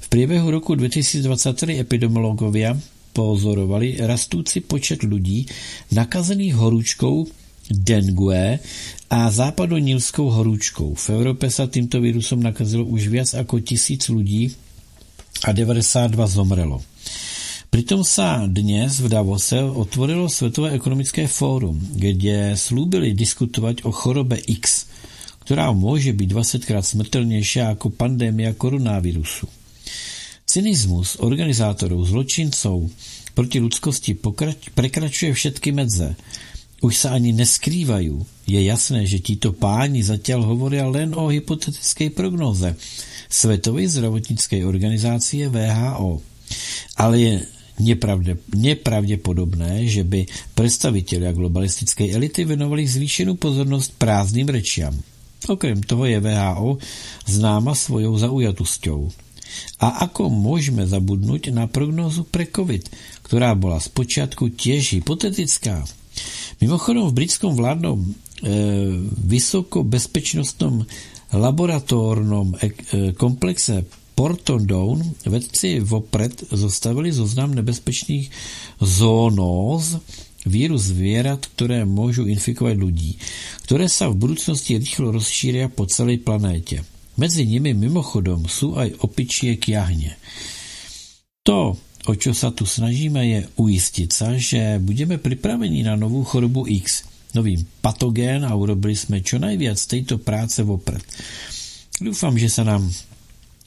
V 0.00 0.06
průběhu 0.08 0.50
roku 0.50 0.74
2023 0.74 1.78
epidemiologovia 1.78 2.74
pozorovali 3.14 4.02
rastoucí 4.02 4.60
počet 4.66 5.06
lidí 5.06 5.46
nakazených 5.94 6.54
horúčkou 6.58 7.26
dengue 7.70 8.58
a 9.10 9.30
západonilskou 9.30 10.26
horúčkou. 10.30 10.94
V 10.94 11.10
Evropě 11.10 11.50
se 11.50 11.66
tímto 11.66 12.00
vírusom 12.00 12.42
nakazilo 12.42 12.84
už 12.84 13.08
víc 13.08 13.32
jako 13.32 13.60
tisíc 13.60 14.08
lidí 14.08 14.50
a 15.44 15.52
92 15.52 16.26
zomrelo. 16.26 16.82
Přitom 17.70 18.04
se 18.04 18.22
dnes 18.46 19.00
v 19.00 19.08
Davose 19.08 19.62
otvorilo 19.62 20.28
Světové 20.28 20.70
ekonomické 20.70 21.26
fórum, 21.26 21.88
kde 21.92 22.52
slúbili 22.56 23.14
diskutovat 23.14 23.76
o 23.82 23.92
chorobe 23.92 24.36
X, 24.36 24.86
která 25.38 25.72
může 25.72 26.12
být 26.12 26.32
20krát 26.32 26.82
smrtelnější 26.82 27.58
jako 27.58 27.90
pandemia 27.90 28.52
koronavirusu. 28.52 29.46
Cynismus 30.46 31.16
organizátorů 31.18 32.04
zločinců 32.04 32.90
proti 33.34 33.60
lidskosti 33.60 34.14
pokrač- 34.14 34.70
prekračuje 34.74 35.34
všetky 35.34 35.72
medze. 35.72 36.16
Už 36.80 36.96
se 36.96 37.08
ani 37.08 37.32
neskrývají. 37.32 38.24
Je 38.46 38.64
jasné, 38.64 39.06
že 39.06 39.18
títo 39.18 39.52
páni 39.52 40.02
zatím 40.02 40.38
hovorí 40.38 40.80
len 40.80 41.14
o 41.14 41.26
hypotetické 41.26 42.10
prognoze 42.10 42.76
Světové 43.28 43.88
zdravotnické 43.88 44.66
organizácie 44.66 45.48
VHO. 45.48 46.22
Ale 46.96 47.20
je 47.20 47.46
nepravděpodobné, 48.54 49.86
že 49.86 50.04
by 50.04 50.26
představitelé 50.54 51.32
globalistické 51.32 52.12
elity 52.12 52.44
věnovali 52.44 52.86
zvýšenou 52.86 53.34
pozornost 53.36 53.92
prázdným 53.98 54.48
rečiam. 54.48 54.94
Okrem 55.48 55.82
toho 55.82 56.04
je 56.04 56.20
VHO 56.20 56.78
známa 57.26 57.74
svojou 57.74 58.18
zaujatosťou. 58.18 59.10
A 59.80 59.88
ako 59.88 60.30
můžeme 60.30 60.86
zabudnout 60.86 61.46
na 61.54 61.66
prognózu 61.66 62.24
pre 62.24 62.46
COVID, 62.46 62.90
která 63.22 63.54
byla 63.54 63.80
zpočátku 63.80 64.48
těž 64.48 64.92
hypotetická. 64.92 65.84
Mimochodem 66.60 67.02
v 67.02 67.12
britskom 67.12 67.54
vládnom 67.54 68.00
e, 68.02 68.12
vysokobezpečnostnom 69.24 70.86
laboratórnom 71.32 72.54
e, 72.58 72.70
komplexe 73.12 73.84
Porton 74.16 74.66
Down 74.66 75.04
vedci 75.28 75.80
vopred 75.84 76.32
zostavili 76.48 77.12
zoznam 77.12 77.52
nebezpečných 77.52 78.32
zónóz 78.80 80.00
víru 80.46 80.78
zvěrat, 80.78 81.46
které 81.46 81.84
můžou 81.84 82.24
infikovat 82.24 82.76
lidí, 82.80 83.18
které 83.62 83.88
se 83.88 84.08
v 84.08 84.14
budoucnosti 84.14 84.78
rychlo 84.78 85.10
rozšíří 85.12 85.68
po 85.74 85.86
celé 85.86 86.16
planétě. 86.16 86.84
Mezi 87.16 87.46
nimi 87.46 87.74
mimochodom 87.74 88.48
jsou 88.48 88.76
aj 88.76 88.92
opičie 88.98 89.56
kjahně. 89.56 90.16
To, 91.46 91.76
o 92.06 92.14
čo 92.18 92.34
sa 92.34 92.50
tu 92.50 92.66
snažíme, 92.66 93.26
je 93.26 93.48
ujistit 93.56 94.12
se, 94.12 94.38
že 94.38 94.82
budeme 94.82 95.18
připraveni 95.18 95.82
na 95.82 95.96
novou 95.96 96.24
chorobu 96.24 96.66
X, 96.66 97.02
nový 97.34 97.66
patogén 97.80 98.44
a 98.44 98.54
urobili 98.54 98.96
jsme 98.96 99.20
čo 99.20 99.38
najviac 99.38 99.86
této 99.86 100.18
práce 100.18 100.62
vopred. 100.62 101.02
Doufám, 102.00 102.38
že 102.38 102.50
se 102.50 102.64
nám 102.64 102.92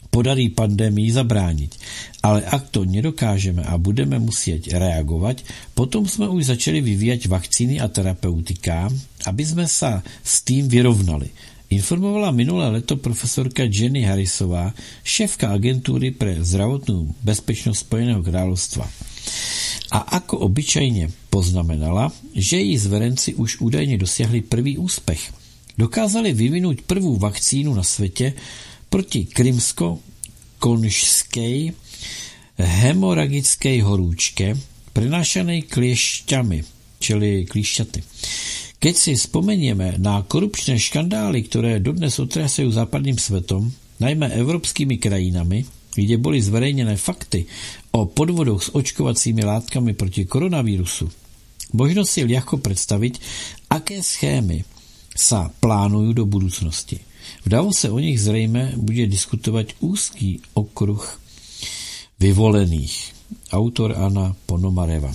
podarí 0.09 0.49
pandemii 0.49 1.11
zabránit. 1.11 1.77
Ale 2.23 2.43
ak 2.45 2.69
to 2.69 2.85
nedokážeme 2.85 3.63
a 3.63 3.77
budeme 3.77 4.19
muset 4.19 4.67
reagovat, 4.67 5.41
potom 5.73 6.07
jsme 6.07 6.27
už 6.27 6.45
začali 6.45 6.81
vyvíjať 6.81 7.27
vakcíny 7.27 7.79
a 7.79 7.87
terapeutika, 7.87 8.89
aby 9.25 9.45
jsme 9.45 9.67
se 9.67 10.01
s 10.23 10.41
tím 10.41 10.67
vyrovnali. 10.67 11.29
Informovala 11.69 12.33
minulé 12.33 12.81
leto 12.81 12.97
profesorka 12.97 13.63
Jenny 13.63 14.01
Harrisová, 14.01 14.73
šéfka 15.05 15.53
agentury 15.53 16.11
pre 16.11 16.41
zdravotnou 16.41 17.13
bezpečnost 17.21 17.85
Spojeného 17.85 18.25
královstva. 18.25 18.89
A 19.91 19.97
ako 20.17 20.37
obyčajně 20.37 21.09
poznamenala, 21.29 22.11
že 22.35 22.57
její 22.57 22.77
zverenci 22.77 23.33
už 23.33 23.61
údajně 23.61 23.97
dosiahli 23.97 24.41
prvý 24.41 24.77
úspěch. 24.77 25.33
Dokázali 25.77 26.33
vyvinout 26.33 26.81
prvou 26.81 27.17
vakcínu 27.17 27.73
na 27.73 27.83
světě 27.83 28.33
proti 28.89 29.25
krymsko-konžské 29.25 31.73
hemoragické 32.59 33.81
horúčke 33.85 34.57
prenášanej 34.91 35.61
kliešťami, 35.69 36.63
čili 36.99 37.45
klíšťaty. 37.47 38.03
Keď 38.79 38.95
si 38.95 39.15
vzpomenieme 39.15 39.95
na 39.99 40.21
korupčné 40.23 40.79
škandály, 40.79 41.43
které 41.43 41.79
dodnes 41.79 42.19
otřesají 42.19 42.71
západním 42.71 43.17
světom, 43.17 43.71
najmä 43.99 44.27
evropskými 44.27 44.97
krajinami, 44.97 45.65
kde 45.95 46.17
byly 46.17 46.41
zverejněné 46.41 46.97
fakty 46.97 47.45
o 47.91 48.05
podvodoch 48.05 48.63
s 48.63 48.75
očkovacími 48.75 49.45
látkami 49.45 49.93
proti 49.93 50.25
koronavírusu, 50.25 51.11
možno 51.73 52.05
si 52.05 52.25
ľahko 52.25 52.57
představit, 52.57 53.19
aké 53.69 54.03
schémy 54.03 54.63
sa 55.15 55.51
plánují 55.59 56.13
do 56.13 56.25
budoucnosti. 56.25 56.99
V 57.45 57.49
Davose 57.49 57.89
o 57.89 57.99
nich 57.99 58.21
zřejmě 58.21 58.73
bude 58.75 59.07
diskutovat 59.07 59.65
úzký 59.79 60.41
okruh 60.53 61.21
vyvolených. 62.19 63.13
Autor 63.51 63.97
Anna 63.97 64.35
Ponomareva. 64.45 65.13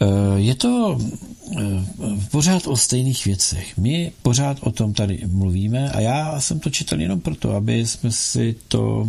Eh, 0.00 0.40
je 0.40 0.54
to 0.54 0.98
eh, 0.98 1.84
pořád 2.30 2.66
o 2.66 2.76
stejných 2.76 3.24
věcech. 3.24 3.76
My 3.76 4.12
pořád 4.22 4.58
o 4.60 4.70
tom 4.70 4.94
tady 4.94 5.20
mluvíme 5.26 5.90
a 5.90 6.00
já 6.00 6.40
jsem 6.40 6.60
to 6.60 6.70
četl 6.70 7.00
jenom 7.00 7.20
proto, 7.20 7.52
aby 7.52 7.86
jsme 7.86 8.12
si 8.12 8.54
to 8.68 9.08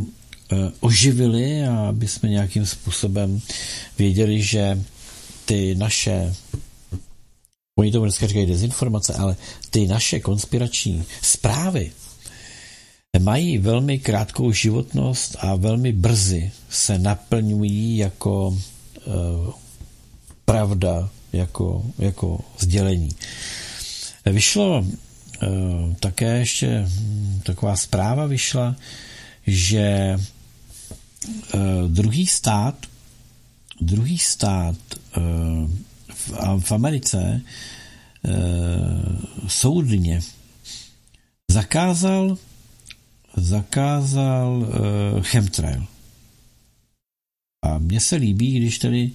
eh, 0.52 0.56
oživili 0.80 1.64
a 1.64 1.88
aby 1.90 2.08
jsme 2.08 2.30
nějakým 2.30 2.66
způsobem 2.66 3.42
věděli, 3.98 4.42
že 4.42 4.84
ty 5.46 5.76
naše 5.76 6.34
Oni 7.82 7.91
tomu 7.91 8.06
dneska 8.06 8.28
říkají 8.28 8.45
dezinformace, 8.45 9.14
ale 9.14 9.36
ty 9.70 9.88
naše 9.88 10.20
konspirační 10.20 11.03
zprávy 11.22 11.91
mají 13.20 13.58
velmi 13.58 13.99
krátkou 13.99 14.52
životnost 14.52 15.36
a 15.40 15.56
velmi 15.56 15.91
brzy 15.91 16.52
se 16.70 16.99
naplňují 16.99 17.98
jako 17.98 18.48
uh, 18.48 19.53
pravda, 20.45 21.10
jako, 21.34 21.86
jako 21.99 22.40
sdělení. 22.60 23.10
Vyšlo 24.26 24.80
uh, 24.80 25.94
také 25.99 26.38
ještě 26.38 26.86
hm, 26.88 27.41
taková 27.44 27.76
zpráva 27.76 28.26
vyšla, 28.26 28.76
že 29.48 30.16
uh, 31.53 31.62
druhý 31.88 32.28
stát 32.28 32.76
druhý 33.82 34.18
stát 34.18 34.76
uh, 35.18 35.70
v, 36.27 36.60
v 36.60 36.72
Americe 36.72 37.19
e, 37.22 37.41
soudně 39.48 40.22
zakázal 41.52 42.38
zakázal 43.38 44.65
e, 44.65 45.22
chemtrail. 45.22 45.85
A 47.65 47.77
mně 47.77 47.99
se 47.99 48.15
líbí, 48.15 48.60
když 48.60 48.80
tady 48.80 49.11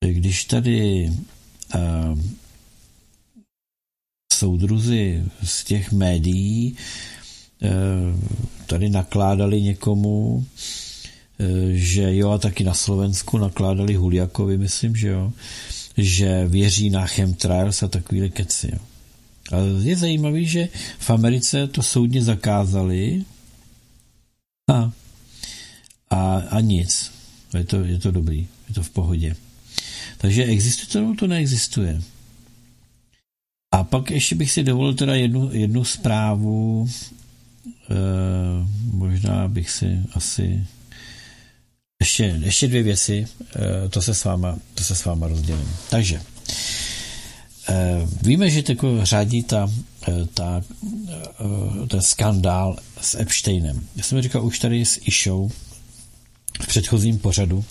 když 0.00 0.44
tady 0.44 1.06
e, 1.06 1.80
soudruzi 4.32 5.24
z 5.42 5.64
těch 5.64 5.92
médií 5.92 6.76
e, 7.62 7.70
tady 8.66 8.88
nakládali 8.88 9.62
někomu, 9.62 10.46
e, 10.46 10.85
že 11.72 12.16
jo, 12.16 12.30
a 12.30 12.38
taky 12.38 12.64
na 12.64 12.74
Slovensku 12.74 13.38
nakládali 13.38 13.94
Huliakovi, 13.94 14.58
myslím, 14.58 14.96
že 14.96 15.08
jo, 15.08 15.32
že 15.96 16.46
věří 16.46 16.90
na 16.90 17.06
chemtrails 17.06 17.82
a 17.82 17.88
takovýhle 17.88 18.28
keci. 18.28 18.70
Jo. 18.72 18.78
A 19.52 19.56
je 19.82 19.96
zajímavý, 19.96 20.46
že 20.46 20.68
v 20.98 21.10
Americe 21.10 21.66
to 21.66 21.82
soudně 21.82 22.22
zakázali 22.22 23.24
a, 24.70 24.92
a, 26.10 26.36
a 26.36 26.60
nic. 26.60 27.12
Je 27.58 27.64
to, 27.64 27.84
je 27.84 27.98
to 27.98 28.10
dobrý, 28.10 28.48
je 28.68 28.74
to 28.74 28.82
v 28.82 28.90
pohodě. 28.90 29.36
Takže 30.18 30.44
existuje 30.44 30.86
to, 30.86 31.00
nebo 31.00 31.14
to 31.14 31.26
neexistuje? 31.26 32.02
A 33.72 33.84
pak 33.84 34.10
ještě 34.10 34.34
bych 34.34 34.50
si 34.50 34.62
dovolil 34.62 34.94
teda 34.94 35.14
jednu, 35.14 35.52
jednu 35.52 35.84
zprávu, 35.84 36.88
e, 37.90 37.94
možná 38.92 39.48
bych 39.48 39.70
si 39.70 39.98
asi 40.14 40.66
ještě, 42.00 42.24
ještě 42.24 42.68
dvě 42.68 42.82
věci, 42.82 43.26
eh, 43.56 43.88
to 43.88 44.02
se 44.02 44.14
s 44.14 44.24
váma, 44.24 44.58
to 44.74 44.84
se 44.84 44.94
s 44.94 45.04
váma 45.04 45.28
rozdělím. 45.28 45.76
Takže, 45.90 46.20
Víme, 48.22 48.50
že 48.50 48.62
tako 48.62 48.98
řádí 49.02 49.42
ta, 49.42 49.70
ta, 50.34 50.62
ten 51.88 52.02
skandál 52.02 52.76
s 53.00 53.20
Epsteinem. 53.20 53.88
Já 53.96 54.02
jsem 54.02 54.22
říkal 54.22 54.46
už 54.46 54.58
tady 54.58 54.84
s 54.84 54.98
Išou 55.04 55.50
v 56.62 56.66
předchozím 56.66 57.18
pořadu. 57.18 57.64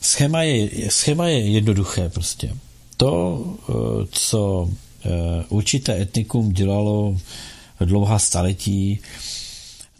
Schéma 0.00 0.42
je, 0.42 0.90
schéma 0.90 1.28
je 1.28 1.50
jednoduché 1.50 2.08
prostě. 2.08 2.56
To, 2.96 3.44
co 4.10 4.70
určité 5.48 6.02
etnikum 6.02 6.52
dělalo 6.52 7.18
dlouhá 7.80 8.18
staletí, 8.18 9.00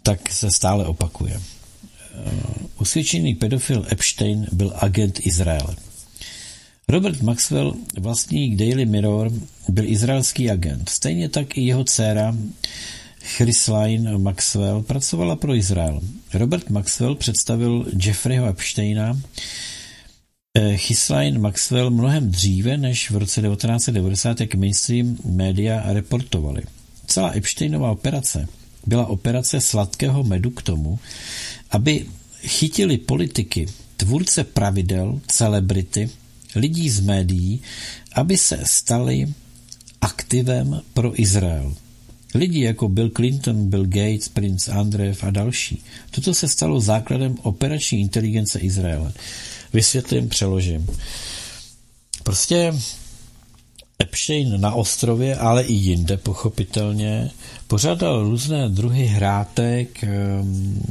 tak 0.03 0.31
se 0.31 0.51
stále 0.51 0.85
opakuje. 0.85 1.41
Usvědčený 2.79 3.35
pedofil 3.35 3.85
Epstein 3.91 4.47
byl 4.51 4.73
agent 4.75 5.19
Izraele. 5.25 5.75
Robert 6.87 7.21
Maxwell, 7.21 7.73
vlastník 7.99 8.55
Daily 8.55 8.85
Mirror, 8.85 9.31
byl 9.69 9.85
izraelský 9.85 10.49
agent. 10.49 10.89
Stejně 10.89 11.29
tak 11.29 11.57
i 11.57 11.61
jeho 11.61 11.83
dcéra 11.83 12.35
Chrisline 13.19 14.17
Maxwell 14.17 14.81
pracovala 14.81 15.35
pro 15.35 15.55
Izrael. 15.55 16.01
Robert 16.33 16.69
Maxwell 16.69 17.15
představil 17.15 17.85
Jeffreyho 18.05 18.47
Epsteina 18.47 19.19
eh, 20.57 20.77
Chrisline 20.77 21.39
Maxwell 21.39 21.89
mnohem 21.89 22.31
dříve 22.31 22.77
než 22.77 23.11
v 23.11 23.17
roce 23.17 23.41
1990, 23.41 24.39
jak 24.39 24.55
mainstream 24.55 25.17
média 25.25 25.93
reportovali. 25.93 26.63
Celá 27.07 27.35
Epsteinová 27.35 27.91
operace 27.91 28.47
byla 28.85 29.05
operace 29.05 29.61
sladkého 29.61 30.23
medu 30.23 30.49
k 30.49 30.61
tomu, 30.61 30.99
aby 31.71 32.05
chytili 32.41 32.97
politiky, 32.97 33.67
tvůrce 33.97 34.43
pravidel, 34.43 35.21
celebrity, 35.27 36.09
lidí 36.55 36.89
z 36.89 36.99
médií, 36.99 37.61
aby 38.13 38.37
se 38.37 38.59
stali 38.65 39.33
aktivem 40.01 40.81
pro 40.93 41.21
Izrael. 41.21 41.75
Lidi 42.35 42.61
jako 42.61 42.89
Bill 42.89 43.09
Clinton, 43.09 43.69
Bill 43.69 43.85
Gates, 43.85 44.29
Prince 44.29 44.71
Andrew 44.71 45.17
a 45.21 45.29
další. 45.29 45.83
Toto 46.11 46.33
se 46.33 46.47
stalo 46.47 46.79
základem 46.79 47.35
operační 47.41 48.01
inteligence 48.01 48.59
Izraele. 48.59 49.13
Vysvětlím, 49.73 50.29
přeložím. 50.29 50.87
Prostě 52.23 52.73
Epstein 54.01 54.61
na 54.61 54.73
ostrově, 54.73 55.35
ale 55.35 55.63
i 55.63 55.73
jinde 55.73 56.17
pochopitelně, 56.17 57.31
pořádal 57.67 58.23
různé 58.23 58.69
druhy 58.69 59.05
hrátek, 59.05 60.03
ehm, 60.03 60.83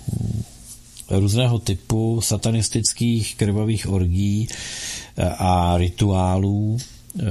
různého 1.11 1.59
typu 1.59 2.21
satanistických 2.21 3.37
krvavých 3.37 3.89
orgí 3.89 4.49
eh, 4.49 5.29
a 5.39 5.79
rituálů. 5.79 6.79
Eh, 7.19 7.25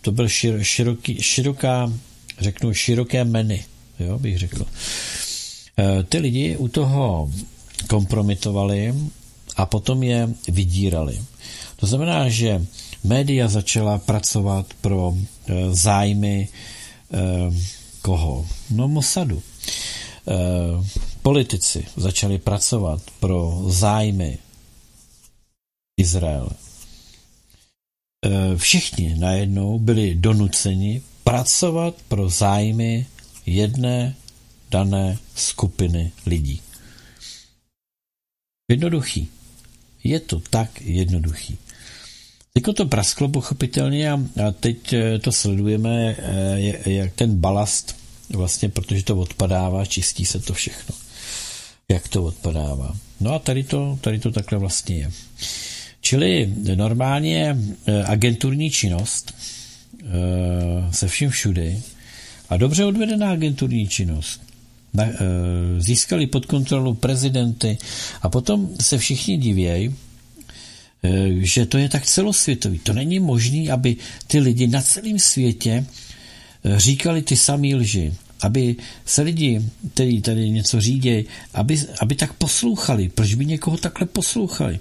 to 0.00 0.12
byl 0.12 0.28
šir, 0.28 0.62
široký, 0.62 1.22
široká, 1.22 1.92
řeknu, 2.40 2.72
široké 2.72 3.24
meny, 3.24 3.64
jo, 4.00 4.18
bych 4.18 4.38
řekl. 4.38 4.66
Eh, 5.78 6.02
ty 6.02 6.18
lidi 6.18 6.56
u 6.56 6.68
toho 6.68 7.30
kompromitovali 7.88 8.94
a 9.56 9.66
potom 9.66 10.02
je 10.02 10.28
vydírali. 10.48 11.20
To 11.76 11.86
znamená, 11.86 12.28
že 12.28 12.66
média 13.06 13.48
začala 13.48 13.98
pracovat 13.98 14.74
pro 14.80 15.14
zájmy 15.70 16.48
koho? 18.02 18.46
No 18.70 18.88
Mossadu. 18.88 19.42
Politici 21.22 21.86
začali 21.96 22.38
pracovat 22.38 23.02
pro 23.20 23.62
zájmy 23.70 24.38
Izraele. 26.00 26.50
Všichni 28.56 29.18
najednou 29.18 29.78
byli 29.78 30.14
donuceni 30.14 31.02
pracovat 31.24 31.94
pro 32.08 32.28
zájmy 32.28 33.06
jedné 33.46 34.14
dané 34.70 35.18
skupiny 35.34 36.12
lidí. 36.26 36.60
Jednoduchý. 38.70 39.28
Je 40.04 40.20
to 40.20 40.40
tak 40.40 40.80
jednoduchý. 40.80 41.58
Teď 42.56 42.74
to 42.76 42.86
prasklo 42.86 43.28
pochopitelně 43.28 44.12
a, 44.12 44.20
teď 44.60 44.92
e, 44.92 45.18
to 45.18 45.32
sledujeme, 45.32 46.16
e, 46.18 46.90
jak 46.90 47.12
ten 47.12 47.36
balast 47.36 47.96
vlastně, 48.30 48.68
protože 48.68 49.04
to 49.04 49.16
odpadává, 49.16 49.86
čistí 49.86 50.26
se 50.26 50.40
to 50.40 50.54
všechno 50.54 50.94
jak 51.88 52.08
to 52.08 52.24
odpadává. 52.24 52.96
No 53.20 53.34
a 53.34 53.38
tady 53.38 53.62
to, 53.62 53.98
tady 54.00 54.18
to 54.18 54.30
takhle 54.30 54.58
vlastně 54.58 54.96
je. 54.96 55.10
Čili 56.00 56.54
normálně 56.74 57.56
eh, 57.86 58.02
agenturní 58.04 58.70
činnost 58.70 59.34
eh, 59.34 60.06
se 60.90 61.08
vším 61.08 61.30
všudy 61.30 61.82
a 62.48 62.56
dobře 62.56 62.84
odvedená 62.84 63.30
agenturní 63.30 63.88
činnost 63.88 64.40
eh, 64.98 65.14
získali 65.78 66.26
pod 66.26 66.46
kontrolu 66.46 66.94
prezidenty 66.94 67.78
a 68.22 68.28
potom 68.28 68.68
se 68.80 68.98
všichni 68.98 69.38
divějí, 69.38 69.94
že 71.38 71.66
to 71.66 71.78
je 71.78 71.88
tak 71.88 72.06
celosvětový. 72.06 72.78
To 72.78 72.92
není 72.92 73.18
možné, 73.18 73.70
aby 73.70 73.96
ty 74.26 74.38
lidi 74.38 74.66
na 74.66 74.82
celém 74.82 75.18
světě 75.18 75.86
říkali 76.76 77.22
ty 77.22 77.36
samé 77.36 77.74
lži 77.74 78.12
aby 78.42 78.76
se 79.04 79.22
lidi, 79.22 79.62
kteří 79.94 80.20
tady 80.20 80.50
něco 80.50 80.80
řídí, 80.80 81.24
aby, 81.54 81.78
aby 82.00 82.14
tak 82.14 82.32
poslouchali. 82.32 83.08
Proč 83.08 83.34
by 83.34 83.46
někoho 83.46 83.76
takhle 83.76 84.06
poslouchali? 84.06 84.78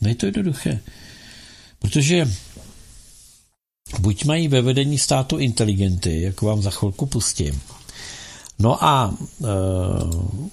No 0.00 0.08
je 0.08 0.14
to 0.14 0.26
jednoduché. 0.26 0.80
Protože 1.78 2.28
buď 3.98 4.24
mají 4.24 4.48
ve 4.48 4.62
vedení 4.62 4.98
státu 4.98 5.38
inteligenty, 5.38 6.20
jak 6.20 6.42
vám 6.42 6.62
za 6.62 6.70
chvilku 6.70 7.06
pustím, 7.06 7.60
No 8.58 8.84
a 8.84 9.14
e, 9.44 9.46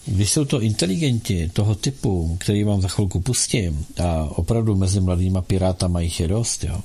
když 0.06 0.32
jsou 0.32 0.46
to 0.46 0.62
inteligenti 0.62 1.50
toho 1.54 1.76
typu, 1.76 2.38
který 2.40 2.64
vám 2.64 2.82
za 2.82 2.88
chvilku 2.88 3.20
pustím, 3.20 3.86
a 4.04 4.24
opravdu 4.24 4.76
mezi 4.76 5.00
mladýma 5.00 5.42
pirátama 5.42 6.00
jich 6.00 6.20
je 6.20 6.28
dost, 6.28 6.64
jo, 6.64 6.82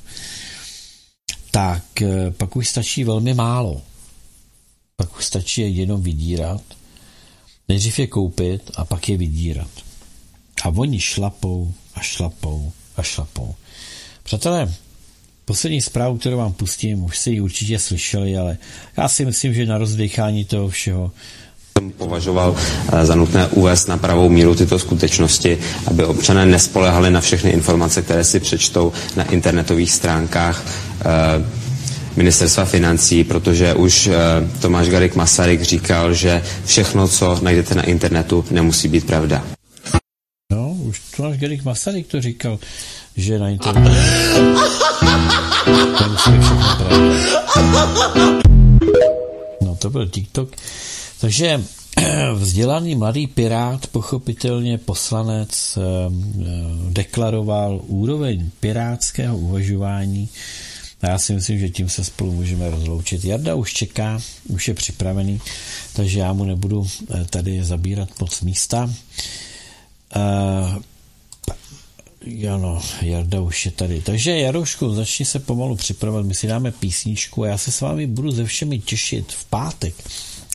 tak 1.51 2.03
e, 2.03 2.31
pak 2.31 2.57
už 2.57 2.69
stačí 2.69 3.05
velmi 3.05 3.35
málo 3.35 3.83
pak 4.97 5.17
už 5.17 5.25
stačí 5.25 5.61
je 5.61 5.69
jenom 5.69 6.03
vydírat, 6.03 6.63
nejdřív 7.69 7.99
je 7.99 8.07
koupit 8.07 8.71
a 8.75 8.85
pak 8.85 9.09
je 9.09 9.17
vydírat. 9.17 9.71
A 10.63 10.69
oni 10.69 11.01
šlapou 11.01 11.75
a 11.95 12.01
šlapou 12.01 12.73
a 12.97 13.03
šlapou. 13.03 13.55
Přátelé, 14.23 14.75
poslední 15.47 15.81
zprávu, 15.81 16.19
kterou 16.19 16.37
vám 16.37 16.53
pustím, 16.53 17.05
už 17.05 17.19
si 17.19 17.31
ji 17.31 17.41
určitě 17.41 17.79
slyšeli, 17.79 18.37
ale 18.37 18.59
já 18.97 19.09
si 19.09 19.25
myslím, 19.25 19.55
že 19.55 19.67
na 19.67 19.79
rozdechání 19.79 20.45
toho 20.45 20.69
všeho 20.69 21.13
jsem 21.79 21.91
považoval 21.91 22.57
eh, 22.93 23.07
za 23.07 23.15
nutné 23.15 23.47
uvést 23.47 23.89
na 23.89 23.97
pravou 23.99 24.29
míru 24.29 24.55
tyto 24.55 24.79
skutečnosti, 24.79 25.59
aby 25.87 26.05
občané 26.05 26.47
nespolehali 26.47 27.11
na 27.11 27.21
všechny 27.21 27.51
informace, 27.51 28.03
které 28.03 28.25
si 28.25 28.41
přečtou 28.41 28.93
na 29.17 29.25
internetových 29.25 29.93
stránkách 29.93 30.65
eh, 31.01 31.05
ministerstva 32.17 32.65
financí, 32.65 33.25
protože 33.25 33.75
už 33.75 34.07
eh, 34.07 34.15
Tomáš 34.61 34.89
Garik 34.89 35.15
Masaryk 35.15 35.63
říkal, 35.63 36.15
že 36.15 36.43
všechno, 36.65 37.09
co 37.09 37.39
najdete 37.43 37.75
na 37.75 37.83
internetu, 37.83 38.45
nemusí 38.51 38.89
být 38.89 39.07
pravda. 39.07 39.45
No, 40.53 40.69
už 40.69 41.01
Tomáš 41.17 41.39
Garik 41.39 41.65
Masaryk 41.65 42.07
to 42.07 42.21
říkal, 42.21 42.59
že 43.17 43.39
na 43.39 43.49
internetu. 43.49 43.97
No, 49.63 49.77
to 49.77 49.91
byl 49.91 50.09
TikTok. 50.09 50.57
Takže 51.21 51.65
vzdělaný 52.35 52.95
mladý 52.95 53.27
pirát, 53.27 53.87
pochopitelně 53.87 54.79
poslanec, 54.79 55.79
eh, 55.79 55.81
eh, 55.81 56.47
deklaroval 56.91 57.81
úroveň 57.87 58.51
pirátského 58.61 59.39
uvažování 59.39 60.29
a 61.03 61.09
já 61.09 61.19
si 61.19 61.33
myslím, 61.33 61.59
že 61.59 61.69
tím 61.69 61.89
se 61.89 62.05
spolu 62.05 62.33
můžeme 62.33 62.71
rozloučit. 62.71 63.25
Jarda 63.25 63.55
už 63.55 63.73
čeká, 63.73 64.21
už 64.49 64.69
je 64.69 64.75
připravený, 64.75 65.41
takže 65.93 66.19
já 66.21 66.33
mu 66.33 66.45
nebudu 66.45 66.87
eh, 67.11 67.25
tady 67.31 67.65
zabírat 67.65 68.09
moc 68.21 68.41
místa. 68.41 68.91
Ano, 72.55 72.83
Jarda 73.03 73.41
už 73.41 73.67
je 73.67 73.71
tady. 73.71 74.01
Takže 74.01 74.39
Jaroušku, 74.39 74.95
začni 74.95 75.25
se 75.25 75.39
pomalu 75.39 75.77
připravovat, 75.77 76.27
my 76.27 76.35
si 76.35 76.47
dáme 76.47 76.73
písničku 76.73 77.45
a 77.45 77.47
já 77.47 77.59
se 77.59 77.73
s 77.73 77.81
vámi 77.81 78.07
budu 78.07 78.31
ze 78.31 78.45
všemi 78.45 78.79
těšit 78.79 79.33
v 79.33 79.45
pátek 79.45 79.95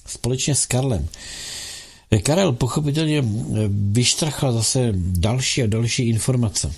společně 0.08 0.56
s 0.56 0.66
Karlem. 0.66 1.08
Eh, 2.12 2.20
Karel 2.20 2.54
pochopitelně 2.54 3.24
vyštrachal 3.70 4.54
zase 4.54 4.90
další 4.96 5.64
a 5.64 5.68
další 5.68 6.10
informace. 6.10 6.74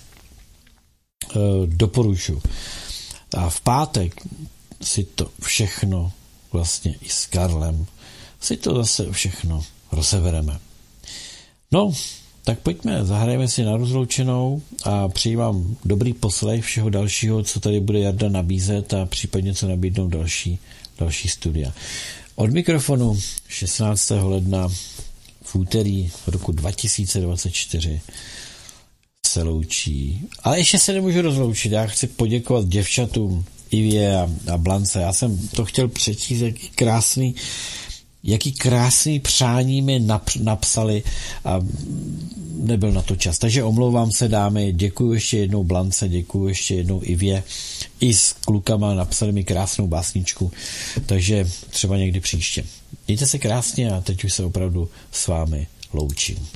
Doporučuji. 1.65 2.41
A 3.37 3.49
v 3.49 3.61
pátek 3.61 4.21
si 4.81 5.03
to 5.03 5.29
všechno 5.41 6.11
vlastně 6.51 6.95
i 7.01 7.09
s 7.09 7.25
Karlem 7.25 7.85
si 8.39 8.57
to 8.57 8.75
zase 8.75 9.11
všechno 9.11 9.65
rozebereme. 9.91 10.59
No, 11.71 11.93
tak 12.43 12.59
pojďme, 12.59 13.05
zahrajeme 13.05 13.47
si 13.47 13.63
na 13.63 13.77
rozloučenou 13.77 14.61
a 14.83 15.07
přeji 15.07 15.35
vám 15.35 15.75
dobrý 15.85 16.13
poslech 16.13 16.63
všeho 16.63 16.89
dalšího, 16.89 17.43
co 17.43 17.59
tady 17.59 17.79
bude 17.79 17.99
Jarda 17.99 18.29
nabízet 18.29 18.93
a 18.93 19.05
případně 19.05 19.53
co 19.53 19.67
nabídnou 19.67 20.07
další, 20.07 20.59
další 20.99 21.29
studia. 21.29 21.73
Od 22.35 22.49
mikrofonu 22.49 23.19
16. 23.47 24.11
ledna 24.21 24.69
v 25.41 25.55
úterý 25.55 26.11
roku 26.27 26.51
2024 26.51 28.01
se 29.27 29.43
loučí. 29.43 30.21
Ale 30.43 30.57
ještě 30.57 30.79
se 30.79 30.93
nemůžu 30.93 31.21
rozloučit. 31.21 31.71
Já 31.71 31.85
chci 31.85 32.07
poděkovat 32.07 32.67
děvčatům 32.67 33.45
Ivě 33.71 34.17
a, 34.17 34.29
a 34.53 34.57
Blance. 34.57 35.01
Já 35.01 35.13
jsem 35.13 35.47
to 35.47 35.65
chtěl 35.65 35.87
přečíst, 35.87 36.41
jaký 36.41 36.69
krásný 36.69 37.35
jaký 38.23 38.51
krásný 38.51 39.19
přání 39.19 39.81
mi 39.81 39.99
nap, 39.99 40.29
napsali 40.41 41.03
a 41.45 41.61
nebyl 42.57 42.91
na 42.91 43.01
to 43.01 43.15
čas. 43.15 43.37
Takže 43.37 43.63
omlouvám 43.63 44.11
se 44.11 44.27
dámy, 44.27 44.73
děkuji 44.73 45.13
ještě 45.13 45.37
jednou 45.37 45.63
Blance, 45.63 46.09
děkuji 46.09 46.47
ještě 46.47 46.75
jednou 46.75 47.01
Ivě. 47.03 47.43
I 47.99 48.13
s 48.13 48.33
klukama 48.33 48.93
napsali 48.93 49.31
mi 49.31 49.43
krásnou 49.43 49.87
básničku, 49.87 50.51
takže 51.05 51.49
třeba 51.69 51.97
někdy 51.97 52.19
příště. 52.19 52.63
Mějte 53.07 53.27
se 53.27 53.39
krásně 53.39 53.91
a 53.91 54.01
teď 54.01 54.23
už 54.23 54.33
se 54.33 54.45
opravdu 54.45 54.89
s 55.11 55.27
vámi 55.27 55.67
loučím. 55.93 56.47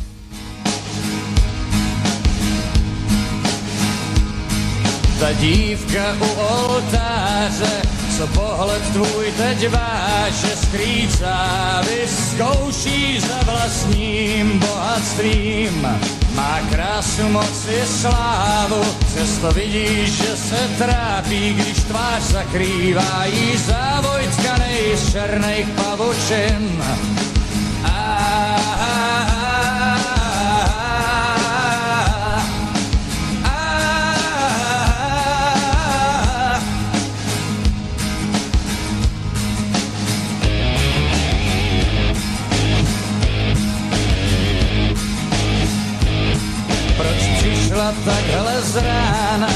Ta 5.19 5.33
dívka 5.33 6.17
u 6.21 6.29
oltáře, 6.65 7.81
co 8.17 8.27
pohled 8.27 8.81
tvůj 8.93 9.31
teď 9.37 9.69
váže, 9.69 10.55
skrýcá, 10.55 11.81
vyzkouší 11.81 13.19
za 13.19 13.51
vlastním 13.51 14.59
bohatstvím. 14.59 15.87
Má 16.35 16.59
krásu, 16.69 17.29
moc 17.29 17.67
i 17.69 17.85
slávu, 17.85 18.81
přesto 19.07 19.51
vidíš, 19.51 20.11
že 20.11 20.37
se 20.37 20.69
trápí, 20.77 21.53
když 21.53 21.77
tvář 21.77 22.21
zakrývá 22.21 23.25
jí 23.25 23.57
závoj 23.57 24.21
tkanej 24.37 24.95
z 24.95 25.11
černých 25.11 25.67
pavučin. 25.67 26.83
A, 27.83 27.89
a, 27.89 28.57
a, 28.79 29.36
takhle 48.05 48.61
z 48.61 48.75
rána 48.75 49.47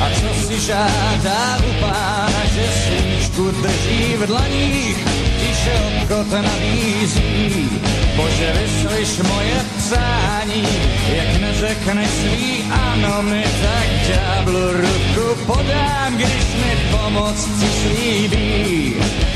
a 0.00 0.10
co 0.20 0.46
si 0.46 0.60
žádá 0.60 1.58
u 1.68 1.80
pána, 1.80 2.42
že 2.54 2.66
svíčku 2.68 3.50
drží 3.50 4.16
v 4.16 4.26
dlaních, 4.26 4.96
tiše 5.40 5.72
obchod 5.86 6.30
nabízí. 6.32 7.68
Bože, 8.16 8.52
vyslyš 8.52 9.28
moje 9.28 9.64
přání, 9.76 10.68
jak 11.16 11.40
neřekneš 11.40 12.08
svý 12.10 12.64
ano, 12.72 13.22
mi 13.22 13.44
tak 13.62 13.88
ďáblu 14.08 14.72
ruku 14.72 15.40
podám, 15.46 16.14
když 16.16 16.44
mi 16.54 16.76
pomoc 16.90 17.48
přislíbí. 17.56 18.94
A, 19.00 19.35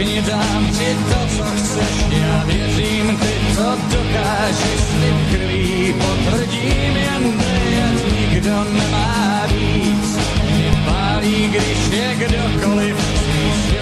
řekni, 0.00 0.22
dám 0.22 0.66
ti 0.66 0.96
to, 1.08 1.36
co 1.36 1.44
chceš, 1.44 2.04
já 2.10 2.44
věřím, 2.44 3.16
ty 3.16 3.56
to 3.56 3.76
dokážeš, 3.90 4.80
slib 4.80 5.30
krví 5.30 5.94
potvrdím, 5.98 6.96
jen 6.96 7.40
ať 7.84 8.12
nikdo 8.20 8.64
nemá 8.72 9.42
víc. 9.46 10.18
Mě 10.54 10.82
pálí, 10.86 11.48
když 11.48 11.98
je 11.98 12.14
kdokoliv, 12.14 12.96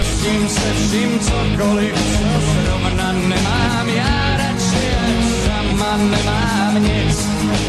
s 0.03 0.21
tím 0.21 0.49
se 0.49 0.73
vším 0.73 1.19
cokoliv, 1.19 1.93
co 1.93 2.61
zrovna 2.63 3.11
nemám, 3.11 3.89
já 3.89 4.37
radši, 4.37 4.85
jak 4.91 5.23
sama 5.45 5.97
nemám 5.97 6.83
nic. 6.83 7.68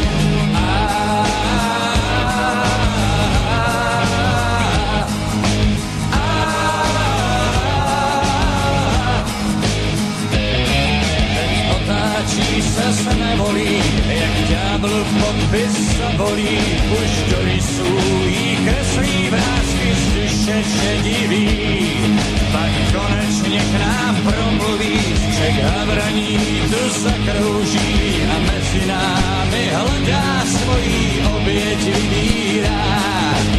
Nevolí, 13.51 13.81
jak 14.07 14.49
ďáblu 14.49 15.05
podpis 15.19 16.01
bolí, 16.17 16.59
už 16.91 17.35
do 17.35 17.45
rysů 17.45 17.97
jí 18.25 18.57
kreslí 18.65 19.29
vrázky 19.29 19.95
duše 20.15 20.63
šedivý 20.63 22.30
pak 22.51 22.71
konečně 22.91 23.59
k 23.59 23.79
nám 23.79 24.15
promluví, 24.15 24.99
že 25.37 25.47
havraní 25.61 26.37
tu 26.69 26.99
zakrouží 26.99 28.23
a 28.35 28.39
mezi 28.39 28.87
námi 28.87 29.71
hledá 29.73 30.43
svojí 30.45 31.21
oběť 31.35 31.83
vybírá. 31.95 33.01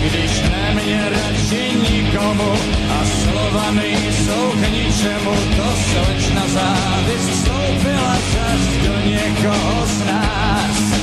Když 0.05 0.43
nemě 0.43 1.02
radši 1.10 1.73
nikomu 1.90 2.52
a 2.89 3.05
slova 3.05 3.73
jsou 4.10 4.51
k 4.51 4.73
ničemu, 4.73 5.35
to 5.56 5.69
slečna 5.90 6.43
závist 6.47 7.28
vstoupila 7.31 8.16
čas 8.32 8.60
do 8.86 9.09
někoho 9.10 9.86
z 9.86 10.06
nás. 10.06 11.02